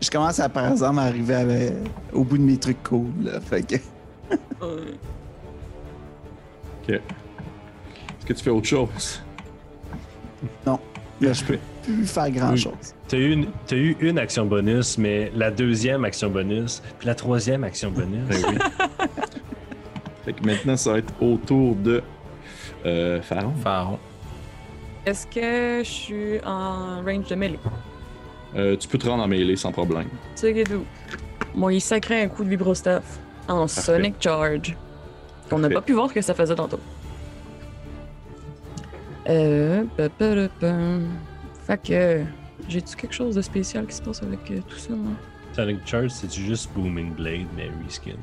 Je 0.00 0.10
commence 0.10 0.40
à, 0.40 0.48
par 0.48 0.72
exemple, 0.72 0.98
à 0.98 1.02
arriver 1.02 1.34
avec- 1.34 1.72
au 2.12 2.24
bout 2.24 2.38
de 2.38 2.42
mes 2.42 2.56
trucs 2.56 2.82
cool. 2.82 3.06
Là. 3.22 3.40
Fait 3.40 3.62
que. 3.62 3.76
Ok. 4.62 4.68
Est-ce 6.88 8.26
que 8.26 8.32
tu 8.32 8.42
fais 8.44 8.50
autre 8.50 8.66
chose? 8.66 9.22
Là, 11.20 11.32
je 11.32 11.44
peux 11.44 11.58
plus 11.84 12.06
faire 12.06 12.30
grand 12.30 12.56
chose. 12.56 12.72
T'as 13.08 13.16
eu, 13.16 13.32
une- 13.32 13.46
t'as 13.66 13.76
eu 13.76 13.96
une 14.00 14.18
action 14.18 14.44
bonus, 14.46 14.98
mais 14.98 15.30
la 15.34 15.50
deuxième 15.50 16.04
action 16.04 16.28
bonus, 16.28 16.82
puis 16.98 17.06
la 17.06 17.14
troisième 17.14 17.64
action 17.64 17.90
bonus. 17.90 18.26
Ben 18.28 18.42
oui. 18.48 18.58
fait 20.24 20.32
que 20.32 20.44
maintenant, 20.44 20.76
ça 20.76 20.92
va 20.92 20.98
être 20.98 21.12
autour 21.22 21.76
de 21.76 22.02
euh, 22.84 23.22
Pharaon. 23.22 23.52
Pharaon. 23.62 23.98
Est-ce 25.06 25.26
que 25.26 25.82
je 25.84 25.90
suis 25.90 26.40
en 26.44 27.02
range 27.04 27.28
de 27.28 27.34
mêlée? 27.36 27.58
Euh, 28.56 28.76
tu 28.76 28.88
peux 28.88 28.98
te 28.98 29.08
rendre 29.08 29.22
en 29.22 29.28
mêlée 29.28 29.56
sans 29.56 29.72
problème. 29.72 30.08
C'est 30.34 30.54
que 30.54 30.62
tout. 30.62 30.84
Moi, 31.54 31.74
il 31.74 31.80
sacrait 31.80 32.22
un 32.22 32.28
coup 32.28 32.44
de 32.44 32.48
vibrostaff 32.48 33.18
en 33.48 33.66
Sonic 33.66 34.14
Charge. 34.20 34.76
On 35.50 35.58
n'a 35.58 35.68
pas 35.68 35.82
pu 35.82 35.92
voir 35.92 36.08
ce 36.08 36.14
que 36.14 36.22
ça 36.22 36.34
faisait 36.34 36.54
tantôt. 36.54 36.80
Euh. 39.28 39.84
pa, 39.96 40.08
pa, 40.08 40.34
pa, 40.34 40.48
pa. 40.60 40.74
Fait 41.66 41.82
que. 41.82 42.24
J'ai-tu 42.68 42.96
quelque 42.96 43.12
chose 43.12 43.34
de 43.34 43.42
spécial 43.42 43.86
qui 43.86 43.94
se 43.94 44.02
passe 44.02 44.22
avec 44.22 44.50
euh, 44.50 44.60
tout 44.66 44.78
ça, 44.78 44.94
moi? 44.94 45.12
Sonic 45.54 45.86
Charge, 45.86 46.10
c'est 46.10 46.32
juste 46.32 46.70
Booming 46.74 47.14
Blade, 47.14 47.46
mais 47.56 47.70
reskin? 47.84 48.16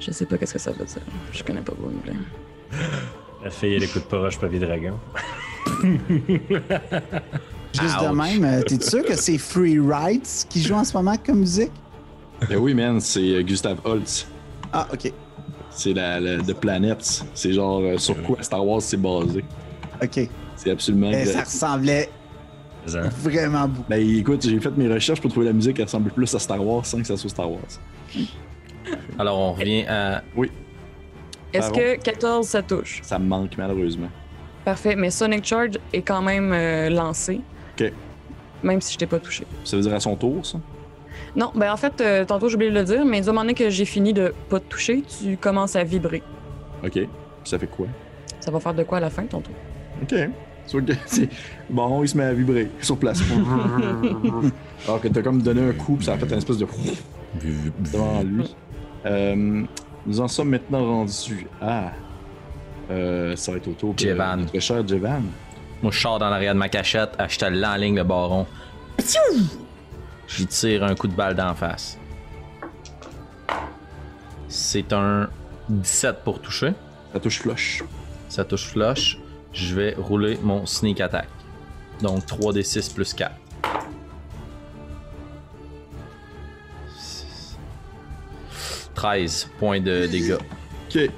Je 0.00 0.10
sais 0.10 0.24
pas 0.26 0.38
qu'est-ce 0.38 0.54
que 0.54 0.58
ça 0.58 0.72
veut 0.72 0.84
dire. 0.84 1.02
Je 1.32 1.44
connais 1.44 1.60
pas 1.60 1.74
Boom 1.74 1.92
Blade. 2.02 2.16
La 3.44 3.50
fille, 3.50 3.74
elle 3.74 3.82
écoute 3.84 4.04
pas 4.04 4.18
Roche 4.18 4.38
Pavé 4.38 4.58
Dragon. 4.58 4.98
Juste 7.72 8.00
de 8.02 8.08
même, 8.08 8.44
euh, 8.44 8.62
t'es 8.62 8.80
sûr 8.80 9.04
que 9.04 9.14
c'est 9.16 9.38
Free 9.38 9.78
Rights 9.80 10.46
qui 10.48 10.62
joue 10.62 10.74
en 10.74 10.84
ce 10.84 10.94
moment 10.96 11.16
comme 11.24 11.38
musique? 11.40 11.70
Ben 12.48 12.56
oui, 12.58 12.74
man, 12.74 13.00
c'est 13.00 13.20
euh, 13.36 13.42
Gustave 13.42 13.78
Holtz. 13.84 14.26
Ah, 14.72 14.86
ok. 14.92 15.12
C'est 15.70 15.94
la, 15.94 16.20
la 16.20 16.38
The 16.42 16.52
Planets. 16.54 17.22
C'est 17.34 17.52
genre 17.52 17.80
euh, 17.80 17.96
sur 17.98 18.20
quoi 18.22 18.36
Star 18.42 18.66
Wars 18.66 18.82
s'est 18.82 18.96
basé. 18.96 19.44
Ok. 20.02 20.28
C'est 20.56 20.70
absolument. 20.70 21.10
Mais 21.10 21.24
ça 21.24 21.40
ressemblait 21.40 22.10
Hein? 22.88 23.08
vraiment 23.20 23.68
beaucoup. 23.68 23.88
Ben 23.88 24.00
écoute, 24.18 24.42
j'ai 24.44 24.58
fait 24.58 24.76
mes 24.76 24.92
recherches 24.92 25.20
pour 25.20 25.30
trouver 25.30 25.46
la 25.46 25.52
musique 25.52 25.76
qui 25.76 25.82
ressemble 25.84 26.10
plus 26.10 26.34
à 26.34 26.38
Star 26.40 26.64
Wars 26.66 26.84
sans 26.84 26.98
que 27.00 27.06
ça 27.06 27.16
soit 27.16 27.30
Star 27.30 27.48
Wars. 27.48 27.60
Alors, 29.18 29.38
on 29.38 29.52
revient 29.52 29.84
à. 29.86 30.22
Est-ce 31.52 31.60
Pardon? 31.70 31.76
que 31.78 31.96
14 32.02 32.46
ça 32.48 32.60
touche? 32.62 33.00
Ça 33.04 33.18
me 33.20 33.26
manque 33.26 33.56
malheureusement. 33.56 34.08
Parfait, 34.64 34.96
mais 34.96 35.10
Sonic 35.10 35.44
Charge 35.44 35.78
est 35.92 36.02
quand 36.02 36.22
même 36.22 36.50
euh, 36.52 36.88
lancé. 36.90 37.40
Ok. 37.78 37.92
Même 38.62 38.80
si 38.80 38.94
je 38.94 38.98
t'ai 38.98 39.06
pas 39.06 39.18
touché. 39.18 39.46
Ça 39.64 39.76
veut 39.76 39.82
dire 39.82 39.94
à 39.94 40.00
son 40.00 40.14
tour, 40.16 40.44
ça? 40.44 40.58
Non, 41.34 41.50
ben 41.54 41.72
en 41.72 41.76
fait, 41.76 42.00
euh, 42.00 42.24
tantôt 42.24 42.48
j'ai 42.48 42.56
oublié 42.56 42.70
de 42.70 42.78
le 42.78 42.84
dire, 42.84 43.04
mais 43.04 43.20
du 43.20 43.26
moment 43.26 43.40
donné 43.40 43.54
que 43.54 43.70
j'ai 43.70 43.84
fini 43.84 44.12
de 44.12 44.34
pas 44.48 44.60
te 44.60 44.68
toucher, 44.68 45.02
tu 45.02 45.36
commences 45.36 45.76
à 45.76 45.84
vibrer. 45.84 46.22
Ok. 46.84 46.92
Puis 46.92 47.08
ça 47.44 47.58
fait 47.58 47.66
quoi? 47.66 47.86
Ça 48.40 48.50
va 48.50 48.60
faire 48.60 48.74
de 48.74 48.82
quoi 48.82 48.98
à 48.98 49.00
la 49.00 49.10
fin? 49.10 49.24
Ok. 49.32 50.14
Vois 50.70 50.82
que 50.86 50.92
c'est. 51.06 51.28
Bon, 51.68 52.02
il 52.02 52.08
se 52.08 52.16
met 52.16 52.24
à 52.24 52.32
vibrer 52.32 52.68
sur 52.80 52.96
place. 52.96 53.20
Alors 54.86 55.00
que 55.00 55.08
t'as 55.08 55.22
comme 55.22 55.42
donné 55.42 55.62
un 55.62 55.72
coup, 55.72 55.96
puis 55.96 56.06
ça 56.06 56.14
a 56.14 56.18
fait 56.18 56.26
une 56.26 56.38
espèce 56.38 56.58
de. 56.58 56.66
devant 57.80 58.22
lui. 58.22 58.54
Euh, 59.06 59.64
nous 60.06 60.20
en 60.20 60.28
sommes 60.28 60.50
maintenant 60.50 60.84
rendus 60.84 61.46
à. 61.60 61.92
Euh, 62.90 63.36
ça 63.36 63.52
va 63.52 63.58
être 63.58 63.68
autour 63.68 63.94
de 63.94 63.98
Jevan. 63.98 64.40
notre 64.40 64.58
cher 64.60 64.86
Jevan. 64.86 65.22
Moi, 65.82 65.90
je 65.90 66.00
sors 66.00 66.18
dans 66.20 66.30
l'arrière 66.30 66.54
de 66.54 66.58
ma 66.58 66.68
cachette, 66.68 67.10
je 67.28 67.38
te 67.38 67.44
l'enligne 67.44 67.96
le 67.96 68.04
baron. 68.04 68.46
J'y 70.28 70.46
tire 70.46 70.84
un 70.84 70.94
coup 70.94 71.08
de 71.08 71.14
balle 71.14 71.34
d'en 71.34 71.54
face. 71.54 71.98
C'est 74.48 74.92
un 74.92 75.28
17 75.68 76.22
pour 76.24 76.40
toucher. 76.40 76.72
Ça 77.12 77.20
touche 77.20 77.40
flush. 77.40 77.84
Ça 78.28 78.44
touche 78.44 78.66
flush. 78.66 79.18
Je 79.52 79.74
vais 79.74 79.94
rouler 79.98 80.38
mon 80.42 80.66
sneak 80.66 81.00
attack. 81.00 81.28
Donc 82.00 82.24
3d6 82.26 82.94
plus 82.94 83.12
4. 83.12 83.34
13 88.94 89.50
points 89.58 89.80
de 89.80 90.06
dégâts. 90.06 90.38
Ok. 90.88 91.10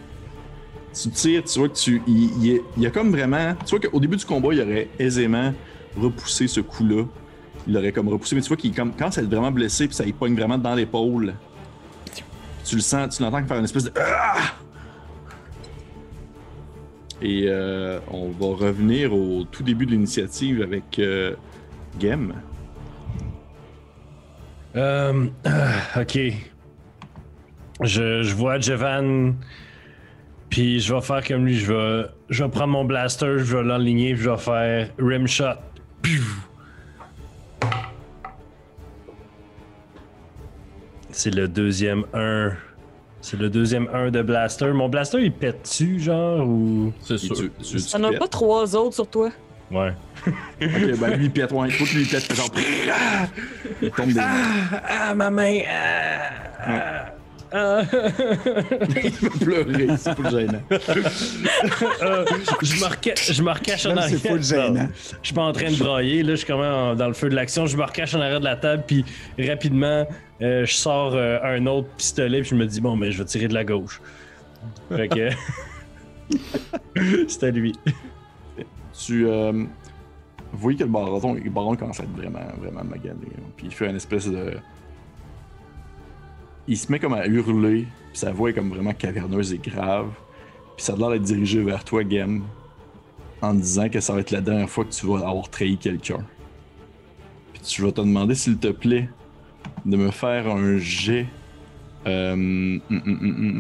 Tu 0.95 1.11
tires, 1.11 1.43
tu 1.45 1.59
vois 1.59 1.69
que 1.69 1.75
tu. 1.75 2.03
Il, 2.07 2.51
est- 2.51 2.63
y 2.79 2.87
a 2.87 2.91
comme 2.91 3.11
vraiment. 3.11 3.55
Tu 3.67 3.71
vois 3.77 3.81
qu'au 3.81 3.99
début 4.01 4.17
du 4.17 4.25
combat, 4.25 4.51
il 4.53 4.61
aurait 4.63 4.89
aisément 4.99 5.53
repoussé 5.97 6.47
ce 6.47 6.61
coup-là. 6.61 7.05
Il 7.67 7.73
l'aurait 7.75 7.93
comme 7.93 8.09
repoussé, 8.09 8.37
mais 8.37 8.43
tu 8.43 8.49
vois 8.49 8.57
qu'il 8.57 8.75
comme, 8.75 8.93
commence 8.93 9.19
à 9.19 9.23
être 9.23 9.29
vraiment 9.29 9.51
blessé, 9.51 9.87
puis 9.87 9.97
ça 9.97 10.05
il 10.05 10.15
pogne 10.15 10.35
vraiment 10.35 10.59
dans 10.59 10.75
l'épaule. 10.75 11.35
Tu 12.65 12.77
le 12.77 12.81
sens, 12.81 13.17
tu 13.17 13.23
l'entends 13.23 13.45
faire 13.45 13.59
une 13.59 13.65
espèce 13.65 13.85
de. 13.85 13.93
Ah! 13.97 14.55
Et 17.23 17.45
euh, 17.49 18.01
on 18.11 18.31
va 18.31 18.55
revenir 18.67 19.15
au 19.15 19.45
tout 19.45 19.63
début 19.63 19.87
de 19.87 19.93
l'initiative 19.93 20.63
avec 20.63 20.99
euh, 20.99 21.35
Gem. 21.99 22.35
Euh, 24.77 25.27
ok. 25.97 26.19
Je, 27.81 28.23
je 28.23 28.35
vois 28.35 28.59
Jevan, 28.61 29.35
puis 30.55 30.79
je 30.79 30.95
vais 30.95 31.01
faire 31.01 31.27
comme 31.27 31.45
lui. 31.47 31.57
Je 31.59 31.73
vais, 31.73 32.07
je 32.31 32.45
vais 32.45 32.49
prendre 32.51 32.69
mon 32.69 32.85
blaster, 32.85 33.39
je 33.39 33.57
vais 33.57 33.65
l'enligner, 33.65 34.15
je 34.15 34.31
vais 34.31 34.37
faire 34.37 34.89
rim 35.01 35.27
shot. 35.27 35.57
Piou! 36.01 36.23
C'est 41.11 41.35
le 41.35 41.49
deuxième 41.49 42.05
1. 42.15 42.53
C'est 43.21 43.37
le 43.39 43.49
deuxième 43.51 43.89
1 43.93 44.11
de 44.13 44.23
blaster. 44.23 44.67
Mon 44.73 44.89
blaster, 44.89 45.19
il 45.23 45.33
pète-tu, 45.33 45.99
genre, 45.99 46.47
ou? 46.47 46.93
C'est 47.01 47.19
sûr. 47.19 47.35
tu- 47.35 47.51
tu- 47.63 47.77
tu 47.83 47.91
T'en 47.91 48.05
as 48.05 48.11
pètes. 48.11 48.19
pas 48.21 48.29
trois 48.29 48.77
autres 48.77 48.95
sur 48.95 49.09
toi? 49.09 49.31
Ouais. 49.73 49.93
Ok, 50.27 50.35
ben 51.01 51.17
lui 51.17 51.25
il 51.25 51.31
pète, 51.33 51.51
ouais, 51.51 51.69
il 51.69 51.73
faut 51.75 51.85
que 51.85 51.95
lui 51.95 52.03
il 52.03 52.09
pète, 52.09 52.33
genre. 52.33 52.49
Ah! 52.93 53.27
Il 53.83 53.91
tombe 53.91 54.13
des. 54.13 54.21
Ah, 54.21 55.15
ma 55.17 55.31
main! 55.31 55.61
Ah, 55.69 56.31
ah, 56.67 57.05
ah. 57.53 57.83
il 59.05 59.11
va 59.11 59.29
pleurer, 59.41 59.87
c'est 59.97 60.15
pas 60.15 60.31
gênant. 60.31 60.61
Euh, 60.71 62.25
je, 62.63 62.75
me 62.77 62.87
reca- 62.89 63.33
je 63.33 63.43
me 63.43 63.51
recache 63.53 63.87
en 63.87 63.95
Là, 63.95 64.03
arrière. 64.03 64.19
c'est 64.21 64.43
gênant. 64.43 64.89
Je 65.23 65.27
suis 65.27 65.35
pas 65.35 65.43
en 65.43 65.53
train 65.53 65.71
de 65.71 65.77
brailler, 65.77 66.23
là, 66.23 66.31
je 66.33 66.37
suis 66.37 66.47
quand 66.47 66.59
même 66.61 66.97
dans 66.97 67.07
le 67.09 67.15
feu 67.15 67.29
de 67.29 67.35
l'action. 67.35 67.67
Je 67.67 67.77
me 67.77 67.85
recache 67.85 68.15
en 68.15 68.21
arrière 68.21 68.41
de 68.41 68.45
la 68.45 68.57
table, 68.57 68.83
puis 68.87 69.05
rapidement, 69.39 70.07
euh, 70.43 70.65
je 70.67 70.73
sors 70.75 71.15
euh, 71.15 71.39
un 71.43 71.65
autre 71.67 71.89
pistolet, 71.97 72.41
puis 72.41 72.51
je 72.51 72.55
me 72.57 72.67
dis, 72.67 72.81
bon, 72.81 72.97
mais 72.97 73.13
je 73.13 73.19
vais 73.19 73.25
tirer 73.25 73.49
de 73.49 73.55
la 73.55 73.65
gauche. 73.65 74.01
Fait 74.91 75.09
que. 75.09 75.31
C'était 77.29 77.53
lui. 77.53 77.75
tu 79.07 79.27
euh, 79.27 79.53
vous 79.53 80.59
voyez 80.59 80.79
que 80.79 80.85
le 80.85 80.91
baron, 80.91 81.35
le 81.35 81.51
baron 81.51 81.77
commence 81.77 82.01
à 82.01 82.05
être 82.05 82.17
vraiment, 82.17 82.41
vraiment 82.59 82.85
magané. 82.85 83.27
hein. 83.37 83.43
Puis 83.57 83.67
il 83.67 83.73
fait 83.75 83.89
une 83.91 83.97
espèce 83.97 84.27
de. 84.29 84.55
Il 86.67 86.79
se 86.79 86.91
met 86.91 86.99
comme 86.99 87.15
à 87.15 87.27
hurler, 87.27 87.87
puis 88.11 88.19
sa 88.19 88.33
voix 88.33 88.51
est 88.51 88.55
comme 88.55 88.71
vraiment 88.71 88.93
caverneuse 88.95 89.53
et 89.53 89.59
grave. 89.59 90.09
Puis 90.77 90.85
ça 90.87 90.95
a 90.95 90.97
l'air 90.97 91.11
d'être 91.11 91.23
dirigé 91.23 91.63
vers 91.63 91.85
toi, 91.85 92.03
Gem, 92.09 92.43
en 93.43 93.55
disant 93.55 93.89
que 93.89 94.01
ça 94.01 94.13
va 94.15 94.21
être 94.21 94.31
la 94.31 94.41
dernière 94.41 94.69
fois 94.69 94.85
que 94.85 94.93
tu 94.93 95.07
vas 95.07 95.29
avoir 95.29 95.49
trahi 95.49 95.77
quelqu'un. 95.77 96.25
Puis 97.53 97.63
tu 97.63 97.83
vas 97.83 97.93
te 97.93 98.01
demander, 98.01 98.35
s'il 98.35 98.59
te 98.59 98.69
plaît, 98.69 99.09
de 99.85 99.97
me 99.97 100.11
faire 100.11 100.49
un 100.49 100.79
jet. 100.79 101.27
euh, 102.07 102.33
hum, 102.33 102.81
hum, 102.91 103.03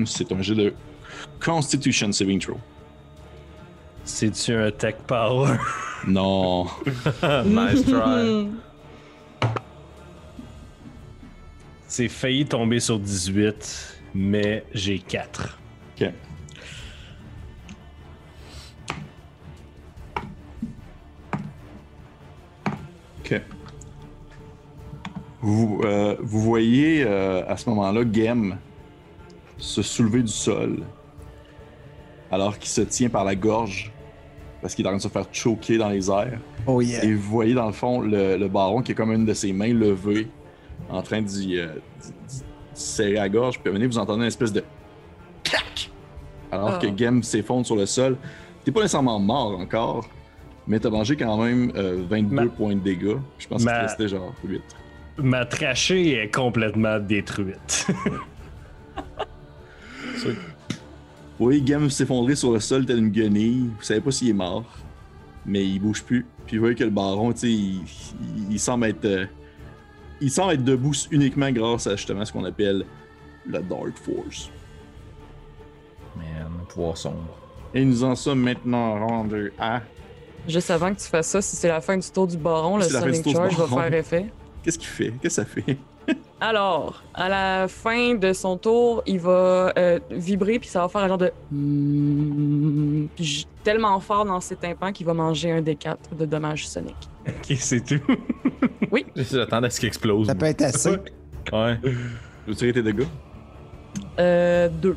hum, 0.01 0.06
c'est 0.06 0.31
un 0.32 0.43
jet 0.43 0.55
de 0.55 0.74
Constitution 1.43 2.10
Saving 2.12 2.40
Throw. 2.40 2.59
C'est-tu 4.05 4.52
un 4.55 4.70
tech 4.70 4.97
power? 5.06 5.56
Non. 6.06 6.64
nice 7.47 7.85
try. 7.85 8.48
C'est 11.86 12.09
failli 12.09 12.47
tomber 12.47 12.81
sur 12.81 12.98
18, 12.98 14.01
mais 14.15 14.65
j'ai 14.73 14.98
4. 14.98 15.59
Ok. 16.01 16.11
Ok. 23.20 23.40
Vous, 25.40 25.81
euh, 25.85 26.16
vous 26.20 26.40
voyez 26.40 27.05
euh, 27.06 27.47
à 27.47 27.56
ce 27.56 27.69
moment-là 27.70 28.02
Gem 28.11 28.56
se 29.59 29.82
soulever 29.82 30.23
du 30.23 30.32
sol 30.32 30.82
alors 32.31 32.59
qu'il 32.59 32.70
se 32.70 32.81
tient 32.81 33.09
par 33.11 33.24
la 33.24 33.35
gorge 33.35 33.93
parce 34.62 34.74
qu'il 34.74 34.85
est 34.86 34.89
en 34.89 34.93
train 34.93 34.97
de 34.97 35.02
se 35.02 35.09
faire 35.09 35.27
choquer 35.31 35.77
dans 35.77 35.90
les 35.90 36.11
airs. 36.11 36.40
Oh 36.66 36.81
yeah. 36.81 37.05
Et 37.05 37.12
vous 37.12 37.31
voyez 37.31 37.52
dans 37.52 37.66
le 37.66 37.73
fond 37.73 38.01
le, 38.01 38.39
le 38.39 38.48
baron 38.48 38.81
qui 38.82 38.93
est 38.93 38.94
comme 38.94 39.12
une 39.12 39.27
de 39.27 39.35
ses 39.35 39.52
mains 39.52 39.74
levées 39.74 40.28
en 40.90 41.02
train 41.02 41.23
d'y 41.23 41.59
euh, 41.59 41.69
serrer 42.74 43.15
la 43.15 43.28
gorge. 43.28 43.59
Puis 43.61 43.69
à 43.69 43.70
un 43.70 43.73
moment 43.73 43.81
donné, 43.81 43.86
vous 43.93 43.98
entendez 43.98 44.20
une 44.23 44.28
espèce 44.28 44.52
de 44.52 44.62
clac 45.43 45.90
alors 46.51 46.78
que 46.78 46.86
Gem 46.97 47.23
s'effondre 47.23 47.66
sur 47.66 47.77
le 47.77 47.86
sol. 47.86 48.16
T'es 48.65 48.70
pas 48.73 48.81
nécessairement 48.81 49.19
mort 49.19 49.59
encore, 49.59 50.09
mais 50.66 50.78
t'as 50.78 50.90
mangé 50.90 51.16
quand 51.16 51.36
même 51.43 51.73
euh, 51.77 52.02
22 52.09 52.35
Ma- 52.35 52.47
points 52.47 52.74
de 52.77 52.81
dégâts. 52.81 53.16
Je 53.39 53.47
pense 53.48 53.62
Ma- 53.65 53.73
te 53.73 53.81
restait 53.82 54.09
genre 54.09 54.32
8. 54.44 54.62
Ma 55.19 55.44
trachée 55.44 56.23
est 56.23 56.35
complètement 56.35 56.98
détruite. 56.98 57.86
Vous 61.39 61.47
voyez 61.47 61.66
Gem 61.66 61.90
s'effondrer 61.90 62.36
sur 62.36 62.52
le 62.52 62.61
sol 62.61 62.86
tel 62.86 62.98
une 62.98 63.11
guenille. 63.11 63.69
Vous 63.77 63.82
savez 63.82 64.01
pas 64.01 64.11
s'il 64.12 64.28
est 64.31 64.32
mort, 64.35 64.65
mais 65.44 65.66
il 65.66 65.81
bouge 65.81 66.02
plus. 66.05 66.24
Puis 66.47 66.56
vous 66.56 66.62
voyez 66.62 66.77
que 66.77 66.85
le 66.85 66.90
baron, 66.90 67.32
tu 67.32 67.39
sais, 67.40 67.51
il, 67.52 67.81
il- 67.81 68.52
il 68.52 68.61
semble 68.61 68.86
être. 68.86 69.05
euh, 69.05 69.27
il 70.20 70.31
semble 70.31 70.55
être 70.55 70.65
debout 70.65 70.95
uniquement 71.11 71.51
grâce 71.51 71.86
à 71.86 71.97
justement 71.97 72.24
ce 72.24 72.32
qu'on 72.32 72.45
appelle 72.45 72.85
la 73.49 73.61
Dark 73.61 73.97
Force. 73.97 74.51
Man, 76.16 76.51
pouvoir 76.69 76.97
sombre. 76.97 77.39
Et 77.74 77.85
nous 77.85 78.05
en 78.05 78.15
sommes 78.15 78.41
maintenant 78.41 79.07
rendus 79.07 79.53
à. 79.59 79.82
Juste 80.47 80.70
avant 80.70 80.95
que 80.95 81.01
tu 81.01 81.07
fasses 81.07 81.28
ça, 81.28 81.43
si 81.43 81.57
c'est 81.57 81.69
la 81.69 81.81
fin 81.81 81.97
du 81.97 82.09
tour 82.09 82.27
du 82.27 82.36
baron, 82.36 82.77
le 82.77 82.85
Sonic 82.85 83.28
Charge 83.31 83.57
va 83.57 83.66
faire 83.66 83.95
effet. 83.95 84.27
Qu'est-ce 84.62 84.78
qu'il 84.78 84.89
fait? 84.89 85.12
Qu'est-ce 85.20 85.41
que 85.41 85.43
ça 85.43 85.45
fait? 85.45 85.77
Alors, 86.40 87.02
à 87.14 87.28
la 87.28 87.68
fin 87.68 88.14
de 88.14 88.32
son 88.32 88.56
tour, 88.56 89.02
il 89.06 89.18
va 89.20 89.72
euh, 89.78 89.98
vibrer 90.10 90.59
puis 90.59 90.68
ça 90.68 90.82
va 90.82 90.89
faire 90.89 91.02
un 91.02 91.09
genre 91.09 91.18
de 91.18 91.32
puis 93.16 93.47
tellement 93.62 93.98
fort 94.01 94.24
dans 94.24 94.40
ses 94.40 94.56
tympans 94.56 94.93
qu'il 94.93 95.06
va 95.06 95.14
manger 95.14 95.52
un 95.52 95.62
des 95.62 95.76
quatre 95.76 96.14
de 96.14 96.26
dommages 96.26 96.68
soniques. 96.68 97.09
ok, 97.26 97.56
c'est 97.59 97.85
tout. 97.85 98.02
J'attends 99.16 99.62
à 99.62 99.70
ce 99.70 99.81
qu'il 99.81 99.86
explose. 99.86 100.26
Ça 100.26 100.35
peut 100.35 100.47
être 100.47 100.62
assez. 100.62 100.90
Ouais. 101.52 101.78
Je 101.82 102.51
veux 102.51 102.55
tirer 102.55 102.72
tes 102.72 102.82
dégâts. 102.82 103.06
Euh, 104.18 104.68
deux. 104.68 104.97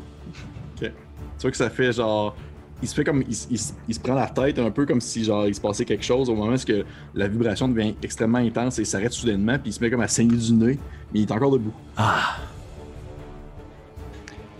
Tu 1.38 1.42
vois 1.42 1.50
que 1.52 1.56
ça 1.56 1.70
fait 1.70 1.92
genre. 1.92 2.34
Il 2.82 2.88
se 2.88 2.94
fait 2.94 3.04
comme. 3.04 3.24
Il, 3.28 3.58
se 3.58 4.00
prend 4.00 4.14
la 4.14 4.28
tête 4.28 4.58
un 4.58 4.70
peu 4.70 4.86
comme 4.86 5.00
si 5.00 5.24
genre 5.24 5.46
il 5.46 5.54
se 5.54 5.60
passait 5.60 5.84
quelque 5.84 6.04
chose 6.04 6.30
au 6.30 6.34
moment 6.34 6.52
où 6.54 6.64
que 6.64 6.84
la 7.14 7.26
vibration 7.28 7.68
devient 7.68 7.94
extrêmement 8.02 8.38
intense 8.38 8.78
et 8.78 8.84
s'arrête 8.84 9.12
soudainement, 9.12 9.58
puis 9.58 9.70
il 9.70 9.72
se 9.72 9.80
met 9.82 9.90
comme 9.90 10.00
à 10.00 10.08
saigner 10.08 10.36
du 10.36 10.52
nez, 10.52 10.78
mais 11.12 11.20
il 11.20 11.22
est 11.22 11.32
encore 11.32 11.50
debout. 11.50 11.74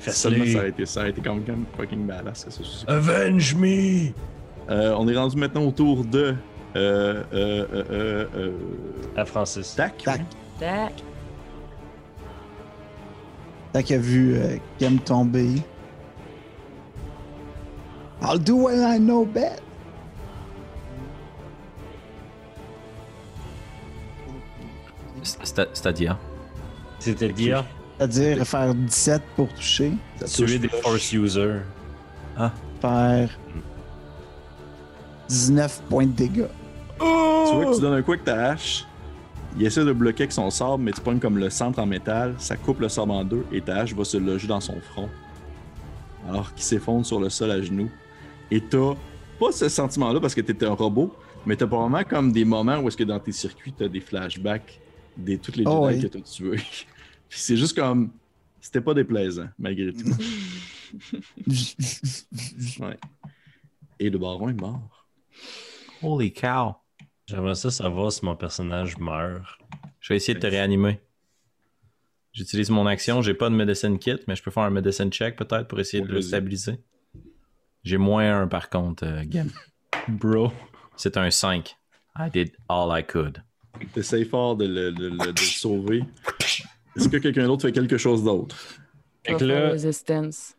Seulement 0.00 0.44
Fais-le. 0.44 0.52
ça 0.52 0.58
aurait 0.58 0.68
été, 0.70 0.86
ça 0.86 1.00
aurait 1.00 1.10
été 1.10 1.20
quand 1.20 1.34
même 1.34 1.64
fucking 1.76 2.06
badass. 2.06 2.44
ça, 2.44 2.50
ça, 2.50 2.62
ça. 2.64 2.92
Avenge 2.92 3.54
me! 3.54 4.08
Euh, 4.70 4.94
on 4.98 5.08
est 5.08 5.16
rendu 5.16 5.36
maintenant 5.36 5.64
au 5.64 5.70
tour 5.70 6.04
de. 6.04 6.34
Euh, 6.76 7.22
euh, 7.32 7.66
euh, 7.72 7.84
euh, 7.90 8.26
euh, 8.36 8.52
À 9.16 9.24
Francis. 9.24 9.74
Tac. 9.74 9.96
Tac. 10.02 10.20
Tac. 10.60 10.92
Qu'il 13.84 13.96
a 13.96 13.98
vu 13.98 14.34
euh, 14.36 14.56
Gem 14.80 14.98
tomber. 14.98 15.62
I'll 18.22 18.38
do 18.38 18.56
what 18.56 18.74
I 18.74 18.98
know 18.98 19.24
best. 19.24 19.62
C'est- 25.22 25.68
C'est-à-dire? 25.72 26.16
C'est-à-dire? 26.98 27.64
C'est-à-dire 27.98 28.46
faire 28.46 28.74
17 28.74 29.22
pour 29.36 29.48
toucher. 29.54 29.92
Tuer 30.26 30.58
des 30.58 30.68
force 30.68 31.12
users. 31.12 31.60
Faire 32.80 33.28
19 35.28 35.82
points 35.88 36.06
de 36.06 36.12
dégâts. 36.12 36.44
Tu 36.98 37.04
vois 37.04 37.64
que 37.66 37.74
tu 37.74 37.80
donnes 37.80 37.94
un 37.94 38.02
coup 38.02 38.12
avec 38.12 38.24
ta 38.24 38.50
hache. 38.50 38.84
Il 39.56 39.66
essaie 39.66 39.84
de 39.84 39.92
bloquer 39.92 40.24
avec 40.24 40.32
son 40.32 40.50
sabre, 40.50 40.78
mais 40.78 40.92
tu 40.92 41.00
pognes 41.00 41.18
comme 41.18 41.38
le 41.38 41.50
centre 41.50 41.78
en 41.80 41.86
métal. 41.86 42.34
Ça 42.38 42.56
coupe 42.56 42.80
le 42.80 42.88
sabre 42.88 43.14
en 43.14 43.24
deux 43.24 43.44
et 43.50 43.60
ta 43.60 43.78
hache 43.78 43.94
va 43.94 44.04
se 44.04 44.16
loger 44.16 44.46
dans 44.46 44.60
son 44.60 44.80
front. 44.92 45.08
Alors 46.28 46.52
qu'il 46.54 46.62
s'effondre 46.62 47.04
sur 47.04 47.18
le 47.18 47.28
sol 47.30 47.50
à 47.50 47.60
genoux. 47.60 47.90
Et 48.50 48.60
t'as 48.60 48.94
pas 49.38 49.52
ce 49.52 49.68
sentiment-là 49.68 50.20
parce 50.20 50.34
que 50.34 50.40
t'étais 50.40 50.66
un 50.66 50.72
robot, 50.74 51.14
mais 51.46 51.56
t'as 51.56 51.66
probablement 51.66 52.04
comme 52.04 52.32
des 52.32 52.44
moments 52.44 52.78
où 52.78 52.88
est-ce 52.88 52.96
que 52.96 53.04
dans 53.04 53.20
tes 53.20 53.32
circuits 53.32 53.72
t'as 53.72 53.88
des 53.88 54.00
flashbacks 54.00 54.80
de 55.16 55.36
toutes 55.36 55.56
les 55.56 55.64
Jedi 55.64 55.76
Oh 55.76 55.86
oui. 55.86 56.00
que 56.00 56.06
t'as 56.06 56.20
tués. 56.20 56.56
Puis 57.28 57.38
c'est 57.40 57.56
juste 57.56 57.76
comme. 57.76 58.10
C'était 58.60 58.80
pas 58.80 58.94
déplaisant, 58.94 59.48
malgré 59.58 59.92
tout. 59.92 60.10
Ouais. 62.80 62.96
Et 63.98 64.08
le 64.08 64.18
baron 64.18 64.48
est 64.48 64.58
mort. 64.60 65.06
Holy 66.02 66.32
cow. 66.32 66.74
J'aimerais 67.26 67.54
ça 67.54 67.70
savoir 67.70 68.10
si 68.10 68.24
mon 68.24 68.36
personnage 68.36 68.96
meurt. 68.98 69.58
Je 70.00 70.12
vais 70.12 70.16
essayer 70.16 70.34
de 70.34 70.40
te 70.40 70.46
réanimer. 70.46 70.98
J'utilise 72.32 72.70
mon 72.70 72.86
action. 72.86 73.20
J'ai 73.20 73.34
pas 73.34 73.50
de 73.50 73.54
medicine 73.54 73.98
kit, 73.98 74.16
mais 74.26 74.34
je 74.36 74.42
peux 74.42 74.50
faire 74.50 74.62
un 74.62 74.70
medicine 74.70 75.10
check 75.10 75.36
peut-être 75.36 75.68
pour 75.68 75.78
essayer 75.80 76.02
de 76.02 76.08
le 76.08 76.22
stabiliser. 76.22 76.78
J'ai 77.84 77.96
moins 77.96 78.42
un 78.42 78.48
par 78.48 78.68
contre, 78.70 79.04
euh, 79.06 79.22
Gam. 79.26 79.50
Bro. 80.08 80.52
C'est 80.96 81.16
un 81.16 81.30
5. 81.30 81.76
I 82.18 82.30
did 82.30 82.52
all 82.68 82.90
I 82.98 83.04
could. 83.04 83.42
T'essayes 83.94 84.24
fort 84.24 84.56
de 84.56 84.66
le, 84.66 84.92
de 84.92 85.08
le- 85.08 85.16
de 85.18 85.28
le 85.28 85.36
sauver. 85.36 86.02
Est-ce 86.96 87.08
que 87.08 87.16
quelqu'un 87.18 87.46
d'autre 87.46 87.62
fait 87.62 87.72
quelque 87.72 87.96
chose 87.96 88.24
d'autre? 88.24 88.56
Fait 89.24 89.32
Va 89.34 89.38
que 89.38 89.46
faire 89.46 89.62
là, 89.66 89.70
Resistance. 89.70 90.56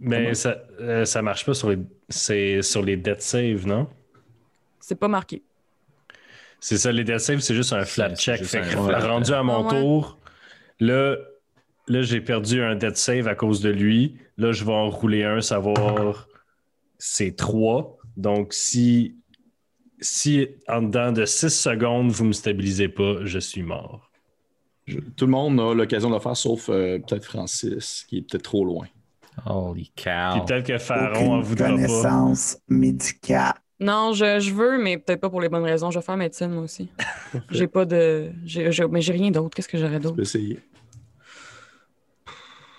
mais 0.00 0.34
ça, 0.34 0.56
euh, 0.80 1.04
ça 1.04 1.20
marche 1.22 1.44
pas 1.44 1.54
sur 1.54 1.68
les, 1.70 1.78
c'est 2.08 2.62
sur 2.62 2.82
les 2.82 2.96
death 2.96 3.20
save, 3.20 3.66
non? 3.66 3.88
C'est 4.80 4.94
pas 4.98 5.08
marqué. 5.08 5.42
C'est 6.60 6.78
ça, 6.78 6.90
les 6.92 7.04
death 7.04 7.18
save, 7.20 7.40
c'est 7.40 7.54
juste 7.54 7.72
un 7.74 7.84
flat 7.84 8.14
check. 8.14 8.42
Fait 8.44 8.60
un 8.60 8.98
rendu 9.06 9.32
à 9.32 9.42
mon 9.42 9.68
Ah 9.68 9.74
ouais. 9.74 9.80
tour, 9.80 10.18
là, 10.80 11.16
là 11.88 12.02
j'ai 12.02 12.20
perdu 12.20 12.62
un 12.62 12.74
death 12.76 12.96
save 12.96 13.28
à 13.28 13.34
cause 13.34 13.60
de 13.60 13.70
lui. 13.70 14.16
Là, 14.38 14.52
je 14.52 14.64
vais 14.64 14.72
en 14.72 14.90
rouler 14.90 15.24
un, 15.24 15.40
savoir 15.40 16.26
c'est 16.98 17.36
3. 17.36 17.96
Donc, 18.16 18.52
si, 18.52 19.16
si 20.00 20.46
en 20.68 20.82
dedans 20.82 21.12
de 21.12 21.24
6 21.24 21.48
secondes, 21.50 22.10
vous 22.10 22.24
me 22.24 22.32
stabilisez 22.32 22.88
pas, 22.88 23.16
je 23.24 23.38
suis 23.38 23.62
mort. 23.62 24.10
Je- 24.86 25.00
tout 25.00 25.26
le 25.26 25.32
monde 25.32 25.58
a 25.60 25.74
l'occasion 25.74 26.10
de 26.10 26.14
le 26.14 26.20
faire, 26.20 26.36
sauf 26.36 26.68
euh, 26.68 26.98
peut-être 26.98 27.24
Francis, 27.24 28.04
qui 28.08 28.18
est 28.18 28.22
peut-être 28.22 28.44
trop 28.44 28.64
loin. 28.64 28.86
Holy 29.44 29.90
Puis 29.94 30.04
cow. 30.04 30.44
peut-être 30.46 30.66
que 30.66 30.78
Pharaon 30.78 31.34
en 31.34 31.40
voudra 31.40 31.66
pas. 31.68 31.72
connaissance 31.74 32.58
médicale. 32.68 33.54
Non, 33.78 34.12
je, 34.14 34.40
je 34.40 34.54
veux, 34.54 34.82
mais 34.82 34.96
peut-être 34.96 35.20
pas 35.20 35.28
pour 35.28 35.40
les 35.42 35.50
bonnes 35.50 35.64
raisons. 35.64 35.90
Je 35.90 35.98
vais 35.98 36.04
faire 36.04 36.16
médecine, 36.16 36.48
moi 36.48 36.62
aussi. 36.62 36.88
J'ai 37.50 37.66
pas 37.66 37.84
de. 37.84 38.30
j'ai- 38.44 38.72
j'ai- 38.72 38.88
mais 38.88 39.02
j'ai 39.02 39.12
rien 39.12 39.30
d'autre. 39.30 39.54
Qu'est-ce 39.54 39.68
que 39.68 39.76
j'aurais 39.76 40.00
d'autre? 40.00 40.18
essayer. 40.20 40.58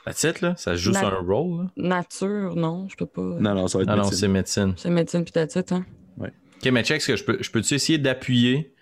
That's 0.07 0.23
it, 0.23 0.41
là? 0.41 0.55
Ça 0.55 0.75
joue 0.75 0.91
Na- 0.91 0.99
sur 0.99 1.07
un 1.09 1.19
roll, 1.21 1.63
là? 1.63 1.71
Nature, 1.75 2.55
non, 2.55 2.87
je 2.89 2.95
peux 2.95 3.05
pas. 3.05 3.21
Non, 3.21 3.53
non, 3.55 3.67
ça 3.67 3.77
va 3.77 3.83
être 3.83 3.89
Ah 3.89 3.95
non, 3.95 4.03
médecine. 4.03 4.17
c'est 4.19 4.27
médecine. 4.27 4.73
C'est 4.77 4.89
médecine 4.89 5.23
puis 5.23 5.33
that's 5.33 5.55
it, 5.55 5.71
hein. 5.71 5.85
Ok, 6.19 6.71
mais 6.71 6.83
check 6.83 7.01
ce 7.01 7.07
que 7.07 7.15
je 7.15 7.23
peux. 7.23 7.37
Je 7.41 7.51
peux-tu 7.51 7.73
essayer 7.75 7.97
d'appuyer 7.99 8.73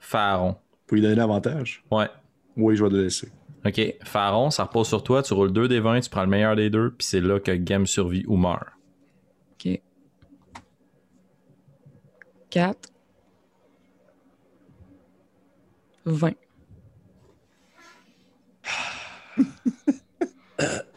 Pharaon? 0.00 0.56
Pour 0.86 0.96
lui 0.96 1.02
donner 1.02 1.14
l'avantage? 1.14 1.84
Ouais. 1.90 2.08
Oui, 2.56 2.74
je 2.76 2.84
vais 2.84 2.90
le 2.90 3.02
laisser. 3.04 3.28
Ok, 3.64 3.80
Pharaon, 4.02 4.50
ça 4.50 4.64
repose 4.64 4.88
sur 4.88 5.02
toi, 5.02 5.22
tu 5.22 5.32
roules 5.34 5.52
2 5.52 5.68
des 5.68 5.80
20, 5.80 6.00
tu 6.00 6.10
prends 6.10 6.22
le 6.22 6.28
meilleur 6.28 6.56
des 6.56 6.68
deux, 6.70 6.90
puis 6.90 7.06
c'est 7.06 7.20
là 7.20 7.38
que 7.40 7.52
Gam 7.52 7.86
survit 7.86 8.24
ou 8.26 8.36
meurt. 8.36 8.64
OK. 9.64 9.80
4. 12.50 12.88
20. 16.06 16.32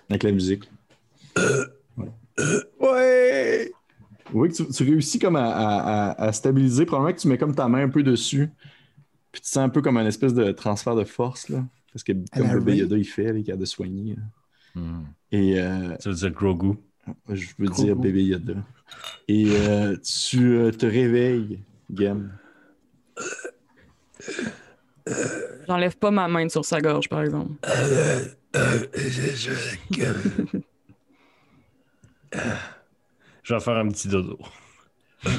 Avec 0.09 0.23
la 0.23 0.31
musique. 0.31 0.69
Ouais! 2.79 3.71
Oui, 4.33 4.49
que 4.49 4.55
tu, 4.55 4.67
tu 4.67 4.83
réussis 4.83 5.19
comme 5.19 5.35
à, 5.37 5.45
à- 5.49 6.09
à- 6.11 6.23
à 6.27 6.31
stabiliser. 6.33 6.85
Probablement 6.85 7.15
que 7.15 7.21
tu 7.21 7.27
mets 7.27 7.37
comme 7.37 7.55
ta 7.55 7.67
main 7.67 7.83
un 7.83 7.89
peu 7.89 8.03
dessus. 8.03 8.49
Puis 9.31 9.41
tu 9.41 9.47
sens 9.49 9.57
un 9.63 9.69
peu 9.69 9.81
comme 9.81 9.97
un 9.97 10.05
espèce 10.05 10.33
de 10.33 10.51
transfert 10.51 10.95
de 10.95 11.03
force, 11.03 11.49
là. 11.49 11.63
Parce 11.93 12.03
que 12.03 12.11
comme 12.33 12.65
Ray. 12.67 12.77
Yoda, 12.79 12.97
il 12.97 13.05
fait, 13.05 13.31
là, 13.33 13.39
il 13.39 13.51
a 13.51 13.55
de 13.55 13.65
soigner. 13.65 14.15
là. 14.15 14.81
Hmm. 14.81 15.03
Et 15.31 15.59
euh, 15.59 15.95
Ça 15.99 16.09
veut 16.09 16.15
dire 16.15 16.31
Grogu? 16.31 16.73
je 17.29 17.47
veux 17.57 17.67
Gros 17.67 17.83
dire 17.83 17.95
goût. 17.95 18.01
bébé 18.01 18.23
Yoda. 18.25 18.53
Et 19.27 19.45
euh, 19.49 19.95
tu 19.97 20.55
euh, 20.57 20.71
te 20.71 20.85
réveilles, 20.85 21.59
Gam. 21.89 22.31
J'enlève 25.67 25.97
pas 25.97 26.11
ma 26.11 26.27
main 26.27 26.49
sur 26.49 26.65
sa 26.65 26.81
gorge, 26.81 27.07
par 27.09 27.21
exemple. 27.21 27.51
Euh, 28.55 28.85
je, 28.95 29.35
je- 29.35 29.95
que- 29.95 30.57
Euh, 32.35 32.39
je 33.43 33.53
vais 33.53 33.59
faire 33.59 33.77
un 33.77 33.87
petit 33.89 34.07
dodo. 34.07 34.37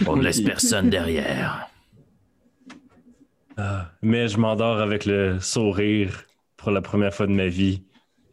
On 0.06 0.16
ne 0.16 0.22
laisse 0.22 0.40
personne 0.40 0.88
derrière. 0.90 1.68
Ah, 3.56 3.90
mais 4.02 4.28
je 4.28 4.38
m'endors 4.38 4.78
avec 4.78 5.04
le 5.04 5.38
sourire 5.40 6.24
pour 6.56 6.70
la 6.70 6.80
première 6.80 7.12
fois 7.12 7.26
de 7.26 7.32
ma 7.32 7.48
vie. 7.48 7.82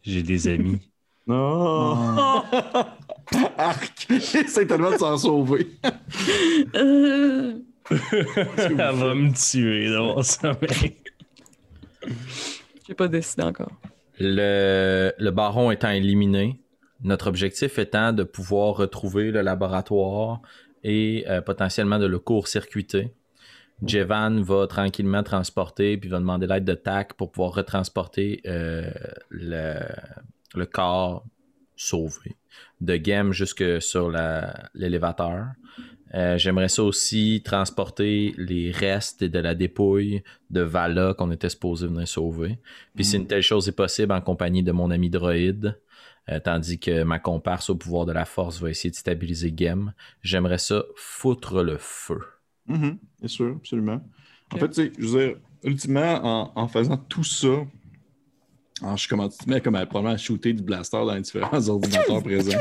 J'ai 0.02 0.22
des 0.22 0.48
amis. 0.48 0.80
Non! 1.28 1.96
Arc! 3.58 4.06
Essaye 4.10 4.64
tellement 4.68 4.92
de 4.92 4.96
s'en 4.96 5.18
sauver. 5.18 5.66
Euh, 6.76 7.58
Elle 7.90 8.76
va 8.76 9.12
me 9.16 9.32
tuer 9.32 9.90
dans 9.90 10.14
mon 10.14 10.22
sommeil. 10.22 10.96
J'ai 12.86 12.94
pas 12.94 13.08
décidé 13.08 13.42
encore. 13.42 13.72
Le, 14.18 15.30
baron 15.30 15.70
étant 15.70 15.90
éliminé, 15.90 16.60
notre 17.02 17.26
objectif 17.26 17.78
étant 17.78 18.12
de 18.12 18.22
pouvoir 18.22 18.76
retrouver 18.76 19.30
le 19.30 19.42
laboratoire 19.42 20.40
et 20.82 21.24
euh, 21.28 21.40
potentiellement 21.42 21.98
de 21.98 22.06
le 22.06 22.18
court-circuiter. 22.18 23.12
Jevan 23.84 24.40
va 24.40 24.66
tranquillement 24.66 25.22
transporter 25.22 25.98
puis 25.98 26.08
va 26.08 26.18
demander 26.18 26.46
l'aide 26.46 26.64
de 26.64 26.72
TAC 26.72 27.12
pour 27.14 27.30
pouvoir 27.30 27.52
retransporter 27.52 28.40
euh, 28.46 28.90
le, 29.28 30.64
corps 30.64 31.24
sauvé 31.76 32.36
de 32.80 32.94
Gem 32.96 33.32
jusque 33.32 33.82
sur 33.82 34.10
l'élévateur. 34.74 35.48
Euh, 36.14 36.38
J'aimerais 36.38 36.68
ça 36.68 36.82
aussi 36.84 37.42
transporter 37.44 38.32
les 38.38 38.70
restes 38.70 39.24
de 39.24 39.38
la 39.38 39.54
dépouille 39.54 40.22
de 40.50 40.60
Vala 40.60 41.14
qu'on 41.14 41.30
était 41.32 41.48
supposé 41.48 41.86
venir 41.86 42.06
sauver. 42.06 42.58
Puis 42.94 43.04
si 43.04 43.16
une 43.16 43.26
telle 43.26 43.42
chose 43.42 43.68
est 43.68 43.72
possible 43.72 44.12
en 44.12 44.20
compagnie 44.20 44.62
de 44.62 44.72
mon 44.72 44.90
ami 44.90 45.10
droïde, 45.10 45.78
euh, 46.28 46.40
tandis 46.40 46.78
que 46.78 47.02
ma 47.02 47.18
comparse 47.18 47.70
au 47.70 47.74
pouvoir 47.76 48.06
de 48.06 48.12
la 48.12 48.24
force 48.24 48.60
va 48.60 48.70
essayer 48.70 48.90
de 48.90 48.96
stabiliser 48.96 49.52
Gem, 49.56 49.92
j'aimerais 50.22 50.58
ça 50.58 50.84
foutre 50.94 51.62
le 51.62 51.76
feu. 51.78 52.20
Mhm, 52.66 52.98
Bien 53.20 53.28
sûr, 53.28 53.56
absolument. 53.56 54.00
En 54.52 54.58
fait, 54.58 54.68
tu 54.68 54.74
sais, 54.74 54.92
je 54.98 55.06
veux 55.06 55.26
dire, 55.26 55.36
ultimement, 55.64 56.20
en, 56.24 56.52
en 56.54 56.68
faisant 56.68 56.96
tout 56.96 57.24
ça, 57.24 57.64
en, 58.82 58.96
je 58.96 59.08
commence 59.08 59.38
tu 59.38 59.44
te 59.44 59.50
mets 59.50 59.60
comme 59.60 59.74
à, 59.74 59.86
probablement 59.86 60.14
à 60.14 60.18
shooter 60.18 60.52
du 60.52 60.62
blaster 60.62 60.96
dans 60.98 61.14
les 61.14 61.20
différents 61.20 61.68
ordinateurs 61.68 62.22
présents. 62.22 62.58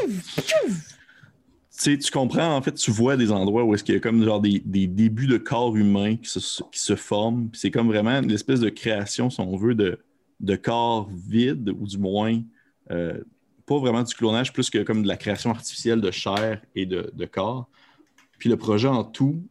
Tu 1.77 1.99
comprends, 2.11 2.55
en 2.55 2.61
fait, 2.61 2.73
tu 2.73 2.91
vois 2.91 3.17
des 3.17 3.31
endroits 3.31 3.63
où 3.63 3.73
est-ce 3.73 3.83
qu'il 3.83 3.95
y 3.95 3.97
a 3.97 4.01
comme 4.01 4.23
genre 4.23 4.39
des, 4.39 4.59
débuts 4.59 5.27
de 5.27 5.37
corps 5.37 5.75
humains 5.75 6.15
qui 6.15 6.29
se, 6.29 6.95
forment. 6.95 7.49
C'est 7.53 7.71
comme 7.71 7.87
vraiment 7.87 8.21
une 8.21 8.31
espèce 8.31 8.61
de 8.61 8.69
création, 8.69 9.29
si 9.29 9.39
on 9.41 9.57
veut, 9.57 9.75
de, 9.75 10.55
corps 10.55 11.09
vides, 11.11 11.69
ou 11.77 11.85
du 11.85 11.97
moins, 11.97 12.41
euh, 12.91 13.19
pas 13.65 13.77
vraiment 13.77 14.03
du 14.03 14.13
clonage, 14.13 14.53
plus 14.53 14.69
que 14.69 14.83
comme 14.83 15.03
de 15.03 15.07
la 15.07 15.17
création 15.17 15.49
artificielle 15.49 16.01
de 16.01 16.11
chair 16.11 16.61
et 16.75 16.85
de, 16.85 17.25
corps. 17.25 17.67
Puis 18.37 18.49
le 18.49 18.57
projet 18.57 18.87
en 18.87 19.03
tout, 19.03 19.43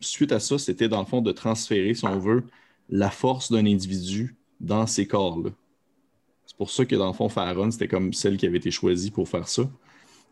suite 0.00 0.32
à 0.32 0.40
ça, 0.40 0.58
c'était 0.58 0.88
dans 0.88 1.00
le 1.00 1.06
fond 1.06 1.20
de 1.20 1.32
transférer, 1.32 1.92
si 1.94 2.06
on 2.06 2.18
veut, 2.18 2.44
la 2.88 3.10
force 3.10 3.52
d'un 3.52 3.66
individu 3.66 4.36
dans 4.60 4.86
ces 4.86 5.06
corps-là. 5.06 5.50
C'est 6.46 6.56
pour 6.56 6.70
ça 6.70 6.86
que 6.86 6.96
dans 6.96 7.08
le 7.08 7.12
fond, 7.12 7.28
Farron, 7.28 7.70
c'était 7.70 7.88
comme 7.88 8.12
celle 8.12 8.38
qui 8.38 8.46
avait 8.46 8.58
été 8.58 8.70
choisie 8.70 9.10
pour 9.10 9.28
faire 9.28 9.48
ça. 9.48 9.68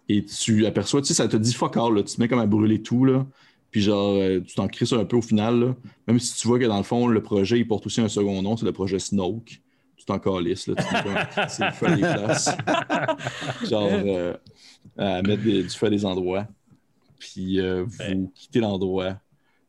Et 0.09 0.25
tu 0.25 0.67
aperçois, 0.67 1.01
tu 1.01 1.09
sais, 1.09 1.15
ça 1.15 1.29
te 1.29 1.37
dit 1.37 1.55
fuck 1.55 1.77
all, 1.77 1.95
là. 1.95 2.03
tu 2.03 2.15
te 2.15 2.21
mets 2.21 2.29
comme 2.29 2.39
à 2.39 2.47
brûler 2.47 2.83
tout, 2.83 3.05
là. 3.05 3.27
Puis 3.71 3.81
genre, 3.81 4.15
euh, 4.17 4.41
tu 4.41 4.55
t'en 4.55 4.69
cries 4.69 4.87
ça 4.87 4.97
un 4.97 5.05
peu 5.05 5.17
au 5.17 5.23
final, 5.23 5.59
là. 5.61 5.77
Même 6.07 6.19
si 6.21 6.35
tu 6.39 6.47
vois 6.47 6.59
que 6.59 6.65
dans 6.67 6.77
le 6.77 6.83
fond, 6.85 7.07
le 7.07 7.23
projet, 7.23 7.59
il 7.59 7.67
porte 7.67 7.87
aussi 7.87 8.01
un 8.01 8.09
second 8.09 8.41
nom, 8.43 8.57
c'est 8.57 8.67
le 8.67 8.73
projet 8.73 8.99
Snoke. 8.99 9.61
Tu 9.97 10.05
t'en 10.05 10.19
calisses, 10.19 10.67
là. 10.67 10.75
Tu 10.77 10.85
c'est 11.49 11.65
le 11.65 11.73
feu 11.73 11.87
à 11.87 11.95
des 11.97 12.01
places. 12.03 12.51
genre, 13.69 13.89
euh, 13.91 14.35
à 14.99 15.23
mettre 15.23 15.43
des- 15.43 15.63
du 15.63 15.71
feu 15.71 15.87
à 15.87 15.91
des 15.91 16.05
endroits. 16.05 16.47
Puis 17.19 17.59
euh, 17.61 17.85
vous 17.85 17.99
Ouais. 18.05 18.19
quittez 18.35 18.61
l'endroit. 18.61 19.17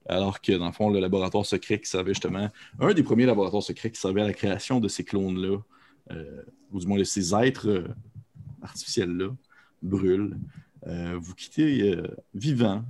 Alors 0.08 0.40
que 0.42 0.52
dans 0.52 0.68
le 0.68 0.72
fond, 0.74 0.90
le 0.90 1.00
laboratoire 1.00 1.46
secret 1.46 1.80
qui 1.80 1.90
servait 1.90 2.14
justement, 2.14 2.50
un 2.80 2.94
des 2.94 3.02
premiers 3.02 3.26
laboratoires 3.26 3.64
secrets 3.64 3.90
qui 3.90 4.00
servait 4.00 4.22
à 4.22 4.26
la 4.28 4.34
création 4.34 4.80
de 4.80 4.88
ces 4.88 5.04
clones-là, 5.04 5.58
euh, 6.12 6.42
ou 6.72 6.80
du 6.80 6.86
moins 6.86 7.00
de 7.00 7.04
ces 7.06 7.34
êtres 7.34 7.86
artificiels-là, 8.62 9.30
brûle. 9.86 10.38
Euh, 10.88 11.18
vous 11.20 11.34
quittez 11.34 11.94
euh, 11.96 12.08
vivant, 12.34 12.84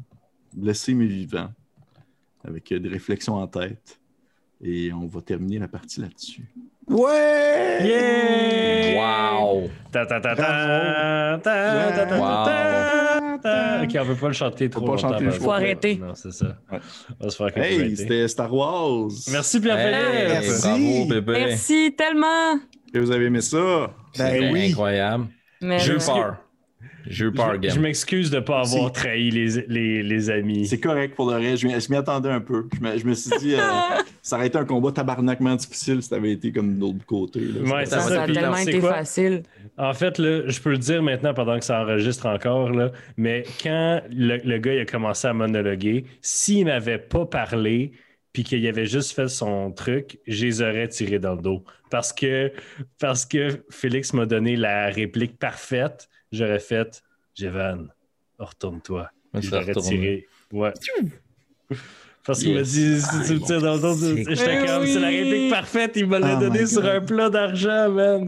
blessé 0.53 0.93
mais 0.93 1.05
vivant, 1.05 1.49
avec 2.43 2.71
euh, 2.71 2.79
des 2.79 2.89
réflexions 2.89 3.35
en 3.35 3.47
tête. 3.47 3.99
Et 4.61 4.91
on 4.93 5.05
va 5.05 5.21
terminer 5.21 5.59
la 5.59 5.67
partie 5.67 6.01
là-dessus. 6.01 6.45
Ouais! 6.87 7.79
Yeah! 7.83 8.95
Wow! 9.41 9.69
Ta 9.91 10.05
ta 10.05 10.19
ta 10.21 10.35
ta 10.35 11.39
ta 11.41 11.41
ta 11.43 11.91
ta 11.91 12.05
ta 12.05 12.17
Wow. 12.19 12.45
ta 12.45 13.39
ta. 13.41 13.83
Ok, 13.83 13.97
on 14.01 14.05
peut 14.05 14.15
pas 14.15 14.27
le 14.27 14.33
chanter 14.33 14.69
trop 14.69 14.85
pas 14.85 14.97
chanter. 14.97 15.29
Faut 15.31 15.51
arrêter. 15.51 15.97
Non, 15.97 16.15
c'est 16.15 16.31
ça. 16.31 16.57
Ouais. 16.71 16.79
On 17.19 17.23
va 17.25 17.29
se 17.29 17.37
faire 17.37 17.57
Hey, 17.57 17.95
c'était 17.97 18.27
Star 18.27 18.53
Wars! 18.53 19.09
Merci 19.31 19.57
Hey, 19.57 19.63
Pierre-Philippe. 19.63 20.29
Merci. 20.29 20.61
Bravo, 20.61 21.05
bébé! 21.09 21.31
Merci 21.33 21.95
tellement! 21.97 22.59
Que 22.93 22.99
vous 22.99 23.11
avez 23.11 23.25
aimé 23.25 23.41
ça? 23.41 23.93
Ben 24.17 24.51
oui. 24.53 24.69
incroyable. 24.71 25.27
Mais 25.61 25.79
J'ai 25.79 25.93
eu 25.93 25.97
peur. 25.97 26.37
Je, 27.07 27.25
je 27.27 27.79
m'excuse 27.79 28.31
de 28.31 28.37
ne 28.37 28.41
pas 28.41 28.61
avoir 28.61 28.91
trahi 28.91 29.29
les, 29.29 29.63
les, 29.67 30.01
les 30.03 30.29
amis. 30.31 30.65
C'est 30.67 30.79
correct 30.79 31.13
pour 31.15 31.29
le 31.29 31.37
reste. 31.37 31.61
Je 31.61 31.67
m'y- 31.67 31.79
je 31.79 31.89
m'y 31.91 31.97
attendais 31.97 32.29
un 32.29 32.41
peu. 32.41 32.67
Je 32.75 32.79
me, 32.83 32.97
je 32.97 33.05
me 33.05 33.13
suis 33.13 33.37
dit, 33.39 33.53
euh, 33.55 33.59
ça 34.23 34.37
aurait 34.37 34.47
été 34.47 34.57
un 34.57 34.65
combat 34.65 34.91
tabarnakement 34.91 35.55
difficile 35.55 36.01
si 36.01 36.09
ça 36.09 36.15
avait 36.15 36.31
été 36.31 36.51
comme 36.51 36.75
de 36.75 36.79
l'autre 36.81 37.05
côté. 37.05 37.41
là. 37.41 37.61
Ouais, 37.75 37.85
Ça, 37.85 37.99
c'est 37.99 38.09
ça 38.15 38.23
a 38.23 38.25
Puis, 38.25 38.33
tellement 38.33 38.57
été 38.57 38.81
facile. 38.81 39.43
En 39.77 39.93
fait, 39.93 40.17
là, 40.17 40.47
je 40.47 40.59
peux 40.59 40.71
le 40.71 40.77
dire 40.79 41.03
maintenant 41.03 41.33
pendant 41.33 41.59
que 41.59 41.65
ça 41.65 41.81
enregistre 41.81 42.25
encore, 42.25 42.71
là, 42.71 42.91
mais 43.17 43.43
quand 43.61 44.01
le, 44.09 44.37
le 44.43 44.57
gars 44.57 44.73
il 44.73 44.79
a 44.79 44.85
commencé 44.85 45.27
à 45.27 45.33
monologuer, 45.33 46.05
s'il 46.21 46.65
m'avait 46.65 46.97
pas 46.97 47.25
parlé 47.25 47.91
puis 48.33 48.43
qu'il 48.43 48.65
avait 48.67 48.85
juste 48.85 49.13
fait 49.15 49.27
son 49.29 49.71
truc, 49.71 50.17
je 50.27 50.45
les 50.45 50.61
aurais 50.61 50.87
tirés 50.89 51.19
dans 51.19 51.35
le 51.35 51.41
dos. 51.41 51.63
Parce 51.89 52.11
que, 52.11 52.51
parce 52.99 53.25
que 53.25 53.63
Félix 53.69 54.11
m'a 54.13 54.25
donné 54.25 54.55
la 54.57 54.87
réplique 54.87 55.37
parfaite, 55.39 56.09
j'aurais 56.35 56.59
fait 56.59 57.01
Jevan, 57.35 57.89
retourne-toi. 58.39 59.09
J'aurais 59.33 59.73
tiré. 59.73 60.27
Ouais. 60.51 60.71
Parce 62.25 62.39
qu'il 62.41 62.55
m'a 62.55 62.63
dit, 62.63 62.99
si 63.01 63.27
tu 63.27 63.33
me 63.35 63.39
tires 63.45 63.61
dans 63.61 63.75
le 63.75 63.81
dos, 63.81 63.93
C'est 63.93 64.35
j'étais 64.35 64.57
cool. 64.57 64.65
comme, 64.67 64.85
c'est 64.87 64.99
la 64.99 65.07
réplique 65.09 65.49
parfaite, 65.51 65.91
il 65.95 66.07
me 66.07 66.17
l'a 66.17 66.37
Oh 66.37 66.39
donné 66.39 66.61
my 66.61 66.67
sur 66.67 66.83
un 66.83 66.99
plat 67.01 67.29
d'argent, 67.29 67.91
man. 67.91 68.27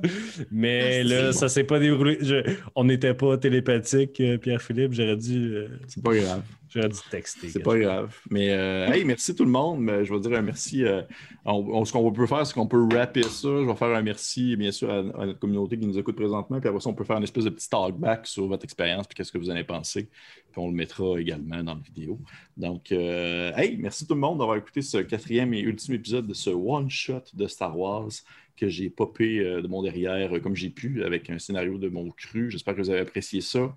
Mais 0.51 1.03
là, 1.03 1.33
ça 1.33 1.49
s'est 1.49 1.63
pas 1.63 1.79
déroulé. 1.79 2.19
Je- 2.21 2.43
on 2.75 2.83
n'était 2.83 3.15
pas 3.15 3.37
télépathique, 3.39 4.19
euh, 4.21 4.37
Pierre-Philippe, 4.37 4.93
j'aurais 4.93 5.15
dû, 5.17 5.55
euh, 5.55 5.67
C'est 5.87 6.03
pas 6.03 6.13
grave. 6.15 6.41
J'aurais 6.77 6.89
dû 6.89 6.99
texter. 7.11 7.49
C'est 7.49 7.59
pas 7.63 7.77
grave. 7.77 8.15
Mais 8.29 8.49
euh, 8.51 8.87
hey, 8.91 9.03
merci 9.03 9.35
tout 9.35 9.43
le 9.45 9.51
monde. 9.51 9.79
Mais 9.81 10.05
je 10.05 10.13
vais 10.13 10.19
dire 10.19 10.37
un 10.37 10.41
merci. 10.41 10.83
euh, 10.83 11.01
on- 11.45 11.65
on- 11.79 11.85
ce 11.85 11.91
qu'on 11.91 12.11
peut 12.11 12.27
faire, 12.27 12.45
c'est 12.45 12.53
qu'on 12.53 12.67
peut 12.67 12.87
rapper 12.91 13.23
ça. 13.23 13.47
Je 13.49 13.65
vais 13.67 13.75
faire 13.75 13.95
un 13.95 14.01
merci, 14.01 14.55
bien 14.55 14.71
sûr, 14.71 14.89
à, 14.89 14.99
à 14.99 15.25
notre 15.25 15.39
communauté 15.39 15.77
qui 15.77 15.85
nous 15.85 15.97
écoute 15.97 16.15
présentement. 16.15 16.59
Puis 16.59 16.69
après 16.69 16.81
ça, 16.81 16.89
on 16.89 16.93
peut 16.93 17.03
faire 17.03 17.17
une 17.17 17.23
espèce 17.23 17.43
de 17.43 17.49
petit 17.49 17.69
talkback 17.69 18.27
sur 18.27 18.47
votre 18.47 18.63
expérience 18.63 19.05
puis 19.07 19.15
qu'est-ce 19.15 19.31
que 19.31 19.37
vous 19.37 19.49
en 19.49 19.53
avez 19.53 19.63
pensé. 19.63 20.09
Puis 20.51 20.61
on 20.61 20.67
le 20.67 20.73
mettra 20.73 21.19
également 21.19 21.63
dans 21.63 21.75
la 21.75 21.81
vidéo. 21.81 22.19
Donc, 22.55 22.91
euh, 22.91 23.51
hey, 23.55 23.77
merci 23.77 24.07
tout 24.07 24.13
le 24.13 24.19
monde 24.19 24.39
d'avoir 24.39 24.57
écouté 24.57 24.81
ce 24.81 24.97
quatrième 24.97 25.53
et 25.53 25.59
ultime 25.59 25.95
épisode 25.95 26.27
de 26.27 26.33
ce 26.33 26.49
one-shot 26.49 27.21
de 27.33 27.47
Star 27.47 27.77
Wars 27.77 28.09
que 28.55 28.67
j'ai 28.69 28.89
popé 28.89 29.39
euh, 29.39 29.61
de 29.61 29.67
mon 29.67 29.83
derrière 29.83 30.31
comme 30.41 30.55
j'ai 30.55 30.71
pu 30.71 31.03
avec 31.03 31.29
un 31.29 31.37
scénario 31.37 31.77
de 31.77 31.89
mon 31.89 32.09
cru. 32.09 32.49
J'espère 32.49 32.75
que 32.75 32.81
vous 32.81 32.89
avez 32.89 33.01
apprécié 33.01 33.39
ça. 33.41 33.75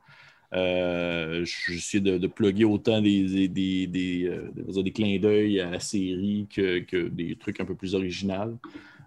Euh, 0.52 1.44
J'essaie 1.44 2.00
de, 2.00 2.18
de 2.18 2.26
plugger 2.26 2.64
autant 2.64 3.00
des, 3.00 3.24
des, 3.24 3.48
des, 3.48 3.86
des, 3.86 4.24
euh, 4.26 4.50
je 4.68 4.80
des 4.80 4.90
clins 4.92 5.18
d'œil 5.20 5.60
à 5.60 5.70
la 5.70 5.80
série 5.80 6.48
que, 6.54 6.80
que 6.80 7.08
des 7.08 7.36
trucs 7.36 7.60
un 7.60 7.64
peu 7.64 7.74
plus 7.74 7.94
originaux. 7.94 8.58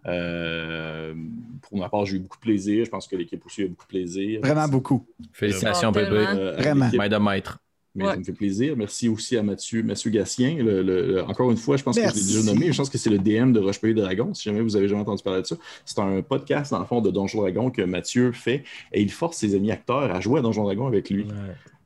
Euh, 0.06 1.14
pour 1.61 1.78
ma 1.78 1.90
part, 1.90 2.06
j'ai 2.06 2.18
eu 2.18 2.20
beaucoup 2.20 2.38
de 2.38 2.41
plaisir. 2.41 2.86
Je 2.86 2.90
pense 2.90 3.07
que 3.07 3.15
l'équipe 3.15 3.45
aussi 3.45 3.61
a 3.61 3.65
eu 3.65 3.70
beaucoup 3.70 3.86
de 3.86 3.90
plaisir. 3.90 4.41
Vraiment 4.41 4.68
beaucoup. 4.68 5.06
Félicitations, 5.32 5.91
bébé. 5.91 6.10
Euh, 6.18 6.56
Vraiment. 6.57 6.86
l'équipe. 6.86 6.99
Maître 6.99 7.18
de 7.18 7.24
maître. 7.24 7.60
Mais 7.95 8.06
Ouais. 8.06 8.11
ça 8.14 8.18
me 8.18 8.24
fait 8.24 8.34
plaisir. 8.34 8.76
Merci 8.76 9.07
aussi 9.07 9.38
à 9.38 9.44
Mathieu, 9.44 9.84
Mathieu 9.84 10.10
Gassien. 10.10 10.56
Le- 10.57 10.82
le- 10.82 11.06
le- 11.06 11.24
encore 11.24 11.52
une 11.52 11.57
fois, 11.57 11.78
je 11.78 11.84
pense 11.84 11.95
que 11.95 12.02
je 12.02 12.07
l'ai 12.15 12.22
déjà 12.22 12.41
nommé. 12.52 12.72
Je 12.72 12.78
pense 12.78 12.90
que 12.90 12.98
c'est 12.98 13.11
le 13.11 13.20
DM 13.20 13.52
de 13.53 13.60
Roche-Pays 13.60 13.94
Dragon, 13.94 14.34
si 14.34 14.44
jamais 14.45 14.61
vous 14.61 14.76
avez 14.76 14.88
jamais 14.88 15.02
entendu 15.02 15.22
parler 15.22 15.41
de 15.44 15.48
ça. 15.48 15.57
C'est 15.86 15.99
un 15.99 16.22
podcast, 16.24 16.72
dans 16.72 16.80
le 16.80 16.86
fond, 16.86 17.02
de 17.02 17.11
Donjon 17.11 17.41
Dragon 17.41 17.70
que 17.70 17.84
Mathieu 17.84 18.32
fait 18.32 18.64
et 18.94 19.02
il 19.02 19.11
force 19.11 19.38
ses 19.38 19.53
amis 19.56 19.70
acteurs 19.72 20.11
à 20.11 20.20
jouer 20.22 20.40
à 20.40 20.41
Donjon 20.41 20.64
Dragon 20.64 20.88
avec 20.88 21.10
lui. 21.11 21.28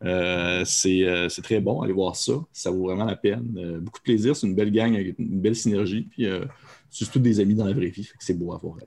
Euh, 0.06 0.64
c'est 0.64 1.04
euh, 1.04 1.28
c'est 1.28 1.42
très 1.42 1.60
bon, 1.60 1.82
allez 1.82 1.92
voir 1.94 2.16
ça. 2.16 2.34
Ça 2.54 2.70
vaut 2.72 2.84
vraiment 2.84 3.06
la 3.06 3.16
peine. 3.16 3.56
Euh, 3.58 3.80
beaucoup 3.80 3.98
de 4.00 4.04
plaisir, 4.04 4.36
c'est 4.36 4.46
une 4.48 4.56
belle 4.56 4.72
gang 4.72 4.94
avec 4.96 5.18
une 5.20 5.42
belle 5.42 5.56
synergie. 5.56 6.08
Puis, 6.12 6.26
euh, 6.26 6.46
c'est 6.90 7.12
tous 7.12 7.20
des 7.20 7.40
amis 7.40 7.56
dans 7.56 7.66
la 7.66 7.74
vraie 7.74 7.88
vie, 7.90 8.08
c'est 8.20 8.38
beau 8.38 8.54
à 8.54 8.58
voir. 8.58 8.78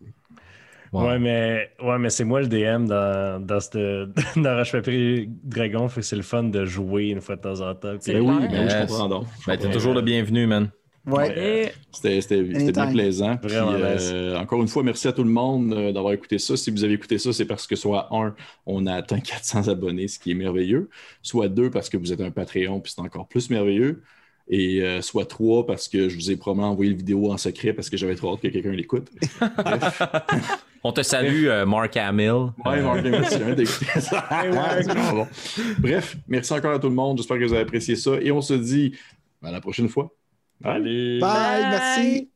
Wow. 0.93 1.07
Ouais, 1.07 1.19
mais, 1.21 1.71
ouais, 1.83 1.99
mais 1.99 2.11
c'est 2.11 2.25
moi 2.25 2.41
le 2.41 2.49
DM 2.49 2.87
dans, 2.87 3.41
dans, 3.45 3.61
cette, 3.61 3.77
dans 4.37 4.57
Roche 4.57 4.73
Papier 4.73 5.29
Dragon, 5.45 5.89
fait 5.89 6.01
que 6.01 6.07
c'est 6.07 6.17
le 6.17 6.23
fun 6.23 6.43
de 6.45 6.65
jouer 6.65 7.11
une 7.11 7.21
fois 7.21 7.37
de 7.37 7.41
temps 7.43 7.61
en 7.61 7.75
temps. 7.77 7.91
Puis- 7.93 7.99
C'est 8.01 8.15
Ben 8.15 8.23
oui, 8.23 8.39
clair. 8.39 8.51
ben 8.51 8.65
oui, 8.65 8.71
je 8.71 8.81
comprends 8.87 9.09
donc. 9.09 9.27
Ben, 9.47 9.57
t'es 9.57 9.71
toujours 9.71 9.95
le 9.95 10.03
bienvenu, 10.03 10.47
man. 10.49 10.71
Ouais. 11.07 11.73
C'était 11.93 12.21
c'était- 12.21 12.45
c'était 12.59 12.73
bien 12.73 12.91
plaisant. 12.93 13.37
Puis, 13.39 13.51
euh, 13.55 14.37
encore 14.37 14.61
une 14.61 14.69
fois, 14.69 14.83
merci 14.83 15.09
à 15.09 15.13
tout 15.13 15.23
le 15.25 15.31
monde 15.31 15.73
euh, 15.73 15.93
d'avoir 15.93 16.13
écouté 16.13 16.39
ça. 16.39 16.57
Si 16.57 16.71
vous 16.71 16.85
avez 16.85 16.93
écouté 16.95 17.19
ça, 17.19 17.33
c'est 17.33 17.47
parce 17.47 17.67
que 17.67 17.75
soit 17.77 18.09
un, 18.15 18.35
on 18.67 18.87
a 18.87 18.95
atteint 18.95 19.21
400 19.21 19.69
abonnés, 19.69 20.09
ce 20.09 20.19
qui 20.19 20.33
est 20.33 20.35
merveilleux. 20.35 20.91
Soit 21.23 21.49
deux, 21.49 21.71
parce 21.71 21.89
que 21.89 21.97
vous 21.97 22.13
êtes 22.13 22.21
un 22.21 22.31
Patreon, 22.31 22.81
puis 22.81 22.93
c'est 22.95 23.01
encore 23.01 23.29
plus 23.29 23.49
merveilleux. 23.49 24.03
Et 24.49 24.83
euh, 24.83 25.01
soit 25.01 25.25
trois, 25.27 25.65
parce 25.65 25.89
que 25.89 26.09
je 26.09 26.17
vous 26.17 26.31
ai 26.33 26.37
probablement 26.37 26.71
envoyé 26.73 26.91
la 26.91 26.97
vidéo 26.97 27.33
en 27.33 27.37
secret 27.39 27.73
parce 27.73 27.89
que 27.89 27.97
j'avais 27.97 28.17
trop 28.17 28.35
hâte 28.35 28.41
que 28.43 28.49
quelqu'un 28.49 28.73
l'écoute. 28.73 29.09
On 30.83 30.93
te 30.93 31.03
salue, 31.03 31.47
euh, 31.47 31.67
Mark 31.67 31.95
Hamill. 31.97 32.53
Ouais, 32.65 32.81
hein, 32.81 33.03
d'écouter 33.03 34.01
ça. 34.01 34.27
Bon. 35.13 35.27
Bref, 35.79 36.17
merci 36.27 36.53
encore 36.53 36.73
à 36.73 36.79
tout 36.79 36.89
le 36.89 36.95
monde. 36.95 37.19
J'espère 37.19 37.39
que 37.39 37.45
vous 37.45 37.53
avez 37.53 37.63
apprécié 37.63 37.97
ça. 37.97 38.13
Et 38.21 38.33
on 38.33 38.41
se 38.41 38.55
dit 38.55 38.97
à 39.43 39.51
la 39.51 39.61
prochaine 39.61 39.89
fois. 39.89 40.11
Allez. 40.65 41.19
Bye, 41.21 41.63
Bye. 41.63 41.71
merci. 41.71 42.31